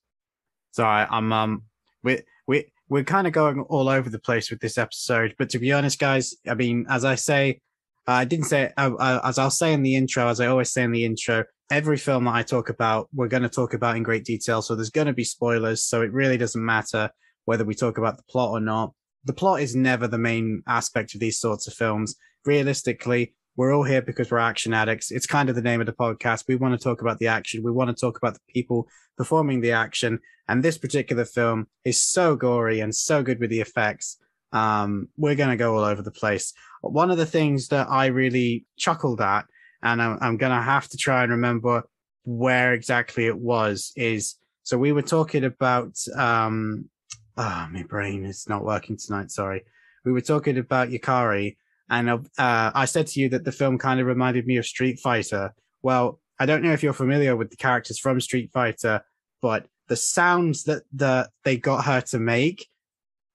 So 0.73 0.85
I, 0.85 1.07
I'm 1.11 1.33
um 1.33 1.63
we 2.03 2.21
we 2.47 2.73
we're 2.89 3.05
kind 3.05 3.27
of 3.27 3.33
going 3.33 3.61
all 3.63 3.89
over 3.89 4.09
the 4.09 4.19
place 4.19 4.51
with 4.51 4.61
this 4.61 4.79
episode, 4.79 5.35
but 5.39 5.51
to 5.51 5.59
be 5.59 5.73
honest, 5.73 5.99
guys, 5.99 6.35
I 6.49 6.55
mean, 6.55 6.87
as 6.89 7.05
I 7.05 7.17
say, 7.17 7.61
I 8.07 8.25
didn't 8.25 8.47
say 8.47 8.73
uh, 8.77 8.95
uh, 8.95 9.21
as 9.25 9.39
I'll 9.39 9.51
say 9.51 9.73
in 9.73 9.83
the 9.83 9.97
intro, 9.97 10.29
as 10.29 10.41
I 10.41 10.47
always 10.47 10.73
say 10.73 10.85
in 10.85 10.93
the 10.93 11.05
intro, 11.05 11.45
every 11.71 11.97
film 11.97 12.25
that 12.25 12.35
I 12.35 12.43
talk 12.43 12.69
about, 12.69 13.09
we're 13.13 13.29
going 13.29 13.43
to 13.43 13.49
talk 13.49 13.75
about 13.75 13.97
in 13.97 14.03
great 14.03 14.25
detail. 14.25 14.63
So 14.63 14.75
there's 14.75 14.91
going 14.91 15.09
to 15.09 15.13
be 15.13 15.25
spoilers. 15.25 15.83
So 15.83 16.03
it 16.03 16.13
really 16.13 16.37
doesn't 16.37 16.65
matter 16.65 17.11
whether 17.45 17.65
we 17.65 17.75
talk 17.75 17.99
about 17.99 18.17
the 18.17 18.23
plot 18.25 18.51
or 18.51 18.61
not. 18.61 18.93
The 19.25 19.33
plot 19.33 19.61
is 19.61 19.75
never 19.75 20.07
the 20.07 20.19
main 20.19 20.63
aspect 20.69 21.15
of 21.15 21.21
these 21.21 21.41
sorts 21.41 21.67
of 21.67 21.75
films. 21.75 22.15
Realistically, 22.45 23.35
we're 23.57 23.75
all 23.75 23.85
here 23.85 24.03
because 24.03 24.31
we're 24.31 24.39
action 24.39 24.75
addicts. 24.75 25.11
It's 25.11 25.27
kind 25.27 25.49
of 25.49 25.55
the 25.55 25.63
name 25.63 25.81
of 25.81 25.87
the 25.87 25.93
podcast. 25.93 26.45
We 26.47 26.57
want 26.57 26.79
to 26.79 26.83
talk 26.83 27.01
about 27.01 27.19
the 27.19 27.29
action. 27.29 27.63
We 27.63 27.73
want 27.73 27.89
to 27.89 27.99
talk 27.99 28.19
about 28.19 28.35
the 28.35 28.53
people 28.53 28.87
performing 29.17 29.63
the 29.63 29.73
action. 29.73 30.21
And 30.47 30.63
this 30.63 30.79
particular 30.79 31.25
film 31.25 31.67
is 31.85 32.01
so 32.01 32.37
gory 32.37 32.81
and 32.81 32.95
so 32.95 33.23
good 33.23 33.41
with 33.41 33.51
the 33.51 33.61
effects. 33.61 34.19
Um, 34.53 35.09
we're 35.17 35.35
going 35.35 35.51
to 35.51 35.57
go 35.57 35.75
all 35.77 35.85
over 35.85 36.03
the 36.03 36.11
place. 36.11 36.53
One 36.83 37.11
of 37.11 37.17
the 37.17 37.27
things 37.27 37.69
that 37.69 37.89
I 37.89 38.07
really 38.07 38.67
chuckled 38.77 39.21
at, 39.21 39.47
and 39.83 40.03
I'm, 40.03 40.19
I'm 40.21 40.37
going 40.37 40.53
to 40.53 40.63
have 40.63 40.89
to 40.89 40.97
try 40.97 41.23
and 41.23 41.33
remember 41.33 41.85
where 42.25 42.75
exactly 42.75 43.27
it 43.27 43.39
was, 43.39 43.93
is 43.97 44.37
so 44.63 44.77
we 44.77 44.93
were 44.93 45.03
talking 45.03 45.45
about, 45.45 45.97
um, 46.15 46.91
ah, 47.37 47.69
my 47.73 47.85
brain 47.85 48.25
is 48.25 48.49
not 48.49 48.65
working 48.65 48.99
tonight. 48.99 49.31
Sorry. 49.31 49.65
We 50.05 50.13
were 50.13 50.21
talking 50.21 50.59
about 50.59 50.91
Yukari 50.91 51.57
and 51.89 52.11
uh, 52.11 52.19
I 52.39 52.85
said 52.85 53.07
to 53.09 53.21
you 53.21 53.29
that 53.31 53.45
the 53.45 53.53
film 53.53 53.79
kind 53.79 54.01
of 54.01 54.07
reminded 54.07 54.47
me 54.47 54.57
of 54.57 54.67
Street 54.67 54.99
Fighter. 54.99 55.55
Well, 55.83 56.21
I 56.39 56.47
don't 56.47 56.63
know 56.63 56.73
if 56.73 56.83
you're 56.83 56.93
familiar 56.93 57.37
with 57.37 57.51
the 57.51 57.57
characters 57.57 57.99
from 57.99 58.21
Street 58.21 58.51
Fighter, 58.53 59.03
but 59.41 59.67
the 59.89 59.97
sounds 59.97 60.65
that 60.65 60.83
the 60.93 61.29
they 61.45 61.57
got 61.57 61.85
her 61.85 62.01
to 62.01 62.19
make, 62.19 62.69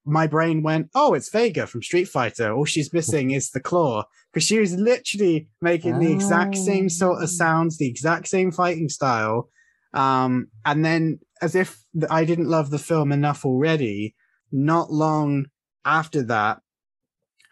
my 0.06 0.28
brain 0.28 0.64
went, 0.64 0.90
"Oh, 0.94 1.14
it's 1.14 1.30
Vega 1.30 1.66
from 1.66 1.82
Street 1.82 2.10
Fighter. 2.10 2.52
All 2.52 2.66
she's 2.66 2.94
missing 2.94 3.32
is 3.32 3.52
the 3.52 3.60
claw," 3.60 4.04
because 4.32 4.46
she 4.46 4.60
was 4.60 4.74
literally 4.74 5.48
making 5.62 6.00
the 6.00 6.12
exact 6.12 6.58
same 6.58 6.90
sort 6.90 7.24
of 7.24 7.30
sounds, 7.30 7.78
the 7.78 7.88
exact 7.88 8.28
same 8.28 8.52
fighting 8.52 8.90
style. 8.90 9.50
Um, 9.94 10.48
and 10.66 10.84
then, 10.84 11.20
as 11.42 11.56
if 11.56 11.84
I 12.10 12.26
didn't 12.26 12.50
love 12.50 12.70
the 12.70 12.80
film 12.80 13.12
enough 13.12 13.46
already, 13.46 14.16
not 14.52 14.92
long 14.92 15.48
after 15.86 16.22
that, 16.24 16.62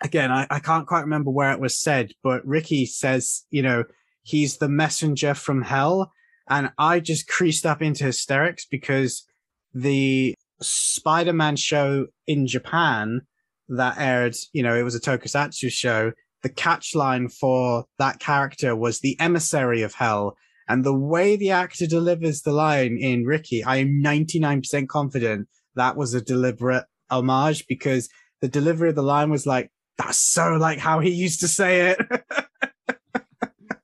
again, 0.02 0.32
I, 0.32 0.48
I 0.50 0.60
can't 0.60 0.88
quite 0.88 1.02
remember 1.02 1.32
where 1.32 1.52
it 1.52 1.60
was 1.60 1.80
said, 1.80 2.12
but 2.24 2.46
Ricky 2.46 2.86
says, 2.86 3.46
you 3.50 3.62
know, 3.62 3.84
he's 4.24 4.58
the 4.58 4.70
messenger 4.70 5.34
from 5.34 5.64
hell. 5.64 6.12
And 6.50 6.72
I 6.78 7.00
just 7.00 7.28
creased 7.28 7.66
up 7.66 7.82
into 7.82 8.06
hysterics 8.06 8.66
because 8.66 9.26
the 9.74 10.36
Spider 10.62 11.34
Man 11.34 11.56
show 11.56 12.08
in 12.28 12.48
Japan 12.48 13.22
that 13.70 13.98
aired, 13.98 14.36
you 14.52 14.64
know, 14.64 14.76
it 14.76 14.84
was 14.84 14.96
a 14.96 15.00
tokusatsu 15.00 15.72
show. 15.72 16.12
The 16.42 16.50
catch 16.50 16.96
line 16.96 17.30
for 17.30 17.86
that 18.00 18.20
character 18.20 18.76
was 18.76 19.00
the 19.00 19.20
emissary 19.20 19.82
of 19.82 19.94
hell. 19.94 20.36
And 20.68 20.84
the 20.84 20.94
way 20.94 21.36
the 21.36 21.52
actor 21.52 21.88
delivers 21.88 22.42
the 22.42 22.52
line 22.52 22.98
in 23.00 23.26
Ricky, 23.26 23.64
I 23.64 23.78
am 23.78 24.02
99% 24.04 24.88
confident 24.88 25.48
that 25.76 25.96
was 25.96 26.14
a 26.14 26.22
deliberate 26.22 26.86
homage 27.10 27.66
because 27.68 28.10
the 28.42 28.48
delivery 28.48 28.90
of 28.90 28.96
the 28.96 29.04
line 29.04 29.30
was 29.30 29.46
like, 29.46 29.72
that's 30.00 30.18
so 30.20 30.54
like 30.54 30.80
how 30.80 31.00
he 31.00 31.12
used 31.12 31.42
to 31.42 31.48
say 31.48 31.92
it. 31.92 32.00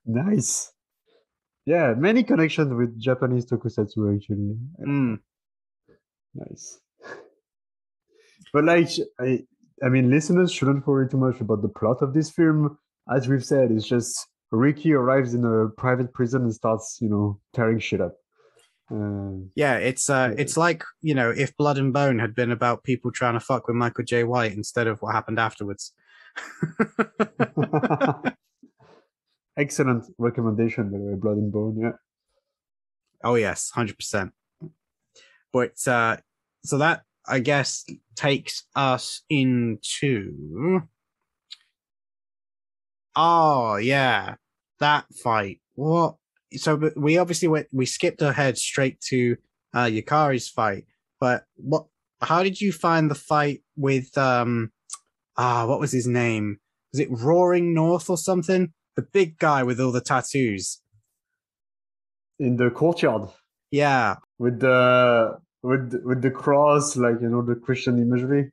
Nice. 0.08 0.72
Yeah, 1.64 1.94
many 1.96 2.22
connections 2.22 2.72
with 2.72 2.96
Japanese 2.98 3.44
tokusatsu 3.44 4.14
actually. 4.16 4.56
Mm. 4.80 5.18
Nice. 6.34 6.78
But 8.52 8.64
like, 8.64 8.88
I, 9.18 9.42
I 9.84 9.88
mean, 9.88 10.08
listeners 10.10 10.52
shouldn't 10.52 10.86
worry 10.86 11.08
too 11.08 11.16
much 11.16 11.40
about 11.40 11.62
the 11.62 11.68
plot 11.68 12.02
of 12.02 12.14
this 12.14 12.30
film. 12.30 12.78
As 13.12 13.26
we've 13.28 13.44
said, 13.44 13.72
it's 13.72 13.84
just 13.86 14.28
Ricky 14.52 14.92
arrives 14.92 15.34
in 15.34 15.44
a 15.44 15.68
private 15.76 16.14
prison 16.14 16.42
and 16.42 16.54
starts, 16.54 16.98
you 17.00 17.08
know, 17.08 17.40
tearing 17.52 17.80
shit 17.80 18.00
up. 18.00 18.14
Uh, 18.88 19.32
Yeah, 19.56 19.78
it's 19.78 20.08
uh, 20.08 20.30
Yeah. 20.32 20.40
it's 20.42 20.56
like 20.56 20.84
you 21.02 21.14
know, 21.14 21.30
if 21.30 21.56
Blood 21.56 21.78
and 21.78 21.92
Bone 21.92 22.20
had 22.20 22.34
been 22.36 22.52
about 22.52 22.84
people 22.84 23.10
trying 23.10 23.34
to 23.34 23.40
fuck 23.40 23.66
with 23.66 23.74
Michael 23.74 24.04
Jai 24.04 24.22
White 24.22 24.52
instead 24.52 24.86
of 24.86 25.00
what 25.02 25.14
happened 25.16 25.40
afterwards. 25.40 25.92
excellent 29.56 30.04
recommendation, 30.18 30.90
by 30.90 30.98
the 30.98 31.04
way, 31.04 31.14
Blood 31.14 31.36
and 31.38 31.52
Bone. 31.52 31.78
Yeah. 31.80 31.92
oh 33.24 33.34
yes, 33.34 33.70
hundred 33.70 33.96
percent. 33.96 34.32
But 35.52 35.86
uh, 35.86 36.18
so 36.64 36.78
that 36.78 37.02
I 37.26 37.40
guess 37.40 37.84
takes 38.14 38.64
us 38.74 39.22
into. 39.28 40.82
Oh 43.14 43.76
yeah, 43.76 44.34
that 44.80 45.06
fight. 45.22 45.60
What? 45.74 46.16
So 46.52 46.90
we 46.96 47.18
obviously 47.18 47.48
went. 47.48 47.68
We 47.72 47.86
skipped 47.86 48.22
ahead 48.22 48.58
straight 48.58 49.00
to 49.08 49.36
uh, 49.74 49.84
Yukari's 49.84 50.48
fight. 50.48 50.84
But 51.18 51.44
what? 51.56 51.86
How 52.20 52.42
did 52.42 52.60
you 52.60 52.72
find 52.72 53.10
the 53.10 53.14
fight 53.14 53.62
with 53.76 54.16
um? 54.18 54.72
Ah, 55.36 55.66
what 55.66 55.80
was 55.80 55.92
his 55.92 56.06
name? 56.06 56.58
Was 56.92 57.00
it 57.00 57.08
Roaring 57.10 57.74
North 57.74 58.08
or 58.08 58.16
something? 58.16 58.72
The 58.96 59.02
big 59.02 59.38
guy 59.38 59.62
with 59.62 59.80
all 59.80 59.92
the 59.92 60.00
tattoos. 60.00 60.80
In 62.38 62.56
the 62.56 62.70
courtyard 62.70 63.30
Yeah, 63.70 64.16
with 64.38 64.60
the 64.60 65.38
with 65.62 66.00
with 66.04 66.22
the 66.22 66.30
cross, 66.30 66.96
like 66.96 67.20
you 67.20 67.28
know, 67.28 67.42
the 67.42 67.54
Christian 67.56 67.98
imagery. 67.98 68.52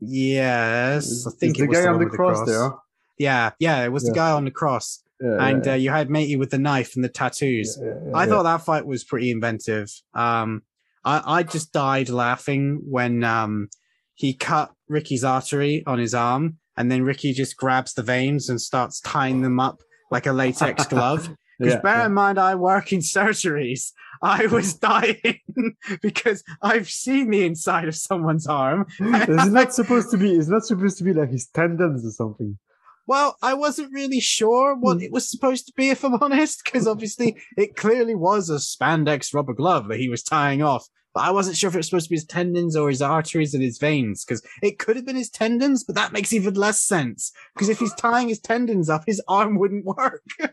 Yes, 0.00 1.06
Is- 1.06 1.26
I 1.26 1.30
think 1.30 1.56
the 1.56 1.66
was 1.66 1.76
guy 1.76 1.82
the 1.84 1.88
on 1.88 1.96
one 1.96 2.04
the 2.04 2.16
cross, 2.16 2.46
there. 2.46 2.70
Yeah, 3.18 3.50
yeah, 3.58 3.84
it 3.84 3.92
was 3.92 4.04
the 4.04 4.12
guy 4.12 4.30
on 4.30 4.44
the 4.44 4.50
cross, 4.50 5.02
Yeah, 5.20 5.46
and 5.48 5.64
yeah, 5.64 5.72
uh, 5.72 5.76
you 5.76 5.90
had 5.90 6.10
matey 6.10 6.36
with 6.36 6.50
the 6.50 6.58
knife 6.58 6.94
and 6.96 7.02
the 7.04 7.08
tattoos. 7.08 7.78
yeah, 7.80 7.86
yeah, 8.06 8.10
I 8.14 8.24
yeah. 8.24 8.28
thought 8.30 8.42
that 8.42 8.62
fight 8.62 8.84
was 8.86 9.04
pretty 9.04 9.30
inventive. 9.30 9.90
Um, 10.12 10.62
I 11.02 11.22
I 11.38 11.42
just 11.42 11.72
died 11.72 12.10
laughing 12.10 12.82
when 12.86 13.24
um 13.24 13.68
he 14.16 14.32
cut 14.34 14.72
Ricky's 14.88 15.22
artery 15.22 15.84
on 15.86 15.98
his 15.98 16.14
arm, 16.14 16.56
and 16.76 16.90
then 16.90 17.04
Ricky 17.04 17.32
just 17.32 17.56
grabs 17.56 17.94
the 17.94 18.02
veins 18.02 18.48
and 18.48 18.60
starts 18.60 19.00
tying 19.00 19.42
them 19.42 19.60
up 19.60 19.80
like 20.10 20.26
a 20.26 20.32
latex 20.32 20.86
glove. 20.88 21.30
Because 21.58 21.74
Yeah, 21.74 21.80
bear 21.80 21.98
yeah. 21.98 22.06
in 22.06 22.14
mind, 22.14 22.38
I 22.38 22.54
work 22.54 22.92
in 22.92 23.00
surgeries. 23.00 23.92
I 24.22 24.46
was 24.46 24.74
dying 24.78 25.40
because 26.02 26.42
I've 26.62 26.88
seen 26.88 27.30
the 27.30 27.44
inside 27.44 27.88
of 27.88 27.94
someone's 27.94 28.46
arm. 28.46 28.86
it's 28.98 29.46
not 29.46 29.74
supposed 29.74 30.10
to 30.10 30.16
be. 30.16 30.32
It's 30.32 30.48
not 30.48 30.64
supposed 30.64 30.98
to 30.98 31.04
be 31.04 31.12
like 31.12 31.30
his 31.30 31.46
tendons 31.46 32.04
or 32.06 32.10
something. 32.10 32.58
Well, 33.06 33.36
I 33.40 33.54
wasn't 33.54 33.92
really 33.92 34.20
sure 34.20 34.74
what 34.74 34.96
hmm. 34.96 35.04
it 35.04 35.12
was 35.12 35.30
supposed 35.30 35.66
to 35.66 35.72
be, 35.76 35.90
if 35.90 36.04
I'm 36.04 36.14
honest, 36.14 36.62
because 36.64 36.86
obviously 36.86 37.36
it 37.56 37.76
clearly 37.76 38.14
was 38.14 38.50
a 38.50 38.56
spandex 38.56 39.34
rubber 39.34 39.54
glove 39.54 39.88
that 39.88 40.00
he 40.00 40.08
was 40.08 40.22
tying 40.22 40.62
off 40.62 40.88
but 41.16 41.24
I 41.24 41.30
wasn't 41.30 41.56
sure 41.56 41.68
if 41.68 41.74
it 41.74 41.78
was 41.78 41.86
supposed 41.86 42.04
to 42.04 42.10
be 42.10 42.16
his 42.16 42.26
tendons 42.26 42.76
or 42.76 42.90
his 42.90 43.00
arteries 43.00 43.54
and 43.54 43.62
his 43.62 43.78
veins 43.78 44.22
because 44.22 44.42
it 44.62 44.78
could 44.78 44.96
have 44.96 45.06
been 45.06 45.16
his 45.16 45.30
tendons, 45.30 45.82
but 45.82 45.94
that 45.94 46.12
makes 46.12 46.30
even 46.34 46.52
less 46.52 46.78
sense 46.78 47.32
because 47.54 47.70
if 47.70 47.78
he's 47.78 47.94
tying 47.98 48.28
his 48.28 48.38
tendons 48.38 48.90
up, 48.90 49.04
his 49.06 49.22
arm 49.26 49.56
wouldn't 49.56 49.86
work. 49.86 50.22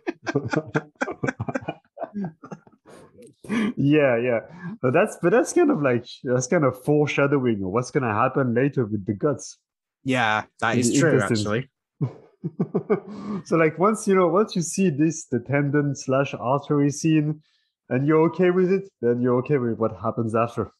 yeah, 3.75 4.15
yeah. 4.17 4.39
But 4.81 4.93
that's 4.93 5.17
but 5.21 5.33
that's 5.33 5.51
kind 5.51 5.69
of 5.69 5.81
like 5.81 6.05
that's 6.23 6.47
kind 6.47 6.63
of 6.63 6.81
foreshadowing 6.85 7.61
of 7.61 7.71
what's 7.71 7.91
gonna 7.91 8.13
happen 8.13 8.53
later 8.53 8.85
with 8.85 9.05
the 9.05 9.15
guts. 9.15 9.57
yeah, 10.05 10.43
that 10.61 10.77
is 10.77 10.91
It's 10.91 10.99
true, 10.99 11.19
actually. 11.19 11.69
so 13.43 13.57
like 13.57 13.77
once 13.77 14.07
you 14.07 14.15
know 14.15 14.29
once 14.29 14.55
you 14.55 14.61
see 14.61 14.89
this 14.89 15.25
the 15.25 15.39
tendon 15.41 15.93
slash 15.93 16.33
artery 16.39 16.89
scene 16.89 17.41
and 17.89 18.07
you're 18.07 18.21
okay 18.29 18.51
with 18.51 18.71
it, 18.71 18.89
then 19.01 19.21
you're 19.21 19.37
okay 19.39 19.57
with 19.57 19.77
what 19.77 19.91
happens 20.01 20.35
after. 20.35 20.71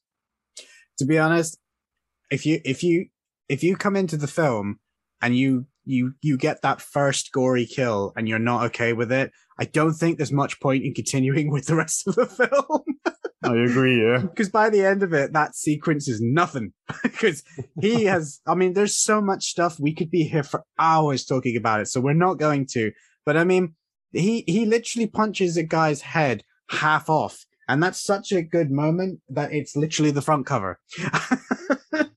to 0.98 1.06
be 1.06 1.18
honest, 1.18 1.58
if 2.32 2.46
you 2.46 2.62
if 2.66 2.84
you 2.84 3.08
if 3.50 3.64
you 3.64 3.76
come 3.76 3.96
into 3.96 4.18
the 4.18 4.28
film 4.28 4.80
and 5.22 5.36
you 5.38 5.66
you 5.86 6.14
you 6.22 6.38
get 6.38 6.62
that 6.62 6.82
first 6.82 7.32
gory 7.32 7.66
kill 7.66 8.14
and 8.16 8.28
you're 8.28 8.40
not 8.40 8.66
okay 8.66 8.94
with 8.94 9.12
it, 9.12 9.32
I 9.60 9.66
don't 9.66 9.94
think 9.94 10.18
there's 10.18 10.32
much 10.32 10.60
point 10.60 10.84
in 10.84 10.94
continuing 10.94 11.52
with 11.56 11.68
the 11.68 11.76
rest 11.76 12.08
of 12.08 12.16
the 12.16 12.26
film. 12.26 12.84
I 13.44 13.58
agree, 13.58 14.02
yeah. 14.02 14.20
Because 14.22 14.50
by 14.50 14.70
the 14.70 14.86
end 14.86 15.04
of 15.04 15.14
it, 15.14 15.34
that 15.34 15.56
sequence 15.56 16.08
is 16.08 16.22
nothing. 16.22 16.74
Because 17.04 17.44
he 17.82 18.06
has, 18.06 18.40
I 18.48 18.56
mean, 18.56 18.74
there's 18.74 18.96
so 18.96 19.22
much 19.22 19.44
stuff 19.44 19.80
we 19.80 19.94
could 19.94 20.10
be 20.10 20.24
here 20.24 20.44
for 20.44 20.64
hours 20.80 21.26
talking 21.26 21.58
about 21.58 21.82
it, 21.82 21.88
so 21.88 22.00
we're 22.00 22.14
not 22.14 22.40
going 22.40 22.66
to. 22.68 22.92
But 23.26 23.38
I 23.38 23.44
mean, 23.44 23.76
he 24.12 24.44
he 24.48 24.66
literally 24.66 25.08
punches 25.08 25.58
a 25.58 25.64
guy's 25.64 26.02
head 26.02 26.44
half 26.69 27.10
off, 27.10 27.45
and 27.68 27.81
that's 27.84 27.99
such 28.03 28.31
a 28.31 28.41
good 28.41 28.72
moment 28.72 29.19
that 29.30 29.52
it's 29.53 29.76
literally 29.76 30.11
the 30.11 30.22
front 30.22 30.45
cover. 30.45 30.80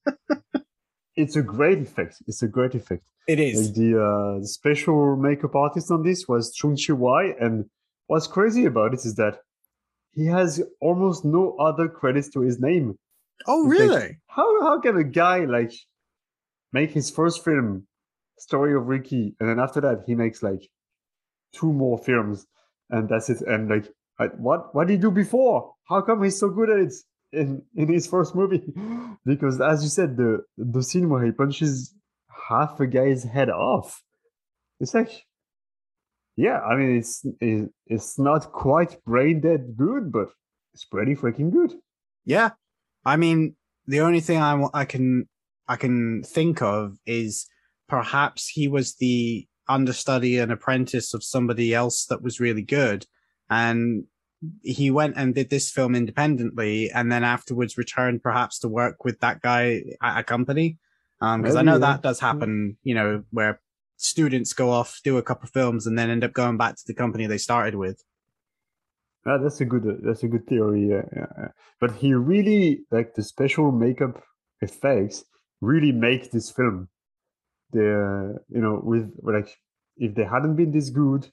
It's 1.19 1.35
a 1.35 1.41
great 1.43 1.79
effect. 1.79 2.17
It's 2.27 2.43
a 2.43 2.47
great 2.49 2.75
effect. 2.75 3.05
It 3.27 3.41
is. 3.41 3.69
Like 3.69 3.75
the 3.75 3.91
uh, 3.99 4.41
the 4.41 4.47
special 4.47 5.17
makeup 5.17 5.55
artist 5.55 5.91
on 5.91 6.03
this 6.03 6.29
was 6.29 6.53
Chung 6.55 6.77
Chi 6.77 6.93
Wai, 6.93 7.33
and 7.41 7.65
what's 8.07 8.27
crazy 8.27 8.67
about 8.67 8.93
it 8.93 9.01
is 9.07 9.15
that 9.15 9.39
he 10.13 10.27
has 10.27 10.63
almost 10.81 11.25
no 11.25 11.57
other 11.59 11.89
credits 11.89 12.29
to 12.31 12.41
his 12.41 12.61
name. 12.61 12.99
Oh, 13.47 13.71
It's 13.71 13.81
like- 13.81 13.89
really? 13.89 14.17
How 14.27 14.63
how 14.63 14.79
can 14.81 14.97
a 14.99 15.05
guy 15.05 15.47
like 15.47 15.73
make 16.75 16.91
his 16.91 17.11
first 17.11 17.43
film, 17.43 17.87
Story 18.39 18.75
of 18.75 18.87
Ricky, 18.87 19.35
and 19.41 19.49
then 19.49 19.59
after 19.59 19.81
that 19.81 20.03
he 20.07 20.15
makes 20.15 20.43
like 20.43 20.69
two 21.55 21.73
more 21.73 21.97
films, 21.97 22.47
and 22.91 23.09
that's 23.09 23.31
it. 23.31 23.41
And 23.41 23.71
like, 23.71 23.89
I, 24.19 24.27
what 24.27 24.75
what 24.75 24.87
did 24.87 24.95
he 24.95 24.99
do 24.99 25.11
before? 25.11 25.75
How 25.89 26.01
come 26.01 26.23
he's 26.23 26.39
so 26.39 26.49
good 26.49 26.71
at 26.71 26.79
it 26.79 26.93
in 27.33 27.63
in 27.75 27.89
his 27.93 28.07
first 28.07 28.35
movie? 28.35 28.63
because 29.27 29.61
as 29.61 29.83
you 29.83 29.89
said, 29.89 30.17
the 30.17 30.43
the 30.57 30.83
scene 30.83 31.09
where 31.09 31.25
he 31.25 31.33
punches 31.33 31.95
half 32.49 32.81
a 32.81 32.87
guy's 32.87 33.25
head 33.25 33.51
off, 33.51 34.03
it's 34.81 34.95
like. 34.95 35.11
Yeah, 36.39 36.61
I 36.61 36.77
mean 36.77 36.99
it's 36.99 37.25
it, 37.41 37.71
it's 37.87 38.19
not 38.19 38.53
quite 38.53 39.03
brain 39.07 39.41
dead 39.41 39.75
good, 39.75 40.13
but 40.13 40.29
it's 40.75 40.85
pretty 40.85 41.15
freaking 41.15 41.51
good. 41.51 41.73
Yeah. 42.27 42.51
I 43.07 43.17
mean, 43.17 43.57
the 43.87 44.01
only 44.01 44.21
thing 44.21 44.39
I, 44.43 44.63
I 44.75 44.85
can 44.85 45.27
I 45.67 45.77
can 45.77 46.23
think 46.23 46.61
of 46.61 46.99
is 47.07 47.47
perhaps 47.89 48.49
he 48.49 48.69
was 48.69 48.97
the 48.97 49.47
understudy 49.69 50.39
and 50.39 50.53
apprentice 50.53 51.15
of 51.15 51.25
somebody 51.25 51.75
else 51.75 52.05
that 52.07 52.23
was 52.23 52.41
really 52.41 52.63
good, 52.63 53.07
and 53.51 54.05
he 54.63 54.91
went 54.91 55.17
and 55.17 55.35
did 55.35 55.51
this 55.51 55.71
film 55.71 55.95
independently, 55.95 56.91
and 56.91 57.11
then 57.11 57.25
afterwards 57.25 57.79
returned 57.79 58.23
perhaps 58.23 58.59
to 58.61 58.69
work 58.69 59.05
with 59.05 59.21
that 59.21 59.41
guy 59.41 59.83
at 60.03 60.19
a 60.19 60.23
company. 60.23 60.79
Because 61.19 61.57
I 61.57 61.63
know 61.63 61.75
yeah. 61.75 61.79
that 61.79 62.03
does 62.03 62.21
happen, 62.21 62.77
you 62.83 62.95
know, 62.95 63.25
where 63.31 63.61
students 63.97 64.53
go 64.53 64.71
off, 64.71 65.01
do 65.03 65.17
a 65.17 65.23
couple 65.23 65.47
of 65.47 65.53
films, 65.53 65.87
and 65.87 65.99
then 65.99 66.11
end 66.11 66.25
up 66.25 66.35
going 66.35 66.59
back 66.59 66.77
to 66.77 66.83
the 66.87 66.95
company 66.95 67.27
they 67.27 67.39
started 67.39 67.75
with. 67.75 68.05
Ah, 69.27 69.39
that's 69.39 69.61
a 69.61 69.65
good 69.65 69.87
uh, 69.87 69.95
that's 70.03 70.23
a 70.23 70.29
good 70.29 70.47
theory. 70.47 70.89
Yeah, 70.89 71.03
yeah, 71.15 71.27
yeah. 71.39 71.49
But 71.81 71.93
he 71.97 72.15
really 72.15 72.85
like 72.93 73.15
the 73.15 73.25
special 73.25 73.73
makeup 73.73 74.23
effects 74.61 75.25
really 75.61 75.91
make 75.91 76.31
this 76.31 76.51
film. 76.51 76.89
The 77.73 78.37
you 78.49 78.61
know 78.61 78.81
with 78.83 79.11
like 79.23 79.59
if 79.97 80.15
they 80.15 80.25
hadn't 80.25 80.55
been 80.55 80.71
this 80.71 80.91
good, 80.91 81.29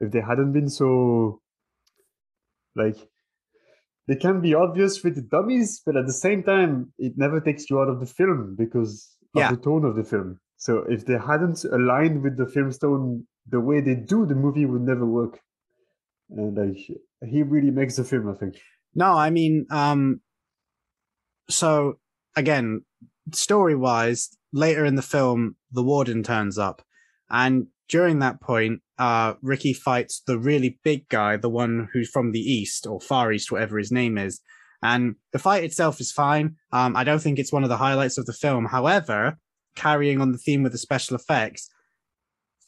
if 0.00 0.10
they 0.10 0.20
hadn't 0.20 0.52
been 0.52 0.68
so 0.68 1.40
like 2.78 2.96
they 4.06 4.16
can 4.16 4.40
be 4.40 4.54
obvious 4.54 5.02
with 5.04 5.14
the 5.16 5.22
dummies, 5.22 5.82
but 5.84 5.96
at 5.96 6.06
the 6.06 6.12
same 6.12 6.42
time 6.42 6.92
it 6.98 7.12
never 7.16 7.40
takes 7.40 7.68
you 7.68 7.78
out 7.80 7.88
of 7.88 8.00
the 8.00 8.06
film 8.06 8.56
because 8.58 9.16
of 9.34 9.40
Yeah. 9.40 9.50
the 9.50 9.58
tone 9.58 9.84
of 9.84 9.96
the 9.96 10.04
film. 10.04 10.40
So 10.56 10.78
if 10.88 11.04
they 11.06 11.18
hadn't 11.18 11.64
aligned 11.64 12.22
with 12.22 12.36
the 12.36 12.46
film 12.46 12.70
tone 12.72 13.26
the 13.48 13.60
way 13.60 13.80
they 13.80 13.94
do, 13.94 14.26
the 14.26 14.34
movie 14.34 14.66
would 14.66 14.82
never 14.82 15.06
work. 15.06 15.40
And 16.30 16.56
like 16.56 16.78
he 17.30 17.42
really 17.42 17.70
makes 17.70 17.96
the 17.96 18.04
film, 18.04 18.28
I 18.28 18.34
think. 18.34 18.56
No, 18.94 19.12
I 19.12 19.30
mean, 19.30 19.66
um, 19.70 20.20
so 21.50 21.98
again, 22.36 22.82
story 23.32 23.74
wise, 23.74 24.30
later 24.52 24.84
in 24.84 24.94
the 24.96 25.02
film, 25.02 25.56
the 25.70 25.82
warden 25.82 26.22
turns 26.22 26.58
up, 26.58 26.82
and 27.30 27.66
during 27.88 28.18
that 28.20 28.40
point, 28.40 28.80
uh, 28.98 29.34
Ricky 29.42 29.72
fights 29.72 30.22
the 30.26 30.38
really 30.38 30.78
big 30.82 31.08
guy, 31.08 31.36
the 31.36 31.48
one 31.48 31.88
who's 31.92 32.10
from 32.10 32.32
the 32.32 32.40
east 32.40 32.86
or 32.86 33.00
far 33.00 33.32
east, 33.32 33.52
whatever 33.52 33.78
his 33.78 33.92
name 33.92 34.18
is. 34.18 34.40
And 34.82 35.16
the 35.32 35.38
fight 35.38 35.64
itself 35.64 36.00
is 36.00 36.12
fine. 36.12 36.56
Um, 36.72 36.96
I 36.96 37.04
don't 37.04 37.20
think 37.20 37.38
it's 37.38 37.52
one 37.52 37.64
of 37.64 37.68
the 37.68 37.76
highlights 37.76 38.18
of 38.18 38.26
the 38.26 38.32
film. 38.32 38.66
However, 38.66 39.38
carrying 39.74 40.20
on 40.20 40.32
the 40.32 40.38
theme 40.38 40.62
with 40.62 40.72
the 40.72 40.78
special 40.78 41.16
effects, 41.16 41.68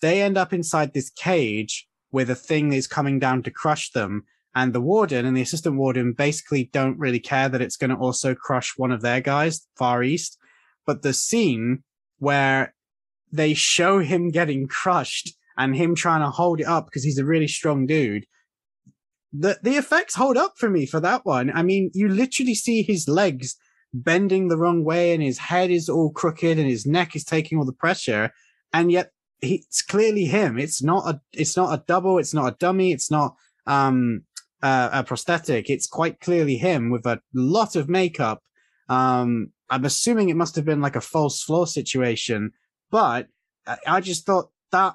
they 0.00 0.22
end 0.22 0.38
up 0.38 0.52
inside 0.52 0.92
this 0.92 1.10
cage 1.10 1.88
where 2.10 2.24
the 2.24 2.34
thing 2.34 2.72
is 2.72 2.86
coming 2.86 3.18
down 3.18 3.42
to 3.44 3.50
crush 3.50 3.90
them 3.90 4.24
and 4.54 4.72
the 4.72 4.80
warden 4.80 5.24
and 5.26 5.36
the 5.36 5.42
assistant 5.42 5.76
warden 5.76 6.12
basically 6.12 6.70
don't 6.72 6.98
really 6.98 7.20
care 7.20 7.48
that 7.48 7.60
it's 7.60 7.76
going 7.76 7.90
to 7.90 7.96
also 7.96 8.34
crush 8.34 8.74
one 8.76 8.90
of 8.90 9.02
their 9.02 9.20
guys 9.20 9.66
far 9.76 10.02
east 10.02 10.38
but 10.86 11.02
the 11.02 11.12
scene 11.12 11.82
where 12.18 12.74
they 13.32 13.54
show 13.54 14.00
him 14.00 14.30
getting 14.30 14.66
crushed 14.66 15.36
and 15.56 15.76
him 15.76 15.94
trying 15.94 16.20
to 16.20 16.30
hold 16.30 16.60
it 16.60 16.66
up 16.66 16.86
because 16.86 17.04
he's 17.04 17.18
a 17.18 17.24
really 17.24 17.48
strong 17.48 17.86
dude 17.86 18.26
the 19.32 19.58
the 19.62 19.76
effects 19.76 20.14
hold 20.14 20.36
up 20.36 20.54
for 20.56 20.68
me 20.68 20.86
for 20.86 21.00
that 21.00 21.24
one 21.24 21.50
i 21.54 21.62
mean 21.62 21.90
you 21.94 22.08
literally 22.08 22.54
see 22.54 22.82
his 22.82 23.08
legs 23.08 23.56
bending 23.92 24.48
the 24.48 24.56
wrong 24.56 24.84
way 24.84 25.12
and 25.12 25.22
his 25.22 25.38
head 25.38 25.70
is 25.70 25.88
all 25.88 26.10
crooked 26.10 26.58
and 26.58 26.68
his 26.68 26.86
neck 26.86 27.14
is 27.14 27.24
taking 27.24 27.58
all 27.58 27.64
the 27.64 27.72
pressure 27.72 28.30
and 28.72 28.90
yet 28.90 29.10
it's 29.40 29.82
clearly 29.82 30.24
him 30.24 30.58
it's 30.58 30.82
not 30.82 31.08
a 31.08 31.20
it's 31.32 31.56
not 31.56 31.72
a 31.72 31.82
double 31.86 32.18
it's 32.18 32.34
not 32.34 32.52
a 32.52 32.56
dummy 32.58 32.92
it's 32.92 33.10
not 33.10 33.36
um 33.66 34.22
uh, 34.62 34.90
a 34.92 35.04
prosthetic. 35.04 35.70
It's 35.70 35.86
quite 35.86 36.20
clearly 36.20 36.56
him 36.56 36.90
with 36.90 37.06
a 37.06 37.20
lot 37.34 37.76
of 37.76 37.88
makeup. 37.88 38.42
Um, 38.88 39.52
I'm 39.68 39.84
assuming 39.84 40.28
it 40.28 40.36
must 40.36 40.56
have 40.56 40.64
been 40.64 40.80
like 40.80 40.96
a 40.96 41.00
false 41.00 41.42
floor 41.42 41.66
situation, 41.66 42.52
but 42.90 43.28
I 43.86 44.00
just 44.00 44.26
thought 44.26 44.50
that 44.72 44.94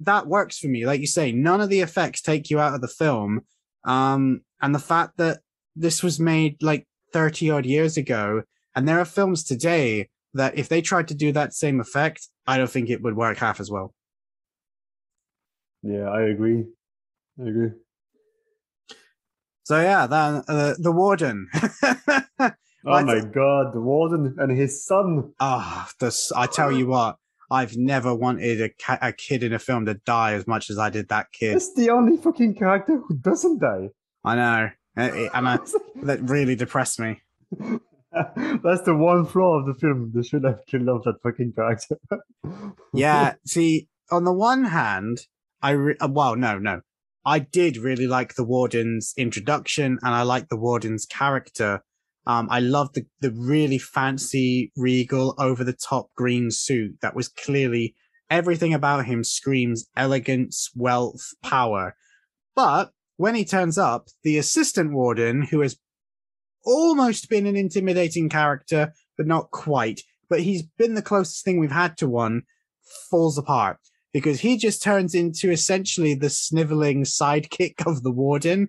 that 0.00 0.26
works 0.26 0.58
for 0.58 0.68
me. 0.68 0.86
Like 0.86 1.00
you 1.00 1.06
say, 1.06 1.32
none 1.32 1.60
of 1.60 1.68
the 1.68 1.80
effects 1.80 2.20
take 2.20 2.50
you 2.50 2.60
out 2.60 2.74
of 2.74 2.80
the 2.80 2.88
film. 2.88 3.42
Um, 3.84 4.42
and 4.60 4.74
the 4.74 4.78
fact 4.80 5.16
that 5.18 5.40
this 5.76 6.02
was 6.02 6.18
made 6.18 6.62
like 6.62 6.86
30 7.12 7.50
odd 7.50 7.66
years 7.66 7.96
ago, 7.96 8.42
and 8.74 8.88
there 8.88 8.98
are 8.98 9.04
films 9.04 9.44
today 9.44 10.08
that 10.34 10.58
if 10.58 10.68
they 10.68 10.82
tried 10.82 11.08
to 11.08 11.14
do 11.14 11.32
that 11.32 11.54
same 11.54 11.80
effect, 11.80 12.28
I 12.46 12.58
don't 12.58 12.70
think 12.70 12.90
it 12.90 13.02
would 13.02 13.16
work 13.16 13.38
half 13.38 13.60
as 13.60 13.70
well. 13.70 13.94
Yeah, 15.82 16.08
I 16.08 16.22
agree. 16.22 16.64
I 17.38 17.48
agree. 17.48 17.70
So 19.64 19.80
yeah, 19.80 20.06
that 20.06 20.44
uh, 20.48 20.74
the 20.78 20.92
warden. 20.92 21.48
Oh 22.86 23.02
my 23.02 23.20
god, 23.20 23.72
the 23.72 23.80
warden 23.80 24.36
and 24.38 24.54
his 24.56 24.84
son. 24.84 25.32
Ah, 25.40 25.90
this 26.00 26.30
I 26.32 26.46
tell 26.46 26.70
you 26.70 26.86
what, 26.86 27.16
I've 27.50 27.76
never 27.76 28.14
wanted 28.14 28.60
a, 28.60 28.68
ca- 28.70 28.98
a 29.02 29.12
kid 29.12 29.42
in 29.42 29.52
a 29.52 29.58
film 29.58 29.86
to 29.86 29.94
die 29.94 30.32
as 30.34 30.46
much 30.46 30.70
as 30.70 30.78
I 30.78 30.90
did 30.90 31.08
that 31.08 31.32
kid. 31.32 31.56
It's 31.56 31.74
the 31.74 31.90
only 31.90 32.16
fucking 32.16 32.54
character 32.56 32.98
who 33.06 33.16
doesn't 33.18 33.60
die. 33.60 33.90
I 34.24 34.36
know, 34.36 34.70
it- 34.96 35.30
and 35.34 35.48
I, 35.48 35.58
that 36.04 36.20
really 36.22 36.56
depressed 36.56 36.98
me. 37.00 37.20
That's 38.12 38.82
the 38.82 38.94
one 38.96 39.26
flaw 39.26 39.58
of 39.58 39.66
the 39.66 39.74
film. 39.74 40.12
They 40.14 40.22
should 40.22 40.44
have 40.44 40.60
killed 40.68 40.88
off 40.88 41.02
that 41.04 41.20
fucking 41.22 41.52
character. 41.56 41.98
Yeah, 42.92 43.34
see, 43.44 43.88
on 44.12 44.22
the 44.24 44.32
one 44.32 44.64
hand, 44.64 45.18
I 45.60 45.70
re- 45.70 45.96
uh, 46.00 46.08
well, 46.10 46.36
no, 46.36 46.58
no, 46.58 46.82
I 47.26 47.40
did 47.40 47.76
really 47.76 48.06
like 48.06 48.34
the 48.36 48.44
warden's 48.44 49.12
introduction, 49.16 49.98
and 50.02 50.14
I 50.14 50.22
like 50.22 50.48
the 50.48 50.56
warden's 50.56 51.04
character. 51.04 51.82
Um, 52.26 52.48
I 52.50 52.60
loved 52.60 52.94
the 52.94 53.06
the 53.20 53.30
really 53.32 53.78
fancy, 53.78 54.72
regal, 54.76 55.34
over 55.38 55.62
the 55.62 55.74
top 55.74 56.10
green 56.14 56.50
suit 56.50 56.96
that 57.02 57.14
was 57.14 57.28
clearly 57.28 57.94
everything 58.30 58.72
about 58.72 59.04
him 59.04 59.22
screams 59.22 59.86
elegance, 59.96 60.70
wealth, 60.74 61.30
power. 61.42 61.94
But 62.54 62.90
when 63.16 63.34
he 63.34 63.44
turns 63.44 63.78
up, 63.78 64.08
the 64.22 64.38
assistant 64.38 64.92
warden, 64.92 65.42
who 65.42 65.60
has 65.60 65.76
almost 66.64 67.28
been 67.28 67.46
an 67.46 67.56
intimidating 67.56 68.28
character, 68.28 68.92
but 69.16 69.26
not 69.26 69.50
quite. 69.50 70.00
But 70.28 70.40
he's 70.40 70.62
been 70.62 70.94
the 70.94 71.02
closest 71.02 71.44
thing 71.44 71.58
we've 71.58 71.70
had 71.70 71.96
to 71.98 72.08
one, 72.08 72.42
falls 73.10 73.38
apart 73.38 73.78
because 74.12 74.40
he 74.40 74.56
just 74.56 74.82
turns 74.82 75.14
into 75.14 75.50
essentially 75.50 76.14
the 76.14 76.30
sniveling 76.30 77.02
sidekick 77.02 77.86
of 77.86 78.02
the 78.02 78.12
warden. 78.12 78.68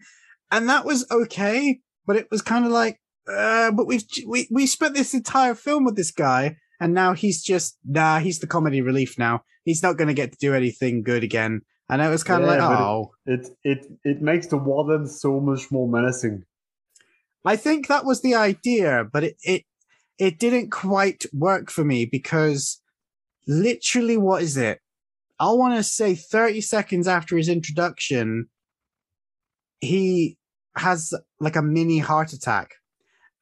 And 0.51 0.67
that 0.69 0.85
was 0.85 1.09
okay, 1.09 1.79
but 2.05 2.15
it 2.15 2.27
was 2.29 2.41
kind 2.41 2.65
of 2.65 2.71
like, 2.71 2.99
uh, 3.27 3.71
but 3.71 3.87
we've, 3.87 4.03
we, 4.27 4.47
we 4.51 4.67
spent 4.67 4.95
this 4.95 5.13
entire 5.13 5.55
film 5.55 5.85
with 5.85 5.95
this 5.95 6.11
guy 6.11 6.57
and 6.79 6.93
now 6.93 7.13
he's 7.13 7.43
just, 7.43 7.77
nah, 7.85 8.19
he's 8.19 8.39
the 8.39 8.47
comedy 8.47 8.81
relief 8.81 9.17
now. 9.17 9.43
He's 9.63 9.81
not 9.81 9.97
going 9.97 10.07
to 10.09 10.13
get 10.13 10.31
to 10.31 10.37
do 10.37 10.53
anything 10.53 11.03
good 11.03 11.23
again. 11.23 11.61
And 11.89 12.01
it 12.01 12.09
was 12.09 12.23
kind 12.23 12.43
of 12.43 12.49
Yeah, 12.49 12.67
like, 12.67 12.79
oh, 12.79 13.11
It 13.25 13.47
it 13.63 13.85
it 14.03 14.21
makes 14.21 14.47
the 14.47 14.57
warden 14.57 15.07
so 15.07 15.39
much 15.39 15.71
more 15.71 15.87
menacing. 15.87 16.43
I 17.45 17.55
think 17.55 17.87
that 17.87 18.05
was 18.05 18.21
the 18.21 18.33
idea, 18.33 19.05
but 19.11 19.23
it, 19.23 19.35
it, 19.43 19.63
it 20.17 20.39
didn't 20.39 20.71
quite 20.71 21.25
work 21.31 21.69
for 21.69 21.83
me 21.83 22.05
because 22.05 22.81
literally, 23.47 24.17
what 24.17 24.41
is 24.41 24.57
it? 24.57 24.79
I 25.39 25.51
want 25.51 25.75
to 25.75 25.83
say 25.83 26.15
30 26.15 26.61
seconds 26.61 27.07
after 27.07 27.37
his 27.37 27.49
introduction, 27.49 28.47
he 29.79 30.37
has 30.75 31.13
like 31.39 31.55
a 31.55 31.61
mini 31.61 31.99
heart 31.99 32.33
attack 32.33 32.71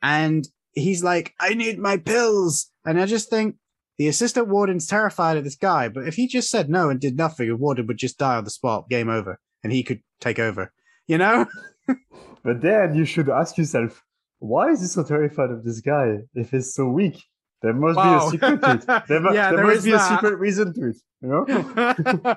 and 0.03 0.47
he's 0.73 1.03
like, 1.03 1.33
I 1.39 1.53
need 1.55 1.79
my 1.79 1.97
pills. 1.97 2.69
And 2.85 2.99
I 3.01 3.05
just 3.07 3.29
think 3.29 3.55
the 3.97 4.07
assistant 4.07 4.47
warden's 4.49 4.85
terrified 4.87 5.37
of 5.37 5.43
this 5.43 5.55
guy, 5.55 5.87
but 5.87 6.07
if 6.07 6.13
he 6.15 6.27
just 6.27 6.49
said 6.51 6.69
no 6.69 6.89
and 6.89 6.99
did 6.99 7.15
nothing, 7.17 7.47
the 7.47 7.55
warden 7.55 7.87
would 7.87 7.97
just 7.97 8.17
die 8.19 8.35
on 8.35 8.43
the 8.43 8.49
spot, 8.51 8.89
game 8.89 9.09
over, 9.09 9.39
and 9.63 9.71
he 9.73 9.81
could 9.83 10.01
take 10.19 10.37
over, 10.39 10.71
you 11.07 11.17
know? 11.17 11.45
But 12.43 12.61
then 12.61 12.93
you 12.95 13.05
should 13.05 13.29
ask 13.29 13.57
yourself, 13.57 14.03
why 14.39 14.71
is 14.71 14.81
he 14.81 14.87
so 14.87 15.03
terrified 15.03 15.49
of 15.51 15.63
this 15.63 15.79
guy 15.79 16.17
if 16.35 16.51
he's 16.51 16.73
so 16.73 16.87
weak? 16.87 17.23
There 17.61 17.71
must 17.73 17.95
Wow. 17.95 18.19
be 18.19 18.25
a 18.25 18.29
secret 18.31 18.61
to 18.61 18.71
it. 18.97 19.03
There, 19.07 19.21
mu- 19.21 19.29
Yeah, 19.33 19.49
there 19.51 19.57
there 19.57 19.67
must 19.67 19.85
be 19.85 19.93
a 19.93 19.99
secret 19.99 20.37
reason 20.39 20.73
to 20.73 20.89
it. 20.89 20.97
You 21.21 21.29
know? 21.29 21.45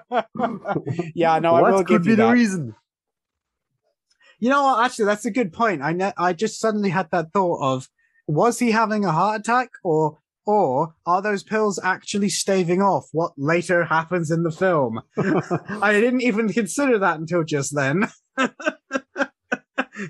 yeah, 1.16 1.40
no, 1.40 1.56
I 1.56 1.62
what 1.62 1.72
will 1.72 1.78
could 1.84 1.88
give 1.88 2.02
be 2.05 2.10
you 2.10 2.16
the 2.16 2.30
reason? 2.30 2.74
You 4.39 4.51
know 4.51 4.63
what? 4.65 4.85
Actually, 4.85 5.07
that's 5.07 5.25
a 5.25 5.31
good 5.31 5.53
point. 5.53 5.83
I 5.83 5.93
ne- 5.93 6.13
I 6.17 6.33
just 6.33 6.61
suddenly 6.61 6.91
had 6.91 7.11
that 7.11 7.33
thought 7.33 7.61
of 7.63 7.89
was 8.29 8.59
he 8.59 8.71
having 8.73 9.05
a 9.05 9.13
heart 9.13 9.41
attack 9.41 9.71
or 9.85 10.19
or 10.45 10.95
are 11.07 11.23
those 11.23 11.43
pills 11.43 11.81
actually 11.83 12.29
staving 12.29 12.81
off 12.83 13.07
what 13.13 13.33
later 13.37 13.85
happens 13.85 14.31
in 14.31 14.43
the 14.43 14.51
film? 14.51 15.01
I 15.83 15.93
didn't 15.93 16.23
even 16.23 16.49
consider 16.53 16.99
that 16.99 17.19
until 17.19 17.43
just 17.45 17.75
then. 17.75 18.09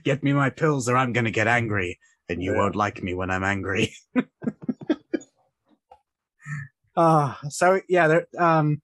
get 0.05 0.23
me 0.23 0.32
my 0.32 0.51
pills 0.51 0.89
or 0.89 0.97
I'm 0.97 1.12
going 1.12 1.24
to 1.24 1.31
get 1.31 1.47
angry 1.47 1.98
and 2.28 2.43
you 2.43 2.53
Yeah. 2.53 2.59
won't 2.59 2.77
like 2.77 3.03
me 3.03 3.15
when 3.15 3.31
I'm 3.31 3.44
angry. 3.44 3.94
Ah, 6.98 7.39
so 7.51 7.81
yeah, 7.90 8.09
there, 8.09 8.27
um, 8.39 8.81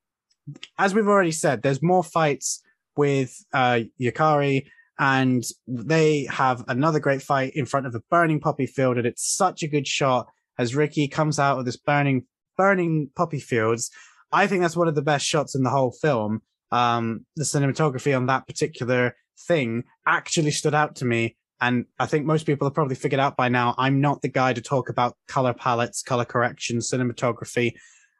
as 0.77 0.93
we've 0.93 1.07
already 1.07 1.31
said, 1.31 1.63
there's 1.63 1.81
more 1.81 2.03
fights 2.03 2.61
with 2.95 3.35
uh, 3.53 3.79
Yukari, 3.99 4.67
and 4.99 5.43
they 5.67 6.27
have 6.29 6.63
another 6.67 6.99
great 6.99 7.21
fight 7.21 7.53
in 7.55 7.65
front 7.65 7.85
of 7.85 7.95
a 7.95 8.01
burning 8.09 8.39
poppy 8.39 8.65
field, 8.65 8.97
and 8.97 9.07
it's 9.07 9.35
such 9.35 9.63
a 9.63 9.67
good 9.67 9.87
shot 9.87 10.27
as 10.57 10.75
Ricky 10.75 11.07
comes 11.07 11.39
out 11.39 11.59
of 11.59 11.65
this 11.65 11.77
burning, 11.77 12.25
burning 12.57 13.09
poppy 13.15 13.39
fields. 13.39 13.89
I 14.31 14.47
think 14.47 14.61
that's 14.61 14.77
one 14.77 14.87
of 14.87 14.95
the 14.95 15.01
best 15.01 15.25
shots 15.25 15.55
in 15.55 15.63
the 15.63 15.69
whole 15.69 15.91
film. 15.91 16.41
Um, 16.71 17.25
the 17.35 17.43
cinematography 17.43 18.15
on 18.15 18.27
that 18.27 18.47
particular 18.47 19.15
thing 19.47 19.83
actually 20.07 20.51
stood 20.51 20.73
out 20.73 20.95
to 20.97 21.05
me. 21.05 21.37
And 21.61 21.85
I 21.99 22.07
think 22.07 22.25
most 22.25 22.45
people 22.45 22.67
have 22.67 22.73
probably 22.73 22.95
figured 22.95 23.19
out 23.19 23.37
by 23.37 23.47
now, 23.47 23.73
I'm 23.77 24.01
not 24.01 24.21
the 24.21 24.27
guy 24.27 24.53
to 24.53 24.61
talk 24.61 24.89
about 24.89 25.15
color 25.27 25.53
palettes, 25.53 26.01
color 26.01 26.25
correction, 26.25 26.79
cinematography. 26.79 27.73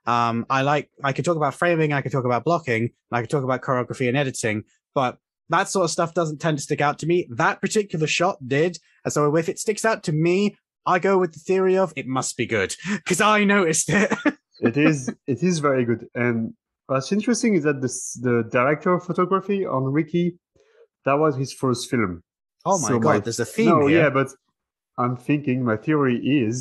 Um, 0.06 0.46
I 0.50 0.62
like, 0.62 0.90
I 1.04 1.14
could 1.14 1.26
talk 1.26 1.36
about 1.36 1.54
framing, 1.54 1.94
I 1.94 2.02
could 2.02 2.12
talk 2.12 2.26
about 2.26 2.44
blocking, 2.44 2.92
I 3.12 3.22
could 3.22 3.30
talk 3.30 3.44
about 3.44 3.62
choreography 3.62 4.08
and 4.08 4.18
editing, 4.18 4.64
but 4.94 5.18
that 5.56 5.68
sort 5.74 5.84
of 5.86 5.92
stuff 5.98 6.12
doesn't 6.20 6.40
tend 6.46 6.58
to 6.58 6.64
stick 6.68 6.82
out 6.88 6.98
to 7.00 7.06
me. 7.12 7.18
That 7.44 7.56
particular 7.66 8.08
shot 8.08 8.38
did. 8.56 8.72
And 9.04 9.12
so 9.14 9.36
if 9.42 9.48
it 9.52 9.60
sticks 9.60 9.86
out 9.90 10.00
to 10.08 10.12
me, 10.28 10.38
I 10.94 10.96
go 11.08 11.14
with 11.22 11.32
the 11.34 11.40
theory 11.50 11.76
of 11.84 11.94
it 11.96 12.08
must 12.08 12.36
be 12.42 12.46
good 12.58 12.72
because 13.00 13.22
I 13.22 13.44
noticed 13.44 13.88
it. 13.90 14.10
it 14.70 14.76
is 14.78 14.98
it 15.34 15.40
is 15.50 15.56
very 15.70 15.84
good. 15.90 16.02
And 16.24 16.36
what's 16.88 17.12
interesting 17.18 17.52
is 17.58 17.64
that 17.68 17.82
this, 17.82 17.98
the 18.28 18.38
director 18.60 18.90
of 18.96 19.00
photography 19.10 19.60
on 19.66 19.84
Ricky, 20.00 20.28
that 21.06 21.18
was 21.24 21.34
his 21.44 21.52
first 21.62 21.84
film. 21.92 22.12
oh 22.66 22.78
my 22.80 22.88
So 22.90 23.00
god, 23.00 23.10
my- 23.14 23.20
there's 23.26 23.40
a 23.48 23.50
theme 23.58 23.70
no, 23.70 23.88
here. 23.88 24.00
yeah, 24.04 24.10
but 24.20 24.30
I'm 25.02 25.16
thinking 25.30 25.58
my 25.72 25.78
theory 25.88 26.18
is 26.48 26.56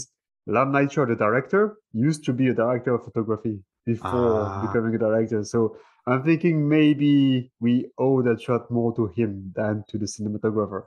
Lam 0.55 0.69
Nai-Choi, 0.75 1.05
the 1.07 1.15
director, 1.27 1.63
used 2.09 2.23
to 2.27 2.33
be 2.41 2.47
a 2.49 2.57
director 2.63 2.93
of 2.97 3.01
photography 3.09 3.57
before 3.93 4.41
Ah. 4.47 4.67
becoming 4.67 4.93
a 4.95 4.99
director. 5.07 5.41
So 5.55 5.61
I'm 6.07 6.25
thinking 6.25 6.69
maybe 6.69 7.53
we 7.61 7.91
owe 7.97 8.23
that 8.23 8.43
shot 8.43 8.71
more 8.71 8.95
to 8.97 9.07
him 9.09 9.53
than 9.55 9.85
to 9.89 9.99
the 9.99 10.07
cinematographer. 10.07 10.85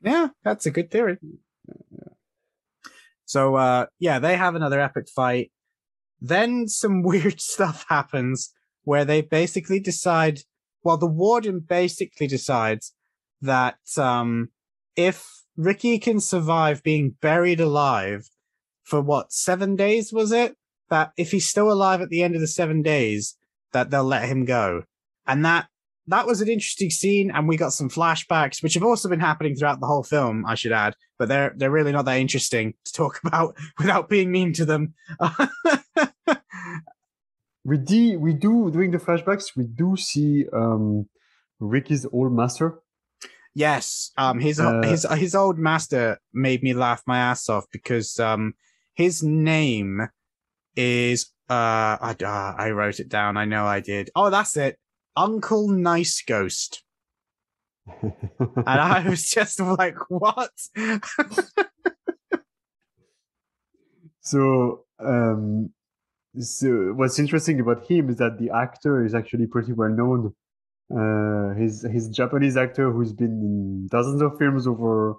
Yeah, 0.00 0.28
that's 0.42 0.64
a 0.66 0.70
good 0.70 0.90
theory. 0.90 1.18
So 3.26 3.56
uh 3.56 3.86
yeah, 3.98 4.18
they 4.18 4.36
have 4.36 4.54
another 4.54 4.80
epic 4.80 5.08
fight. 5.08 5.52
Then 6.20 6.66
some 6.66 7.02
weird 7.10 7.40
stuff 7.40 7.84
happens 7.88 8.52
where 8.84 9.04
they 9.04 9.20
basically 9.20 9.80
decide 9.80 10.40
well 10.82 10.96
the 10.96 11.06
warden 11.06 11.60
basically 11.60 12.26
decides 12.26 12.94
that 13.42 13.78
um 13.98 14.48
if 14.96 15.26
Ricky 15.56 15.98
can 15.98 16.20
survive 16.20 16.82
being 16.82 17.16
buried 17.20 17.60
alive 17.60 18.30
for 18.82 19.02
what 19.02 19.30
7 19.30 19.76
days 19.76 20.10
was 20.10 20.32
it 20.32 20.56
that 20.88 21.12
if 21.18 21.32
he's 21.32 21.48
still 21.48 21.70
alive 21.70 22.00
at 22.00 22.08
the 22.08 22.22
end 22.22 22.34
of 22.34 22.40
the 22.40 22.48
7 22.48 22.80
days 22.80 23.36
that 23.72 23.90
they'll 23.90 24.04
let 24.04 24.28
him 24.28 24.44
go. 24.44 24.84
And 25.26 25.44
that 25.44 25.68
that 26.06 26.26
was 26.26 26.40
an 26.40 26.48
interesting 26.48 26.90
scene, 26.90 27.30
and 27.30 27.46
we 27.46 27.56
got 27.56 27.72
some 27.72 27.88
flashbacks, 27.88 28.62
which 28.62 28.74
have 28.74 28.82
also 28.82 29.08
been 29.08 29.20
happening 29.20 29.54
throughout 29.54 29.80
the 29.80 29.86
whole 29.86 30.02
film. 30.02 30.44
I 30.46 30.54
should 30.56 30.72
add, 30.72 30.94
but 31.18 31.28
they're 31.28 31.52
they're 31.56 31.70
really 31.70 31.92
not 31.92 32.04
that 32.06 32.18
interesting 32.18 32.74
to 32.84 32.92
talk 32.92 33.20
about 33.24 33.56
without 33.78 34.08
being 34.08 34.32
mean 34.32 34.52
to 34.54 34.64
them. 34.64 34.94
We 37.62 37.76
do, 37.76 38.18
we 38.18 38.32
do 38.32 38.70
during 38.70 38.90
the 38.90 38.98
flashbacks, 38.98 39.54
we 39.54 39.64
do 39.64 39.94
see 39.96 40.46
um, 40.52 41.08
Ricky's 41.60 42.06
old 42.10 42.32
master. 42.32 42.80
yes, 43.54 44.12
um, 44.16 44.40
his 44.40 44.58
Uh, 44.58 44.82
his 44.82 45.06
his 45.18 45.34
old 45.34 45.58
master 45.58 46.18
made 46.32 46.62
me 46.62 46.72
laugh 46.72 47.02
my 47.06 47.18
ass 47.18 47.48
off 47.48 47.66
because 47.70 48.18
um, 48.18 48.54
his 48.94 49.22
name 49.22 50.08
is 50.80 51.30
uh, 51.48 51.98
I 52.00 52.16
uh, 52.22 52.54
I 52.58 52.70
wrote 52.70 53.00
it 53.00 53.08
down. 53.08 53.36
I 53.36 53.44
know 53.44 53.66
I 53.66 53.80
did. 53.80 54.10
Oh, 54.14 54.30
that's 54.30 54.56
it, 54.56 54.78
Uncle 55.16 55.68
Nice 55.68 56.22
Ghost. 56.26 56.82
and 58.02 58.12
I 58.66 59.06
was 59.08 59.24
just 59.30 59.60
like, 59.60 59.96
what? 60.08 60.50
So, 64.20 64.84
um, 65.00 65.70
so 66.38 66.92
what's 66.94 67.18
interesting 67.18 67.58
about 67.60 67.86
him 67.86 68.10
is 68.10 68.16
that 68.18 68.38
the 68.38 68.50
actor 68.50 69.04
is 69.04 69.14
actually 69.14 69.46
pretty 69.46 69.72
well 69.72 69.88
known. 69.88 70.34
Uh, 70.94 71.54
he's 71.58 71.84
he's 71.90 72.08
a 72.08 72.12
Japanese 72.12 72.56
actor 72.56 72.92
who's 72.92 73.12
been 73.12 73.40
in 73.40 73.88
dozens 73.90 74.22
of 74.22 74.38
films 74.38 74.66
over 74.66 75.16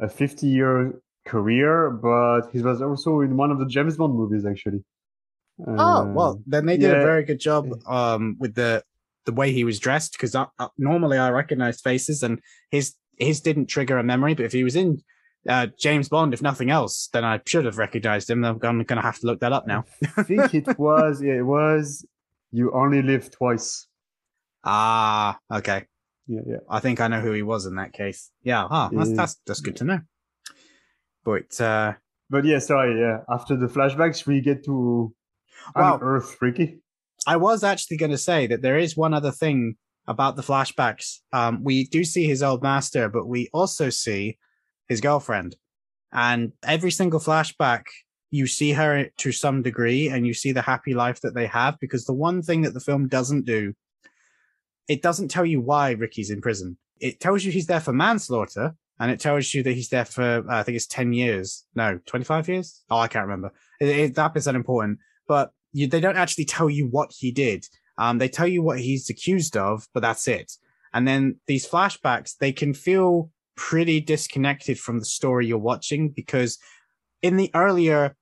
a 0.00 0.08
50 0.08 0.46
year 0.46 1.00
career, 1.24 1.90
but 1.90 2.42
he 2.52 2.60
was 2.60 2.82
also 2.82 3.20
in 3.20 3.36
one 3.36 3.50
of 3.50 3.58
the 3.58 3.66
James 3.66 3.96
Bond 3.96 4.14
movies 4.14 4.44
actually. 4.46 4.84
Oh 5.66 6.04
well, 6.12 6.30
Um, 6.30 6.44
then 6.46 6.66
they 6.66 6.76
did 6.76 6.90
a 6.92 7.02
very 7.02 7.24
good 7.24 7.38
job 7.38 7.68
um 7.86 8.36
with 8.40 8.54
the 8.54 8.82
the 9.24 9.32
way 9.32 9.52
he 9.52 9.64
was 9.64 9.78
dressed 9.78 10.12
because 10.12 10.34
I, 10.34 10.46
I, 10.58 10.68
normally 10.76 11.16
I 11.16 11.30
recognize 11.30 11.80
faces 11.80 12.22
and 12.22 12.40
his 12.70 12.94
his 13.18 13.40
didn't 13.40 13.66
trigger 13.66 13.98
a 13.98 14.02
memory, 14.02 14.34
but 14.34 14.44
if 14.44 14.52
he 14.52 14.64
was 14.64 14.76
in 14.76 15.02
uh, 15.48 15.68
James 15.78 16.08
Bond, 16.08 16.34
if 16.34 16.42
nothing 16.42 16.70
else, 16.70 17.08
then 17.12 17.24
I 17.24 17.40
should 17.46 17.64
have 17.66 17.78
recognized 17.78 18.28
him. 18.30 18.44
I'm 18.44 18.58
going 18.58 18.84
to 18.86 19.00
have 19.00 19.18
to 19.20 19.26
look 19.26 19.40
that 19.40 19.52
up 19.52 19.66
now. 19.66 19.84
I 20.16 20.22
think 20.22 20.54
it 20.54 20.78
was 20.78 21.22
yeah, 21.22 21.34
it 21.34 21.46
was 21.46 22.04
You 22.50 22.72
Only 22.72 23.02
Live 23.02 23.30
Twice. 23.30 23.86
Ah, 24.64 25.38
okay. 25.52 25.84
Yeah, 26.26 26.40
yeah. 26.46 26.56
I 26.68 26.80
think 26.80 27.00
I 27.00 27.08
know 27.08 27.20
who 27.20 27.32
he 27.32 27.42
was 27.42 27.66
in 27.66 27.76
that 27.76 27.92
case. 27.92 28.30
Yeah, 28.42 28.66
ah, 28.68 28.88
that's 28.92 29.10
Yeah. 29.10 29.16
that's 29.16 29.34
that's 29.46 29.60
good 29.60 29.76
to 29.76 29.84
know. 29.84 30.00
But 31.24 31.60
uh, 31.60 31.94
But 32.30 32.44
yeah, 32.44 32.58
sorry, 32.58 33.00
yeah. 33.00 33.18
After 33.28 33.56
the 33.56 33.66
flashbacks, 33.66 34.26
we 34.26 34.40
get 34.40 34.64
to 34.64 35.14
Wow. 35.74 35.96
unearth 35.96 36.36
Ricky. 36.40 36.80
I 37.26 37.36
was 37.36 37.64
actually 37.64 37.96
going 37.96 38.10
to 38.10 38.18
say 38.18 38.46
that 38.48 38.60
there 38.60 38.76
is 38.76 38.96
one 38.96 39.14
other 39.14 39.30
thing 39.30 39.76
about 40.06 40.36
the 40.36 40.42
flashbacks. 40.42 41.20
Um, 41.32 41.64
we 41.64 41.86
do 41.86 42.04
see 42.04 42.26
his 42.26 42.42
old 42.42 42.62
master, 42.62 43.08
but 43.08 43.26
we 43.26 43.48
also 43.52 43.88
see 43.88 44.38
his 44.88 45.00
girlfriend. 45.00 45.56
And 46.12 46.52
every 46.62 46.90
single 46.90 47.20
flashback, 47.20 47.84
you 48.30 48.46
see 48.46 48.72
her 48.72 49.06
to 49.18 49.32
some 49.32 49.62
degree 49.62 50.08
and 50.08 50.26
you 50.26 50.34
see 50.34 50.52
the 50.52 50.62
happy 50.62 50.92
life 50.92 51.20
that 51.22 51.34
they 51.34 51.46
have. 51.46 51.78
Because 51.80 52.04
the 52.04 52.12
one 52.12 52.42
thing 52.42 52.62
that 52.62 52.74
the 52.74 52.80
film 52.80 53.08
doesn't 53.08 53.46
do, 53.46 53.72
it 54.86 55.00
doesn't 55.00 55.28
tell 55.28 55.46
you 55.46 55.60
why 55.60 55.92
Ricky's 55.92 56.30
in 56.30 56.42
prison. 56.42 56.76
It 57.00 57.20
tells 57.20 57.42
you 57.44 57.52
he's 57.52 57.66
there 57.66 57.80
for 57.80 57.92
manslaughter, 57.92 58.74
and 59.00 59.10
it 59.10 59.20
tells 59.20 59.52
you 59.52 59.62
that 59.62 59.72
he's 59.72 59.88
there 59.88 60.04
for 60.04 60.22
uh, 60.22 60.42
I 60.48 60.62
think 60.62 60.76
it's 60.76 60.86
ten 60.86 61.12
years, 61.12 61.64
no, 61.74 61.98
twenty 62.06 62.24
five 62.24 62.48
years. 62.48 62.82
Oh, 62.90 62.98
I 62.98 63.08
can't 63.08 63.26
remember. 63.26 63.52
It, 63.80 63.88
it, 63.88 64.14
that 64.14 64.34
bit's 64.34 64.46
unimportant, 64.46 64.98
but 65.26 65.52
you, 65.72 65.86
they 65.86 66.00
don't 66.00 66.16
actually 66.16 66.44
tell 66.44 66.70
you 66.70 66.86
what 66.86 67.12
he 67.16 67.32
did. 67.32 67.66
Um, 67.98 68.18
they 68.18 68.28
tell 68.28 68.46
you 68.46 68.62
what 68.62 68.80
he's 68.80 69.10
accused 69.10 69.56
of, 69.56 69.86
but 69.92 70.00
that's 70.00 70.26
it. 70.28 70.52
And 70.92 71.06
then 71.06 71.36
these 71.46 71.68
flashbacks, 71.68 72.36
they 72.38 72.52
can 72.52 72.74
feel 72.74 73.30
pretty 73.56 74.00
disconnected 74.00 74.78
from 74.78 74.98
the 74.98 75.04
story 75.04 75.46
you're 75.46 75.58
watching 75.58 76.10
because 76.10 76.58
in 77.22 77.36
the 77.36 77.50
earlier 77.54 78.16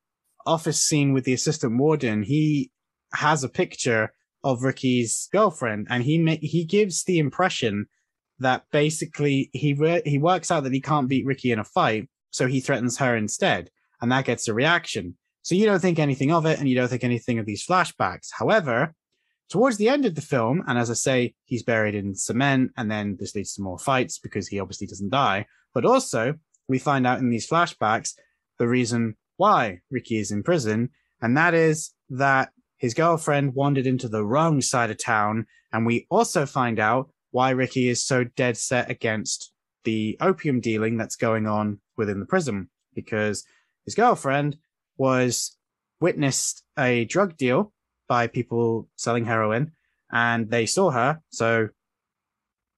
office 0.46 0.80
scene 0.80 1.12
with 1.12 1.24
the 1.24 1.32
assistant 1.32 1.78
warden, 1.78 2.22
he 2.22 2.70
has 3.14 3.44
a 3.44 3.48
picture 3.48 4.12
of 4.44 4.62
Ricky's 4.62 5.28
girlfriend, 5.32 5.86
and 5.88 6.02
he 6.02 6.18
ma- 6.18 6.36
he 6.40 6.64
gives 6.64 7.04
the 7.04 7.18
impression 7.18 7.86
that 8.42 8.64
basically 8.70 9.50
he 9.52 9.74
re- 9.74 10.02
he 10.04 10.18
works 10.18 10.50
out 10.50 10.64
that 10.64 10.72
he 10.72 10.80
can't 10.80 11.08
beat 11.08 11.26
Ricky 11.26 11.52
in 11.52 11.58
a 11.58 11.64
fight, 11.64 12.08
so 12.30 12.46
he 12.46 12.60
threatens 12.60 12.98
her 12.98 13.16
instead, 13.16 13.70
and 14.00 14.12
that 14.12 14.24
gets 14.24 14.48
a 14.48 14.54
reaction. 14.54 15.16
So 15.42 15.54
you 15.54 15.66
don't 15.66 15.80
think 15.80 15.98
anything 15.98 16.30
of 16.32 16.46
it, 16.46 16.58
and 16.58 16.68
you 16.68 16.76
don't 16.76 16.88
think 16.88 17.04
anything 17.04 17.38
of 17.38 17.46
these 17.46 17.66
flashbacks. 17.66 18.28
However, 18.38 18.94
towards 19.50 19.76
the 19.76 19.88
end 19.88 20.04
of 20.06 20.14
the 20.14 20.20
film, 20.20 20.62
and 20.66 20.78
as 20.78 20.90
I 20.90 20.94
say, 20.94 21.34
he's 21.44 21.62
buried 21.62 21.94
in 21.94 22.14
cement, 22.14 22.72
and 22.76 22.90
then 22.90 23.16
this 23.18 23.34
leads 23.34 23.54
to 23.54 23.62
more 23.62 23.78
fights 23.78 24.18
because 24.18 24.48
he 24.48 24.60
obviously 24.60 24.86
doesn't 24.86 25.10
die. 25.10 25.46
But 25.74 25.84
also, 25.84 26.34
we 26.68 26.78
find 26.78 27.06
out 27.06 27.18
in 27.18 27.30
these 27.30 27.48
flashbacks 27.48 28.12
the 28.58 28.68
reason 28.68 29.16
why 29.36 29.80
Ricky 29.90 30.18
is 30.18 30.30
in 30.30 30.42
prison, 30.42 30.90
and 31.20 31.36
that 31.36 31.54
is 31.54 31.92
that 32.10 32.50
his 32.76 32.94
girlfriend 32.94 33.54
wandered 33.54 33.86
into 33.86 34.08
the 34.08 34.24
wrong 34.24 34.60
side 34.60 34.90
of 34.90 34.98
town. 34.98 35.46
And 35.72 35.86
we 35.86 36.06
also 36.10 36.46
find 36.46 36.80
out 36.80 37.10
why 37.32 37.50
Ricky 37.50 37.88
is 37.88 38.04
so 38.04 38.24
dead 38.24 38.56
set 38.56 38.90
against 38.90 39.52
the 39.84 40.16
opium 40.20 40.60
dealing 40.60 40.96
that's 40.96 41.16
going 41.16 41.46
on 41.46 41.80
within 41.96 42.20
the 42.20 42.26
prison 42.26 42.70
because 42.94 43.44
his 43.84 43.94
girlfriend 43.94 44.56
was 44.96 45.56
witnessed 46.00 46.62
a 46.78 47.04
drug 47.06 47.36
deal 47.36 47.72
by 48.08 48.26
people 48.26 48.88
selling 48.96 49.24
heroin 49.24 49.72
and 50.12 50.50
they 50.50 50.66
saw 50.66 50.90
her. 50.90 51.20
So 51.30 51.68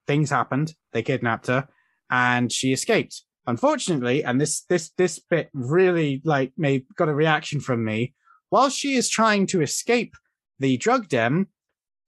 things 0.06 0.30
happened. 0.30 0.74
They 0.92 1.02
kidnapped 1.02 1.48
her 1.48 1.68
and 2.10 2.50
she 2.50 2.72
escaped. 2.72 3.22
Unfortunately, 3.46 4.24
and 4.24 4.40
this, 4.40 4.62
this, 4.62 4.90
this 4.96 5.18
bit 5.18 5.50
really 5.52 6.22
like 6.24 6.52
made, 6.56 6.86
got 6.96 7.10
a 7.10 7.14
reaction 7.14 7.60
from 7.60 7.84
me 7.84 8.14
while 8.48 8.70
she 8.70 8.94
is 8.94 9.08
trying 9.08 9.46
to 9.48 9.60
escape 9.60 10.14
the 10.60 10.76
drug 10.76 11.08
den, 11.08 11.48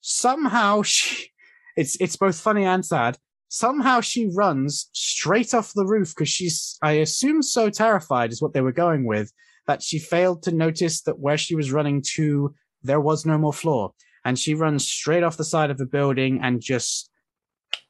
somehow 0.00 0.82
she, 0.84 1.30
it's, 1.76 1.96
it's 2.00 2.16
both 2.16 2.38
funny 2.40 2.64
and 2.64 2.84
sad. 2.84 3.18
Somehow 3.48 4.00
she 4.00 4.28
runs 4.34 4.88
straight 4.92 5.54
off 5.54 5.72
the 5.74 5.86
roof 5.86 6.14
because 6.14 6.28
she's, 6.28 6.78
I 6.82 6.92
assume, 6.92 7.42
so 7.42 7.70
terrified 7.70 8.32
is 8.32 8.42
what 8.42 8.54
they 8.54 8.60
were 8.60 8.72
going 8.72 9.04
with 9.06 9.32
that 9.66 9.82
she 9.82 9.98
failed 9.98 10.42
to 10.44 10.52
notice 10.52 11.02
that 11.02 11.18
where 11.18 11.38
she 11.38 11.54
was 11.54 11.72
running 11.72 12.02
to, 12.14 12.54
there 12.82 13.00
was 13.00 13.26
no 13.26 13.38
more 13.38 13.52
floor. 13.52 13.92
And 14.24 14.38
she 14.38 14.54
runs 14.54 14.86
straight 14.86 15.22
off 15.22 15.36
the 15.36 15.44
side 15.44 15.70
of 15.70 15.78
the 15.78 15.86
building 15.86 16.40
and 16.42 16.60
just 16.60 17.10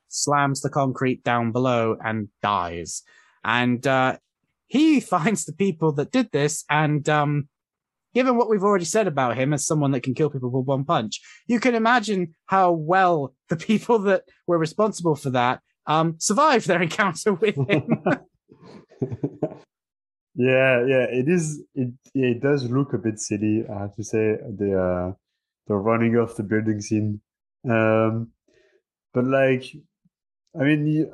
slams 0.09 0.61
the 0.61 0.71
concrete 0.71 1.23
down 1.25 1.53
below 1.53 1.97
and 2.05 2.29
dies. 2.43 3.03
And, 3.45 3.87
uh, 3.87 4.19
he 4.67 5.01
finds 5.15 5.45
the 5.45 5.53
people 5.53 5.93
that 5.93 6.13
did 6.13 6.31
this 6.33 6.65
and, 6.69 7.09
um, 7.09 7.49
given 8.17 8.39
what 8.39 8.49
we've 8.49 8.63
already 8.63 8.87
said 8.87 9.07
about 9.07 9.37
him 9.37 9.53
as 9.53 9.67
someone 9.67 9.91
that 9.91 10.03
can 10.03 10.15
kill 10.15 10.31
people 10.31 10.51
with 10.51 10.67
one 10.67 10.85
punch, 10.85 11.21
you 11.47 11.61
can 11.61 11.75
imagine 11.75 12.35
how 12.47 12.73
well 12.73 13.35
the 13.51 13.57
people 13.57 13.99
that 13.99 14.23
were 14.47 14.57
responsible 14.57 15.15
for 15.15 15.29
that 15.29 15.61
um, 15.87 16.15
survived 16.19 16.67
their 16.67 16.81
encounter 16.89 17.35
with 17.35 17.57
him. 17.69 18.03
yeah, 20.35 20.83
yeah, 20.93 21.07
it 21.21 21.29
is. 21.29 21.63
It 21.75 21.93
it 22.15 22.41
does 22.41 22.65
look 22.71 22.95
a 22.95 22.99
bit 23.07 23.19
silly. 23.21 23.67
I 23.71 23.81
have 23.81 23.95
to 23.97 24.03
say 24.03 24.39
the 24.61 24.71
uh, 24.81 25.13
the 25.67 25.75
running 25.75 26.17
off 26.17 26.37
the 26.37 26.43
building 26.43 26.81
scene, 26.81 27.21
um, 27.69 28.31
but 29.13 29.27
like, 29.27 29.65
I 30.59 30.65
mean. 30.65 30.87
You, 30.87 31.13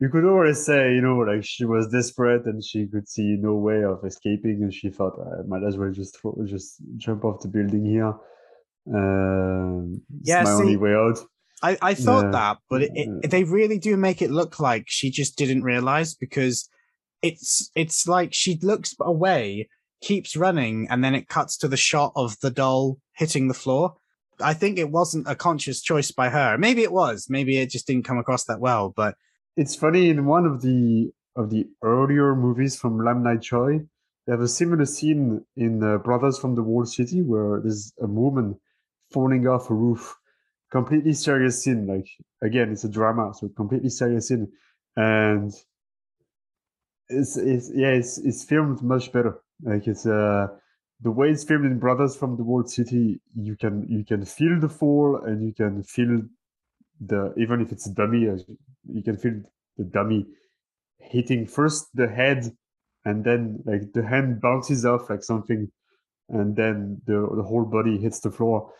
you 0.00 0.08
could 0.08 0.24
always 0.24 0.64
say, 0.64 0.94
you 0.94 1.02
know, 1.02 1.18
like 1.18 1.44
she 1.44 1.66
was 1.66 1.88
desperate 1.88 2.46
and 2.46 2.64
she 2.64 2.86
could 2.86 3.06
see 3.06 3.36
no 3.38 3.54
way 3.54 3.84
of 3.84 4.02
escaping, 4.04 4.62
and 4.62 4.72
she 4.72 4.88
thought, 4.88 5.12
I 5.20 5.46
might 5.46 5.62
as 5.62 5.76
well 5.76 5.92
just 5.92 6.18
throw, 6.18 6.34
just 6.46 6.76
jump 6.96 7.24
off 7.24 7.42
the 7.42 7.48
building 7.48 7.84
here. 7.84 8.14
Uh, 8.88 9.98
yeah, 10.22 10.42
my 10.42 10.50
see, 10.50 10.62
only 10.62 10.76
way 10.76 10.94
out. 10.94 11.18
I, 11.62 11.76
I 11.82 11.94
thought 11.94 12.32
that, 12.32 12.56
but 12.70 12.82
it, 12.82 12.92
it, 12.94 13.30
they 13.30 13.44
really 13.44 13.78
do 13.78 13.98
make 13.98 14.22
it 14.22 14.30
look 14.30 14.58
like 14.58 14.84
she 14.86 15.10
just 15.10 15.36
didn't 15.36 15.62
realize 15.62 16.14
because 16.14 16.70
it's 17.20 17.70
it's 17.74 18.08
like 18.08 18.32
she 18.32 18.58
looks 18.62 18.94
away, 18.98 19.68
keeps 20.00 20.34
running, 20.34 20.88
and 20.88 21.04
then 21.04 21.14
it 21.14 21.28
cuts 21.28 21.58
to 21.58 21.68
the 21.68 21.76
shot 21.76 22.12
of 22.16 22.40
the 22.40 22.50
doll 22.50 22.96
hitting 23.12 23.48
the 23.48 23.54
floor. 23.54 23.96
I 24.40 24.54
think 24.54 24.78
it 24.78 24.90
wasn't 24.90 25.28
a 25.28 25.34
conscious 25.34 25.82
choice 25.82 26.10
by 26.10 26.30
her. 26.30 26.56
Maybe 26.56 26.82
it 26.82 26.92
was. 26.92 27.26
Maybe 27.28 27.58
it 27.58 27.68
just 27.68 27.86
didn't 27.86 28.06
come 28.06 28.16
across 28.16 28.44
that 28.44 28.60
well. 28.60 28.88
But 28.96 29.16
It's 29.60 29.76
funny 29.76 30.08
in 30.08 30.24
one 30.24 30.46
of 30.46 30.62
the 30.62 31.12
of 31.36 31.50
the 31.50 31.68
earlier 31.82 32.34
movies 32.34 32.80
from 32.80 33.04
Lam 33.04 33.22
Nai 33.22 33.36
Choi, 33.36 33.80
they 34.24 34.32
have 34.32 34.40
a 34.40 34.48
similar 34.48 34.86
scene 34.86 35.44
in 35.54 35.82
uh, 35.84 35.98
Brothers 35.98 36.38
from 36.38 36.54
the 36.54 36.62
Walled 36.62 36.88
City 36.88 37.20
where 37.20 37.60
there's 37.60 37.92
a 38.00 38.06
woman 38.06 38.58
falling 39.12 39.46
off 39.46 39.68
a 39.68 39.74
roof. 39.74 40.16
Completely 40.70 41.12
serious 41.12 41.62
scene. 41.62 41.86
Like 41.86 42.08
again, 42.40 42.72
it's 42.72 42.84
a 42.84 42.88
drama, 42.88 43.34
so 43.34 43.50
completely 43.50 43.90
serious 43.90 44.28
scene, 44.28 44.48
and 44.96 45.52
it's 47.10 47.36
it's 47.36 47.70
yeah, 47.74 47.88
it's 47.88 48.16
it's 48.16 48.42
filmed 48.42 48.82
much 48.82 49.12
better. 49.12 49.42
Like 49.62 49.86
it's 49.86 50.06
uh 50.06 50.46
the 51.02 51.10
way 51.10 51.28
it's 51.28 51.44
filmed 51.44 51.66
in 51.66 51.78
Brothers 51.78 52.16
from 52.16 52.38
the 52.38 52.44
Walled 52.44 52.70
City, 52.70 53.20
you 53.34 53.56
can 53.56 53.86
you 53.90 54.06
can 54.06 54.24
feel 54.24 54.58
the 54.58 54.70
fall 54.70 55.20
and 55.26 55.44
you 55.44 55.52
can 55.52 55.82
feel 55.82 56.22
the 57.00 57.32
even 57.36 57.60
if 57.60 57.72
it's 57.72 57.86
a 57.86 57.94
dummy, 57.94 58.28
you 58.92 59.02
can 59.02 59.16
feel 59.16 59.40
the 59.76 59.84
dummy 59.84 60.26
hitting 60.98 61.46
first 61.46 61.88
the 61.94 62.06
head 62.06 62.44
and 63.04 63.24
then 63.24 63.62
like 63.64 63.92
the 63.92 64.04
hand 64.06 64.40
bounces 64.40 64.84
off 64.84 65.08
like 65.08 65.22
something 65.22 65.70
and 66.28 66.54
then 66.54 67.00
the 67.06 67.28
the 67.36 67.42
whole 67.42 67.64
body 67.64 67.98
hits 67.98 68.20
the 68.20 68.30
floor. 68.30 68.72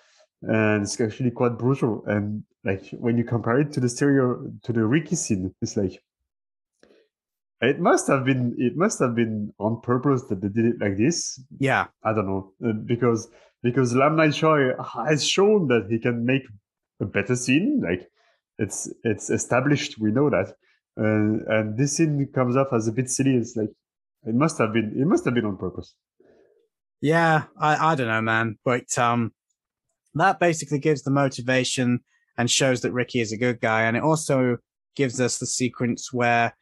And 0.42 0.82
it's 0.82 0.98
actually 1.00 1.30
quite 1.30 1.58
brutal. 1.58 2.02
And 2.06 2.44
like 2.64 2.88
when 2.92 3.18
you 3.18 3.24
compare 3.24 3.60
it 3.60 3.72
to 3.72 3.80
the 3.80 3.88
stereo 3.88 4.50
to 4.62 4.72
the 4.72 4.84
Ricky 4.84 5.16
scene 5.16 5.54
it's 5.62 5.76
like 5.76 6.02
it 7.62 7.78
must 7.78 8.06
have 8.06 8.24
been 8.24 8.54
it 8.58 8.76
must 8.76 8.98
have 9.00 9.14
been 9.14 9.52
on 9.58 9.80
purpose 9.80 10.22
that 10.24 10.40
they 10.40 10.48
did 10.48 10.64
it 10.64 10.80
like 10.80 10.96
this. 10.96 11.42
Yeah, 11.58 11.86
I 12.02 12.12
don't 12.12 12.26
know. 12.26 12.52
Uh, 12.64 12.72
because 12.72 13.28
because 13.62 13.94
Lam 13.94 14.16
Nai 14.16 14.30
Choi 14.30 14.72
has 15.06 15.26
shown 15.26 15.68
that 15.68 15.86
he 15.90 15.98
can 15.98 16.24
make 16.24 16.42
a 17.00 17.04
better 17.04 17.36
scene. 17.36 17.82
Like 17.82 18.08
it's 18.58 18.92
it's 19.04 19.30
established, 19.30 19.98
we 19.98 20.12
know 20.12 20.30
that, 20.30 20.50
uh, 21.00 21.58
and 21.58 21.78
this 21.78 21.96
scene 21.96 22.28
comes 22.34 22.56
off 22.56 22.68
as 22.72 22.88
a 22.88 22.92
bit 22.92 23.10
silly. 23.10 23.36
It's 23.36 23.56
like 23.56 23.70
it 24.24 24.34
must 24.34 24.58
have 24.58 24.72
been 24.72 24.94
it 24.96 25.06
must 25.06 25.24
have 25.24 25.34
been 25.34 25.46
on 25.46 25.56
purpose. 25.56 25.94
Yeah, 27.00 27.44
I, 27.58 27.92
I 27.92 27.94
don't 27.94 28.08
know, 28.08 28.20
man. 28.20 28.58
But 28.64 28.96
um, 28.98 29.32
that 30.14 30.38
basically 30.38 30.78
gives 30.78 31.02
the 31.02 31.10
motivation 31.10 32.00
and 32.36 32.50
shows 32.50 32.82
that 32.82 32.92
Ricky 32.92 33.20
is 33.20 33.32
a 33.32 33.38
good 33.38 33.60
guy. 33.60 33.82
And 33.82 33.96
it 33.96 34.02
also 34.02 34.58
gives 34.96 35.20
us 35.20 35.38
the 35.38 35.46
sequence 35.46 36.12
where 36.12 36.56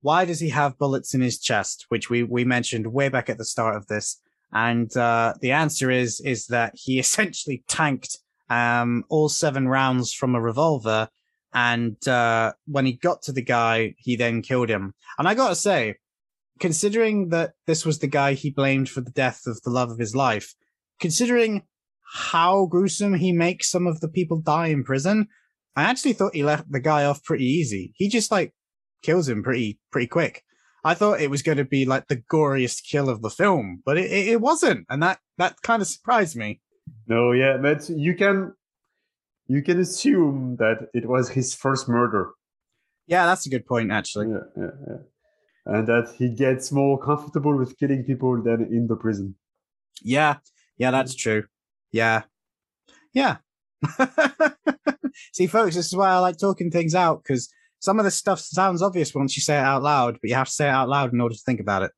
why 0.00 0.24
does 0.24 0.40
he 0.40 0.50
have 0.50 0.78
bullets 0.78 1.14
in 1.14 1.20
his 1.20 1.40
chest, 1.40 1.86
which 1.88 2.10
we, 2.10 2.22
we 2.22 2.44
mentioned 2.44 2.92
way 2.92 3.08
back 3.08 3.28
at 3.28 3.38
the 3.38 3.44
start 3.44 3.76
of 3.76 3.86
this. 3.86 4.20
And 4.52 4.94
uh, 4.96 5.34
the 5.40 5.52
answer 5.52 5.90
is 5.90 6.20
is 6.20 6.46
that 6.46 6.72
he 6.74 6.98
essentially 7.04 7.64
tanked 7.68 8.18
um, 8.48 9.04
all 9.08 9.28
seven 9.28 9.68
rounds 9.68 10.12
from 10.12 10.34
a 10.34 10.40
revolver. 10.40 11.08
And 11.52 12.06
uh, 12.06 12.52
when 12.66 12.86
he 12.86 12.92
got 12.92 13.22
to 13.22 13.32
the 13.32 13.42
guy, 13.42 13.94
he 13.98 14.16
then 14.16 14.42
killed 14.42 14.68
him. 14.68 14.94
And 15.18 15.26
I 15.26 15.34
got 15.34 15.48
to 15.48 15.54
say, 15.54 15.96
considering 16.60 17.30
that 17.30 17.52
this 17.66 17.86
was 17.86 17.98
the 17.98 18.06
guy 18.06 18.34
he 18.34 18.50
blamed 18.50 18.88
for 18.88 19.00
the 19.00 19.10
death 19.10 19.42
of 19.46 19.62
the 19.62 19.70
love 19.70 19.90
of 19.90 19.98
his 19.98 20.14
life, 20.14 20.54
considering 21.00 21.62
how 22.14 22.66
gruesome 22.66 23.14
he 23.14 23.32
makes 23.32 23.70
some 23.70 23.86
of 23.86 24.00
the 24.00 24.08
people 24.08 24.40
die 24.40 24.68
in 24.68 24.84
prison, 24.84 25.28
I 25.74 25.84
actually 25.84 26.14
thought 26.14 26.34
he 26.34 26.42
left 26.42 26.70
the 26.70 26.80
guy 26.80 27.04
off 27.04 27.24
pretty 27.24 27.44
easy. 27.44 27.92
He 27.96 28.08
just 28.08 28.30
like 28.30 28.54
kills 29.02 29.28
him 29.28 29.42
pretty 29.42 29.78
pretty 29.90 30.06
quick. 30.06 30.42
I 30.84 30.94
thought 30.94 31.20
it 31.20 31.30
was 31.30 31.42
going 31.42 31.58
to 31.58 31.64
be 31.64 31.84
like 31.84 32.06
the 32.06 32.22
goriest 32.32 32.84
kill 32.88 33.08
of 33.08 33.20
the 33.20 33.30
film, 33.30 33.82
but 33.84 33.98
it, 33.98 34.10
it 34.10 34.40
wasn't, 34.40 34.86
and 34.88 35.02
that 35.02 35.18
that 35.36 35.60
kind 35.62 35.82
of 35.82 35.88
surprised 35.88 36.36
me. 36.36 36.60
No, 37.06 37.32
yeah, 37.32 37.56
but 37.56 37.88
you 37.88 38.14
can 38.14 38.54
you 39.46 39.62
can 39.62 39.80
assume 39.80 40.56
that 40.58 40.88
it 40.92 41.06
was 41.06 41.30
his 41.30 41.54
first 41.54 41.88
murder. 41.88 42.30
Yeah, 43.06 43.26
that's 43.26 43.46
a 43.46 43.50
good 43.50 43.66
point, 43.66 43.92
actually. 43.92 44.28
Yeah, 44.28 44.46
yeah, 44.56 44.70
yeah. 44.88 44.96
And 45.66 45.86
that 45.86 46.14
he 46.18 46.28
gets 46.28 46.72
more 46.72 47.00
comfortable 47.00 47.56
with 47.56 47.78
killing 47.78 48.04
people 48.04 48.42
than 48.42 48.62
in 48.62 48.86
the 48.88 48.96
prison. 48.96 49.36
Yeah, 50.02 50.36
yeah, 50.78 50.90
that's 50.90 51.14
true. 51.14 51.44
Yeah, 51.92 52.22
yeah. 53.12 53.36
See, 55.32 55.46
folks, 55.46 55.76
this 55.76 55.86
is 55.86 55.96
why 55.96 56.10
I 56.10 56.18
like 56.18 56.38
talking 56.38 56.70
things 56.70 56.94
out 56.94 57.22
because 57.22 57.48
some 57.78 57.98
of 57.98 58.04
this 58.04 58.16
stuff 58.16 58.40
sounds 58.40 58.82
obvious 58.82 59.14
once 59.14 59.36
you 59.36 59.42
say 59.42 59.56
it 59.56 59.64
out 59.64 59.82
loud, 59.82 60.14
but 60.20 60.28
you 60.28 60.34
have 60.34 60.48
to 60.48 60.52
say 60.52 60.66
it 60.66 60.72
out 60.72 60.88
loud 60.88 61.12
in 61.12 61.20
order 61.20 61.34
to 61.34 61.42
think 61.44 61.60
about 61.60 61.82
it. 61.82 61.92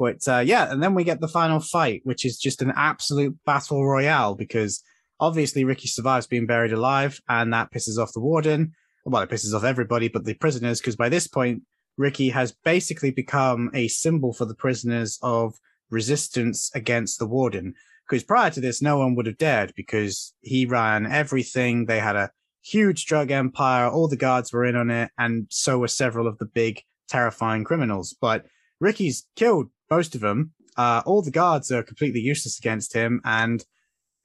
But 0.00 0.26
uh, 0.26 0.38
yeah, 0.38 0.72
and 0.72 0.82
then 0.82 0.94
we 0.94 1.04
get 1.04 1.20
the 1.20 1.28
final 1.28 1.60
fight, 1.60 2.00
which 2.04 2.24
is 2.24 2.38
just 2.38 2.62
an 2.62 2.72
absolute 2.74 3.36
battle 3.44 3.86
royale 3.86 4.34
because 4.34 4.82
obviously 5.20 5.62
Ricky 5.62 5.88
survives 5.88 6.26
being 6.26 6.46
buried 6.46 6.72
alive, 6.72 7.20
and 7.28 7.52
that 7.52 7.70
pisses 7.70 7.98
off 7.98 8.14
the 8.14 8.20
warden. 8.20 8.72
Well, 9.04 9.20
it 9.20 9.28
pisses 9.28 9.54
off 9.54 9.62
everybody 9.62 10.08
but 10.08 10.24
the 10.24 10.32
prisoners 10.32 10.80
because 10.80 10.96
by 10.96 11.10
this 11.10 11.26
point, 11.26 11.64
Ricky 11.98 12.30
has 12.30 12.54
basically 12.64 13.10
become 13.10 13.70
a 13.74 13.88
symbol 13.88 14.32
for 14.32 14.46
the 14.46 14.54
prisoners 14.54 15.18
of 15.20 15.52
resistance 15.90 16.70
against 16.74 17.18
the 17.18 17.26
warden. 17.26 17.74
Because 18.08 18.24
prior 18.24 18.48
to 18.52 18.60
this, 18.60 18.80
no 18.80 18.96
one 18.96 19.14
would 19.16 19.26
have 19.26 19.36
dared 19.36 19.74
because 19.76 20.32
he 20.40 20.64
ran 20.64 21.04
everything. 21.04 21.84
They 21.84 22.00
had 22.00 22.16
a 22.16 22.30
huge 22.62 23.04
drug 23.04 23.30
empire. 23.30 23.86
All 23.86 24.08
the 24.08 24.16
guards 24.16 24.50
were 24.50 24.64
in 24.64 24.76
on 24.76 24.90
it, 24.90 25.10
and 25.18 25.46
so 25.50 25.76
were 25.76 25.88
several 25.88 26.26
of 26.26 26.38
the 26.38 26.46
big, 26.46 26.80
terrifying 27.06 27.64
criminals. 27.64 28.16
But 28.18 28.46
Ricky's 28.80 29.26
killed 29.36 29.68
most 29.90 30.14
of 30.14 30.20
them. 30.20 30.52
Uh, 30.76 31.02
all 31.04 31.22
the 31.22 31.30
guards 31.30 31.70
are 31.72 31.82
completely 31.82 32.20
useless 32.20 32.58
against 32.58 32.94
him, 32.94 33.20
and 33.24 33.64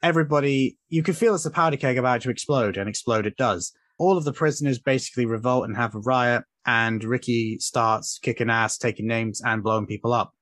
everybody, 0.04 0.78
you 0.90 1.04
can 1.04 1.14
feel 1.14 1.36
it's 1.36 1.46
a 1.46 1.52
powder 1.52 1.78
keg 1.78 1.98
about 1.98 2.22
to 2.22 2.30
explode, 2.30 2.78
and 2.78 2.88
explode 2.88 3.26
it 3.26 3.38
does. 3.38 3.74
All 3.98 4.18
of 4.18 4.26
the 4.26 4.34
prisoners 4.34 4.80
basically 4.80 5.26
revolt 5.26 5.66
and 5.66 5.76
have 5.76 5.96
a 5.96 6.00
riot, 6.00 6.44
and 6.66 7.04
Ricky 7.04 7.58
starts 7.60 8.20
kicking 8.20 8.50
ass, 8.50 8.78
taking 8.78 9.08
names, 9.08 9.42
and 9.44 9.64
blowing 9.64 9.88
people 9.88 10.14
up. 10.14 10.34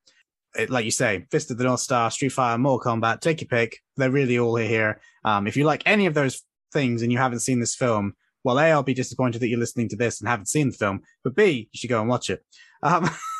It, 0.56 0.70
like 0.70 0.84
you 0.84 0.90
say, 0.90 1.26
Fist 1.30 1.50
of 1.50 1.58
the 1.58 1.64
North 1.64 1.80
Star, 1.80 2.10
Street 2.10 2.30
Fighter, 2.30 2.58
Mortal 2.58 2.92
Kombat, 2.92 3.20
take 3.20 3.40
your 3.40 3.48
pick. 3.48 3.78
They're 3.96 4.10
really 4.10 4.38
all 4.38 4.56
here. 4.56 5.00
Um, 5.24 5.46
if 5.46 5.56
you 5.56 5.64
like 5.64 5.82
any 5.86 6.06
of 6.06 6.14
those 6.14 6.42
things 6.72 7.02
and 7.02 7.10
you 7.10 7.18
haven't 7.18 7.40
seen 7.40 7.60
this 7.60 7.74
film, 7.74 8.14
well, 8.44 8.60
A, 8.60 8.70
I'll 8.70 8.82
be 8.82 8.94
disappointed 8.94 9.40
that 9.40 9.48
you're 9.48 9.58
listening 9.58 9.88
to 9.88 9.96
this 9.96 10.20
and 10.20 10.28
haven't 10.28 10.46
seen 10.46 10.70
the 10.70 10.76
film, 10.76 11.00
but 11.24 11.34
B, 11.34 11.68
you 11.72 11.78
should 11.78 11.90
go 11.90 12.00
and 12.00 12.08
watch 12.08 12.30
it. 12.30 12.44
Um, 12.82 13.10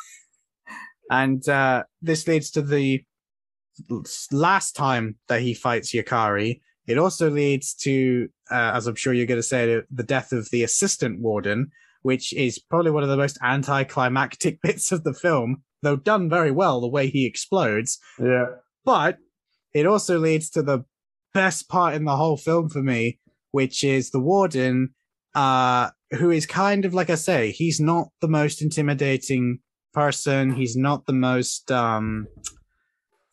and 1.09 1.47
uh, 1.47 1.83
this 2.01 2.27
leads 2.27 2.51
to 2.51 2.61
the 2.61 3.03
last 4.31 4.75
time 4.75 5.17
that 5.27 5.41
he 5.41 5.53
fights 5.53 5.93
Yukari. 5.93 6.61
It 6.87 6.97
also 6.97 7.29
leads 7.29 7.73
to, 7.81 8.27
uh, 8.51 8.71
as 8.75 8.87
I'm 8.87 8.95
sure 8.95 9.13
you're 9.13 9.25
going 9.25 9.39
to 9.39 9.43
say, 9.43 9.81
the 9.89 10.03
death 10.03 10.31
of 10.31 10.49
the 10.51 10.63
assistant 10.63 11.19
warden, 11.19 11.71
which 12.03 12.33
is 12.33 12.59
probably 12.59 12.91
one 12.91 13.03
of 13.03 13.09
the 13.09 13.17
most 13.17 13.39
anticlimactic 13.41 14.61
bits 14.63 14.91
of 14.91 15.03
the 15.03 15.13
film, 15.13 15.63
though 15.81 15.95
done 15.95 16.29
very 16.29 16.51
well 16.51 16.79
the 16.79 16.87
way 16.87 17.07
he 17.07 17.25
explodes. 17.25 17.99
Yeah. 18.19 18.45
But 18.83 19.17
it 19.73 19.85
also 19.85 20.19
leads 20.19 20.49
to 20.51 20.61
the 20.61 20.85
best 21.33 21.67
part 21.67 21.95
in 21.95 22.05
the 22.05 22.15
whole 22.15 22.37
film 22.37 22.69
for 22.69 22.81
me, 22.81 23.19
which 23.51 23.83
is 23.83 24.11
the 24.11 24.19
warden, 24.19 24.93
uh, 25.33 25.89
who 26.11 26.29
is 26.29 26.45
kind 26.45 26.85
of 26.85 26.93
like 26.93 27.09
I 27.09 27.15
say, 27.15 27.51
he's 27.51 27.79
not 27.79 28.07
the 28.21 28.27
most 28.27 28.61
intimidating 28.61 29.59
person. 29.95 30.53
He's 30.53 30.75
not 30.75 31.07
the 31.07 31.13
most 31.13 31.71
um, 31.71 32.27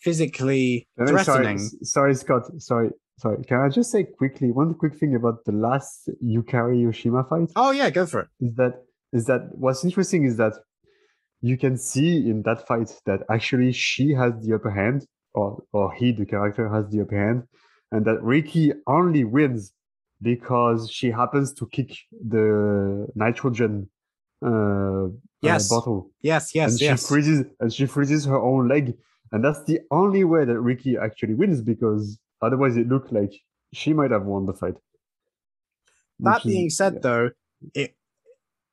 physically 0.00 0.88
threatening. 0.96 1.58
Sorry, 1.58 1.84
sorry, 1.84 2.14
Scott. 2.14 2.42
Sorry, 2.58 2.90
sorry. 3.18 3.44
Can 3.44 3.60
I 3.60 3.68
just 3.68 3.90
say 3.90 4.04
quickly 4.04 4.50
one 4.50 4.72
quick 4.74 4.94
thing 4.98 5.14
about 5.14 5.44
the 5.44 5.52
last 5.52 6.08
Yukari 6.24 6.86
Oshima 6.90 7.28
fight? 7.28 7.50
Oh 7.56 7.72
yeah, 7.72 7.90
go 7.90 8.06
for 8.06 8.20
it. 8.20 8.28
Is 8.40 8.54
that 8.54 8.74
is 9.12 9.24
that 9.26 9.42
what's 9.52 9.84
interesting 9.84 10.24
is 10.24 10.36
that 10.36 10.54
you 11.42 11.58
can 11.58 11.76
see 11.76 12.30
in 12.30 12.42
that 12.42 12.66
fight 12.66 12.90
that 13.04 13.20
actually 13.28 13.72
she 13.72 14.14
has 14.14 14.32
the 14.42 14.54
upper 14.54 14.70
hand, 14.70 15.06
or 15.34 15.62
or 15.72 15.92
he, 15.92 16.12
the 16.12 16.24
character, 16.24 16.68
has 16.68 16.88
the 16.90 17.02
upper 17.02 17.18
hand, 17.26 17.42
and 17.90 18.04
that 18.06 18.22
Ricky 18.22 18.72
only 18.86 19.24
wins 19.24 19.72
because 20.22 20.88
she 20.88 21.10
happens 21.10 21.52
to 21.52 21.66
kick 21.66 21.90
the 22.12 23.08
nitrogen 23.16 23.90
uh, 24.44 25.08
yes. 25.40 25.70
uh, 25.70 25.76
bottle. 25.76 26.10
Yes, 26.20 26.54
yes, 26.54 26.72
and 26.72 26.80
yes. 26.80 27.00
she 27.00 27.06
freezes 27.08 27.44
and 27.60 27.72
she 27.72 27.86
freezes 27.86 28.24
her 28.24 28.38
own 28.38 28.68
leg, 28.68 28.94
and 29.32 29.44
that's 29.44 29.64
the 29.64 29.80
only 29.90 30.24
way 30.24 30.44
that 30.44 30.60
Ricky 30.60 30.96
actually 30.96 31.34
wins 31.34 31.60
because 31.60 32.18
otherwise 32.40 32.76
it 32.76 32.88
looked 32.88 33.12
like 33.12 33.32
she 33.72 33.92
might 33.92 34.10
have 34.10 34.24
won 34.24 34.46
the 34.46 34.52
fight. 34.52 34.74
That 36.20 36.44
being 36.44 36.66
is, 36.66 36.76
said, 36.76 36.94
yeah. 36.94 37.00
though, 37.02 37.30
it 37.74 37.96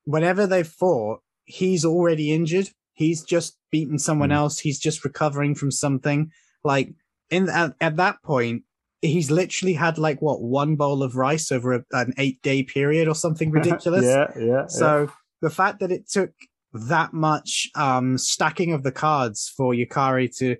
whenever 0.05 0.47
they 0.47 0.63
fought, 0.63 1.21
he's 1.45 1.85
already 1.85 2.31
injured. 2.33 2.69
He's 2.93 3.23
just 3.23 3.57
beaten 3.71 3.97
someone 3.97 4.29
mm. 4.29 4.35
else. 4.35 4.59
He's 4.59 4.79
just 4.79 5.03
recovering 5.03 5.55
from 5.55 5.71
something. 5.71 6.31
Like 6.63 6.93
in 7.29 7.49
at, 7.49 7.73
at 7.79 7.95
that 7.97 8.21
point, 8.23 8.63
he's 9.01 9.31
literally 9.31 9.73
had 9.73 9.97
like 9.97 10.21
what 10.21 10.41
one 10.41 10.75
bowl 10.75 11.03
of 11.03 11.15
rice 11.15 11.51
over 11.51 11.73
a, 11.73 11.83
an 11.91 12.13
eight 12.17 12.41
day 12.41 12.63
period 12.63 13.07
or 13.07 13.15
something 13.15 13.51
ridiculous. 13.51 14.05
yeah, 14.05 14.27
yeah. 14.37 14.67
So 14.67 15.03
yeah. 15.03 15.11
The 15.41 15.49
fact 15.49 15.79
that 15.79 15.91
it 15.91 16.09
took 16.09 16.31
that 16.73 17.13
much 17.13 17.69
um, 17.75 18.17
stacking 18.17 18.73
of 18.73 18.83
the 18.83 18.91
cards 18.91 19.51
for 19.55 19.73
Yukari 19.73 20.35
to 20.37 20.55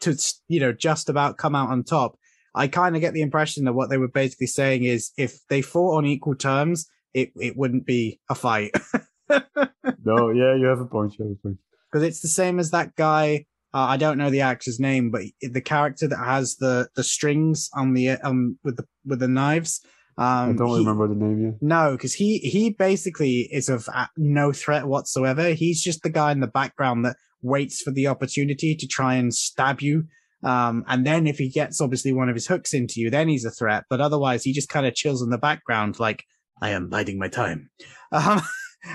to 0.00 0.16
you 0.48 0.60
know 0.60 0.72
just 0.72 1.08
about 1.08 1.38
come 1.38 1.54
out 1.54 1.70
on 1.70 1.82
top, 1.84 2.16
I 2.54 2.68
kind 2.68 2.94
of 2.94 3.00
get 3.00 3.14
the 3.14 3.22
impression 3.22 3.64
that 3.64 3.72
what 3.72 3.90
they 3.90 3.98
were 3.98 4.08
basically 4.08 4.46
saying 4.46 4.84
is 4.84 5.12
if 5.16 5.38
they 5.48 5.62
fought 5.62 5.96
on 5.96 6.06
equal 6.06 6.34
terms, 6.34 6.86
it 7.12 7.32
it 7.40 7.56
wouldn't 7.56 7.86
be 7.86 8.20
a 8.28 8.34
fight. 8.34 8.72
no, 9.30 10.30
yeah, 10.30 10.54
you 10.54 10.66
have 10.66 10.80
a 10.80 10.86
point. 10.86 11.18
You 11.18 11.24
have 11.24 11.32
a 11.32 11.42
point. 11.42 11.58
Because 11.90 12.06
it's 12.06 12.20
the 12.20 12.28
same 12.28 12.58
as 12.58 12.70
that 12.72 12.94
guy 12.96 13.46
uh, 13.74 13.88
I 13.88 13.96
don't 13.96 14.18
know 14.18 14.30
the 14.30 14.42
actor's 14.42 14.78
name, 14.78 15.10
but 15.10 15.22
the 15.40 15.60
character 15.60 16.06
that 16.06 16.24
has 16.24 16.56
the 16.56 16.88
the 16.94 17.02
strings 17.02 17.68
on 17.74 17.92
the 17.92 18.10
um 18.10 18.56
with 18.62 18.76
the 18.76 18.86
with 19.04 19.18
the 19.18 19.28
knives. 19.28 19.84
Um, 20.16 20.50
I 20.50 20.52
don't 20.52 20.68
he, 20.68 20.78
remember 20.78 21.08
the 21.08 21.14
name 21.14 21.42
yet. 21.42 21.54
No, 21.60 21.92
because 21.92 22.14
he 22.14 22.38
he 22.38 22.70
basically 22.70 23.48
is 23.52 23.68
of 23.68 23.88
no 24.16 24.52
threat 24.52 24.86
whatsoever. 24.86 25.50
He's 25.50 25.82
just 25.82 26.02
the 26.02 26.10
guy 26.10 26.32
in 26.32 26.40
the 26.40 26.46
background 26.46 27.04
that 27.04 27.16
waits 27.42 27.82
for 27.82 27.90
the 27.90 28.06
opportunity 28.06 28.74
to 28.74 28.86
try 28.86 29.14
and 29.14 29.34
stab 29.34 29.80
you. 29.80 30.04
Um, 30.42 30.84
and 30.88 31.06
then 31.06 31.26
if 31.26 31.38
he 31.38 31.48
gets 31.48 31.80
obviously 31.80 32.12
one 32.12 32.28
of 32.28 32.34
his 32.34 32.46
hooks 32.46 32.74
into 32.74 33.00
you, 33.00 33.10
then 33.10 33.28
he's 33.28 33.44
a 33.44 33.50
threat. 33.50 33.84
But 33.88 34.00
otherwise, 34.00 34.44
he 34.44 34.52
just 34.52 34.68
kind 34.68 34.86
of 34.86 34.94
chills 34.94 35.22
in 35.22 35.30
the 35.30 35.38
background, 35.38 35.98
like 35.98 36.24
I 36.60 36.70
am 36.70 36.88
biding 36.88 37.18
my 37.18 37.28
time. 37.28 37.70
Um, 38.12 38.42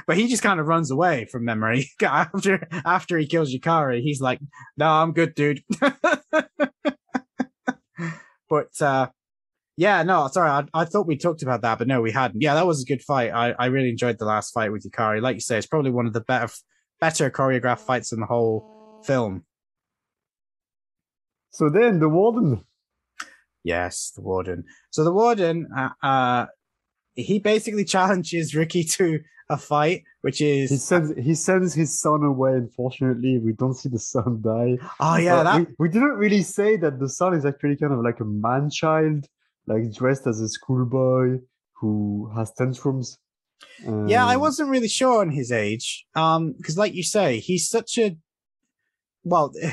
but 0.08 0.16
he 0.16 0.28
just 0.28 0.44
kind 0.44 0.60
of 0.62 0.68
runs 0.68 0.92
away 0.92 1.26
from 1.26 1.44
memory 1.44 1.90
after 2.02 2.68
after 2.86 3.18
he 3.18 3.28
kills 3.28 3.54
Yukari. 3.54 4.02
He's 4.02 4.22
like, 4.22 4.40
"No, 4.78 4.88
I'm 4.88 5.12
good, 5.12 5.36
dude." 5.36 5.62
but 8.50 8.82
uh, 8.82 9.08
yeah, 9.80 10.04
no, 10.04 10.28
sorry, 10.28 10.50
I, 10.50 10.82
I, 10.82 10.84
thought 10.84 11.08
we 11.08 11.16
talked 11.16 11.42
about 11.42 11.62
that, 11.62 11.78
but 11.78 11.88
no, 11.88 12.02
we 12.02 12.12
hadn't. 12.12 12.42
Yeah, 12.42 12.54
that 12.54 12.68
was 12.68 12.82
a 12.82 12.86
good 12.86 13.02
fight. 13.02 13.32
I, 13.32 13.52
I 13.58 13.68
really 13.68 13.88
enjoyed 13.88 14.20
the 14.20 14.26
last 14.26 14.52
fight 14.52 14.74
with 14.74 14.84
Yukari. 14.84 15.22
Like 15.22 15.36
you 15.36 15.40
say, 15.40 15.58
it's 15.58 15.68
probably 15.68 15.90
one 15.90 16.06
of 16.06 16.12
the 16.12 16.20
better 16.20 16.52
better 17.00 17.32
choreographed 17.32 17.80
fights 17.80 18.12
in 18.12 18.20
the 18.20 18.26
whole 18.26 19.02
film. 19.06 19.46
So 21.52 21.70
then 21.70 22.02
the 22.02 22.10
warden. 22.10 22.66
Yes, 23.64 24.12
the 24.14 24.22
warden. 24.22 24.66
So 24.92 25.06
the 25.06 25.14
warden, 25.14 25.70
uh, 25.74 25.92
uh 26.04 26.48
he 27.14 27.40
basically 27.40 27.86
challenges 27.96 28.54
Ricky 28.54 28.84
to 28.84 29.22
a 29.50 29.56
fight, 29.56 30.04
which 30.24 30.42
is 30.42 30.72
he 30.72 30.76
sends 30.76 31.14
he 31.16 31.34
sends 31.34 31.74
his 31.74 31.98
son 31.98 32.24
away. 32.26 32.52
Unfortunately, 32.52 33.40
we 33.40 33.54
don't 33.54 33.76
see 33.76 33.88
the 33.88 33.98
son 33.98 34.42
die. 34.42 34.78
Oh 35.00 35.16
yeah, 35.16 35.42
that... 35.44 35.58
we, 35.58 35.68
we 35.80 35.88
didn't 35.90 36.18
really 36.18 36.44
say 36.44 36.76
that 36.76 37.00
the 37.00 37.08
son 37.08 37.34
is 37.34 37.46
actually 37.46 37.78
kind 37.78 37.94
of 37.94 38.04
like 38.04 38.20
a 38.20 38.26
man 38.26 38.70
child, 38.70 39.26
like 39.70 39.94
dressed 39.94 40.28
as 40.28 40.42
a 40.42 40.50
schoolboy 40.50 41.40
who 41.74 42.30
has 42.36 42.52
tantrums. 42.54 43.18
Um, 43.88 44.08
yeah, 44.08 44.26
I 44.26 44.36
wasn't 44.36 44.70
really 44.70 44.88
sure 44.88 45.22
on 45.22 45.30
his 45.30 45.52
age, 45.52 46.06
um, 46.16 46.54
because 46.58 46.78
like 46.78 46.94
you 46.94 47.04
say, 47.04 47.40
he's 47.40 47.70
such 47.70 47.98
a 47.98 48.18
well. 49.24 49.54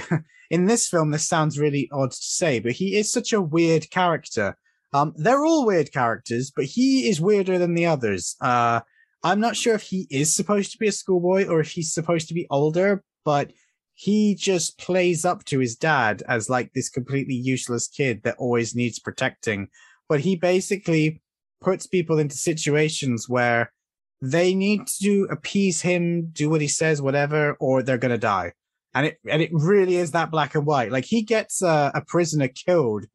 in 0.51 0.67
this 0.67 0.89
film, 0.89 1.11
this 1.11 1.27
sounds 1.27 1.59
really 1.59 1.89
odd 1.93 2.13
to 2.13 2.17
say, 2.17 2.61
but 2.61 2.73
he 2.73 2.97
is 2.97 3.11
such 3.11 3.33
a 3.33 3.43
weird 3.43 3.91
character. 3.91 4.57
Um, 4.93 5.13
they're 5.17 5.45
all 5.45 5.67
weird 5.67 5.93
characters, 5.93 6.53
but 6.55 6.67
he 6.67 7.09
is 7.09 7.21
weirder 7.21 7.59
than 7.59 7.75
the 7.75 7.87
others. 7.87 8.37
Uh, 8.41 8.81
I'm 9.25 9.41
not 9.41 9.57
sure 9.57 9.75
if 9.75 9.83
he 9.83 10.07
is 10.11 10.35
supposed 10.35 10.71
to 10.73 10.79
be 10.79 10.87
a 10.87 10.93
schoolboy 10.93 11.47
or 11.47 11.61
if 11.61 11.71
he's 11.71 11.93
supposed 11.93 12.29
to 12.29 12.35
be 12.35 12.47
older, 12.49 13.03
but 13.25 13.51
he 13.99 14.35
just 14.35 14.79
plays 14.79 15.25
up 15.25 15.43
to 15.47 15.59
his 15.59 15.75
dad 15.75 16.23
as 16.29 16.51
like 16.51 16.75
this 16.75 16.91
completely 16.91 17.35
useless 17.35 17.89
kid 17.89 18.23
that 18.25 18.37
always 18.39 18.75
needs 18.75 18.99
protecting. 18.99 19.69
But 20.07 20.21
he 20.21 20.37
basically 20.37 21.23
puts 21.63 21.87
people 21.87 22.19
into 22.19 22.37
situations 22.37 23.27
where 23.27 23.73
they 24.21 24.55
need 24.55 24.83
to 25.01 25.27
appease 25.31 25.81
him, 25.81 26.27
do 26.27 26.51
what 26.51 26.61
he 26.61 26.69
says, 26.69 27.01
whatever, 27.01 27.57
or 27.59 27.83
they're 27.83 27.97
gonna 27.97 28.19
die. 28.19 28.53
And 28.95 29.07
it 29.07 29.19
and 29.31 29.41
it 29.41 29.51
really 29.53 29.97
is 29.97 30.11
that 30.11 30.31
black 30.31 30.55
and 30.55 30.67
white. 30.67 30.93
Like 30.93 31.07
he 31.07 31.23
gets 31.23 31.63
a, 31.63 31.91
a 31.95 32.03
prisoner 32.07 32.49
killed 32.49 33.07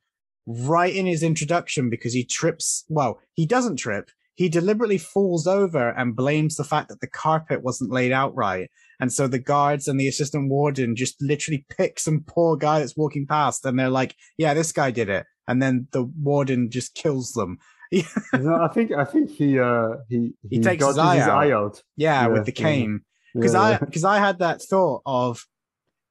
right 0.48 0.96
in 0.96 1.06
his 1.06 1.22
introduction 1.22 1.92
because 1.92 2.14
he 2.14 2.26
trips. 2.26 2.86
Well, 2.90 3.20
he 3.34 3.46
doesn't 3.46 3.78
trip 3.78 4.10
he 4.42 4.50
deliberately 4.50 4.98
falls 4.98 5.46
over 5.46 5.90
and 5.90 6.16
blames 6.16 6.56
the 6.56 6.64
fact 6.64 6.90
that 6.90 7.00
the 7.00 7.08
carpet 7.08 7.64
wasn't 7.64 7.92
laid 7.92 8.12
out 8.12 8.36
right. 8.36 8.72
And 9.02 9.12
so 9.12 9.28
the 9.28 9.40
guards 9.40 9.88
and 9.88 10.00
the 10.00 10.08
assistant 10.08 10.50
warden 10.50 10.96
just 10.96 11.22
literally 11.22 11.66
pick 11.76 12.00
some 12.00 12.24
poor 12.26 12.56
guy 12.56 12.80
that's 12.80 12.96
walking 12.96 13.26
past 13.28 13.66
and 13.66 13.78
they're 13.78 13.90
like, 13.90 14.16
yeah, 14.38 14.54
this 14.54 14.72
guy 14.72 14.92
did 14.92 15.10
it. 15.10 15.26
And 15.48 15.62
then 15.62 15.88
the 15.92 16.04
warden 16.04 16.70
just 16.70 16.94
kills 16.94 17.34
them. 17.34 17.58
no, 18.34 18.56
I 18.62 18.70
think 18.70 18.94
I 18.94 19.04
think 19.04 19.32
he 19.32 19.60
uh 19.60 19.96
he 20.08 20.32
He 20.50 20.60
takes 20.60 20.86
his 20.86 20.98
eye 20.98 21.20
out. 21.20 21.52
out. 21.52 21.84
yeah, 21.98 22.22
Yeah, 22.22 22.28
with 22.28 22.46
the 22.46 22.54
cane. 22.54 23.02
Because 23.34 23.54
Yeah, 23.54 23.62
I 23.62 23.72
yeah. 23.72 23.78
because 23.80 24.06
I 24.06 24.20
had 24.20 24.40
that 24.40 24.62
thought 24.62 25.02
of 25.06 25.46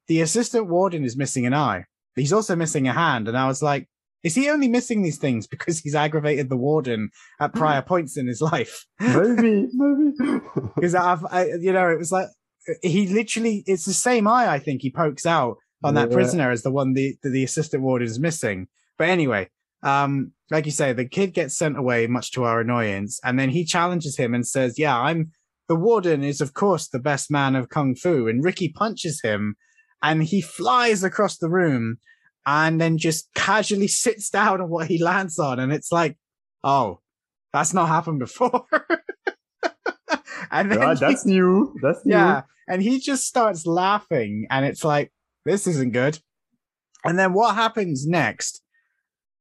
the 0.09 0.21
assistant 0.21 0.67
warden 0.67 1.05
is 1.05 1.17
missing 1.17 1.47
an 1.47 1.55
eye. 1.55 1.85
He's 2.17 2.33
also 2.33 2.55
missing 2.57 2.89
a 2.89 2.93
hand, 2.93 3.29
and 3.29 3.39
I 3.39 3.47
was 3.47 3.63
like, 3.63 3.89
is 4.23 4.35
he 4.35 4.51
only 4.51 4.69
missing 4.69 5.01
these 5.03 5.17
things 5.17 5.47
because 5.47 5.79
he's 5.79 5.95
aggravated 5.95 6.51
the 6.51 6.57
warden 6.57 7.11
at 7.41 7.55
prior 7.55 7.81
points 7.93 8.17
in 8.19 8.27
his 8.27 8.43
life? 8.43 8.85
maybe 9.01 9.69
maybe 9.73 10.13
Because 10.75 10.95
I've, 10.95 11.25
I, 11.31 11.47
you 11.61 11.73
know, 11.73 11.89
it 11.89 11.99
was 11.99 12.13
like 12.13 12.27
he 12.83 13.07
literally 13.09 13.65
it's 13.67 13.85
the 13.85 13.93
same 13.93 14.27
eye 14.29 14.49
I 14.49 14.59
think 14.59 14.83
he 14.83 14.91
pokes 14.91 15.27
out 15.27 15.57
on 15.83 15.95
that 15.95 16.11
Yeah. 16.11 16.15
prisoner 16.15 16.51
as 16.51 16.63
the 16.63 16.71
one 16.71 16.93
the 16.95 17.17
the, 17.23 17.31
the 17.31 17.45
assistant 17.45 17.83
warden 17.83 18.07
is 18.07 18.19
missing. 18.19 18.69
But 18.99 19.09
anyway, 19.09 19.49
um, 19.83 20.33
like 20.51 20.67
you 20.67 20.73
say, 20.73 20.93
the 20.93 21.07
kid 21.09 21.33
gets 21.33 21.57
sent 21.57 21.79
away, 21.79 22.07
much 22.07 22.33
to 22.33 22.45
our 22.45 22.61
annoyance, 22.61 23.19
and 23.25 23.39
then 23.39 23.49
he 23.51 23.65
challenges 23.65 24.17
him 24.17 24.35
and 24.35 24.47
says, 24.47 24.79
"Yeah, 24.79 24.99
I'm 24.99 25.31
the 25.69 25.77
warden 25.77 26.23
is 26.23 26.41
of 26.43 26.53
course 26.53 26.89
the 26.89 26.99
best 26.99 27.31
man 27.31 27.57
of 27.57 27.71
kung 27.71 27.95
fu," 27.95 28.29
and 28.29 28.45
Ricky 28.45 28.69
punches 28.69 29.23
him, 29.23 29.57
and 30.03 30.23
he 30.23 30.43
flies 30.43 31.03
across 31.03 31.39
the 31.39 31.49
room, 31.49 31.97
and 32.45 32.79
then 32.81 32.99
just 32.99 33.33
casually 33.35 33.89
sits 33.89 34.29
down 34.39 34.61
on 34.61 34.69
what 34.69 34.89
he 34.89 35.03
lands 35.03 35.39
on, 35.39 35.59
and 35.59 35.73
it's 35.73 35.91
like, 35.93 36.19
oh, 36.63 37.01
that's 37.55 37.73
not 37.73 37.89
happened 37.89 38.19
before. 38.19 38.67
and 40.53 40.71
then 40.71 40.81
Yeah, 40.81 40.95
he- 40.95 41.01
that's 41.01 41.27
new. 41.27 41.75
That's 41.83 42.05
new. 42.05 42.15
yeah. 42.15 42.43
And 42.69 42.83
he 42.83 43.01
just 43.01 43.27
starts 43.27 43.67
laughing, 43.67 44.47
and 44.51 44.65
it's 44.65 44.85
like, 44.85 45.13
this 45.45 45.67
isn't 45.67 45.93
good. 45.93 46.19
And 47.05 47.19
then 47.19 47.33
what 47.33 47.55
happens 47.57 48.07
next? 48.07 48.63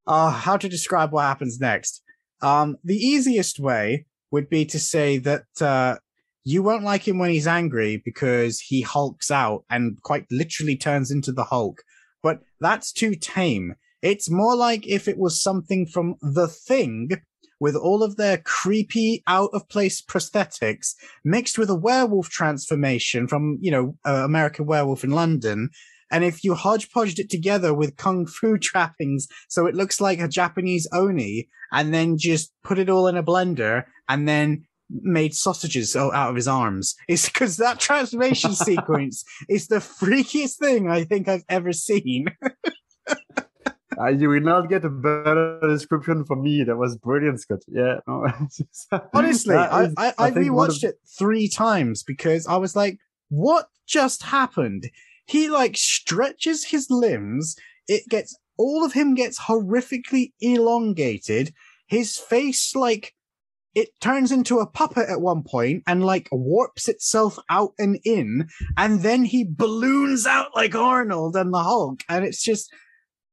Uh, 0.08 0.32
how 0.32 0.58
to 0.58 0.68
describe 0.70 1.12
what 1.12 1.24
happens 1.24 1.60
next? 1.60 2.02
Um, 2.42 2.78
the 2.84 2.96
easiest 2.96 3.60
way 3.60 4.06
would 4.32 4.50
be 4.50 4.66
to 4.66 4.80
say 4.80 5.18
that 5.20 5.44
uh, 5.62 5.98
you 6.44 6.64
won't 6.64 6.84
like 6.84 7.08
him 7.08 7.20
when 7.20 7.30
he's 7.30 7.46
angry 7.48 8.02
because 8.04 8.60
he 8.60 8.82
hulks 8.82 9.30
out 9.30 9.66
and 9.70 10.02
quite 10.02 10.26
literally 10.32 10.76
turns 10.78 11.12
into 11.12 11.32
the 11.32 11.44
Hulk. 11.44 11.84
But 12.24 12.40
that's 12.60 12.92
too 12.92 13.14
tame. 13.16 13.76
It's 14.02 14.30
more 14.30 14.56
like 14.56 14.88
if 14.88 15.08
it 15.08 15.18
was 15.20 15.42
something 15.42 15.86
from 15.86 16.16
The 16.22 16.48
Thing 16.48 17.10
with 17.60 17.76
all 17.76 18.04
of 18.04 18.16
their 18.16 18.38
creepy, 18.38 19.24
out 19.28 19.50
of 19.54 19.68
place 19.70 20.02
prosthetics 20.02 20.96
mixed 21.24 21.58
with 21.58 21.70
a 21.70 21.76
werewolf 21.76 22.30
transformation 22.30 23.28
from, 23.28 23.58
you 23.62 23.72
know, 23.72 23.98
uh, 24.06 24.24
American 24.26 24.66
Werewolf 24.66 25.04
in 25.04 25.12
London. 25.12 25.70
And 26.12 26.24
if 26.24 26.44
you 26.44 26.56
hodgepodged 26.56 27.20
it 27.20 27.30
together 27.30 27.74
with 27.74 27.98
kung 27.98 28.26
fu 28.26 28.58
trappings, 28.70 29.28
so 29.48 29.66
it 29.66 29.76
looks 29.76 30.02
like 30.02 30.20
a 30.20 30.28
Japanese 30.28 30.88
oni, 30.94 31.48
and 31.72 31.94
then 31.94 32.18
just 32.18 32.52
put 32.64 32.80
it 32.80 32.90
all 32.90 33.08
in 33.08 33.18
a 33.18 33.24
blender 33.24 33.84
and 34.08 34.28
then 34.28 34.66
made 34.90 35.36
sausages 35.36 35.96
out 35.96 36.30
of 36.30 36.36
his 36.36 36.48
arms. 36.48 36.96
It's 37.08 37.28
because 37.28 37.58
that 37.58 37.80
transformation 37.80 38.54
sequence 38.56 39.24
is 39.48 39.68
the 39.68 39.78
freakiest 39.78 40.58
thing 40.58 40.90
I 40.90 41.04
think 41.04 41.28
I've 41.28 41.46
ever 41.48 41.74
seen. 41.74 42.28
Uh, 44.00 44.08
you 44.08 44.30
will 44.30 44.40
not 44.40 44.70
get 44.70 44.86
a 44.86 44.90
better 44.90 45.60
description 45.62 46.24
from 46.24 46.42
me. 46.42 46.64
That 46.64 46.78
was 46.78 46.98
brilliant, 46.98 47.42
Scott. 47.42 47.60
Yeah. 47.68 47.96
No, 48.08 48.28
Honestly, 49.14 49.56
I, 49.56 49.84
is, 49.86 49.94
I, 49.98 50.14
I 50.18 50.32
think, 50.32 50.54
one 50.54 50.70
of- 50.70 50.76
rewatched 50.76 50.84
it 50.84 51.00
three 51.18 51.50
times 51.50 52.04
because 52.04 52.48
I 52.48 52.56
was 52.56 52.76
like, 52.76 52.98
what 53.28 53.68
just 53.88 54.24
happened? 54.24 54.90
He 55.26 55.50
like 55.50 55.76
stretches 55.76 56.66
his 56.66 56.90
limbs. 56.90 57.56
It 57.88 58.04
gets 58.10 58.38
all 58.58 58.86
of 58.86 58.94
him 58.94 59.16
gets 59.16 59.40
horrifically 59.40 60.32
elongated. 60.40 61.54
His 61.88 62.18
face 62.18 62.76
like 62.76 63.14
it 63.76 63.90
turns 64.00 64.32
into 64.32 64.60
a 64.60 64.66
puppet 64.68 65.10
at 65.10 65.22
one 65.22 65.44
point 65.44 65.84
and 65.88 66.04
like 66.04 66.30
warps 66.32 66.88
itself 66.88 67.38
out 67.50 67.74
and 67.78 68.00
in, 68.06 68.48
and 68.78 69.02
then 69.02 69.26
he 69.26 69.46
balloons 69.48 70.26
out 70.26 70.56
like 70.56 70.74
Arnold 70.74 71.36
and 71.36 71.54
the 71.54 71.64
Hulk, 71.64 72.02
and 72.08 72.24
it's 72.24 72.42
just. 72.42 72.72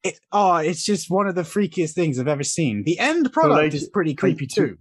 It, 0.06 0.20
oh, 0.32 0.56
it's 0.56 0.84
just 0.84 1.10
one 1.10 1.26
of 1.26 1.34
the 1.34 1.42
freakiest 1.42 1.92
things 1.94 2.18
I've 2.18 2.28
ever 2.28 2.42
seen. 2.44 2.82
The 2.84 2.98
end 2.98 3.32
product 3.32 3.54
like- 3.62 3.74
is 3.74 3.88
pretty 3.88 4.14
creepy 4.14 4.46
to- 4.48 4.54
too. 4.68 4.78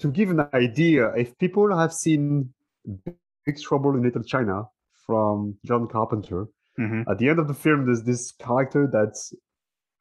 to 0.00 0.10
give 0.10 0.30
an 0.30 0.40
idea, 0.54 1.12
if 1.14 1.36
people 1.38 1.76
have 1.76 1.92
seen 1.92 2.52
Big 3.44 3.58
Trouble 3.60 3.94
in 3.96 4.02
Little 4.02 4.22
China 4.22 4.64
from 5.06 5.56
John 5.64 5.86
Carpenter, 5.88 6.46
Mhm. 6.78 7.04
at 7.10 7.18
the 7.18 7.28
end 7.28 7.38
of 7.38 7.48
the 7.48 7.54
film, 7.54 7.86
there's 7.86 8.02
this 8.04 8.32
character 8.32 8.86
that 8.86 9.14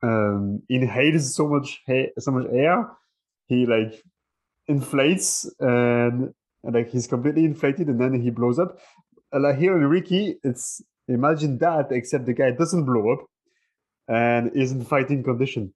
um, 0.04 0.62
inhales 0.70 1.34
so 1.36 1.48
much 1.48 1.82
ha- 1.88 2.12
so 2.20 2.32
much 2.32 2.46
air, 2.52 2.88
he 3.48 3.66
like 3.66 4.04
inflates 4.68 5.50
and, 5.60 6.34
and 6.64 6.74
like 6.76 6.90
he's 6.90 7.08
completely 7.08 7.46
inflated, 7.46 7.88
and 7.88 8.00
then 8.00 8.14
he 8.22 8.30
blows 8.30 8.60
up. 8.60 8.78
And 9.32 9.44
like 9.44 9.58
here 9.58 9.76
in 9.78 9.84
Ricky, 9.88 10.38
it's 10.44 10.82
imagine 11.08 11.58
that 11.60 11.92
except 11.92 12.26
the 12.26 12.34
guy 12.34 12.52
doesn't 12.52 12.86
blow 12.86 13.12
up 13.14 13.26
and 14.08 14.52
is 14.56 14.72
in 14.72 14.84
fighting 14.86 15.24
condition. 15.24 15.74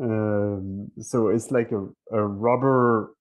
Um, 0.00 0.90
so 1.00 1.28
it's 1.28 1.50
like 1.50 1.70
a, 1.72 1.86
a 2.10 2.22
rubber. 2.22 3.14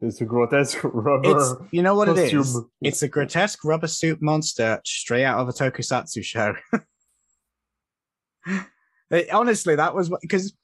It's 0.00 0.20
a 0.20 0.24
grotesque 0.24 0.78
rubber. 0.84 1.36
It's 1.36 1.54
you 1.72 1.82
know 1.82 1.94
what 1.94 2.08
it 2.08 2.18
is. 2.32 2.58
It's 2.80 3.02
a 3.02 3.08
grotesque 3.08 3.64
rubber 3.64 3.88
suit 3.88 4.22
monster 4.22 4.80
straight 4.84 5.24
out 5.24 5.40
of 5.40 5.48
a 5.48 5.52
tokusatsu 5.52 6.22
show. 6.22 6.54
It- 9.10 9.30
honestly, 9.32 9.74
that 9.74 9.94
was 9.94 10.10
because 10.20 10.54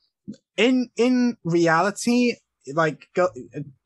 in 0.57 0.91
in 0.97 1.37
reality, 1.45 2.35
like 2.75 3.09
go, 3.15 3.29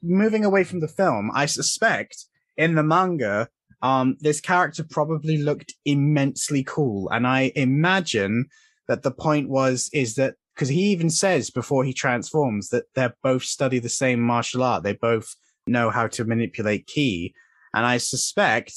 moving 0.02 0.44
away 0.44 0.64
from 0.64 0.80
the 0.80 0.88
film, 0.88 1.30
I 1.34 1.46
suspect 1.46 2.24
in 2.56 2.74
the 2.74 2.82
manga, 2.82 3.48
um, 3.82 4.16
this 4.20 4.40
character 4.40 4.84
probably 4.88 5.38
looked 5.38 5.74
immensely 5.84 6.64
cool, 6.64 7.08
and 7.10 7.26
I 7.26 7.52
imagine 7.54 8.46
that 8.88 9.02
the 9.02 9.10
point 9.10 9.48
was 9.48 9.88
is 9.92 10.14
that 10.16 10.34
because 10.54 10.68
he 10.68 10.90
even 10.90 11.10
says 11.10 11.50
before 11.50 11.84
he 11.84 11.92
transforms 11.92 12.70
that 12.70 12.84
they 12.94 13.08
both 13.22 13.44
study 13.44 13.78
the 13.78 13.88
same 13.88 14.20
martial 14.20 14.62
art, 14.62 14.82
they 14.82 14.94
both 14.94 15.36
know 15.66 15.90
how 15.90 16.08
to 16.08 16.24
manipulate 16.24 16.86
ki, 16.86 17.32
and 17.74 17.86
I 17.86 17.98
suspect, 17.98 18.72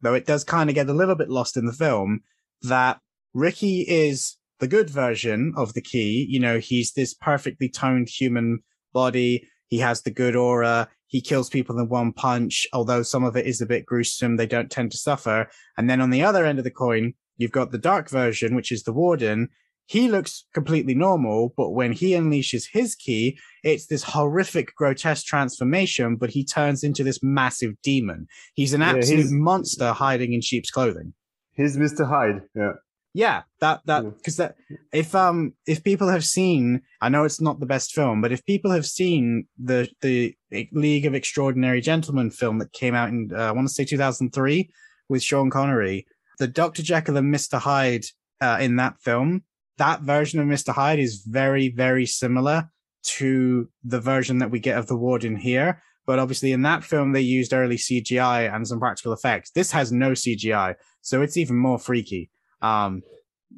though 0.00 0.14
it 0.14 0.26
does 0.26 0.44
kind 0.44 0.70
of 0.70 0.74
get 0.74 0.88
a 0.88 0.94
little 0.94 1.14
bit 1.14 1.28
lost 1.28 1.56
in 1.56 1.66
the 1.66 1.72
film, 1.72 2.20
that 2.62 3.00
Ricky 3.34 3.82
is 3.82 4.36
the 4.60 4.68
good 4.68 4.88
version 4.88 5.52
of 5.56 5.74
the 5.74 5.82
ki. 5.82 6.26
You 6.28 6.40
know, 6.40 6.58
he's 6.58 6.92
this 6.92 7.14
perfectly 7.14 7.68
toned 7.68 8.08
human 8.08 8.60
body. 8.92 9.46
He 9.68 9.78
has 9.78 10.02
the 10.02 10.10
good 10.10 10.36
aura. 10.36 10.88
He 11.08 11.20
kills 11.20 11.50
people 11.50 11.78
in 11.78 11.88
one 11.88 12.12
punch, 12.12 12.66
although 12.72 13.02
some 13.02 13.24
of 13.24 13.36
it 13.36 13.46
is 13.46 13.60
a 13.60 13.66
bit 13.66 13.86
gruesome. 13.86 14.36
They 14.36 14.46
don't 14.46 14.70
tend 14.70 14.90
to 14.92 14.98
suffer. 14.98 15.48
And 15.76 15.88
then 15.88 16.00
on 16.00 16.10
the 16.10 16.22
other 16.22 16.44
end 16.44 16.58
of 16.58 16.64
the 16.64 16.70
coin, 16.70 17.14
you've 17.36 17.52
got 17.52 17.72
the 17.72 17.78
dark 17.78 18.08
version, 18.08 18.54
which 18.54 18.70
is 18.72 18.82
the 18.84 18.92
warden. 18.92 19.48
He 19.88 20.08
looks 20.08 20.46
completely 20.52 20.94
normal, 20.96 21.54
but 21.56 21.70
when 21.70 21.92
he 21.92 22.10
unleashes 22.10 22.64
his 22.72 22.96
ki, 22.96 23.38
it's 23.62 23.86
this 23.86 24.02
horrific, 24.02 24.74
grotesque 24.74 25.24
transformation, 25.26 26.16
but 26.16 26.30
he 26.30 26.44
turns 26.44 26.82
into 26.82 27.04
this 27.04 27.20
massive 27.22 27.74
demon. 27.82 28.26
He's 28.54 28.74
an 28.74 28.80
Yeah, 28.80 28.94
absolute 28.96 29.16
he's- 29.18 29.30
monster 29.30 29.92
hiding 29.92 30.32
in 30.32 30.40
sheep's 30.40 30.70
clothing. 30.70 31.14
He's 31.54 31.76
Mr. 31.76 32.06
Hyde. 32.08 32.42
Yeah. 32.54 32.72
Yeah, 33.14 33.44
that 33.60 33.80
that 33.86 34.02
because 34.18 34.36
that 34.36 34.56
if 34.92 35.14
um 35.14 35.54
if 35.66 35.82
people 35.82 36.08
have 36.08 36.22
seen, 36.24 36.82
I 37.00 37.08
know 37.08 37.24
it's 37.24 37.40
not 37.40 37.60
the 37.60 37.64
best 37.74 37.94
film, 37.94 38.20
but 38.20 38.30
if 38.30 38.44
people 38.44 38.72
have 38.72 38.84
seen 38.84 39.46
the 39.58 39.88
the 40.02 40.34
League 40.72 41.06
of 41.06 41.14
Extraordinary 41.14 41.80
Gentlemen 41.80 42.30
film 42.30 42.58
that 42.58 42.74
came 42.74 42.94
out 42.94 43.08
in 43.08 43.30
uh, 43.34 43.38
I 43.38 43.52
want 43.52 43.68
to 43.68 43.72
say 43.72 43.86
2003 43.86 44.68
with 45.08 45.22
Sean 45.22 45.48
Connery, 45.48 46.06
the 46.38 46.46
Dr. 46.46 46.82
Jekyll 46.82 47.16
and 47.16 47.34
Mr. 47.34 47.58
Hyde 47.58 48.04
uh, 48.40 48.58
in 48.60 48.76
that 48.76 49.00
film, 49.00 49.44
that 49.78 50.02
version 50.02 50.40
of 50.40 50.46
Mr. 50.46 50.72
Hyde 50.72 50.98
is 50.98 51.22
very 51.26 51.68
very 51.68 52.06
similar 52.06 52.70
to 53.04 53.68
the 53.84 54.00
version 54.00 54.38
that 54.38 54.50
we 54.50 54.58
get 54.58 54.78
of 54.78 54.86
the 54.86 54.96
Warden 54.96 55.36
here. 55.36 55.82
But 56.06 56.18
obviously, 56.20 56.52
in 56.52 56.62
that 56.62 56.84
film, 56.84 57.12
they 57.12 57.20
used 57.20 57.52
early 57.52 57.76
CGI 57.76 58.52
and 58.54 58.66
some 58.66 58.78
practical 58.78 59.12
effects. 59.12 59.50
This 59.50 59.72
has 59.72 59.90
no 59.90 60.12
CGI, 60.12 60.76
so 61.02 61.22
it's 61.22 61.36
even 61.36 61.56
more 61.56 61.78
freaky. 61.78 62.30
Um, 62.62 63.02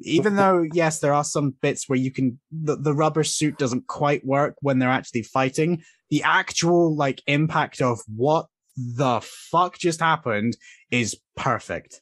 even 0.01 0.35
though, 0.35 0.65
yes, 0.73 0.99
there 0.99 1.13
are 1.13 1.23
some 1.23 1.55
bits 1.61 1.87
where 1.87 1.99
you 1.99 2.11
can, 2.11 2.39
the, 2.51 2.75
the 2.75 2.93
rubber 2.93 3.23
suit 3.23 3.57
doesn't 3.57 3.87
quite 3.87 4.25
work 4.25 4.55
when 4.61 4.79
they're 4.79 4.89
actually 4.89 5.23
fighting. 5.23 5.83
The 6.09 6.23
actual 6.23 6.95
like 6.95 7.21
impact 7.27 7.81
of 7.81 7.99
what 8.07 8.47
the 8.77 9.21
fuck 9.21 9.77
just 9.77 9.99
happened 9.99 10.57
is 10.89 11.19
perfect. 11.35 12.01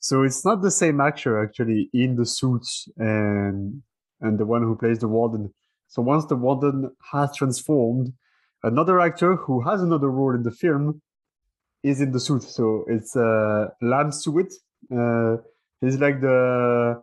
So 0.00 0.22
it's 0.22 0.44
not 0.44 0.62
the 0.62 0.70
same 0.70 1.00
actor 1.00 1.42
actually 1.42 1.90
in 1.92 2.16
the 2.16 2.26
suits 2.26 2.88
and 2.96 3.82
and 4.20 4.38
the 4.38 4.46
one 4.46 4.62
who 4.62 4.76
plays 4.76 4.98
the 4.98 5.08
warden. 5.08 5.54
So 5.88 6.02
once 6.02 6.26
the 6.26 6.36
warden 6.36 6.90
has 7.12 7.34
transformed, 7.36 8.12
another 8.62 9.00
actor 9.00 9.36
who 9.36 9.60
has 9.62 9.82
another 9.82 10.10
role 10.10 10.34
in 10.34 10.42
the 10.42 10.50
film 10.50 11.02
is 11.82 12.00
in 12.00 12.12
the 12.12 12.20
suit. 12.20 12.42
So 12.42 12.84
it's 12.88 13.16
uh, 13.16 13.68
Lance 13.82 14.24
Suet. 14.24 14.52
Uh, 14.94 15.36
he's 15.80 15.98
like 15.98 16.20
the 16.20 17.02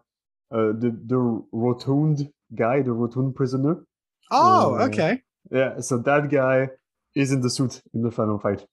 uh, 0.52 0.58
the 0.82 0.90
the 1.06 1.18
rotund 1.52 2.30
guy, 2.56 2.82
the 2.82 2.92
rotund 2.94 3.36
prisoner. 3.36 3.84
Oh, 4.32 4.76
Uh, 4.76 4.86
okay. 4.88 5.22
Yeah, 5.52 5.80
so 5.82 5.98
that 6.00 6.30
guy 6.30 6.70
is 7.16 7.32
in 7.32 7.42
the 7.42 7.50
suit 7.50 7.82
in 7.94 8.02
the 8.02 8.12
final 8.12 8.40
fight. 8.40 8.66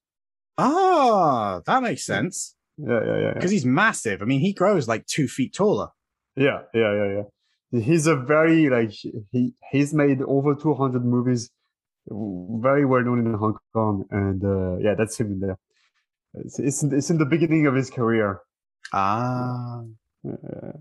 Ah, 0.59 1.61
that 1.67 1.83
makes 1.83 2.05
sense. 2.05 2.57
Yeah, 2.77 3.01
yeah, 3.05 3.05
yeah. 3.05 3.19
yeah. 3.19 3.35
Because 3.35 3.51
he's 3.51 3.65
massive. 3.65 4.23
I 4.23 4.25
mean, 4.25 4.41
he 4.41 4.53
grows 4.53 4.89
like 4.89 5.07
two 5.07 5.29
feet 5.29 5.55
taller. 5.55 5.89
Yeah, 6.37 6.63
yeah, 6.75 6.95
yeah, 6.95 7.23
yeah. 7.73 7.81
He's 7.81 8.07
a 8.07 8.17
very 8.17 8.69
like 8.69 8.93
he 9.33 9.53
he's 9.71 9.93
made 9.93 10.23
over 10.23 10.55
two 10.55 10.75
hundred 10.75 11.05
movies, 11.05 11.51
very 12.09 12.85
well 12.85 13.03
known 13.03 13.27
in 13.27 13.35
Hong 13.35 13.57
Kong, 13.73 14.05
and 14.11 14.45
uh, 14.45 14.77
yeah, 14.79 14.95
that's 14.95 15.19
him 15.19 15.33
in 15.33 15.41
there. 15.41 15.59
It's 16.35 16.59
it's 16.59 16.83
in, 16.83 16.95
it's 16.95 17.11
in 17.11 17.19
the 17.19 17.25
beginning 17.27 17.67
of 17.67 17.75
his 17.75 17.91
career. 17.91 18.41
Ah. 18.93 19.83
Uh, 20.27 20.79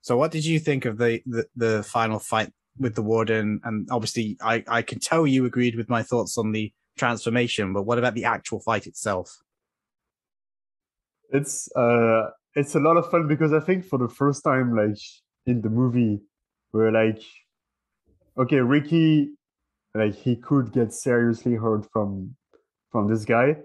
So, 0.00 0.16
what 0.16 0.30
did 0.30 0.44
you 0.44 0.58
think 0.58 0.86
of 0.86 0.96
the, 0.96 1.20
the, 1.26 1.46
the 1.56 1.82
final 1.82 2.18
fight 2.18 2.50
with 2.78 2.94
the 2.94 3.02
warden? 3.02 3.60
And 3.64 3.86
obviously, 3.90 4.38
I, 4.40 4.64
I 4.66 4.80
can 4.80 5.00
tell 5.00 5.26
you 5.26 5.44
agreed 5.44 5.76
with 5.76 5.88
my 5.90 6.02
thoughts 6.02 6.38
on 6.38 6.52
the 6.52 6.72
transformation, 6.96 7.72
but 7.74 7.82
what 7.82 7.98
about 7.98 8.14
the 8.14 8.24
actual 8.24 8.60
fight 8.60 8.86
itself? 8.86 9.36
It's 11.30 11.68
uh 11.76 12.30
it's 12.54 12.74
a 12.74 12.80
lot 12.80 12.96
of 12.96 13.10
fun 13.10 13.28
because 13.28 13.52
I 13.52 13.60
think 13.60 13.84
for 13.84 13.98
the 13.98 14.08
first 14.08 14.42
time, 14.42 14.74
like 14.74 14.98
in 15.46 15.60
the 15.60 15.70
movie, 15.70 16.20
we're 16.72 16.90
like, 16.90 17.22
okay, 18.36 18.56
Ricky, 18.56 19.30
like 19.94 20.14
he 20.14 20.36
could 20.36 20.72
get 20.72 20.92
seriously 20.92 21.54
hurt 21.54 21.86
from 21.92 22.34
from 22.90 23.08
this 23.08 23.24
guy, 23.24 23.56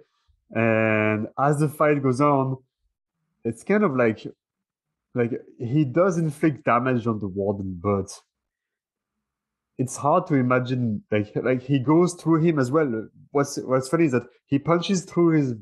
and 0.52 1.28
as 1.40 1.60
the 1.60 1.70
fight 1.70 2.04
goes 2.04 2.22
on, 2.22 2.58
it's 3.46 3.64
kind 3.64 3.84
of 3.84 3.96
like 3.96 4.26
like 5.16 5.32
he 5.60 5.86
does 5.86 6.18
inflict 6.18 6.66
damage 6.66 7.08
on 7.08 7.20
the 7.20 7.28
warden, 7.28 7.80
but 7.82 8.10
it's 9.78 9.98
hard 9.98 10.28
to 10.28 10.36
imagine 10.36 11.04
like 11.12 11.32
like 11.36 11.62
he 11.62 11.80
goes 11.80 12.14
through 12.14 12.42
him 12.42 12.60
as 12.60 12.72
well. 12.72 13.08
What's 13.32 13.58
what's 13.58 13.90
funny 13.90 14.06
is 14.06 14.12
that 14.12 14.28
he 14.46 14.60
punches 14.60 15.06
through 15.06 15.30
his 15.38 15.54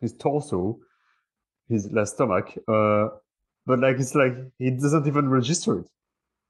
his 0.00 0.14
torso, 0.16 0.78
his 1.68 1.90
left 1.90 2.10
stomach, 2.10 2.56
uh, 2.68 3.08
but 3.66 3.78
like 3.80 3.98
it's 3.98 4.14
like 4.14 4.34
he 4.58 4.70
doesn't 4.70 5.06
even 5.06 5.28
register 5.28 5.80
it. 5.80 5.86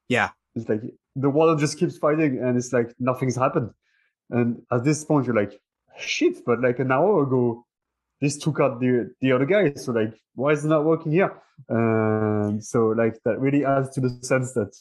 Yeah. 0.09 0.31
It's 0.55 0.69
like 0.69 0.82
the 1.16 1.31
warden 1.31 1.59
just 1.59 1.78
keeps 1.78 1.99
fighting 1.99 2.39
and 2.39 2.57
it's 2.57 2.73
like 2.73 2.95
nothing's 2.99 3.36
happened. 3.36 3.70
And 4.31 4.62
at 4.70 4.85
this 4.85 5.05
point 5.05 5.27
you're 5.27 5.35
like, 5.35 5.61
shit, 5.99 6.45
but 6.45 6.61
like 6.61 6.78
an 6.78 6.93
hour 6.93 7.23
ago, 7.23 7.65
this 8.20 8.36
took 8.36 8.61
out 8.61 8.81
the 8.81 9.12
the 9.20 9.32
other 9.32 9.47
guy. 9.47 9.73
So 9.74 9.93
like 9.93 10.15
why 10.35 10.53
is 10.53 10.65
it 10.65 10.69
not 10.69 10.85
working 10.85 11.12
here? 11.12 11.32
And 11.69 12.65
so 12.65 12.89
like 12.89 13.20
that 13.24 13.40
really 13.40 13.65
adds 13.65 13.90
to 13.90 14.01
the 14.01 14.11
sense 14.23 14.53
that 14.53 14.77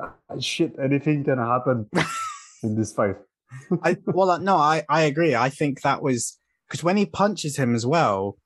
uh, 0.00 0.40
shit, 0.40 0.74
anything 0.80 1.24
can 1.24 1.38
happen 1.38 1.88
in 2.62 2.76
this 2.76 2.92
fight. 2.92 3.16
I 3.82 3.98
well, 4.06 4.30
uh, 4.30 4.38
no, 4.38 4.56
I 4.56 4.84
I 4.88 5.02
agree. 5.02 5.34
I 5.34 5.50
think 5.50 5.82
that 5.82 6.02
was 6.02 6.38
because 6.68 6.82
when 6.82 6.96
he 6.96 7.06
punches 7.06 7.56
him 7.56 7.74
as 7.74 7.84
well. 7.84 8.38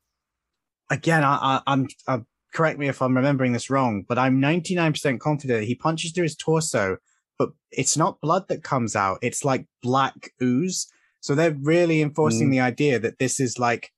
Again, 0.91 1.25
I, 1.25 1.37
I 1.37 1.61
I'm 1.67 1.89
uh, 2.07 2.21
correct 2.55 2.79
me 2.79 2.89
if 2.89 3.03
I'm 3.03 3.17
remembering 3.17 3.53
this 3.53 3.71
wrong, 3.71 4.05
but 4.09 4.19
I'm 4.19 4.41
99% 4.41 5.19
confident 5.21 5.65
he 5.65 5.75
punches 5.75 6.13
through 6.13 6.25
his 6.25 6.37
torso, 6.37 6.97
but 7.39 7.51
it's 7.71 7.97
not 7.97 8.21
blood 8.21 8.49
that 8.49 8.63
comes 8.63 8.97
out. 8.97 9.19
It's 9.23 9.45
like 9.45 9.67
black 9.83 10.31
ooze. 10.43 10.87
So 11.21 11.35
they're 11.35 11.57
really 11.61 12.03
enforcing 12.03 12.49
Mm. 12.49 12.53
the 12.53 12.61
idea 12.61 12.99
that 13.01 13.19
this 13.19 13.41
is 13.41 13.59
like 13.59 13.91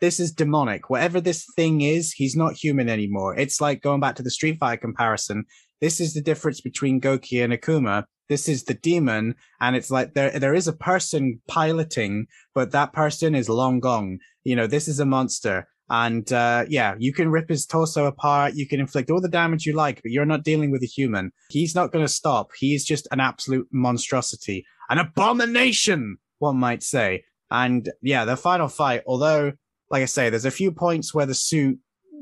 this 0.00 0.18
is 0.18 0.32
demonic. 0.32 0.90
Whatever 0.90 1.20
this 1.20 1.46
thing 1.54 1.80
is, 1.80 2.12
he's 2.12 2.34
not 2.34 2.54
human 2.54 2.88
anymore. 2.88 3.36
It's 3.36 3.60
like 3.60 3.82
going 3.82 4.00
back 4.00 4.16
to 4.16 4.22
the 4.22 4.30
Street 4.32 4.58
Fighter 4.58 4.80
comparison. 4.80 5.44
This 5.80 6.00
is 6.00 6.14
the 6.14 6.20
difference 6.20 6.60
between 6.60 7.00
Goki 7.00 7.42
and 7.42 7.52
Akuma. 7.52 8.04
This 8.28 8.48
is 8.48 8.64
the 8.64 8.74
demon, 8.74 9.34
and 9.60 9.76
it's 9.76 9.90
like 9.90 10.14
there 10.14 10.30
there 10.38 10.54
is 10.54 10.66
a 10.68 10.72
person 10.72 11.40
piloting, 11.48 12.26
but 12.54 12.70
that 12.72 12.92
person 12.92 13.34
is 13.34 13.48
long 13.48 13.78
gone. 13.80 14.18
You 14.44 14.56
know, 14.56 14.66
this 14.66 14.88
is 14.88 14.98
a 15.00 15.04
monster. 15.06 15.68
And 15.92 16.32
uh, 16.32 16.64
yeah, 16.70 16.94
you 16.98 17.12
can 17.12 17.30
rip 17.30 17.50
his 17.50 17.66
torso 17.66 18.06
apart, 18.06 18.54
you 18.54 18.66
can 18.66 18.80
inflict 18.80 19.10
all 19.10 19.20
the 19.20 19.28
damage 19.28 19.66
you 19.66 19.74
like, 19.74 20.00
but 20.02 20.10
you're 20.10 20.24
not 20.24 20.42
dealing 20.42 20.70
with 20.70 20.82
a 20.82 20.86
human. 20.86 21.32
He's 21.50 21.74
not 21.74 21.92
going 21.92 22.02
to 22.02 22.10
stop. 22.10 22.48
He's 22.58 22.82
just 22.82 23.06
an 23.12 23.20
absolute 23.20 23.68
monstrosity, 23.70 24.64
an 24.88 24.96
abomination, 24.96 26.16
one 26.38 26.56
might 26.56 26.82
say. 26.82 27.24
And 27.50 27.90
yeah, 28.00 28.24
the 28.24 28.38
final 28.38 28.68
fight, 28.68 29.02
although, 29.06 29.52
like 29.90 30.02
I 30.02 30.06
say, 30.06 30.30
there's 30.30 30.46
a 30.46 30.50
few 30.50 30.72
points 30.72 31.12
where 31.12 31.26
the 31.26 31.34
suit, 31.34 31.78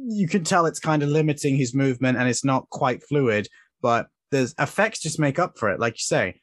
you 0.09 0.27
can 0.27 0.43
tell 0.43 0.67
it's 0.67 0.81
kind 0.81 1.05
of 1.05 1.09
limiting 1.09 1.57
his 1.57 1.73
movement 1.73 2.19
and 2.19 2.29
it's 2.29 2.45
not 2.45 2.69
quite 2.71 3.05
fluid, 3.05 3.47
but 3.81 4.09
there's 4.33 4.53
effects 4.59 4.99
just 4.99 5.21
make 5.21 5.39
up 5.39 5.57
for 5.57 5.71
it. 5.71 5.79
Like 5.79 5.95
you 5.95 6.03
say, 6.03 6.41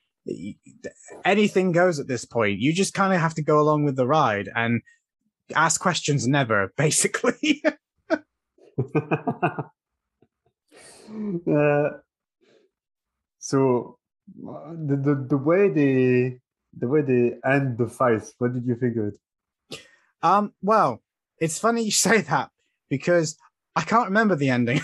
anything 1.26 1.74
goes 1.74 1.99
at 1.99 2.08
this 2.08 2.24
point. 2.24 2.60
You 2.60 2.72
just 2.72 2.94
kind 2.94 3.14
of 3.14 3.20
have 3.20 3.34
to 3.34 3.44
go 3.44 3.60
along 3.60 3.84
with 3.84 3.98
the 3.98 4.08
ride 4.08 4.49
and 4.56 4.82
ask 5.56 5.80
questions 5.82 6.28
never, 6.28 6.74
basically. 6.78 7.64
uh, 8.11 8.19
so 13.40 13.98
the, 14.36 14.95
the 14.95 15.26
the 15.30 15.38
way 15.38 15.69
they 15.69 16.40
the 16.78 16.88
way 16.88 17.02
they 17.02 17.38
end 17.49 17.78
the 17.78 17.88
fight, 17.88 18.24
what 18.38 18.53
did 18.53 18.65
you 18.65 18.76
think 18.76 18.98
of 18.98 19.07
it? 19.07 19.19
um, 20.22 20.53
well, 20.61 21.02
it's 21.40 21.60
funny 21.60 21.84
you 21.84 21.91
say 22.07 22.22
that 22.22 22.49
because 22.90 23.38
I 23.76 23.82
can't 23.82 24.07
remember 24.07 24.36
the 24.36 24.49
ending. 24.49 24.82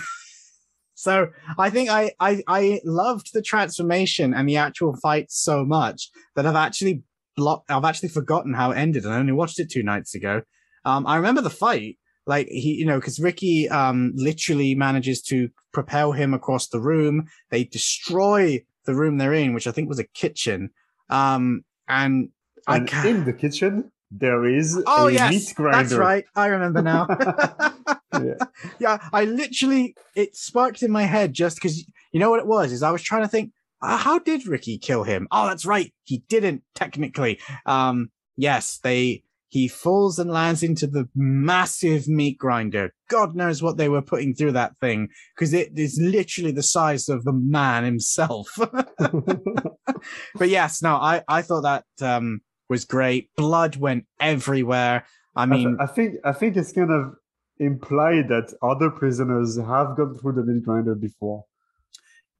so 0.94 1.28
I 1.58 1.70
think 1.70 1.90
I, 1.90 2.12
I 2.20 2.42
I 2.46 2.80
loved 2.84 3.32
the 3.32 3.42
transformation 3.42 4.34
and 4.34 4.48
the 4.48 4.56
actual 4.56 4.96
fight 4.96 5.30
so 5.30 5.64
much 5.64 6.10
that 6.36 6.46
I've 6.46 6.56
actually 6.56 7.02
blocked 7.36 7.70
I've 7.70 7.84
actually 7.84 8.10
forgotten 8.10 8.54
how 8.54 8.70
it 8.70 8.76
ended 8.78 9.04
and 9.04 9.12
I 9.14 9.18
only 9.18 9.32
watched 9.32 9.58
it 9.60 9.70
two 9.70 9.82
nights 9.82 10.14
ago. 10.14 10.42
Um, 10.84 11.06
I 11.06 11.16
remember 11.16 11.40
the 11.40 11.50
fight, 11.50 11.98
like 12.26 12.46
he, 12.48 12.74
you 12.74 12.86
know, 12.86 12.98
because 12.98 13.18
Ricky 13.18 13.68
um 13.68 14.12
literally 14.16 14.74
manages 14.74 15.22
to 15.22 15.48
propel 15.72 16.12
him 16.12 16.34
across 16.34 16.68
the 16.68 16.80
room. 16.80 17.26
They 17.50 17.64
destroy 17.64 18.64
the 18.86 18.94
room 18.94 19.18
they're 19.18 19.32
in, 19.34 19.54
which 19.54 19.66
I 19.66 19.72
think 19.72 19.88
was 19.88 19.98
a 19.98 20.04
kitchen. 20.04 20.70
Um, 21.08 21.62
and 21.88 22.28
I 22.66 22.78
And 22.78 22.88
can't. 22.88 23.08
in 23.08 23.24
the 23.24 23.32
kitchen 23.32 23.90
there 24.10 24.44
is 24.44 24.80
Oh 24.86 25.08
a 25.08 25.12
yes, 25.12 25.32
meat 25.32 25.54
grinder. 25.56 25.78
that's 25.78 25.94
right. 25.94 26.24
I 26.36 26.46
remember 26.46 26.82
now. 26.82 27.08
Yeah. 28.12 28.44
yeah, 28.78 29.08
I 29.12 29.24
literally 29.24 29.96
it 30.14 30.36
sparked 30.36 30.84
in 30.84 30.92
my 30.92 31.02
head 31.02 31.32
just 31.32 31.56
because 31.56 31.84
you 32.12 32.20
know 32.20 32.30
what 32.30 32.38
it 32.38 32.46
was 32.46 32.70
is 32.70 32.80
I 32.82 32.92
was 32.92 33.02
trying 33.02 33.22
to 33.22 33.28
think 33.28 33.50
how 33.84 34.18
did 34.18 34.46
Ricky 34.46 34.78
kill 34.78 35.04
him? 35.04 35.28
Oh, 35.30 35.46
that's 35.46 35.66
right, 35.66 35.92
he 36.04 36.18
didn't 36.28 36.62
technically. 36.74 37.40
Um, 37.66 38.10
yes, 38.36 38.78
they 38.82 39.24
he 39.54 39.68
falls 39.68 40.18
and 40.18 40.32
lands 40.32 40.64
into 40.64 40.88
the 40.88 41.08
massive 41.14 42.08
meat 42.08 42.36
grinder. 42.38 42.92
God 43.08 43.36
knows 43.36 43.62
what 43.62 43.76
they 43.76 43.88
were 43.88 44.02
putting 44.02 44.34
through 44.34 44.50
that 44.52 44.76
thing 44.78 45.10
because 45.32 45.54
it 45.54 45.78
is 45.78 45.96
literally 46.02 46.50
the 46.50 46.60
size 46.60 47.08
of 47.08 47.22
the 47.22 47.32
man 47.32 47.84
himself. 47.84 48.48
but 48.58 50.48
yes, 50.48 50.82
no, 50.82 50.96
I 50.96 51.22
I 51.28 51.42
thought 51.42 51.62
that 51.62 51.84
um 52.00 52.40
was 52.68 52.84
great. 52.84 53.30
Blood 53.36 53.76
went 53.76 54.06
everywhere. 54.18 55.06
I 55.36 55.46
mean, 55.46 55.76
I 55.78 55.86
think 55.86 56.16
I 56.24 56.32
think 56.32 56.56
it's 56.56 56.72
kind 56.72 56.90
of 56.90 57.14
implied 57.58 58.28
that 58.30 58.52
other 58.60 58.90
prisoners 58.90 59.56
have 59.56 59.96
gone 59.96 60.18
through 60.18 60.32
the 60.32 60.42
meat 60.42 60.64
grinder 60.64 60.96
before. 60.96 61.44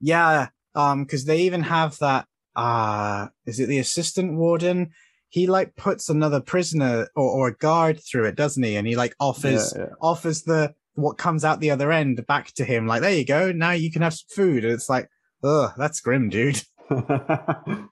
Yeah, 0.01 0.49
um, 0.75 1.05
because 1.05 1.25
they 1.25 1.43
even 1.43 1.63
have 1.63 1.99
that. 1.99 2.27
Uh 2.57 3.27
is 3.47 3.59
it 3.59 3.67
the 3.67 3.79
assistant 3.79 4.35
warden? 4.35 4.91
He 5.29 5.49
like 5.49 5.75
puts 5.75 6.09
another 6.09 6.41
prisoner 6.41 7.09
or, 7.17 7.29
or 7.29 7.49
a 7.49 7.57
guard 7.57 8.01
through 8.01 8.27
it, 8.27 8.37
doesn't 8.37 8.63
he? 8.63 8.77
And 8.77 8.87
he 8.87 8.95
like 8.95 9.17
offers 9.19 9.75
Yeah, 9.77 9.87
offers 10.01 10.43
the 10.43 10.73
what 10.95 11.19
comes 11.19 11.45
out 11.45 11.61
the 11.61 11.71
other 11.71 11.93
end 11.93 12.25
back 12.27 12.53
to 12.55 12.65
him. 12.65 12.87
Like, 12.87 13.03
there 13.03 13.13
you 13.13 13.25
go. 13.25 13.53
Now 13.53 13.73
you 13.73 13.91
can 13.91 14.03
have 14.03 14.15
some 14.15 14.29
food. 14.31 14.65
And 14.65 14.73
it's 14.73 14.89
like, 14.89 15.09
ugh, 15.43 15.73
that's 15.77 16.01
grim, 16.01 16.29
dude. 16.29 16.63
so 16.89 17.89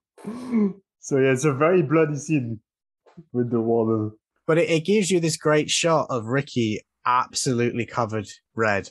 yeah, 1.18 1.32
it's 1.32 1.44
a 1.44 1.52
very 1.52 1.82
bloody 1.82 2.16
scene 2.16 2.60
with 3.32 3.50
the 3.50 3.60
warden. 3.60 4.12
But 4.46 4.58
it, 4.58 4.70
it 4.70 4.84
gives 4.84 5.10
you 5.10 5.20
this 5.20 5.36
great 5.36 5.70
shot 5.70 6.06
of 6.10 6.26
Ricky 6.26 6.80
absolutely 7.04 7.86
covered 7.86 8.28
red. 8.54 8.90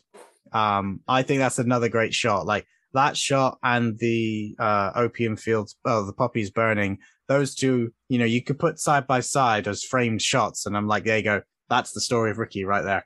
Um, 0.51 1.01
I 1.07 1.23
think 1.23 1.39
that's 1.39 1.59
another 1.59 1.89
great 1.89 2.13
shot. 2.13 2.45
Like 2.45 2.67
that 2.93 3.17
shot 3.17 3.57
and 3.63 3.97
the 3.99 4.55
uh, 4.59 4.91
opium 4.95 5.35
fields, 5.35 5.75
oh, 5.85 6.05
the 6.05 6.13
poppies 6.13 6.49
burning. 6.49 6.99
Those 7.27 7.55
two, 7.55 7.93
you 8.09 8.19
know, 8.19 8.25
you 8.25 8.43
could 8.43 8.59
put 8.59 8.79
side 8.79 9.07
by 9.07 9.21
side 9.21 9.67
as 9.67 9.83
framed 9.83 10.21
shots, 10.21 10.65
and 10.65 10.75
I'm 10.75 10.87
like, 10.87 11.05
there 11.05 11.17
you 11.17 11.23
go. 11.23 11.41
That's 11.69 11.93
the 11.93 12.01
story 12.01 12.31
of 12.31 12.37
Ricky 12.37 12.65
right 12.65 12.83
there. 12.83 13.05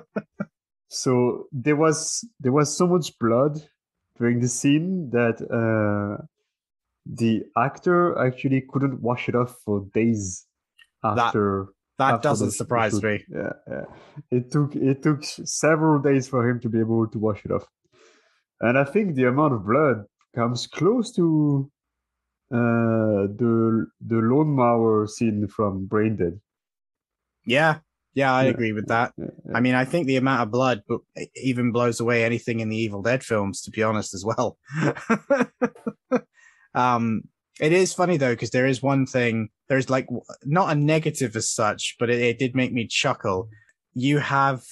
So 0.88 1.46
there 1.52 1.76
was 1.76 2.26
there 2.40 2.52
was 2.52 2.76
so 2.76 2.86
much 2.86 3.16
blood 3.18 3.62
during 4.16 4.40
the 4.40 4.48
scene 4.48 5.10
that 5.10 5.36
uh, 5.52 6.24
the 7.06 7.44
actor 7.56 8.18
actually 8.18 8.62
couldn't 8.68 9.00
wash 9.00 9.28
it 9.28 9.34
off 9.34 9.54
for 9.64 9.86
days 9.92 10.46
after. 11.04 11.68
that 11.98 12.14
after 12.14 12.28
doesn't 12.28 12.52
surprise 12.52 12.92
shoot. 12.92 13.04
me. 13.04 13.24
Yeah, 13.30 13.52
yeah. 13.70 13.84
It 14.30 14.50
took 14.50 14.74
it 14.74 15.02
took 15.02 15.22
several 15.22 16.00
days 16.00 16.26
for 16.26 16.48
him 16.48 16.58
to 16.60 16.68
be 16.68 16.80
able 16.80 17.06
to 17.06 17.18
wash 17.18 17.44
it 17.44 17.52
off, 17.52 17.68
and 18.60 18.78
I 18.78 18.84
think 18.84 19.14
the 19.14 19.24
amount 19.24 19.54
of 19.54 19.66
blood 19.66 20.04
comes 20.34 20.66
close 20.66 21.12
to 21.16 21.70
uh, 22.52 23.28
the 23.38 23.86
the 24.06 24.16
lawnmower 24.16 25.06
scene 25.06 25.46
from 25.48 25.86
Brain 25.86 26.16
Dead. 26.16 26.40
Yeah, 27.44 27.78
yeah, 28.14 28.32
I 28.34 28.44
Yeah. 28.44 28.50
agree 28.50 28.72
with 28.72 28.88
that. 28.88 29.12
Yeah, 29.16 29.26
I 29.54 29.60
mean, 29.60 29.74
I 29.74 29.84
think 29.84 30.06
the 30.06 30.16
amount 30.16 30.42
of 30.42 30.50
blood 30.50 30.82
but 30.88 31.00
even 31.36 31.72
blows 31.72 32.00
away 32.00 32.24
anything 32.24 32.60
in 32.60 32.68
the 32.68 32.76
Evil 32.76 33.02
Dead 33.02 33.22
films, 33.22 33.62
to 33.62 33.70
be 33.70 33.82
honest, 33.82 34.14
as 34.14 34.24
well. 34.24 34.58
um, 36.74 37.22
it 37.60 37.72
is 37.72 37.92
funny 37.92 38.16
though, 38.16 38.32
because 38.32 38.50
there 38.50 38.66
is 38.66 38.82
one 38.82 39.06
thing. 39.06 39.48
There's 39.68 39.90
like 39.90 40.08
not 40.44 40.70
a 40.70 40.74
negative 40.74 41.36
as 41.36 41.50
such, 41.50 41.96
but 41.98 42.10
it, 42.10 42.20
it 42.20 42.38
did 42.38 42.54
make 42.54 42.72
me 42.72 42.86
chuckle. 42.86 43.48
You 43.94 44.18
have, 44.18 44.64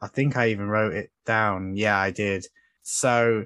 I 0.00 0.08
think 0.08 0.36
I 0.36 0.48
even 0.48 0.68
wrote 0.68 0.94
it 0.94 1.10
down. 1.26 1.76
Yeah, 1.76 1.98
I 1.98 2.10
did. 2.10 2.46
So 2.90 3.44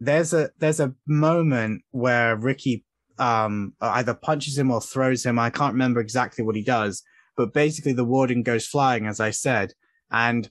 there's 0.00 0.32
a 0.32 0.50
there's 0.58 0.80
a 0.80 0.94
moment 1.06 1.82
where 1.90 2.34
Ricky 2.34 2.86
um 3.18 3.74
either 3.80 4.14
punches 4.14 4.56
him 4.56 4.70
or 4.70 4.80
throws 4.80 5.26
him. 5.26 5.38
I 5.38 5.50
can't 5.50 5.74
remember 5.74 6.00
exactly 6.00 6.42
what 6.42 6.56
he 6.56 6.62
does, 6.62 7.02
but 7.36 7.52
basically 7.52 7.92
the 7.92 8.06
warden 8.06 8.42
goes 8.42 8.66
flying, 8.66 9.06
as 9.06 9.20
I 9.20 9.32
said, 9.32 9.74
and 10.10 10.50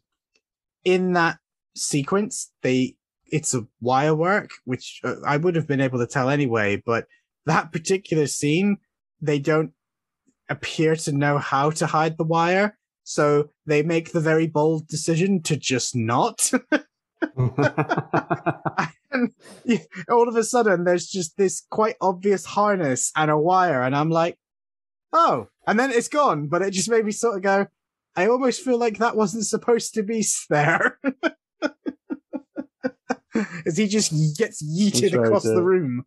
in 0.84 1.14
that 1.14 1.40
sequence, 1.76 2.52
they 2.62 2.98
it's 3.26 3.56
a 3.56 3.68
wire 3.82 4.14
work, 4.14 4.52
which 4.64 5.02
uh, 5.04 5.16
I 5.26 5.38
would 5.38 5.56
have 5.56 5.68
been 5.68 5.82
able 5.82 5.98
to 5.98 6.08
tell 6.08 6.30
anyway, 6.30 6.82
but 6.86 7.06
that 7.48 7.72
particular 7.72 8.28
scene, 8.28 8.78
they 9.20 9.40
don't 9.40 9.72
appear 10.50 10.96
to 10.98 11.12
know 11.12 11.40
how 11.40 11.72
to 11.72 11.88
hide 11.88 12.18
the 12.18 12.24
wire. 12.24 12.78
So 13.04 13.50
they 13.66 13.82
make 13.82 14.12
the 14.12 14.20
very 14.20 14.46
bold 14.46 14.88
decision 14.88 15.42
to 15.44 15.58
just 15.58 15.96
not. 15.96 16.52
and 19.12 19.32
all 20.10 20.28
of 20.28 20.36
a 20.36 20.44
sudden, 20.44 20.84
there's 20.84 21.08
just 21.08 21.38
this 21.38 21.64
quite 21.70 21.96
obvious 22.02 22.46
harness 22.46 23.12
and 23.16 23.32
a 23.32 23.38
wire. 23.38 23.82
And 23.82 23.96
I'm 23.96 24.10
like, 24.10 24.38
oh, 25.14 25.48
and 25.68 25.80
then 25.80 25.92
it's 25.92 26.08
gone. 26.08 26.48
But 26.48 26.62
it 26.62 26.72
just 26.72 26.90
made 26.90 27.06
me 27.06 27.12
sort 27.12 27.38
of 27.38 27.44
go, 27.44 27.68
I 28.16 28.28
almost 28.28 28.62
feel 28.62 28.78
like 28.78 28.98
that 28.98 29.16
wasn't 29.16 29.46
supposed 29.46 29.94
to 29.96 30.04
be 30.04 30.26
there. 30.50 31.00
As 33.66 33.78
he 33.78 33.88
just 33.88 34.12
gets 34.38 34.62
yeeted 34.64 35.14
across 35.14 35.46
yeah. 35.46 35.54
the 35.54 35.64
room. 35.64 36.06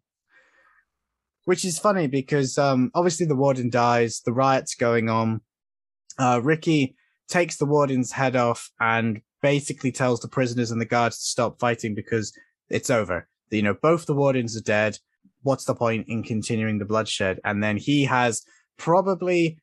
Which 1.44 1.64
is 1.64 1.78
funny 1.78 2.06
because 2.06 2.56
um, 2.56 2.90
obviously 2.94 3.26
the 3.26 3.34
warden 3.34 3.68
dies, 3.68 4.20
the 4.24 4.32
riot's 4.32 4.74
going 4.76 5.09
on. 5.09 5.40
Uh, 6.18 6.40
Ricky 6.43 6.94
takes 7.28 7.56
the 7.56 7.66
warden's 7.66 8.12
head 8.12 8.36
off 8.36 8.70
and 8.78 9.22
basically 9.43 9.93
tells 9.93 10.20
the 10.20 10.28
prisoners 10.28 10.70
and 10.70 10.81
the 10.81 10.86
guards 10.86 11.19
to 11.19 11.24
stop 11.24 11.59
fighting 11.59 11.94
because 11.94 12.32
it's 12.70 12.90
over. 12.90 13.28
You 13.51 13.62
know, 13.62 13.74
both 13.74 14.06
the 14.06 14.14
wardens 14.14 14.56
are 14.56 14.62
dead. 14.62 14.98
What's 15.43 15.64
the 15.64 15.74
point 15.74 16.06
in 16.09 16.23
continuing 16.23 16.78
the 16.78 16.85
bloodshed? 16.85 17.40
And 17.44 17.62
then 17.62 17.77
he 17.77 18.05
has 18.05 18.43
probably, 18.78 19.59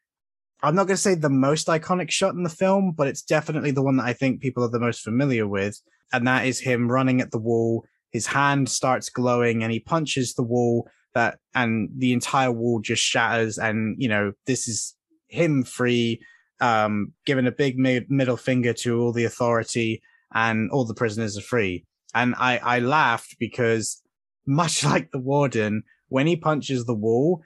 I'm 0.62 0.76
not 0.76 0.88
going 0.88 0.98
to 0.98 1.02
say 1.02 1.16
the 1.16 1.30
most 1.30 1.68
iconic 1.68 2.12
shot 2.12 2.36
in 2.36 2.44
the 2.44 2.50
film, 2.50 2.94
but 2.96 3.08
it's 3.08 3.24
definitely 3.24 3.72
the 3.72 3.82
one 3.82 3.98
that 3.98 4.06
I 4.06 4.14
think 4.14 4.42
people 4.42 4.64
are 4.64 4.70
the 4.70 4.80
most 4.80 5.02
familiar 5.02 5.48
with. 5.48 5.82
And 6.12 6.28
that 6.28 6.46
is 6.46 6.60
him 6.60 6.92
running 6.92 7.22
at 7.22 7.32
the 7.32 7.40
wall. 7.40 7.86
His 8.12 8.28
hand 8.28 8.70
starts 8.70 9.10
glowing 9.10 9.64
and 9.64 9.72
he 9.72 9.80
punches 9.80 10.34
the 10.34 10.44
wall 10.44 10.88
that, 11.14 11.40
and 11.56 11.90
the 11.98 12.14
entire 12.14 12.52
wall 12.52 12.82
just 12.82 13.02
shatters. 13.02 13.58
And, 13.58 13.96
you 13.98 14.10
know, 14.10 14.34
this 14.46 14.68
is 14.68 14.96
him 15.28 15.64
free, 15.64 16.20
um, 16.60 17.14
giving 17.26 17.48
a 17.48 17.52
big 17.52 17.78
mi- 17.78 18.06
middle 18.10 18.38
finger 18.38 18.74
to 18.74 19.00
all 19.00 19.12
the 19.12 19.26
authority 19.26 20.02
and 20.34 20.70
all 20.72 20.86
the 20.86 20.94
prisoners 20.94 21.38
are 21.38 21.42
free. 21.42 21.86
And 22.14 22.36
I, 22.38 22.58
I 22.58 22.80
laughed 22.80 23.38
because 23.40 24.02
much 24.46 24.84
like 24.84 25.12
the 25.12 25.20
warden, 25.20 25.84
when 26.08 26.28
he 26.28 26.36
punches 26.36 26.86
the 26.86 26.96
wall, 26.96 27.44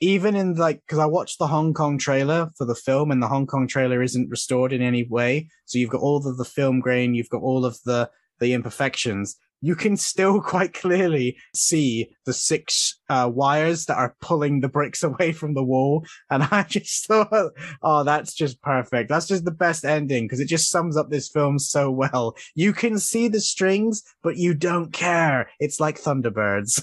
even 0.00 0.36
in 0.36 0.54
like, 0.54 0.82
cause 0.86 0.98
I 0.98 1.06
watched 1.06 1.38
the 1.38 1.46
Hong 1.46 1.72
Kong 1.72 1.96
trailer 1.96 2.50
for 2.58 2.66
the 2.66 2.74
film 2.74 3.10
and 3.10 3.22
the 3.22 3.28
Hong 3.28 3.46
Kong 3.46 3.66
trailer 3.66 4.02
isn't 4.02 4.28
restored 4.28 4.72
in 4.72 4.82
any 4.82 5.04
way. 5.04 5.48
So 5.64 5.78
you've 5.78 5.90
got 5.90 6.02
all 6.02 6.26
of 6.26 6.36
the 6.36 6.44
film 6.44 6.80
grain, 6.80 7.14
you've 7.14 7.30
got 7.30 7.40
all 7.40 7.64
of 7.64 7.78
the, 7.84 8.10
the 8.38 8.52
imperfections. 8.52 9.36
You 9.60 9.74
can 9.74 9.96
still 9.96 10.40
quite 10.52 10.74
clearly 10.74 11.36
see 11.54 12.10
the 12.24 12.32
six 12.32 12.98
uh, 13.08 13.30
wires 13.32 13.86
that 13.86 13.96
are 13.96 14.16
pulling 14.20 14.60
the 14.60 14.68
bricks 14.68 15.02
away 15.10 15.32
from 15.32 15.54
the 15.54 15.64
wall. 15.64 16.04
And 16.30 16.42
I 16.50 16.62
just 16.68 17.06
thought, 17.06 17.52
oh, 17.82 18.04
that's 18.04 18.34
just 18.34 18.60
perfect. 18.62 19.08
That's 19.08 19.26
just 19.26 19.44
the 19.44 19.50
best 19.50 19.84
ending 19.84 20.24
because 20.24 20.40
it 20.40 20.48
just 20.48 20.70
sums 20.70 20.96
up 20.96 21.10
this 21.10 21.28
film 21.28 21.58
so 21.58 21.90
well. 21.90 22.36
You 22.54 22.72
can 22.72 22.98
see 22.98 23.28
the 23.28 23.40
strings, 23.40 24.02
but 24.22 24.36
you 24.36 24.54
don't 24.54 24.92
care. 24.92 25.50
It's 25.60 25.80
like 25.80 26.00
Thunderbirds. 26.00 26.82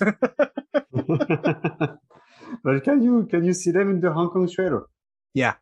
but 2.64 2.84
can 2.84 3.02
you 3.02 3.28
can 3.30 3.44
you 3.44 3.54
see 3.54 3.72
them 3.72 3.90
in 3.90 4.00
the 4.00 4.12
Hong 4.12 4.30
Kong 4.30 4.50
trailer? 4.50 4.86
Yeah. 5.34 5.56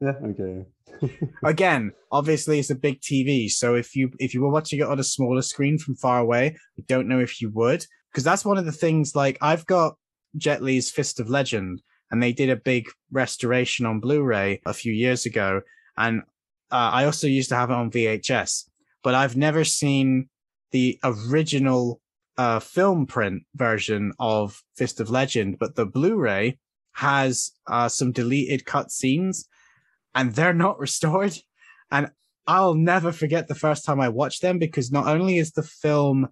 Yeah. 0.00 0.12
Okay. 0.24 0.66
Again, 1.44 1.92
obviously 2.12 2.58
it's 2.58 2.70
a 2.70 2.74
big 2.74 3.00
TV, 3.00 3.50
so 3.50 3.74
if 3.74 3.94
you 3.96 4.10
if 4.18 4.34
you 4.34 4.42
were 4.42 4.50
watching 4.50 4.80
it 4.80 4.86
on 4.86 4.98
a 4.98 5.04
smaller 5.04 5.42
screen 5.42 5.78
from 5.78 5.96
far 5.96 6.18
away, 6.18 6.56
I 6.78 6.82
don't 6.86 7.08
know 7.08 7.20
if 7.20 7.40
you 7.40 7.50
would, 7.50 7.84
because 8.10 8.24
that's 8.24 8.44
one 8.44 8.58
of 8.58 8.64
the 8.64 8.72
things. 8.72 9.14
Like 9.14 9.38
I've 9.40 9.66
got 9.66 9.96
Jet 10.36 10.62
Li's 10.62 10.90
Fist 10.90 11.20
of 11.20 11.28
Legend, 11.28 11.82
and 12.10 12.22
they 12.22 12.32
did 12.32 12.50
a 12.50 12.56
big 12.56 12.88
restoration 13.10 13.86
on 13.86 14.00
Blu-ray 14.00 14.60
a 14.66 14.74
few 14.74 14.92
years 14.92 15.26
ago, 15.26 15.62
and 15.96 16.22
uh, 16.70 16.90
I 16.92 17.04
also 17.04 17.26
used 17.26 17.48
to 17.50 17.56
have 17.56 17.70
it 17.70 17.74
on 17.74 17.90
VHS, 17.90 18.68
but 19.02 19.14
I've 19.14 19.36
never 19.36 19.64
seen 19.64 20.28
the 20.72 20.98
original 21.04 22.00
uh, 22.36 22.60
film 22.60 23.06
print 23.06 23.44
version 23.54 24.12
of 24.18 24.62
Fist 24.76 25.00
of 25.00 25.10
Legend, 25.10 25.58
but 25.58 25.74
the 25.74 25.86
Blu-ray 25.86 26.58
has 26.92 27.52
uh, 27.66 27.88
some 27.88 28.12
deleted 28.12 28.64
cut 28.64 28.90
scenes 28.90 29.48
and 30.16 30.34
they're 30.34 30.52
not 30.52 30.80
restored. 30.86 31.36
And 31.92 32.10
I'll 32.48 32.74
never 32.74 33.12
forget 33.12 33.46
the 33.46 33.54
first 33.54 33.84
time 33.84 34.00
I 34.00 34.08
watched 34.08 34.42
them 34.42 34.58
because 34.58 34.90
not 34.90 35.06
only 35.06 35.38
is 35.38 35.52
the 35.52 35.62
film 35.62 36.28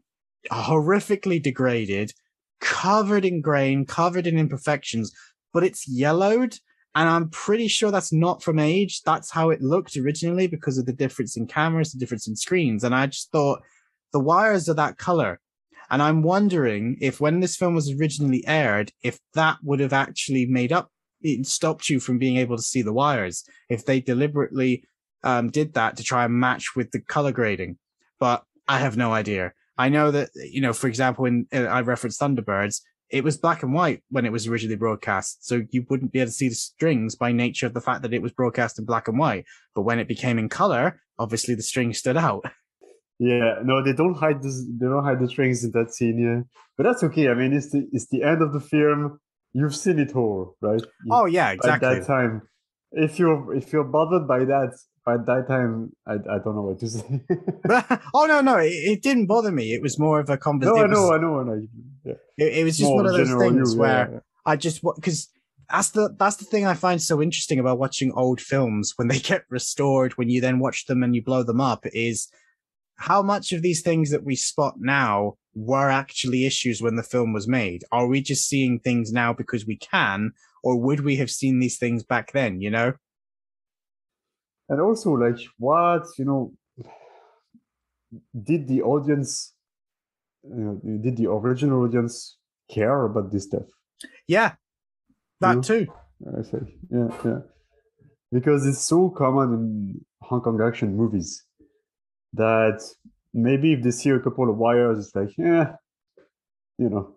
horrifically 0.50 1.40
degraded, 1.40 2.12
covered 2.60 3.24
in 3.24 3.40
grain, 3.40 3.84
covered 3.84 4.26
in 4.26 4.38
imperfections, 4.38 5.12
but 5.52 5.64
it's 5.64 5.88
yellowed. 5.88 6.56
And 6.96 7.08
I'm 7.08 7.30
pretty 7.30 7.66
sure 7.68 7.90
that's 7.90 8.12
not 8.12 8.42
from 8.42 8.58
age. 8.58 9.02
That's 9.02 9.30
how 9.30 9.50
it 9.50 9.60
looked 9.60 9.96
originally 9.96 10.46
because 10.46 10.78
of 10.78 10.86
the 10.86 10.92
difference 10.92 11.36
in 11.36 11.46
cameras, 11.46 11.92
the 11.92 11.98
difference 11.98 12.28
in 12.28 12.36
screens. 12.36 12.84
And 12.84 12.94
I 12.94 13.06
just 13.06 13.32
thought 13.32 13.62
the 14.12 14.20
wires 14.20 14.68
are 14.68 14.74
that 14.74 14.98
color. 14.98 15.40
And 15.90 16.00
I'm 16.00 16.22
wondering 16.22 16.96
if 17.00 17.20
when 17.20 17.40
this 17.40 17.56
film 17.56 17.74
was 17.74 17.90
originally 17.90 18.46
aired, 18.46 18.92
if 19.02 19.18
that 19.34 19.58
would 19.62 19.80
have 19.80 19.92
actually 19.92 20.46
made 20.46 20.72
up, 20.72 20.90
it 21.24 21.46
stopped 21.46 21.88
you 21.88 21.98
from 21.98 22.18
being 22.18 22.36
able 22.36 22.56
to 22.56 22.62
see 22.62 22.82
the 22.82 22.92
wires. 22.92 23.44
If 23.68 23.84
they 23.84 24.00
deliberately 24.00 24.84
um, 25.24 25.50
did 25.50 25.74
that 25.74 25.96
to 25.96 26.04
try 26.04 26.24
and 26.24 26.34
match 26.34 26.76
with 26.76 26.92
the 26.92 27.00
color 27.00 27.32
grading. 27.32 27.78
But 28.20 28.44
I 28.68 28.78
have 28.78 28.96
no 28.96 29.12
idea. 29.12 29.52
I 29.76 29.88
know 29.88 30.10
that, 30.12 30.30
you 30.36 30.60
know, 30.60 30.72
for 30.72 30.86
example, 30.86 31.22
when 31.22 31.46
uh, 31.52 31.62
I 31.62 31.80
referenced 31.80 32.20
Thunderbirds, 32.20 32.82
it 33.10 33.24
was 33.24 33.36
black 33.36 33.62
and 33.62 33.72
white 33.72 34.02
when 34.10 34.24
it 34.24 34.32
was 34.32 34.46
originally 34.46 34.76
broadcast. 34.76 35.46
So 35.46 35.62
you 35.70 35.84
wouldn't 35.88 36.12
be 36.12 36.20
able 36.20 36.28
to 36.28 36.32
see 36.32 36.48
the 36.48 36.54
strings 36.54 37.16
by 37.16 37.32
nature 37.32 37.66
of 37.66 37.74
the 37.74 37.80
fact 37.80 38.02
that 38.02 38.14
it 38.14 38.22
was 38.22 38.32
broadcast 38.32 38.78
in 38.78 38.84
black 38.84 39.08
and 39.08 39.18
white. 39.18 39.46
But 39.74 39.82
when 39.82 39.98
it 39.98 40.08
became 40.08 40.38
in 40.38 40.48
color, 40.48 41.00
obviously 41.18 41.54
the 41.54 41.62
strings 41.62 41.98
stood 41.98 42.16
out. 42.16 42.44
Yeah, 43.20 43.60
no, 43.62 43.80
they 43.80 43.92
don't 43.92 44.16
hide 44.16 44.42
this. 44.42 44.66
They 44.66 44.86
don't 44.86 45.04
hide 45.04 45.20
the 45.20 45.28
strings 45.28 45.62
in 45.62 45.70
that 45.70 45.94
scene. 45.94 46.18
Yeah, 46.18 46.42
but 46.76 46.82
that's 46.82 47.04
okay. 47.04 47.28
I 47.28 47.34
mean, 47.34 47.52
it's 47.52 47.70
the 47.70 47.88
it's 47.92 48.08
the 48.08 48.24
end 48.24 48.42
of 48.42 48.52
the 48.52 48.58
film. 48.58 49.20
You've 49.54 49.74
seen 49.74 49.98
it 50.00 50.14
all, 50.14 50.56
right? 50.60 50.80
You- 50.80 51.12
Oh 51.12 51.26
yeah, 51.26 51.50
exactly. 51.52 51.88
At 51.88 52.00
that 52.00 52.06
time, 52.06 52.42
if 52.92 53.18
you're 53.18 53.54
if 53.54 53.72
you're 53.72 53.84
bothered 53.84 54.26
by 54.26 54.40
that 54.40 54.74
by 55.06 55.16
that 55.16 55.46
time, 55.48 55.92
I 56.06 56.14
I 56.14 56.38
don't 56.38 56.56
know 56.56 56.62
what 56.62 56.80
to 56.80 56.88
say. 56.96 57.20
oh 58.14 58.26
no, 58.26 58.40
no, 58.40 58.56
it, 58.58 58.72
it 58.72 59.02
didn't 59.02 59.26
bother 59.26 59.52
me. 59.52 59.72
It 59.72 59.80
was 59.82 59.98
more 59.98 60.20
of 60.20 60.28
a 60.28 60.32
no, 60.32 60.36
conversation. 60.38 60.84
I 60.84 60.86
know, 60.92 61.12
I 61.12 61.18
know, 61.18 61.40
I 61.40 61.44
know. 61.44 61.66
Yeah. 62.04 62.14
It, 62.36 62.58
it 62.58 62.64
was 62.64 62.76
just 62.76 62.90
More 62.90 62.96
one 62.96 63.06
of 63.06 63.12
those 63.12 63.34
things 63.34 63.74
you, 63.74 63.80
where 63.80 64.10
yeah, 64.12 64.20
I 64.44 64.56
just 64.56 64.82
because 64.82 65.28
that's 65.70 65.90
the 65.90 66.14
that's 66.18 66.36
the 66.36 66.44
thing 66.44 66.66
I 66.66 66.74
find 66.74 67.00
so 67.00 67.22
interesting 67.22 67.58
about 67.58 67.78
watching 67.78 68.12
old 68.12 68.40
films 68.40 68.92
when 68.96 69.08
they 69.08 69.18
get 69.30 69.44
restored. 69.50 70.12
When 70.18 70.28
you 70.28 70.40
then 70.40 70.58
watch 70.58 70.86
them 70.86 71.02
and 71.02 71.14
you 71.14 71.22
blow 71.22 71.42
them 71.42 71.60
up, 71.60 71.84
is 71.92 72.28
how 72.96 73.22
much 73.22 73.52
of 73.52 73.62
these 73.62 73.82
things 73.82 74.10
that 74.10 74.24
we 74.24 74.36
spot 74.36 74.74
now 74.78 75.34
were 75.54 75.90
actually 75.90 76.44
issues 76.46 76.82
when 76.82 76.96
the 76.96 77.02
film 77.02 77.32
was 77.32 77.46
made. 77.48 77.84
Are 77.92 78.06
we 78.06 78.20
just 78.20 78.48
seeing 78.48 78.78
things 78.80 79.12
now 79.12 79.32
because 79.32 79.66
we 79.66 79.76
can, 79.76 80.32
or 80.62 80.76
would 80.80 81.00
we 81.00 81.16
have 81.16 81.30
seen 81.30 81.58
these 81.60 81.78
things 81.78 82.02
back 82.02 82.32
then? 82.32 82.60
You 82.60 82.70
know? 82.70 82.94
and 84.68 84.80
also 84.80 85.12
like 85.12 85.38
what 85.58 86.04
you 86.18 86.24
know 86.24 86.52
did 88.42 88.66
the 88.68 88.82
audience 88.82 89.54
you 90.42 90.54
know, 90.64 90.80
did 91.02 91.16
the 91.16 91.26
original 91.30 91.82
audience 91.84 92.38
care 92.70 93.04
about 93.04 93.30
this 93.30 93.44
stuff 93.44 93.66
Yeah, 94.26 94.54
that 95.40 95.56
Yeah. 95.56 95.60
too. 95.60 95.86
i 96.38 96.42
say 96.42 96.58
yeah 96.90 97.08
yeah 97.24 97.40
because 98.32 98.66
it's 98.66 98.84
so 98.88 99.10
common 99.10 99.48
in 99.52 100.04
hong 100.22 100.40
kong 100.40 100.60
action 100.62 100.96
movies 100.96 101.44
that 102.32 102.80
maybe 103.34 103.72
if 103.72 103.82
they 103.82 103.90
see 103.90 104.10
a 104.10 104.20
couple 104.20 104.48
of 104.48 104.56
wires 104.56 104.98
it's 104.98 105.14
like 105.14 105.36
yeah 105.36 105.74
you 106.78 106.88
know 106.88 107.14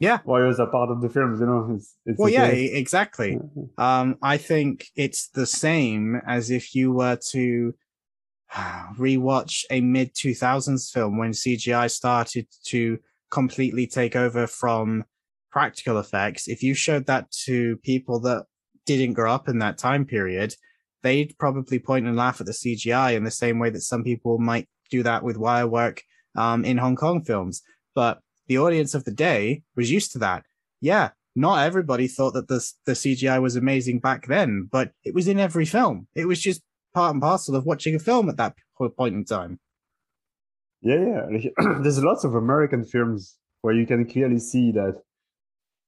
Yeah. 0.00 0.18
wires 0.24 0.60
are 0.60 0.66
part 0.66 0.90
of 0.90 1.00
the 1.02 1.08
films. 1.08 1.40
You 1.40 1.46
know, 1.46 1.74
it's, 1.74 1.96
it's 2.06 2.18
Well, 2.18 2.28
yeah, 2.28 2.46
exactly. 2.46 3.38
Um, 3.76 4.16
I 4.22 4.36
think 4.36 4.86
it's 4.94 5.28
the 5.28 5.46
same 5.46 6.20
as 6.26 6.50
if 6.50 6.74
you 6.74 6.92
were 6.92 7.18
to 7.32 7.74
rewatch 8.96 9.64
a 9.70 9.80
mid 9.80 10.14
2000s 10.14 10.90
film 10.90 11.18
when 11.18 11.32
CGI 11.32 11.90
started 11.90 12.46
to 12.66 12.98
completely 13.30 13.86
take 13.86 14.16
over 14.16 14.46
from 14.46 15.04
practical 15.50 15.98
effects. 15.98 16.48
If 16.48 16.62
you 16.62 16.74
showed 16.74 17.06
that 17.06 17.30
to 17.46 17.76
people 17.78 18.20
that 18.20 18.46
didn't 18.86 19.14
grow 19.14 19.32
up 19.32 19.48
in 19.48 19.58
that 19.58 19.78
time 19.78 20.04
period, 20.04 20.54
they'd 21.02 21.36
probably 21.38 21.78
point 21.78 22.06
and 22.06 22.16
laugh 22.16 22.40
at 22.40 22.46
the 22.46 22.52
CGI 22.52 23.14
in 23.16 23.24
the 23.24 23.30
same 23.30 23.58
way 23.58 23.70
that 23.70 23.82
some 23.82 24.04
people 24.04 24.38
might 24.38 24.68
do 24.90 25.02
that 25.02 25.22
with 25.22 25.36
wire 25.36 25.66
work 25.66 26.02
um, 26.36 26.64
in 26.64 26.78
Hong 26.78 26.96
Kong 26.96 27.22
films. 27.22 27.62
But 27.94 28.20
the 28.46 28.58
audience 28.58 28.94
of 28.94 29.04
the 29.04 29.12
day 29.12 29.62
was 29.76 29.90
used 29.90 30.12
to 30.12 30.18
that. 30.20 30.44
Yeah, 30.80 31.10
not 31.34 31.64
everybody 31.64 32.08
thought 32.08 32.34
that 32.34 32.48
the 32.48 32.66
the 32.86 32.92
CGI 32.92 33.40
was 33.40 33.56
amazing 33.56 34.00
back 34.00 34.26
then, 34.26 34.68
but 34.70 34.92
it 35.04 35.14
was 35.14 35.28
in 35.28 35.38
every 35.38 35.64
film. 35.64 36.08
It 36.14 36.26
was 36.26 36.40
just 36.40 36.62
part 36.94 37.12
and 37.12 37.22
parcel 37.22 37.54
of 37.54 37.66
watching 37.66 37.94
a 37.94 37.98
film 37.98 38.28
at 38.28 38.36
that 38.38 38.54
point 38.96 39.14
in 39.14 39.24
time. 39.24 39.60
Yeah, 40.80 41.26
yeah. 41.30 41.50
There's 41.82 42.02
lots 42.02 42.24
of 42.24 42.34
American 42.34 42.84
films 42.84 43.36
where 43.62 43.74
you 43.74 43.86
can 43.86 44.08
clearly 44.08 44.38
see 44.38 44.72
that 44.72 45.00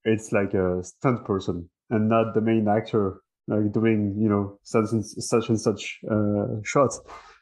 it's 0.04 0.32
like 0.32 0.54
a 0.54 0.82
stunt 0.82 1.24
person 1.24 1.68
and 1.90 2.08
not 2.08 2.34
the 2.34 2.40
main 2.40 2.68
actor, 2.68 3.20
like 3.46 3.72
doing 3.72 4.16
you 4.18 4.28
know 4.28 4.58
such 4.62 4.92
and 4.92 5.04
such 5.04 5.48
and 5.48 5.60
such 5.60 5.98
uh, 6.10 6.46
shots, 6.64 7.00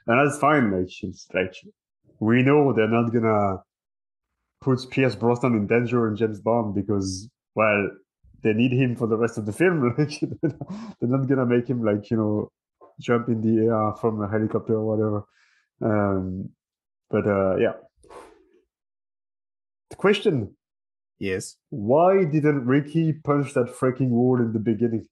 and 0.09 0.19
that's 0.19 0.39
fine. 0.39 0.73
Like 0.73 0.91
it's 1.03 1.29
like 1.33 1.55
we 2.21 2.43
know 2.43 2.73
they're 2.73 2.89
not 2.89 3.13
gonna 3.13 3.59
put 4.61 4.91
Pierce 4.91 5.15
Brosnan 5.15 5.55
in 5.55 5.67
danger 5.67 6.09
in 6.09 6.17
James 6.17 6.41
Bond 6.41 6.75
because 6.75 7.29
well 7.55 7.91
they 8.43 8.53
need 8.53 8.73
him 8.73 8.97
for 8.97 9.07
the 9.07 9.17
rest 9.17 9.39
of 9.39 9.47
the 9.47 9.53
film. 9.53 9.95
Like 9.99 10.21
they're 11.01 11.11
not 11.11 11.29
gonna 11.29 11.47
make 11.47 11.69
him 11.69 11.85
like 11.85 12.11
you 12.11 12.17
know 12.17 12.51
jump 13.01 13.29
in 13.29 13.41
the 13.41 13.67
air 13.67 13.95
from 14.01 14.21
a 14.23 14.29
helicopter 14.29 14.75
or 14.75 14.87
whatever. 14.87 15.25
Um, 15.81 16.51
but 17.11 17.27
uh, 17.27 17.57
yeah. 17.57 17.75
The 19.91 19.97
question: 19.97 20.57
Yes. 21.21 21.57
Why 21.71 22.25
didn't 22.25 22.67
Ricky 22.67 23.13
punch 23.13 23.55
that 23.55 23.75
freaking 23.75 24.11
wall 24.11 24.41
in 24.41 24.53
the 24.53 24.59
beginning? 24.59 25.07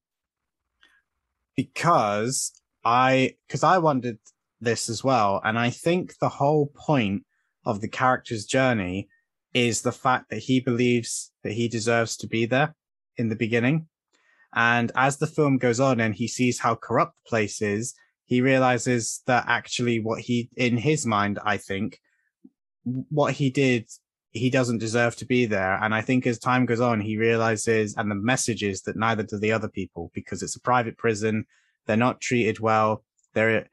because 1.57 2.53
I 2.85 3.35
because 3.49 3.65
I 3.65 3.79
wondered 3.79 4.19
this 4.61 4.89
as 4.89 5.05
well, 5.05 5.41
and 5.45 5.59
I 5.59 5.71
think 5.71 6.19
the 6.19 6.29
whole 6.29 6.73
point 6.75 7.25
of 7.65 7.81
the 7.81 7.89
character's 7.89 8.45
journey 8.47 9.09
is 9.53 9.83
the 9.83 9.93
fact 9.93 10.31
that 10.31 10.39
he 10.39 10.61
believes 10.61 11.33
that 11.43 11.53
he 11.53 11.69
deserves 11.69 12.17
to 12.19 12.27
be 12.27 12.47
there 12.47 12.75
in 13.17 13.29
the 13.29 13.37
beginning. 13.37 13.89
And 14.55 14.93
as 14.95 15.19
the 15.19 15.27
film 15.27 15.59
goes 15.59 15.81
on 15.81 16.01
and 16.01 16.15
he 16.15 16.29
sees 16.29 16.61
how 16.61 16.75
corrupt 16.75 17.15
the 17.25 17.29
place 17.29 17.61
is, 17.61 17.95
he 18.25 18.41
realizes 18.41 19.23
that 19.27 19.45
actually 19.49 20.01
what 20.01 20.21
he, 20.21 20.49
in 20.57 20.77
his 20.77 21.07
mind, 21.07 21.39
I 21.45 21.57
think, 21.57 22.01
what 22.85 23.35
he 23.35 23.51
did, 23.51 23.89
he 24.31 24.51
doesn't 24.51 24.79
deserve 24.79 25.17
to 25.17 25.27
be 25.27 25.47
there. 25.47 25.83
And 25.83 25.95
I 25.95 26.01
think 26.01 26.27
as 26.27 26.39
time 26.39 26.67
goes 26.67 26.81
on, 26.81 27.01
he 27.01 27.17
realizes, 27.17 27.95
and 27.97 28.11
the 28.11 28.15
message 28.15 28.63
is 28.63 28.83
that 28.83 28.97
neither 28.97 29.23
do 29.23 29.39
the 29.39 29.53
other 29.53 29.69
people 29.69 30.11
because 30.15 30.43
it's 30.43 30.57
a 30.57 30.61
private 30.61 30.97
prison. 30.97 31.47
They're 31.87 31.97
not 31.97 32.21
treated 32.21 32.61
well. 32.61 33.05
They're, 33.35 33.69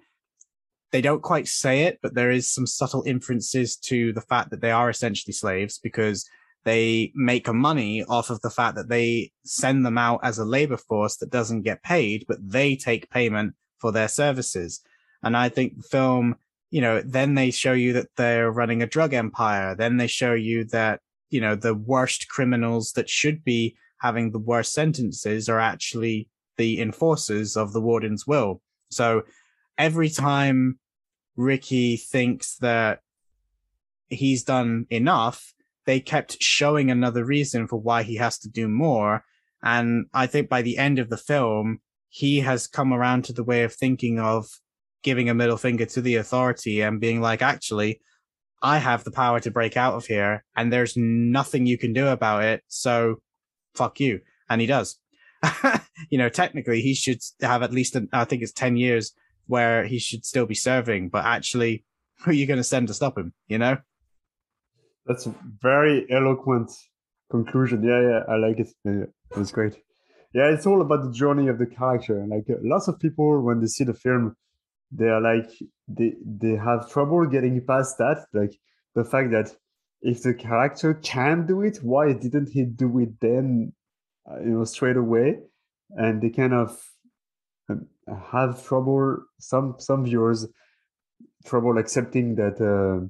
they 0.93 1.01
don't 1.01 1.23
quite 1.23 1.47
say 1.47 1.85
it, 1.85 1.97
but 2.03 2.13
there 2.13 2.29
is 2.29 2.53
some 2.53 2.67
subtle 2.67 3.01
inferences 3.07 3.75
to 3.77 4.13
the 4.13 4.21
fact 4.21 4.51
that 4.51 4.61
they 4.61 4.69
are 4.69 4.91
essentially 4.91 5.33
slaves 5.33 5.79
because 5.79 6.29
they 6.65 7.11
make 7.15 7.51
money 7.51 8.03
off 8.03 8.29
of 8.29 8.39
the 8.41 8.51
fact 8.51 8.75
that 8.75 8.89
they 8.89 9.31
send 9.43 9.83
them 9.83 9.97
out 9.97 10.19
as 10.21 10.37
a 10.37 10.45
labor 10.45 10.77
force 10.77 11.17
that 11.17 11.31
doesn't 11.31 11.63
get 11.63 11.81
paid, 11.81 12.25
but 12.27 12.37
they 12.39 12.75
take 12.75 13.09
payment 13.09 13.55
for 13.79 13.91
their 13.91 14.07
services. 14.07 14.81
And 15.23 15.35
I 15.35 15.49
think 15.49 15.77
the 15.77 15.83
film, 15.83 16.35
you 16.69 16.79
know, 16.79 17.01
then 17.01 17.33
they 17.33 17.49
show 17.49 17.73
you 17.73 17.93
that 17.93 18.09
they're 18.15 18.51
running 18.51 18.83
a 18.83 18.87
drug 18.87 19.15
empire. 19.15 19.75
Then 19.75 19.97
they 19.97 20.07
show 20.07 20.35
you 20.35 20.63
that, 20.65 21.01
you 21.31 21.41
know, 21.41 21.55
the 21.55 21.73
worst 21.73 22.29
criminals 22.29 22.91
that 22.91 23.09
should 23.09 23.43
be 23.43 23.75
having 23.97 24.29
the 24.29 24.37
worst 24.37 24.73
sentences 24.73 25.49
are 25.49 25.59
actually 25.59 26.29
the 26.57 26.79
enforcers 26.79 27.57
of 27.57 27.73
the 27.73 27.81
warden's 27.81 28.27
will. 28.27 28.61
So 28.91 29.23
every 29.79 30.09
time 30.09 30.77
Ricky 31.35 31.97
thinks 31.97 32.57
that 32.57 32.99
he's 34.09 34.43
done 34.43 34.85
enough, 34.89 35.53
they 35.85 35.99
kept 35.99 36.41
showing 36.41 36.89
another 36.89 37.25
reason 37.25 37.67
for 37.67 37.77
why 37.77 38.03
he 38.03 38.15
has 38.15 38.37
to 38.39 38.49
do 38.49 38.67
more. 38.67 39.23
And 39.61 40.07
I 40.13 40.27
think 40.27 40.49
by 40.49 40.61
the 40.61 40.77
end 40.77 40.99
of 40.99 41.09
the 41.09 41.17
film, 41.17 41.79
he 42.09 42.41
has 42.41 42.67
come 42.67 42.93
around 42.93 43.25
to 43.25 43.33
the 43.33 43.43
way 43.43 43.63
of 43.63 43.73
thinking 43.73 44.19
of 44.19 44.47
giving 45.01 45.29
a 45.29 45.33
middle 45.33 45.57
finger 45.57 45.85
to 45.85 46.01
the 46.01 46.15
authority 46.15 46.81
and 46.81 47.01
being 47.01 47.21
like, 47.21 47.41
actually, 47.41 47.99
I 48.61 48.77
have 48.77 49.03
the 49.03 49.11
power 49.11 49.39
to 49.41 49.51
break 49.51 49.75
out 49.75 49.95
of 49.95 50.05
here 50.05 50.45
and 50.55 50.71
there's 50.71 50.95
nothing 50.95 51.65
you 51.65 51.77
can 51.77 51.91
do 51.91 52.07
about 52.07 52.43
it. 52.43 52.63
So 52.67 53.21
fuck 53.75 53.99
you. 53.99 54.21
And 54.49 54.61
he 54.61 54.67
does. 54.67 54.99
you 56.09 56.17
know, 56.17 56.29
technically 56.29 56.81
he 56.81 56.93
should 56.93 57.19
have 57.41 57.63
at 57.63 57.73
least, 57.73 57.97
I 58.13 58.23
think 58.23 58.41
it's 58.41 58.53
10 58.53 58.77
years 58.77 59.13
where 59.47 59.85
he 59.85 59.99
should 59.99 60.25
still 60.25 60.45
be 60.45 60.55
serving, 60.55 61.09
but 61.09 61.25
actually 61.25 61.85
who 62.19 62.31
are 62.31 62.33
you 62.33 62.45
going 62.45 62.57
to 62.57 62.63
send 62.63 62.87
to 62.87 62.93
stop 62.93 63.17
him? 63.17 63.33
You 63.47 63.57
know? 63.57 63.77
That's 65.05 65.25
a 65.25 65.35
very 65.61 66.05
eloquent 66.09 66.71
conclusion. 67.29 67.83
Yeah, 67.83 68.01
yeah, 68.01 68.19
I 68.29 68.37
like 68.37 68.59
it. 68.59 68.69
Yeah, 68.85 69.05
that's 69.35 69.51
great. 69.51 69.75
Yeah, 70.33 70.47
it's 70.53 70.65
all 70.65 70.81
about 70.81 71.03
the 71.03 71.11
journey 71.11 71.47
of 71.47 71.59
the 71.59 71.65
character. 71.65 72.25
Like 72.27 72.49
uh, 72.49 72.55
lots 72.61 72.87
of 72.87 72.99
people, 72.99 73.41
when 73.41 73.59
they 73.59 73.67
see 73.67 73.83
the 73.83 73.93
film, 73.93 74.35
they 74.91 75.09
are 75.09 75.21
like 75.21 75.51
they 75.87 76.13
they 76.25 76.55
have 76.55 76.89
trouble 76.89 77.25
getting 77.27 77.59
past 77.65 77.97
that. 77.97 78.25
Like 78.33 78.55
the 78.95 79.03
fact 79.03 79.31
that 79.31 79.53
if 80.01 80.23
the 80.23 80.33
character 80.33 80.93
can 80.95 81.45
do 81.45 81.61
it, 81.61 81.77
why 81.83 82.13
didn't 82.13 82.49
he 82.49 82.63
do 82.63 82.99
it 82.99 83.19
then? 83.19 83.73
Uh, 84.29 84.39
you 84.39 84.51
know, 84.51 84.63
straight 84.63 84.97
away. 84.97 85.39
And 85.89 86.21
they 86.21 86.29
kind 86.29 86.53
of 86.53 86.81
have 88.31 88.65
trouble. 88.65 89.17
Some 89.39 89.75
some 89.79 90.05
viewers 90.05 90.47
trouble 91.45 91.77
accepting 91.77 92.35
that. 92.35 92.59
Uh, 92.59 93.07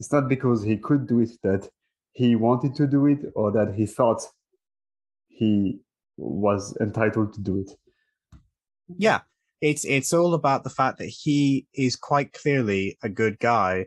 it's 0.00 0.12
not 0.12 0.28
because 0.28 0.62
he 0.62 0.76
could 0.76 1.06
do 1.06 1.20
it 1.20 1.30
that 1.42 1.68
he 2.12 2.36
wanted 2.36 2.74
to 2.76 2.86
do 2.86 3.06
it 3.06 3.20
or 3.34 3.52
that 3.52 3.74
he 3.74 3.86
thought 3.86 4.22
he 5.28 5.80
was 6.16 6.76
entitled 6.80 7.32
to 7.34 7.40
do 7.40 7.58
it. 7.58 7.70
Yeah. 8.96 9.20
It's 9.60 9.84
it's 9.84 10.12
all 10.12 10.34
about 10.34 10.64
the 10.64 10.70
fact 10.70 10.98
that 10.98 11.08
he 11.08 11.66
is 11.74 11.96
quite 11.96 12.32
clearly 12.32 12.98
a 13.02 13.08
good 13.08 13.38
guy. 13.38 13.86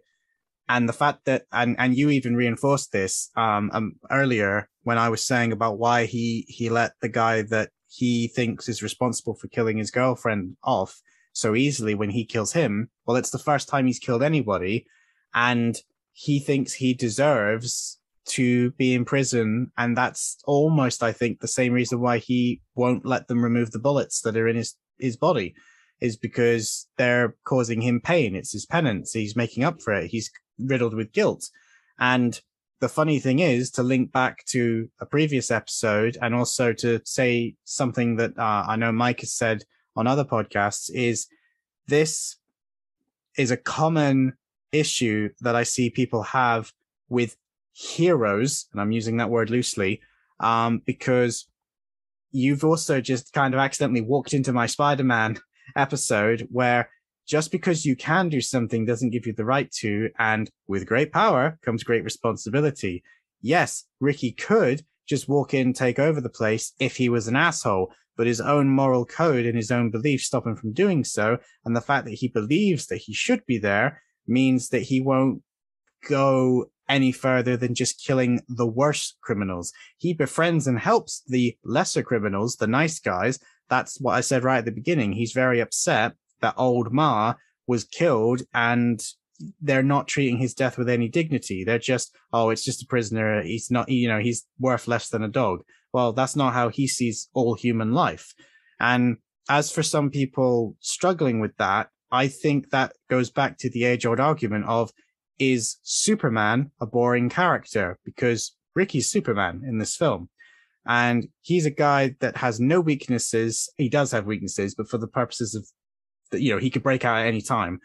And 0.70 0.90
the 0.90 0.94
fact 0.94 1.26
that 1.26 1.44
and, 1.52 1.76
and 1.80 1.96
you 1.96 2.10
even 2.10 2.36
reinforced 2.36 2.92
this 2.92 3.30
um, 3.36 3.70
um 3.74 3.94
earlier 4.12 4.70
when 4.84 4.98
I 4.98 5.10
was 5.10 5.24
saying 5.24 5.52
about 5.52 5.78
why 5.78 6.06
he 6.06 6.46
he 6.48 6.70
let 6.70 6.94
the 7.02 7.10
guy 7.10 7.44
that 7.44 7.70
he 7.90 8.28
thinks 8.28 8.68
is 8.68 8.84
responsible 8.84 9.36
for 9.36 9.48
killing 9.48 9.78
his 9.78 9.92
girlfriend 9.92 10.58
off 10.64 11.02
so 11.34 11.56
easily 11.56 11.96
when 11.96 12.10
he 12.10 12.26
kills 12.26 12.54
him. 12.54 12.90
Well, 13.06 13.18
it's 13.18 13.30
the 13.30 13.38
first 13.38 13.70
time 13.70 13.86
he's 13.86 14.00
killed 14.00 14.24
anybody. 14.24 14.86
And 15.34 15.78
he 16.12 16.40
thinks 16.40 16.74
he 16.74 16.94
deserves 16.94 18.00
to 18.30 18.72
be 18.72 18.94
in 18.94 19.06
prison. 19.06 19.72
And 19.78 19.96
that's 19.96 20.38
almost, 20.46 21.04
I 21.04 21.12
think, 21.12 21.40
the 21.40 21.48
same 21.48 21.74
reason 21.74 22.02
why 22.02 22.18
he 22.18 22.62
won't 22.76 23.06
let 23.06 23.28
them 23.28 23.44
remove 23.44 23.72
the 23.72 23.80
bullets 23.80 24.22
that 24.22 24.36
are 24.36 24.48
in 24.48 24.56
his, 24.56 24.76
his 24.98 25.16
body 25.16 25.54
is 26.00 26.18
because 26.18 26.88
they're 26.98 27.36
causing 27.44 27.82
him 27.82 28.02
pain. 28.02 28.36
It's 28.36 28.52
his 28.52 28.66
penance. 28.66 29.14
He's 29.14 29.36
making 29.36 29.64
up 29.64 29.82
for 29.82 29.94
it. 29.94 30.08
He's 30.08 30.32
riddled 30.60 30.94
with 30.94 31.14
guilt. 31.14 31.50
And 32.00 32.40
the 32.80 32.90
funny 32.90 33.20
thing 33.20 33.40
is 33.40 33.72
to 33.72 33.84
link 33.84 34.12
back 34.12 34.46
to 34.46 34.90
a 35.00 35.06
previous 35.06 35.50
episode 35.50 36.18
and 36.22 36.36
also 36.36 36.74
to 36.74 37.02
say 37.06 37.56
something 37.64 38.18
that 38.18 38.38
uh, 38.38 38.66
I 38.68 38.76
know 38.76 38.92
Mike 38.92 39.22
has 39.22 39.34
said 39.34 39.64
on 39.96 40.06
other 40.06 40.24
podcasts 40.24 40.90
is 40.94 41.28
this 41.88 42.38
is 43.38 43.52
a 43.52 43.58
common 43.58 44.34
issue 44.72 45.30
that 45.42 45.56
I 45.56 45.64
see 45.64 45.90
people 45.90 46.24
have 46.24 46.72
with 47.10 47.36
heroes, 47.74 48.68
and 48.72 48.82
I'm 48.82 48.92
using 48.92 49.18
that 49.18 49.30
word 49.30 49.50
loosely, 49.50 50.02
um, 50.40 50.82
because 50.86 51.48
you've 52.32 52.64
also 52.64 53.00
just 53.02 53.34
kind 53.34 53.54
of 53.54 53.60
accidentally 53.60 54.02
walked 54.02 54.34
into 54.34 54.54
my 54.54 54.66
Spider-Man 54.66 55.40
episode 55.76 56.48
where 56.52 56.90
just 57.28 57.52
because 57.52 57.86
you 57.86 57.96
can 57.96 58.30
do 58.30 58.42
something 58.42 58.86
doesn't 58.86 59.10
give 59.10 59.28
you 59.28 59.34
the 59.34 59.46
right 59.46 59.70
to, 59.72 60.10
and 60.18 60.50
with 60.68 60.88
great 60.88 61.12
power 61.12 61.60
comes 61.64 61.84
great 61.84 62.04
responsibility. 62.04 63.04
Yes, 63.42 63.84
Ricky 64.00 64.32
could 64.32 64.84
just 65.08 65.28
walk 65.28 65.54
in, 65.54 65.74
take 65.74 66.00
over 66.00 66.22
the 66.22 66.30
place 66.30 66.74
if 66.80 66.96
he 66.98 67.10
was 67.10 67.28
an 67.28 67.36
asshole, 67.36 67.92
but 68.16 68.28
his 68.28 68.42
own 68.42 68.70
moral 68.70 69.06
code 69.06 69.46
and 69.46 69.56
his 69.56 69.72
own 69.72 69.92
beliefs 69.92 70.26
stop 70.26 70.48
him 70.48 70.56
from 70.56 70.74
doing 70.74 71.04
so. 71.04 71.38
And 71.66 71.76
the 71.76 71.82
fact 71.82 72.06
that 72.06 72.16
he 72.16 72.30
believes 72.30 72.88
that 72.88 72.98
he 72.98 73.14
should 73.14 73.46
be 73.46 73.58
there 73.58 74.02
means 74.26 74.70
that 74.70 74.84
he 74.84 75.02
won't 75.02 75.44
go 76.08 76.66
any 76.90 77.12
further 77.12 77.58
than 77.58 77.76
just 77.76 78.04
killing 78.06 78.42
the 78.48 78.66
worst 78.66 79.18
criminals. 79.22 79.74
He 79.98 80.14
befriends 80.14 80.68
and 80.68 80.80
helps 80.80 81.24
the 81.28 81.58
lesser 81.64 82.02
criminals, 82.02 82.56
the 82.56 82.68
nice 82.68 83.00
guys. 83.00 83.40
That's 83.70 84.00
what 84.00 84.14
I 84.14 84.22
said 84.22 84.44
right 84.44 84.60
at 84.60 84.66
the 84.66 84.72
beginning. 84.72 85.12
He's 85.12 85.34
very 85.34 85.60
upset 85.60 86.14
that 86.42 86.56
old 86.58 86.92
Ma 86.92 87.36
was 87.68 87.84
killed 87.84 88.42
and 88.54 89.02
they're 89.62 89.84
not 89.84 90.08
treating 90.08 90.38
his 90.38 90.54
death 90.54 90.78
with 90.78 90.90
any 90.90 91.08
dignity. 91.08 91.64
They're 91.64 91.80
just, 91.80 92.16
oh, 92.34 92.50
it's 92.50 92.64
just 92.64 92.84
a 92.84 92.88
prisoner. 92.88 93.44
He's 93.44 93.70
not, 93.70 93.90
you 93.90 94.08
know, 94.08 94.20
he's 94.20 94.46
worth 94.60 94.88
less 94.88 95.10
than 95.10 95.24
a 95.24 95.28
dog. 95.28 95.62
Well, 95.94 96.14
that's 96.14 96.36
not 96.36 96.54
how 96.54 96.70
he 96.70 96.88
sees 96.88 97.30
all 97.34 97.56
human 97.56 97.94
life. 97.94 98.34
And 98.80 99.18
as 99.50 99.72
for 99.72 99.84
some 99.84 100.10
people 100.10 100.76
struggling 100.80 101.40
with 101.40 101.56
that, 101.58 101.90
I 102.12 102.28
think 102.28 102.70
that 102.70 102.94
goes 103.10 103.30
back 103.30 103.58
to 103.60 103.70
the 103.70 103.84
age 103.86 104.06
old 104.06 104.20
argument 104.20 104.66
of 104.66 104.92
is 105.40 105.78
Superman 105.84 106.72
a 106.82 106.86
boring 106.86 107.30
character? 107.30 108.00
Because 108.04 108.56
Ricky's 108.76 109.12
Superman 109.12 109.62
in 109.68 109.78
this 109.78 109.96
film. 109.96 110.30
And 110.86 111.28
he's 111.42 111.66
a 111.66 111.72
guy 111.72 112.16
that 112.22 112.38
has 112.38 112.60
no 112.60 112.80
weaknesses. 112.80 113.70
He 113.76 113.90
does 113.90 114.12
have 114.12 114.26
weaknesses, 114.26 114.74
but 114.74 114.90
for 114.90 114.98
the 114.98 115.08
purposes 115.08 115.54
of, 115.54 115.68
you 116.34 116.54
know, 116.54 116.60
he 116.60 116.70
could 116.70 116.84
break 116.84 117.06
out 117.06 117.20
at 117.20 117.28
any 117.28 117.42
time. 117.42 117.80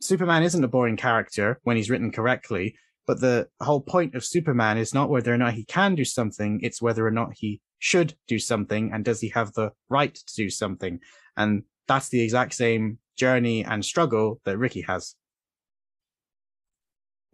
Superman 0.00 0.42
isn't 0.42 0.62
a 0.64 0.68
boring 0.68 0.96
character 0.96 1.58
when 1.64 1.76
he's 1.76 1.90
written 1.90 2.12
correctly, 2.12 2.76
but 3.06 3.20
the 3.20 3.48
whole 3.60 3.80
point 3.80 4.14
of 4.14 4.24
Superman 4.24 4.78
is 4.78 4.94
not 4.94 5.10
whether 5.10 5.32
or 5.32 5.38
not 5.38 5.54
he 5.54 5.64
can 5.64 5.94
do 5.94 6.04
something, 6.04 6.60
it's 6.62 6.82
whether 6.82 7.06
or 7.06 7.10
not 7.10 7.30
he 7.34 7.60
should 7.78 8.14
do 8.26 8.38
something 8.38 8.90
and 8.92 9.04
does 9.04 9.20
he 9.20 9.28
have 9.30 9.52
the 9.54 9.72
right 9.88 10.14
to 10.14 10.34
do 10.36 10.50
something. 10.50 11.00
And 11.36 11.64
that's 11.86 12.08
the 12.10 12.20
exact 12.22 12.54
same 12.54 12.98
journey 13.16 13.64
and 13.64 13.84
struggle 13.84 14.40
that 14.44 14.58
Ricky 14.58 14.82
has. 14.82 15.14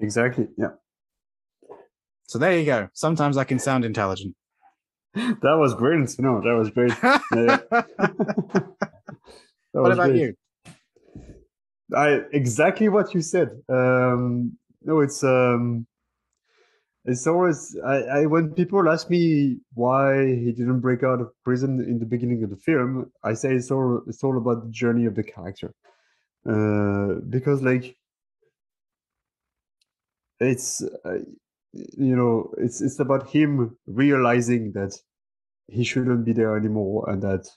Exactly. 0.01 0.49
Yeah. 0.57 0.71
So 2.27 2.39
there 2.39 2.59
you 2.59 2.65
go. 2.65 2.89
Sometimes 2.95 3.37
I 3.37 3.45
can 3.45 3.59
sound 3.59 3.85
intelligent. 3.85 4.35
That 5.15 5.57
was 5.59 5.75
brilliant. 5.75 6.19
No, 6.19 6.41
that 6.41 6.57
was 6.57 6.71
great. 6.71 6.93
Yeah. 7.35 7.59
That 9.73 9.81
what 9.81 9.89
was 9.89 9.99
about 9.99 10.11
great. 10.11 10.21
you? 10.21 10.35
I 11.93 12.23
exactly 12.33 12.89
what 12.89 13.15
you 13.15 13.21
said. 13.21 13.51
Um, 13.69 14.57
no, 14.83 15.01
it's 15.01 15.23
um, 15.23 15.87
it's 17.05 17.27
always 17.27 17.77
I, 17.85 17.97
I 18.03 18.27
when 18.27 18.55
people 18.55 18.89
ask 18.89 19.11
me 19.11 19.59
why 19.75 20.27
he 20.27 20.53
didn't 20.53 20.81
break 20.81 21.03
out 21.03 21.21
of 21.21 21.31
prison 21.45 21.81
in 21.81 21.99
the 21.99 22.07
beginning 22.07 22.43
of 22.45 22.51
the 22.51 22.57
film, 22.57 23.11
I 23.23 23.35
say 23.35 23.55
it's 23.55 23.71
all 23.71 24.03
it's 24.07 24.25
all 24.25 24.39
about 24.39 24.65
the 24.65 24.71
journey 24.71 25.05
of 25.05 25.15
the 25.15 25.25
character, 25.25 25.75
uh, 26.49 27.21
because 27.29 27.63
like 27.63 27.97
it's 30.41 30.83
uh, 31.05 31.19
you 31.73 32.17
know 32.17 32.53
it's 32.59 32.81
it's 32.81 32.99
about 33.01 33.29
him 33.29 33.77
realizing 33.87 34.73
that 34.73 34.97
he 35.69 35.85
shouldn't 35.85 36.25
be 36.25 36.33
there 36.33 36.57
anymore 36.57 37.09
and 37.11 37.23
that 37.23 37.49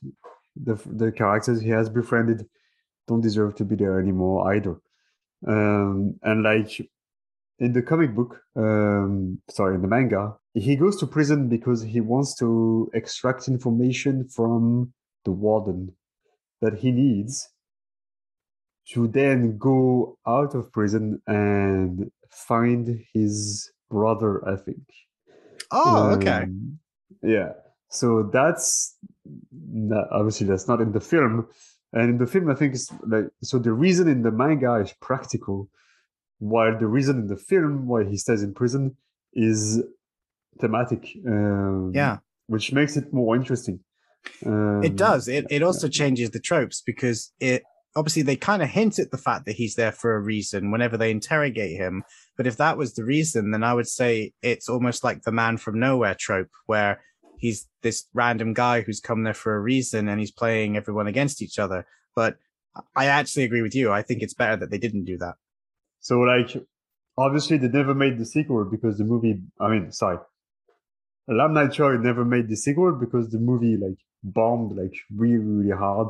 the 0.55 0.75
the 0.85 1.11
characters 1.11 1.61
he 1.61 1.69
has 1.69 1.89
befriended 1.89 2.45
don't 3.07 3.21
deserve 3.21 3.55
to 3.55 3.65
be 3.65 3.75
there 3.75 3.99
anymore 3.99 4.53
either. 4.53 4.79
Um, 5.47 6.19
and 6.23 6.43
like 6.43 6.79
in 7.59 7.73
the 7.73 7.81
comic 7.81 8.13
book, 8.15 8.41
um, 8.55 9.39
sorry, 9.49 9.75
in 9.75 9.81
the 9.81 9.87
manga, 9.87 10.35
he 10.53 10.75
goes 10.75 10.97
to 10.97 11.07
prison 11.07 11.49
because 11.49 11.81
he 11.81 12.01
wants 12.01 12.35
to 12.35 12.89
extract 12.93 13.47
information 13.47 14.27
from 14.27 14.93
the 15.25 15.31
warden 15.31 15.93
that 16.61 16.79
he 16.79 16.91
needs 16.91 17.49
to 18.89 19.07
then 19.07 19.57
go 19.57 20.17
out 20.25 20.55
of 20.55 20.71
prison 20.71 21.21
and 21.27 22.09
find 22.29 23.03
his 23.13 23.71
brother, 23.89 24.47
I 24.47 24.55
think. 24.55 24.83
Oh, 25.71 26.11
okay. 26.11 26.43
Um, 26.43 26.79
yeah. 27.21 27.51
So 27.89 28.23
that's 28.31 28.95
obviously 30.11 30.47
that's 30.47 30.67
not 30.67 30.81
in 30.81 30.91
the 30.91 31.01
film, 31.01 31.47
and 31.93 32.09
in 32.11 32.17
the 32.17 32.27
film 32.27 32.49
I 32.49 32.55
think 32.55 32.73
it's 32.75 32.91
like 33.05 33.25
so 33.41 33.59
the 33.59 33.73
reason 33.73 34.07
in 34.07 34.21
the 34.23 34.31
manga 34.31 34.75
is 34.75 34.93
practical, 35.01 35.69
while 36.39 36.77
the 36.77 36.87
reason 36.87 37.17
in 37.19 37.27
the 37.27 37.37
film 37.37 37.87
why 37.87 38.03
he 38.03 38.17
stays 38.17 38.43
in 38.43 38.53
prison 38.53 38.95
is 39.33 39.81
thematic. 40.59 41.03
Um, 41.27 41.91
Yeah. 41.93 42.17
which 42.47 42.71
makes 42.71 42.95
it 42.97 43.11
more 43.13 43.35
interesting. 43.35 43.79
Um, 44.45 44.83
It 44.83 44.95
does. 44.95 45.27
It 45.27 45.45
it 45.49 45.61
also 45.63 45.87
changes 45.87 46.29
the 46.31 46.39
tropes 46.39 46.81
because 46.81 47.31
it 47.39 47.63
obviously 47.95 48.21
they 48.21 48.35
kind 48.35 48.61
of 48.61 48.69
hint 48.69 48.99
at 48.99 49.11
the 49.11 49.17
fact 49.17 49.45
that 49.45 49.55
he's 49.55 49.75
there 49.75 49.91
for 49.91 50.15
a 50.15 50.19
reason 50.21 50.71
whenever 50.71 50.97
they 50.97 51.09
interrogate 51.11 51.75
him. 51.77 52.03
But 52.37 52.45
if 52.47 52.55
that 52.57 52.77
was 52.77 52.93
the 52.93 53.03
reason, 53.03 53.51
then 53.51 53.63
I 53.63 53.73
would 53.73 53.87
say 53.87 54.33
it's 54.41 54.69
almost 54.69 55.03
like 55.03 55.23
the 55.23 55.31
man 55.31 55.57
from 55.57 55.79
nowhere 55.79 56.15
trope 56.15 56.51
where 56.67 57.01
he's 57.39 57.67
this 57.81 58.05
random 58.13 58.53
guy 58.53 58.81
who's 58.81 58.99
come 58.99 59.23
there 59.23 59.33
for 59.33 59.55
a 59.55 59.59
reason 59.59 60.07
and 60.07 60.19
he's 60.19 60.31
playing 60.31 60.77
everyone 60.77 61.07
against 61.07 61.41
each 61.41 61.59
other. 61.59 61.85
But 62.15 62.37
I 62.95 63.05
actually 63.05 63.43
agree 63.43 63.61
with 63.61 63.75
you. 63.75 63.91
I 63.91 64.01
think 64.01 64.21
it's 64.21 64.33
better 64.33 64.55
that 64.57 64.69
they 64.69 64.77
didn't 64.77 65.05
do 65.05 65.17
that. 65.17 65.35
So 65.99 66.19
like 66.19 66.55
obviously 67.17 67.57
they 67.57 67.67
never 67.67 67.93
made 67.93 68.17
the 68.17 68.25
sequel 68.25 68.65
because 68.65 68.97
the 68.97 69.03
movie 69.03 69.39
I 69.59 69.69
mean 69.69 69.91
sorry. 69.91 70.19
Lam 71.29 71.53
Nai-Choi 71.53 71.97
never 71.97 72.23
made 72.23 72.47
the 72.47 72.55
sequel 72.55 72.93
because 72.93 73.29
the 73.29 73.39
movie 73.39 73.75
like 73.75 73.97
bombed 74.23 74.77
like 74.77 74.95
really 75.15 75.37
really 75.37 75.75
hard. 75.75 76.09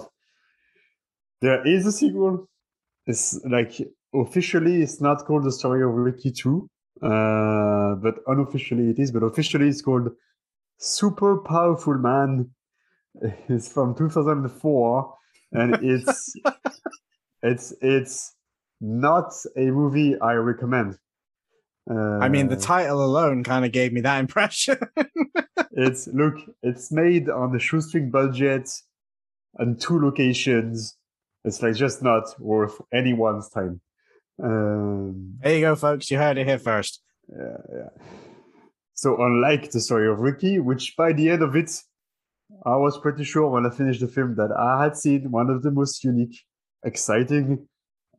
There 1.41 1.65
is 1.65 1.85
a 1.85 1.91
sequel. 1.91 2.47
It's 3.05 3.39
like 3.45 3.73
officially 4.13 4.81
it's 4.81 5.01
not 5.01 5.25
called 5.25 5.43
the 5.43 5.51
story 5.51 5.83
of 5.83 5.91
Ricky 5.91 6.31
2. 6.31 6.69
Uh, 7.01 7.93
but 7.95 8.15
unofficially 8.25 8.89
it 8.89 8.97
is, 8.97 9.11
but 9.11 9.21
officially 9.21 9.67
it's 9.67 9.83
called 9.83 10.09
Super 10.77 11.37
Powerful 11.37 11.95
Man. 11.95 12.51
It's 13.49 13.71
from 13.71 13.95
2004 13.95 15.17
and 15.51 15.75
it's 15.81 16.33
it's 17.41 17.73
it's 17.81 18.35
not 18.79 19.33
a 19.55 19.71
movie 19.71 20.19
I 20.19 20.33
recommend. 20.33 20.97
Uh, 21.89 22.19
I 22.19 22.29
mean, 22.29 22.49
the 22.49 22.57
title 22.57 23.03
alone 23.03 23.43
kind 23.43 23.65
of 23.65 23.71
gave 23.71 23.93
me 23.93 24.01
that 24.01 24.19
impression. 24.19 24.77
it's 25.71 26.07
look, 26.07 26.35
it's 26.61 26.91
made 26.91 27.29
on 27.29 27.53
the 27.53 27.59
shoestring 27.59 28.11
budget 28.11 28.69
and 29.57 29.79
two 29.79 29.99
locations. 29.99 30.97
It's 31.45 31.61
like 31.61 31.75
just 31.75 32.03
not 32.03 32.39
worth 32.39 32.79
anyone's 32.93 33.49
time. 33.49 33.81
Um, 34.43 35.37
there 35.41 35.55
you 35.55 35.61
go, 35.61 35.75
folks. 35.75 36.11
You 36.11 36.17
heard 36.17 36.37
it 36.37 36.45
here 36.45 36.59
first. 36.59 37.01
yeah, 37.29 37.57
yeah. 37.73 37.89
So 38.97 39.15
unlike 39.23 39.69
the 39.69 39.79
story 39.79 40.09
of 40.09 40.19
Ricky, 40.19 40.57
which 40.57 40.95
by 40.97 41.13
the 41.13 41.29
end 41.29 41.43
of 41.43 41.55
it, 41.55 41.71
I 42.65 42.75
was 42.77 42.97
pretty 42.97 43.23
sure 43.23 43.47
when 43.47 43.63
I 43.63 43.69
finished 43.69 44.01
the 44.01 44.07
film 44.07 44.35
that 44.37 44.51
I 44.51 44.83
had 44.83 44.97
seen 44.97 45.29
one 45.29 45.51
of 45.51 45.61
the 45.61 45.69
most 45.69 46.03
unique, 46.03 46.41
exciting, 46.83 47.67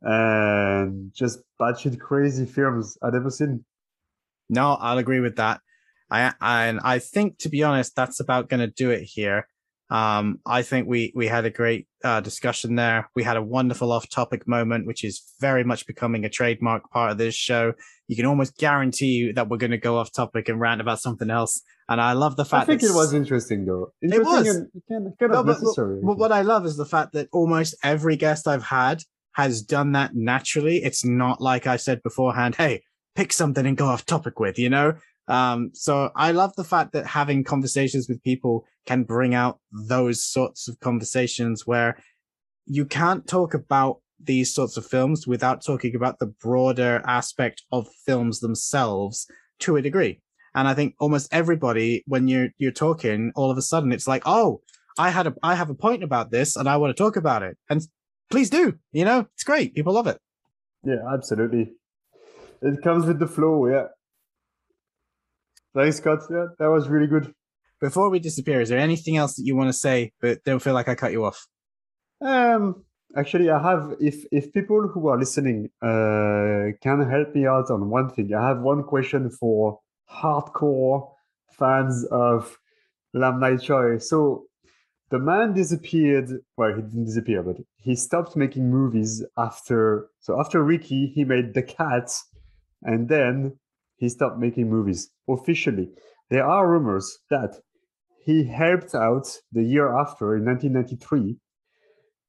and 0.01 1.13
just 1.13 1.39
batshit 1.59 1.99
crazy 1.99 2.45
films 2.45 2.97
I'd 3.03 3.13
ever 3.13 3.29
seen. 3.29 3.65
No, 4.49 4.77
I'll 4.79 4.99
agree 4.99 5.19
with 5.19 5.35
that. 5.35 5.59
I 6.09 6.33
and 6.39 6.79
I 6.81 6.99
think 6.99 7.39
to 7.39 7.49
be 7.49 7.61
honest, 7.61 7.93
that's 7.93 8.21
about 8.21 8.47
going 8.47 8.61
to 8.61 8.67
do 8.67 8.89
it 8.89 9.03
here. 9.03 9.47
Um, 9.89 10.39
I 10.45 10.61
think 10.61 10.87
we 10.87 11.11
we 11.15 11.27
had 11.27 11.45
a 11.45 11.49
great 11.49 11.87
uh, 12.03 12.19
discussion 12.21 12.75
there. 12.75 13.09
We 13.15 13.23
had 13.23 13.37
a 13.37 13.41
wonderful 13.41 13.91
off-topic 13.91 14.47
moment, 14.47 14.85
which 14.85 15.03
is 15.03 15.23
very 15.39 15.63
much 15.63 15.87
becoming 15.87 16.25
a 16.25 16.29
trademark 16.29 16.89
part 16.91 17.11
of 17.11 17.17
this 17.17 17.35
show. 17.35 17.73
You 18.07 18.15
can 18.15 18.25
almost 18.25 18.57
guarantee 18.57 19.31
that 19.31 19.49
we're 19.49 19.57
going 19.57 19.71
to 19.71 19.77
go 19.77 19.97
off 19.97 20.11
topic 20.11 20.47
and 20.49 20.59
rant 20.59 20.79
about 20.81 20.99
something 20.99 21.29
else. 21.29 21.61
And 21.89 21.99
I 21.99 22.13
love 22.13 22.35
the 22.35 22.45
fact 22.45 22.63
I 22.63 22.65
think 22.65 22.81
that 22.81 22.89
it 22.89 22.95
was 22.95 23.13
interesting 23.13 23.65
though. 23.65 23.91
It 24.01 24.23
was. 24.23 24.47
Interesting 24.47 24.81
kind, 24.89 25.31
No, 25.31 25.39
of 25.39 25.45
but- 25.47 25.59
but- 25.61 26.01
But 26.03 26.17
what 26.19 26.31
I 26.31 26.41
love 26.43 26.65
is 26.65 26.77
the 26.77 26.85
fact 26.85 27.13
that 27.13 27.27
almost 27.31 27.75
every 27.83 28.15
guest 28.15 28.47
I've 28.47 28.63
had 28.63 29.01
has 29.33 29.61
done 29.61 29.93
that 29.93 30.15
naturally. 30.15 30.77
It's 30.83 31.03
not 31.05 31.41
like 31.41 31.65
I 31.65 31.77
said 31.77 32.03
beforehand, 32.03 32.55
hey, 32.55 32.83
pick 33.15 33.33
something 33.33 33.65
and 33.65 33.75
go 33.77 33.87
off 33.87 34.05
topic 34.05 34.39
with, 34.39 34.59
you 34.59 34.69
know? 34.69 34.93
Um, 35.29 35.69
so 35.73 36.11
I 36.15 36.31
love 36.31 36.53
the 36.55 36.63
fact 36.63 36.91
that 36.93 37.05
having 37.05 37.43
conversations 37.43 38.09
with 38.09 38.23
people 38.23 38.65
can 38.85 39.03
bring 39.03 39.35
out 39.35 39.59
those 39.71 40.23
sorts 40.23 40.67
of 40.67 40.79
conversations 40.79 41.67
where 41.67 42.01
you 42.65 42.85
can't 42.85 43.27
talk 43.27 43.53
about 43.53 43.97
these 44.19 44.53
sorts 44.53 44.75
of 44.75 44.85
films 44.85 45.27
without 45.27 45.63
talking 45.63 45.95
about 45.95 46.19
the 46.19 46.25
broader 46.25 47.01
aspect 47.05 47.63
of 47.71 47.87
films 48.05 48.39
themselves 48.39 49.27
to 49.59 49.75
a 49.75 49.81
degree. 49.81 50.19
And 50.55 50.67
I 50.67 50.73
think 50.73 50.95
almost 50.99 51.31
everybody, 51.31 52.03
when 52.07 52.27
you're 52.27 52.49
you're 52.57 52.71
talking, 52.71 53.31
all 53.35 53.51
of 53.51 53.57
a 53.57 53.61
sudden 53.61 53.91
it's 53.91 54.07
like, 54.07 54.23
oh, 54.25 54.61
I 54.97 55.11
had 55.11 55.27
a 55.27 55.35
I 55.43 55.53
have 55.55 55.69
a 55.69 55.75
point 55.75 56.03
about 56.03 56.31
this 56.31 56.55
and 56.55 56.67
I 56.67 56.77
want 56.77 56.95
to 56.95 57.03
talk 57.03 57.15
about 57.15 57.43
it. 57.43 57.55
And 57.69 57.81
please 58.31 58.49
do. 58.49 58.79
You 58.91 59.05
know, 59.05 59.27
it's 59.35 59.43
great. 59.43 59.75
People 59.75 59.93
love 59.93 60.07
it. 60.07 60.19
Yeah, 60.83 61.03
absolutely. 61.13 61.73
It 62.61 62.81
comes 62.81 63.05
with 63.05 63.19
the 63.19 63.27
flow, 63.27 63.67
yeah. 63.67 63.87
Thanks, 65.79 65.95
Scott. 65.95 66.19
Yeah, 66.29 66.47
that 66.59 66.67
was 66.67 66.89
really 66.89 67.07
good. 67.07 67.33
Before 67.79 68.09
we 68.09 68.19
disappear, 68.19 68.59
is 68.59 68.67
there 68.67 68.79
anything 68.79 69.15
else 69.15 69.35
that 69.35 69.43
you 69.45 69.55
want 69.55 69.69
to 69.69 69.73
say 69.73 70.11
but 70.19 70.43
don't 70.43 70.61
feel 70.61 70.73
like 70.73 70.89
I 70.89 70.95
cut 70.95 71.13
you 71.13 71.23
off? 71.23 71.47
Um, 72.19 72.83
actually, 73.15 73.49
I 73.49 73.61
have. 73.61 73.95
If 74.01 74.25
if 74.29 74.51
people 74.51 74.89
who 74.89 75.07
are 75.07 75.17
listening 75.17 75.69
uh, 75.81 76.75
can 76.83 77.09
help 77.09 77.33
me 77.33 77.47
out 77.47 77.71
on 77.71 77.89
one 77.89 78.09
thing, 78.09 78.33
I 78.33 78.45
have 78.45 78.59
one 78.59 78.83
question 78.83 79.29
for 79.29 79.79
hardcore 80.11 81.11
fans 81.57 82.05
of 82.11 82.59
Lam 83.13 83.39
Nai 83.39 83.55
Choi. 83.55 83.99
So 83.99 84.47
the 85.11 85.19
man 85.19 85.53
disappeared. 85.53 86.29
Well, 86.57 86.75
he 86.75 86.81
didn't 86.81 87.05
disappear, 87.05 87.41
but 87.41 87.55
he 87.77 87.95
stopped 87.95 88.35
making 88.35 88.69
movies 88.69 89.23
after. 89.37 90.09
So 90.19 90.37
after 90.37 90.61
Ricky, 90.61 91.07
he 91.15 91.23
made 91.23 91.53
The 91.53 91.63
Cat, 91.63 92.11
and 92.83 93.07
then 93.07 93.57
he 93.99 94.09
stopped 94.09 94.39
making 94.39 94.69
movies 94.69 95.11
officially. 95.27 95.89
There 96.29 96.45
are 96.45 96.69
rumors 96.69 97.19
that 97.29 97.59
he 98.23 98.43
helped 98.43 98.95
out 98.95 99.27
the 99.51 99.63
year 99.63 99.95
after 99.95 100.35
in 100.35 100.45
1993 100.45 101.37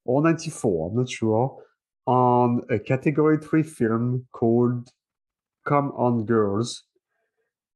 or 0.05 0.23
94, 0.23 0.91
I'm 0.91 0.97
not 0.97 1.09
sure, 1.09 1.57
on 2.07 2.63
a 2.71 2.79
category 2.79 3.39
3 3.39 3.63
film 3.63 4.27
called 4.33 4.89
Come 5.67 5.93
On 5.93 6.25
Girls. 6.25 6.85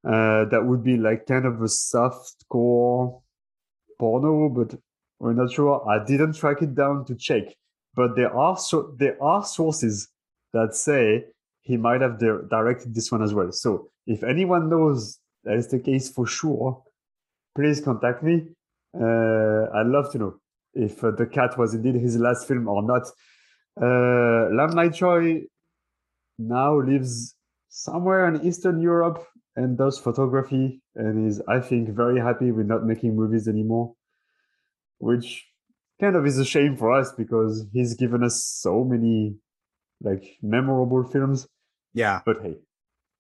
Uh, 0.05 0.45
that 0.47 0.65
would 0.65 0.83
be 0.83 0.97
like 0.97 1.27
kind 1.27 1.47
of 1.47 1.63
a 1.63 1.69
soft 1.69 2.45
core 2.51 3.23
porno, 3.99 4.49
but 4.49 4.79
we're 5.19 5.33
not 5.33 5.53
sure. 5.53 5.87
I 5.89 6.05
didn't 6.05 6.35
track 6.35 6.63
it 6.63 6.75
down 6.75 7.05
to 7.07 7.15
check, 7.15 7.45
but 7.95 8.17
there 8.17 8.35
are 8.35 8.57
so 8.59 8.95
there 8.99 9.23
are 9.23 9.45
sources 9.45 10.09
that 10.53 10.75
say 10.75 11.25
he 11.65 11.77
might 11.77 12.01
have 12.01 12.19
di- 12.19 12.47
directed 12.49 12.95
this 12.95 13.11
one 13.11 13.23
as 13.23 13.35
well. 13.35 13.51
So 13.51 13.91
if 14.07 14.23
anyone 14.23 14.69
knows 14.69 15.19
that 15.45 15.57
is 15.57 15.69
the 15.69 15.81
case 15.81 16.11
for 16.11 16.27
sure, 16.27 16.83
please 17.57 17.81
contact 17.81 18.23
me. 18.23 18.47
Uh, 18.99 19.67
I'd 19.75 19.87
love 19.87 20.13
to 20.13 20.19
know 20.19 20.35
if 20.75 21.03
uh, 21.03 21.11
the 21.11 21.27
cat 21.27 21.59
was 21.59 21.75
indeed 21.75 21.97
his 21.97 22.17
last 22.17 22.47
film 22.47 22.69
or 22.69 22.83
not. 22.83 23.09
Uh, 23.81 24.55
Lam 24.55 24.75
Nai 24.75 24.89
Choi 24.89 25.43
now 26.39 26.79
lives 26.79 27.35
somewhere 27.69 28.29
in 28.29 28.47
Eastern 28.47 28.81
Europe 28.81 29.27
and 29.57 29.79
does 29.79 29.99
photography 29.99 30.81
and 30.95 31.29
is, 31.29 31.41
I 31.49 31.61
think, 31.61 31.89
very 31.89 32.21
happy 32.21 32.53
with 32.53 32.67
not 32.67 32.85
making 32.85 33.17
movies 33.17 33.49
anymore, 33.49 33.95
which 34.99 35.47
kind 36.01 36.17
of 36.17 36.27
is 36.27 36.39
a 36.39 36.45
shame 36.45 36.77
for 36.77 36.93
us 36.93 37.13
because 37.13 37.67
he's 37.73 37.95
given 37.95 38.23
us 38.23 38.45
so 38.45 38.85
many 38.85 39.37
like 40.03 40.37
memorable 40.43 41.05
films. 41.05 41.49
Yeah. 41.95 42.21
But 42.27 42.43
hey, 42.43 42.57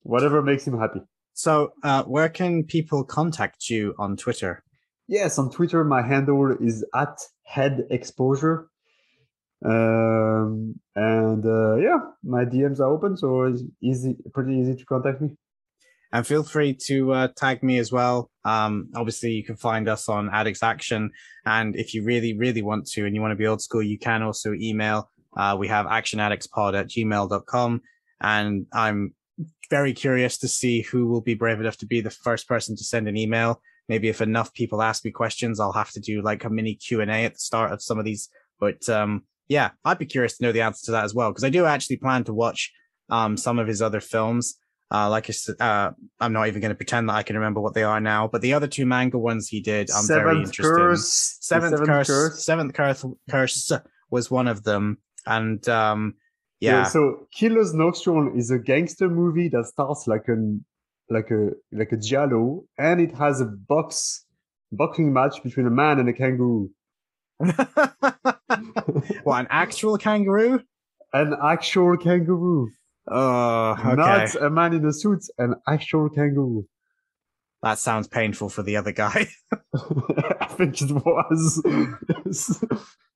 whatever 0.02 0.42
makes 0.42 0.66
him 0.66 0.78
happy. 0.78 1.00
So, 1.32 1.72
uh, 1.82 2.04
where 2.04 2.28
can 2.28 2.64
people 2.64 3.04
contact 3.04 3.68
you 3.68 3.94
on 3.98 4.16
Twitter? 4.16 4.62
Yes, 5.08 5.38
on 5.38 5.50
Twitter, 5.50 5.84
my 5.84 6.02
handle 6.02 6.56
is 6.60 6.84
at 6.94 7.18
head 7.44 7.86
exposure. 7.90 8.68
Um, 9.64 10.78
and 10.94 11.44
uh, 11.44 11.76
yeah, 11.76 11.98
my 12.22 12.44
DMs 12.44 12.80
are 12.80 12.92
open, 12.92 13.16
so 13.16 13.44
it's 13.44 13.62
easy, 13.82 14.16
pretty 14.32 14.54
easy 14.56 14.76
to 14.76 14.84
contact 14.84 15.20
me. 15.20 15.30
And 16.12 16.24
feel 16.24 16.44
free 16.44 16.78
to 16.86 17.12
uh, 17.12 17.28
tag 17.36 17.64
me 17.64 17.78
as 17.78 17.90
well. 17.90 18.30
Um, 18.44 18.90
obviously, 18.94 19.32
you 19.32 19.42
can 19.42 19.56
find 19.56 19.88
us 19.88 20.08
on 20.08 20.30
Addicts 20.32 20.62
Action. 20.62 21.10
And 21.44 21.74
if 21.74 21.92
you 21.92 22.04
really, 22.04 22.38
really 22.38 22.62
want 22.62 22.86
to 22.90 23.04
and 23.04 23.16
you 23.16 23.20
want 23.20 23.32
to 23.32 23.36
be 23.36 23.48
old 23.48 23.60
school, 23.60 23.82
you 23.82 23.98
can 23.98 24.22
also 24.22 24.52
email. 24.52 25.10
Uh, 25.36 25.56
we 25.58 25.66
have 25.66 25.86
actionaddictspod 25.86 26.78
at 26.78 26.88
gmail.com. 26.88 27.80
And 28.24 28.66
I'm 28.72 29.14
very 29.68 29.92
curious 29.92 30.38
to 30.38 30.48
see 30.48 30.80
who 30.80 31.06
will 31.06 31.20
be 31.20 31.34
brave 31.34 31.60
enough 31.60 31.76
to 31.78 31.86
be 31.86 32.00
the 32.00 32.10
first 32.10 32.48
person 32.48 32.74
to 32.74 32.82
send 32.82 33.06
an 33.06 33.18
email. 33.18 33.60
Maybe 33.86 34.08
if 34.08 34.22
enough 34.22 34.54
people 34.54 34.80
ask 34.80 35.04
me 35.04 35.10
questions, 35.10 35.60
I'll 35.60 35.72
have 35.72 35.90
to 35.90 36.00
do 36.00 36.22
like 36.22 36.44
a 36.44 36.50
mini 36.50 36.74
Q 36.74 37.02
and 37.02 37.10
A 37.10 37.26
at 37.26 37.34
the 37.34 37.38
start 37.38 37.70
of 37.70 37.82
some 37.82 37.98
of 37.98 38.06
these. 38.06 38.30
But 38.58 38.88
um, 38.88 39.24
yeah, 39.46 39.72
I'd 39.84 39.98
be 39.98 40.06
curious 40.06 40.38
to 40.38 40.44
know 40.44 40.52
the 40.52 40.62
answer 40.62 40.86
to 40.86 40.92
that 40.92 41.04
as 41.04 41.14
well 41.14 41.30
because 41.30 41.44
I 41.44 41.50
do 41.50 41.66
actually 41.66 41.98
plan 41.98 42.24
to 42.24 42.32
watch 42.32 42.72
um, 43.10 43.36
some 43.36 43.58
of 43.58 43.68
his 43.68 43.82
other 43.82 44.00
films. 44.00 44.56
Uh, 44.90 45.10
like 45.10 45.28
I 45.28 45.32
said, 45.32 45.56
uh, 45.60 45.90
I'm 46.20 46.32
not 46.32 46.48
even 46.48 46.62
going 46.62 46.70
to 46.70 46.76
pretend 46.76 47.08
that 47.08 47.16
I 47.16 47.22
can 47.22 47.36
remember 47.36 47.60
what 47.60 47.74
they 47.74 47.82
are 47.82 48.00
now. 48.00 48.26
But 48.28 48.40
the 48.40 48.54
other 48.54 48.68
two 48.68 48.86
manga 48.86 49.18
ones 49.18 49.48
he 49.48 49.60
did, 49.60 49.90
I'm 49.90 50.06
very 50.06 50.38
interested. 50.38 50.64
in. 50.64 50.70
Curse. 50.70 51.38
Seventh, 51.40 51.72
Seventh 51.72 51.88
curse, 51.88 52.06
Curse. 52.06 52.44
Seventh 52.44 52.72
curse, 52.74 53.04
curse 53.28 53.72
was 54.10 54.30
one 54.30 54.48
of 54.48 54.62
them, 54.62 54.98
and 55.26 55.68
um, 55.68 56.14
yeah, 56.64 56.84
So 56.84 57.26
Killer's 57.32 57.74
Nocturne 57.74 58.38
is 58.38 58.50
a 58.50 58.58
gangster 58.58 59.08
movie 59.08 59.48
that 59.48 59.66
starts 59.66 60.06
like 60.06 60.28
an 60.28 60.64
like 61.10 61.30
a 61.30 61.50
like 61.72 61.92
a 61.92 61.96
giallo, 61.96 62.64
and 62.78 63.00
it 63.00 63.14
has 63.14 63.40
a 63.40 63.46
box 63.46 64.24
boxing 64.72 65.12
match 65.12 65.42
between 65.42 65.66
a 65.66 65.70
man 65.70 65.98
and 65.98 66.08
a 66.08 66.12
kangaroo. 66.12 66.70
what 67.38 69.40
an 69.40 69.46
actual 69.50 69.98
kangaroo? 69.98 70.60
An 71.12 71.34
actual 71.42 71.96
kangaroo. 71.96 72.70
Oh, 73.08 73.72
okay. 73.72 73.94
Not 73.94 74.34
a 74.36 74.50
man 74.50 74.72
in 74.72 74.86
a 74.86 74.92
suit, 74.92 75.24
an 75.38 75.54
actual 75.68 76.08
kangaroo. 76.08 76.66
That 77.62 77.78
sounds 77.78 78.08
painful 78.08 78.50
for 78.50 78.62
the 78.62 78.76
other 78.76 78.92
guy. 78.92 79.28
I 80.40 80.46
think 80.50 80.80
it 80.82 80.90
was. 80.90 81.62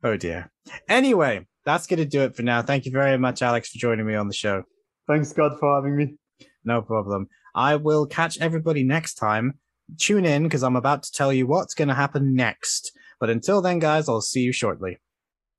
Oh 0.02 0.16
dear. 0.16 0.50
Anyway, 0.88 1.46
that's 1.64 1.86
going 1.86 1.98
to 1.98 2.04
do 2.04 2.22
it 2.22 2.36
for 2.36 2.42
now. 2.42 2.62
Thank 2.62 2.86
you 2.86 2.92
very 2.92 3.18
much, 3.18 3.42
Alex, 3.42 3.70
for 3.70 3.78
joining 3.78 4.06
me 4.06 4.14
on 4.14 4.28
the 4.28 4.34
show. 4.34 4.62
Thanks 5.06 5.30
Scott 5.30 5.58
for 5.58 5.74
having 5.74 5.96
me. 5.96 6.14
No 6.64 6.82
problem. 6.82 7.28
I 7.54 7.76
will 7.76 8.06
catch 8.06 8.38
everybody 8.40 8.84
next 8.84 9.14
time. 9.14 9.58
Tune 9.96 10.24
in 10.24 10.44
because 10.44 10.62
I'm 10.62 10.76
about 10.76 11.02
to 11.04 11.12
tell 11.12 11.32
you 11.32 11.46
what's 11.46 11.74
going 11.74 11.88
to 11.88 11.94
happen 11.94 12.34
next. 12.34 12.92
But 13.18 13.30
until 13.30 13.60
then, 13.60 13.78
guys, 13.78 14.08
I'll 14.08 14.20
see 14.20 14.42
you 14.42 14.52
shortly. 14.52 14.98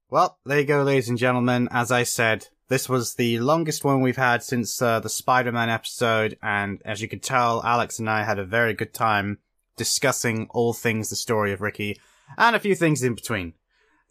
Well, 0.09 0.39
there 0.45 0.59
you 0.59 0.65
go, 0.65 0.83
ladies 0.83 1.09
and 1.09 1.17
gentlemen. 1.17 1.67
As 1.71 1.91
I 1.91 2.03
said, 2.03 2.47
this 2.69 2.87
was 2.87 3.15
the 3.15 3.39
longest 3.39 3.83
one 3.83 4.01
we've 4.01 4.17
had 4.17 4.43
since 4.43 4.81
uh, 4.81 4.99
the 4.99 5.09
Spider-Man 5.09 5.69
episode, 5.69 6.37
and 6.41 6.81
as 6.85 7.01
you 7.01 7.07
can 7.07 7.19
tell, 7.19 7.61
Alex 7.63 7.99
and 7.99 8.09
I 8.09 8.23
had 8.23 8.39
a 8.39 8.45
very 8.45 8.73
good 8.73 8.93
time 8.93 9.39
discussing 9.75 10.47
all 10.51 10.73
things 10.73 11.09
the 11.09 11.15
story 11.15 11.51
of 11.51 11.61
Ricky, 11.61 11.99
and 12.37 12.55
a 12.55 12.59
few 12.59 12.75
things 12.75 13.03
in 13.03 13.15
between. 13.15 13.53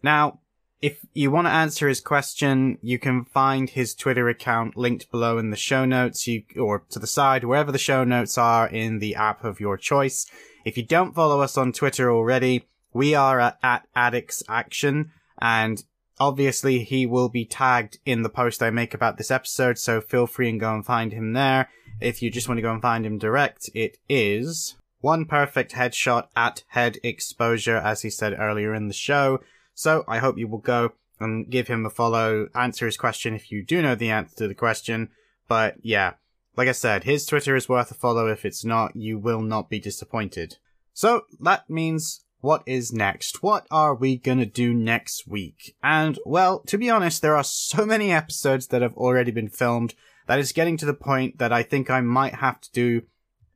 Now, 0.01 0.39
if 0.81 1.05
you 1.13 1.29
want 1.29 1.47
to 1.47 1.51
answer 1.51 1.89
his 1.89 1.99
question, 1.99 2.77
you 2.81 2.99
can 2.99 3.25
find 3.25 3.69
his 3.69 3.93
Twitter 3.93 4.29
account 4.29 4.77
linked 4.77 5.11
below 5.11 5.37
in 5.37 5.49
the 5.49 5.57
show 5.57 5.83
notes, 5.83 6.25
you, 6.25 6.43
or 6.57 6.85
to 6.91 6.99
the 6.99 7.07
side, 7.07 7.43
wherever 7.43 7.71
the 7.71 7.77
show 7.77 8.03
notes 8.05 8.37
are 8.37 8.67
in 8.67 8.99
the 8.99 9.15
app 9.15 9.43
of 9.43 9.59
your 9.59 9.77
choice. 9.77 10.25
If 10.63 10.77
you 10.77 10.83
don't 10.83 11.15
follow 11.15 11.41
us 11.41 11.57
on 11.57 11.73
Twitter 11.73 12.09
already, 12.09 12.65
we 12.93 13.13
are 13.13 13.39
at, 13.39 13.59
at 13.61 13.87
Addicts 13.93 14.41
Action, 14.47 15.11
and 15.41 15.83
obviously 16.17 16.83
he 16.83 17.05
will 17.05 17.29
be 17.29 17.45
tagged 17.45 17.99
in 18.05 18.23
the 18.23 18.29
post 18.29 18.63
I 18.63 18.69
make 18.69 18.93
about 18.93 19.17
this 19.17 19.31
episode, 19.31 19.77
so 19.77 19.99
feel 19.99 20.27
free 20.27 20.49
and 20.49 20.59
go 20.59 20.73
and 20.73 20.85
find 20.85 21.11
him 21.11 21.33
there. 21.33 21.69
If 21.99 22.21
you 22.21 22.31
just 22.31 22.47
want 22.47 22.57
to 22.57 22.63
go 22.63 22.71
and 22.71 22.81
find 22.81 23.05
him 23.05 23.17
direct, 23.17 23.69
it 23.73 23.97
is 24.07 24.75
one 25.01 25.25
perfect 25.25 25.73
headshot 25.73 26.27
at 26.35 26.63
head 26.69 26.99
exposure, 27.03 27.77
as 27.77 28.01
he 28.01 28.09
said 28.09 28.35
earlier 28.37 28.73
in 28.73 28.87
the 28.87 28.93
show. 28.93 29.41
So 29.79 30.03
I 30.09 30.17
hope 30.17 30.37
you 30.37 30.49
will 30.49 30.57
go 30.57 30.91
and 31.21 31.49
give 31.49 31.69
him 31.69 31.85
a 31.85 31.89
follow, 31.89 32.49
answer 32.53 32.85
his 32.85 32.97
question 32.97 33.33
if 33.33 33.49
you 33.49 33.63
do 33.63 33.81
know 33.81 33.95
the 33.95 34.09
answer 34.09 34.35
to 34.35 34.47
the 34.49 34.53
question. 34.53 35.07
But 35.47 35.75
yeah, 35.81 36.15
like 36.57 36.67
I 36.67 36.73
said, 36.73 37.05
his 37.05 37.25
Twitter 37.25 37.55
is 37.55 37.69
worth 37.69 37.89
a 37.89 37.93
follow. 37.93 38.27
If 38.27 38.43
it's 38.43 38.65
not, 38.65 38.97
you 38.97 39.17
will 39.17 39.39
not 39.39 39.69
be 39.69 39.79
disappointed. 39.79 40.57
So 40.91 41.21
that 41.39 41.69
means 41.69 42.25
what 42.41 42.61
is 42.65 42.91
next? 42.91 43.41
What 43.41 43.67
are 43.71 43.95
we 43.95 44.17
gonna 44.17 44.45
do 44.45 44.73
next 44.73 45.25
week? 45.25 45.77
And 45.81 46.19
well, 46.25 46.59
to 46.67 46.77
be 46.77 46.89
honest, 46.89 47.21
there 47.21 47.37
are 47.37 47.43
so 47.45 47.85
many 47.85 48.11
episodes 48.11 48.67
that 48.67 48.81
have 48.81 48.97
already 48.97 49.31
been 49.31 49.47
filmed 49.47 49.95
that 50.27 50.39
it's 50.39 50.51
getting 50.51 50.75
to 50.75 50.85
the 50.85 50.93
point 50.93 51.37
that 51.37 51.53
I 51.53 51.63
think 51.63 51.89
I 51.89 52.01
might 52.01 52.35
have 52.35 52.59
to 52.59 52.71
do 52.73 53.03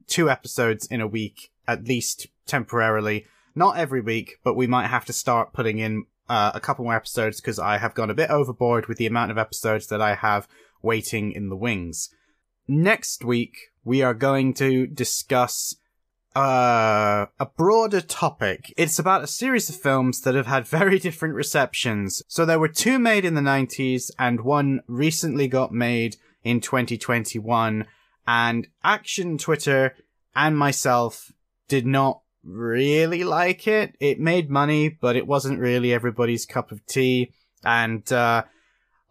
two 0.08 0.30
episodes 0.30 0.88
in 0.88 1.02
a 1.02 1.08
week, 1.08 1.52
at 1.68 1.84
least 1.84 2.28
temporarily. 2.45 3.26
Not 3.56 3.78
every 3.78 4.00
week, 4.00 4.40
but 4.41 4.56
we 4.56 4.68
might 4.68 4.88
have 4.88 5.04
to 5.06 5.14
start 5.14 5.52
putting 5.52 5.80
in 5.80 6.06
uh, 6.30 6.52
a 6.54 6.60
couple 6.60 6.86
more 6.86 6.95
episodes 6.95 7.41
because 7.41 7.60
I 7.60 7.78
have 7.78 7.95
gone 7.95 8.10
a 8.10 8.16
bit 8.16 8.30
overboard 8.30 8.88
with 8.88 8.98
the 8.98 9.06
amount 9.06 9.32
of 9.32 9.38
episodes 9.38 9.88
that 9.88 10.02
I 10.02 10.16
have 10.16 10.48
waiting 10.82 11.32
in 11.32 11.50
the 11.50 11.56
wings. 11.56 12.10
Next 12.68 13.24
week, 13.24 13.58
we 13.84 14.02
are 14.02 14.14
going 14.14 14.54
to 14.56 14.88
discuss 14.88 15.76
uh, 16.36 17.28
a 17.40 17.45
broader 17.58 18.02
topic. 18.02 18.74
It's 18.78 19.00
about 19.00 19.24
a 19.24 19.28
series 19.28 19.70
of 19.70 19.76
films 19.76 20.22
that 20.22 20.36
have 20.36 20.48
had 20.48 20.68
very 20.80 21.00
different 21.00 21.36
receptions. 21.36 22.22
So 22.28 22.45
there 22.45 22.60
were 22.60 22.70
two 22.70 23.00
made 23.00 23.26
in 23.26 23.36
the 23.36 23.41
90s 23.41 24.10
and 24.18 24.41
one 24.41 24.82
recently 24.88 25.48
got 25.48 25.72
made 25.72 26.18
in 26.44 26.60
2021 26.60 27.86
and 28.26 28.68
Action 28.84 29.38
Twitter 29.38 29.95
and 30.36 30.58
myself 30.58 31.32
did 31.68 31.86
not 31.86 32.22
really 32.44 33.24
like 33.24 33.68
it. 33.68 33.95
It 33.99 34.20
made 34.20 34.49
money, 34.49 34.90
but 34.90 35.15
it 35.15 35.28
wasn't 35.28 35.60
really 35.60 35.94
everybody's 35.94 36.45
cup 36.45 36.72
of 36.72 36.86
tea. 36.86 37.32
And, 37.64 38.11
uh, 38.11 38.44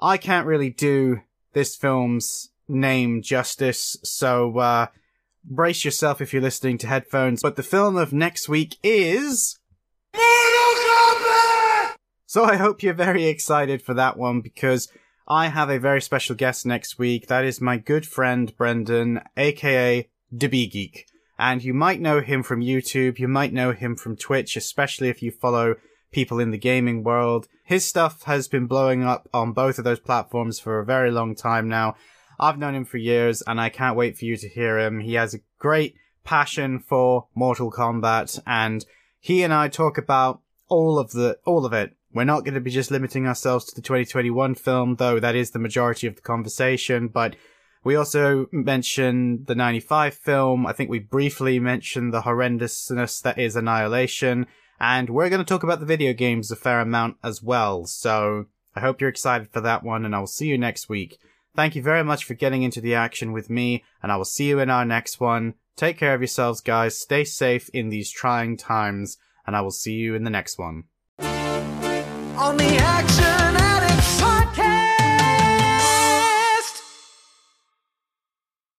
I 0.00 0.16
can't 0.16 0.46
really 0.46 0.70
do 0.70 1.20
this 1.52 1.76
film's 1.76 2.50
name 2.68 3.22
justice. 3.22 3.96
So, 4.02 4.58
uh, 4.58 4.86
brace 5.44 5.84
yourself 5.84 6.20
if 6.20 6.32
you're 6.32 6.42
listening 6.42 6.78
to 6.78 6.86
headphones. 6.86 7.42
But 7.42 7.56
the 7.56 7.62
film 7.62 7.96
of 7.96 8.12
next 8.12 8.48
week 8.48 8.76
is 8.82 9.58
So 12.32 12.44
I 12.44 12.56
hope 12.56 12.82
you're 12.82 12.94
very 12.94 13.26
excited 13.26 13.82
for 13.82 13.92
that 13.92 14.16
one 14.16 14.40
because 14.40 14.90
I 15.28 15.48
have 15.48 15.68
a 15.68 15.78
very 15.78 16.00
special 16.00 16.34
guest 16.34 16.64
next 16.64 16.98
week. 16.98 17.26
That 17.26 17.44
is 17.44 17.60
my 17.60 17.76
good 17.76 18.06
friend 18.06 18.56
Brendan, 18.56 19.20
aka 19.36 20.08
Debee 20.34 20.66
Geek. 20.66 21.11
And 21.42 21.64
you 21.64 21.74
might 21.74 22.00
know 22.00 22.20
him 22.20 22.44
from 22.44 22.60
YouTube, 22.60 23.18
you 23.18 23.26
might 23.26 23.52
know 23.52 23.72
him 23.72 23.96
from 23.96 24.14
Twitch, 24.14 24.56
especially 24.56 25.08
if 25.08 25.22
you 25.22 25.32
follow 25.32 25.74
people 26.12 26.38
in 26.38 26.52
the 26.52 26.56
gaming 26.56 27.02
world. 27.02 27.48
His 27.64 27.84
stuff 27.84 28.22
has 28.22 28.46
been 28.46 28.66
blowing 28.68 29.02
up 29.02 29.28
on 29.34 29.52
both 29.52 29.76
of 29.76 29.82
those 29.82 29.98
platforms 29.98 30.60
for 30.60 30.78
a 30.78 30.84
very 30.84 31.10
long 31.10 31.34
time 31.34 31.68
now. 31.68 31.96
I've 32.38 32.58
known 32.58 32.76
him 32.76 32.84
for 32.84 32.98
years 32.98 33.42
and 33.42 33.60
I 33.60 33.70
can't 33.70 33.96
wait 33.96 34.16
for 34.16 34.24
you 34.24 34.36
to 34.36 34.48
hear 34.48 34.78
him. 34.78 35.00
He 35.00 35.14
has 35.14 35.34
a 35.34 35.40
great 35.58 35.96
passion 36.22 36.78
for 36.78 37.26
Mortal 37.34 37.72
Kombat 37.72 38.38
and 38.46 38.86
he 39.18 39.42
and 39.42 39.52
I 39.52 39.66
talk 39.66 39.98
about 39.98 40.42
all 40.68 40.96
of 40.96 41.10
the, 41.10 41.40
all 41.44 41.66
of 41.66 41.72
it. 41.72 41.96
We're 42.14 42.22
not 42.22 42.44
going 42.44 42.54
to 42.54 42.60
be 42.60 42.70
just 42.70 42.92
limiting 42.92 43.26
ourselves 43.26 43.64
to 43.64 43.74
the 43.74 43.82
2021 43.82 44.54
film, 44.54 44.94
though 44.94 45.18
that 45.18 45.34
is 45.34 45.50
the 45.50 45.58
majority 45.58 46.06
of 46.06 46.14
the 46.14 46.22
conversation, 46.22 47.08
but 47.08 47.34
we 47.84 47.96
also 47.96 48.46
mentioned 48.52 49.46
the 49.46 49.54
95 49.54 50.14
film. 50.14 50.66
I 50.66 50.72
think 50.72 50.88
we 50.88 51.00
briefly 51.00 51.58
mentioned 51.58 52.12
the 52.12 52.22
horrendousness 52.22 53.20
that 53.22 53.38
is 53.38 53.56
Annihilation. 53.56 54.46
And 54.78 55.10
we're 55.10 55.28
going 55.28 55.44
to 55.44 55.48
talk 55.48 55.62
about 55.62 55.80
the 55.80 55.86
video 55.86 56.12
games 56.12 56.50
a 56.50 56.56
fair 56.56 56.80
amount 56.80 57.16
as 57.22 57.42
well. 57.42 57.86
So 57.86 58.46
I 58.74 58.80
hope 58.80 59.00
you're 59.00 59.10
excited 59.10 59.48
for 59.50 59.60
that 59.60 59.82
one 59.82 60.04
and 60.04 60.14
I 60.14 60.20
will 60.20 60.26
see 60.26 60.46
you 60.46 60.58
next 60.58 60.88
week. 60.88 61.18
Thank 61.54 61.76
you 61.76 61.82
very 61.82 62.02
much 62.02 62.24
for 62.24 62.34
getting 62.34 62.62
into 62.62 62.80
the 62.80 62.94
action 62.94 63.32
with 63.32 63.50
me 63.50 63.84
and 64.02 64.10
I 64.10 64.16
will 64.16 64.24
see 64.24 64.48
you 64.48 64.60
in 64.60 64.70
our 64.70 64.84
next 64.84 65.20
one. 65.20 65.54
Take 65.76 65.98
care 65.98 66.14
of 66.14 66.20
yourselves, 66.20 66.60
guys. 66.60 66.98
Stay 66.98 67.24
safe 67.24 67.68
in 67.70 67.88
these 67.88 68.10
trying 68.10 68.56
times 68.56 69.18
and 69.46 69.56
I 69.56 69.60
will 69.60 69.70
see 69.70 69.94
you 69.94 70.14
in 70.14 70.24
the 70.24 70.30
next 70.30 70.58
one. 70.58 70.84
On 71.18 72.56
the 72.56 72.76
action 72.80 73.62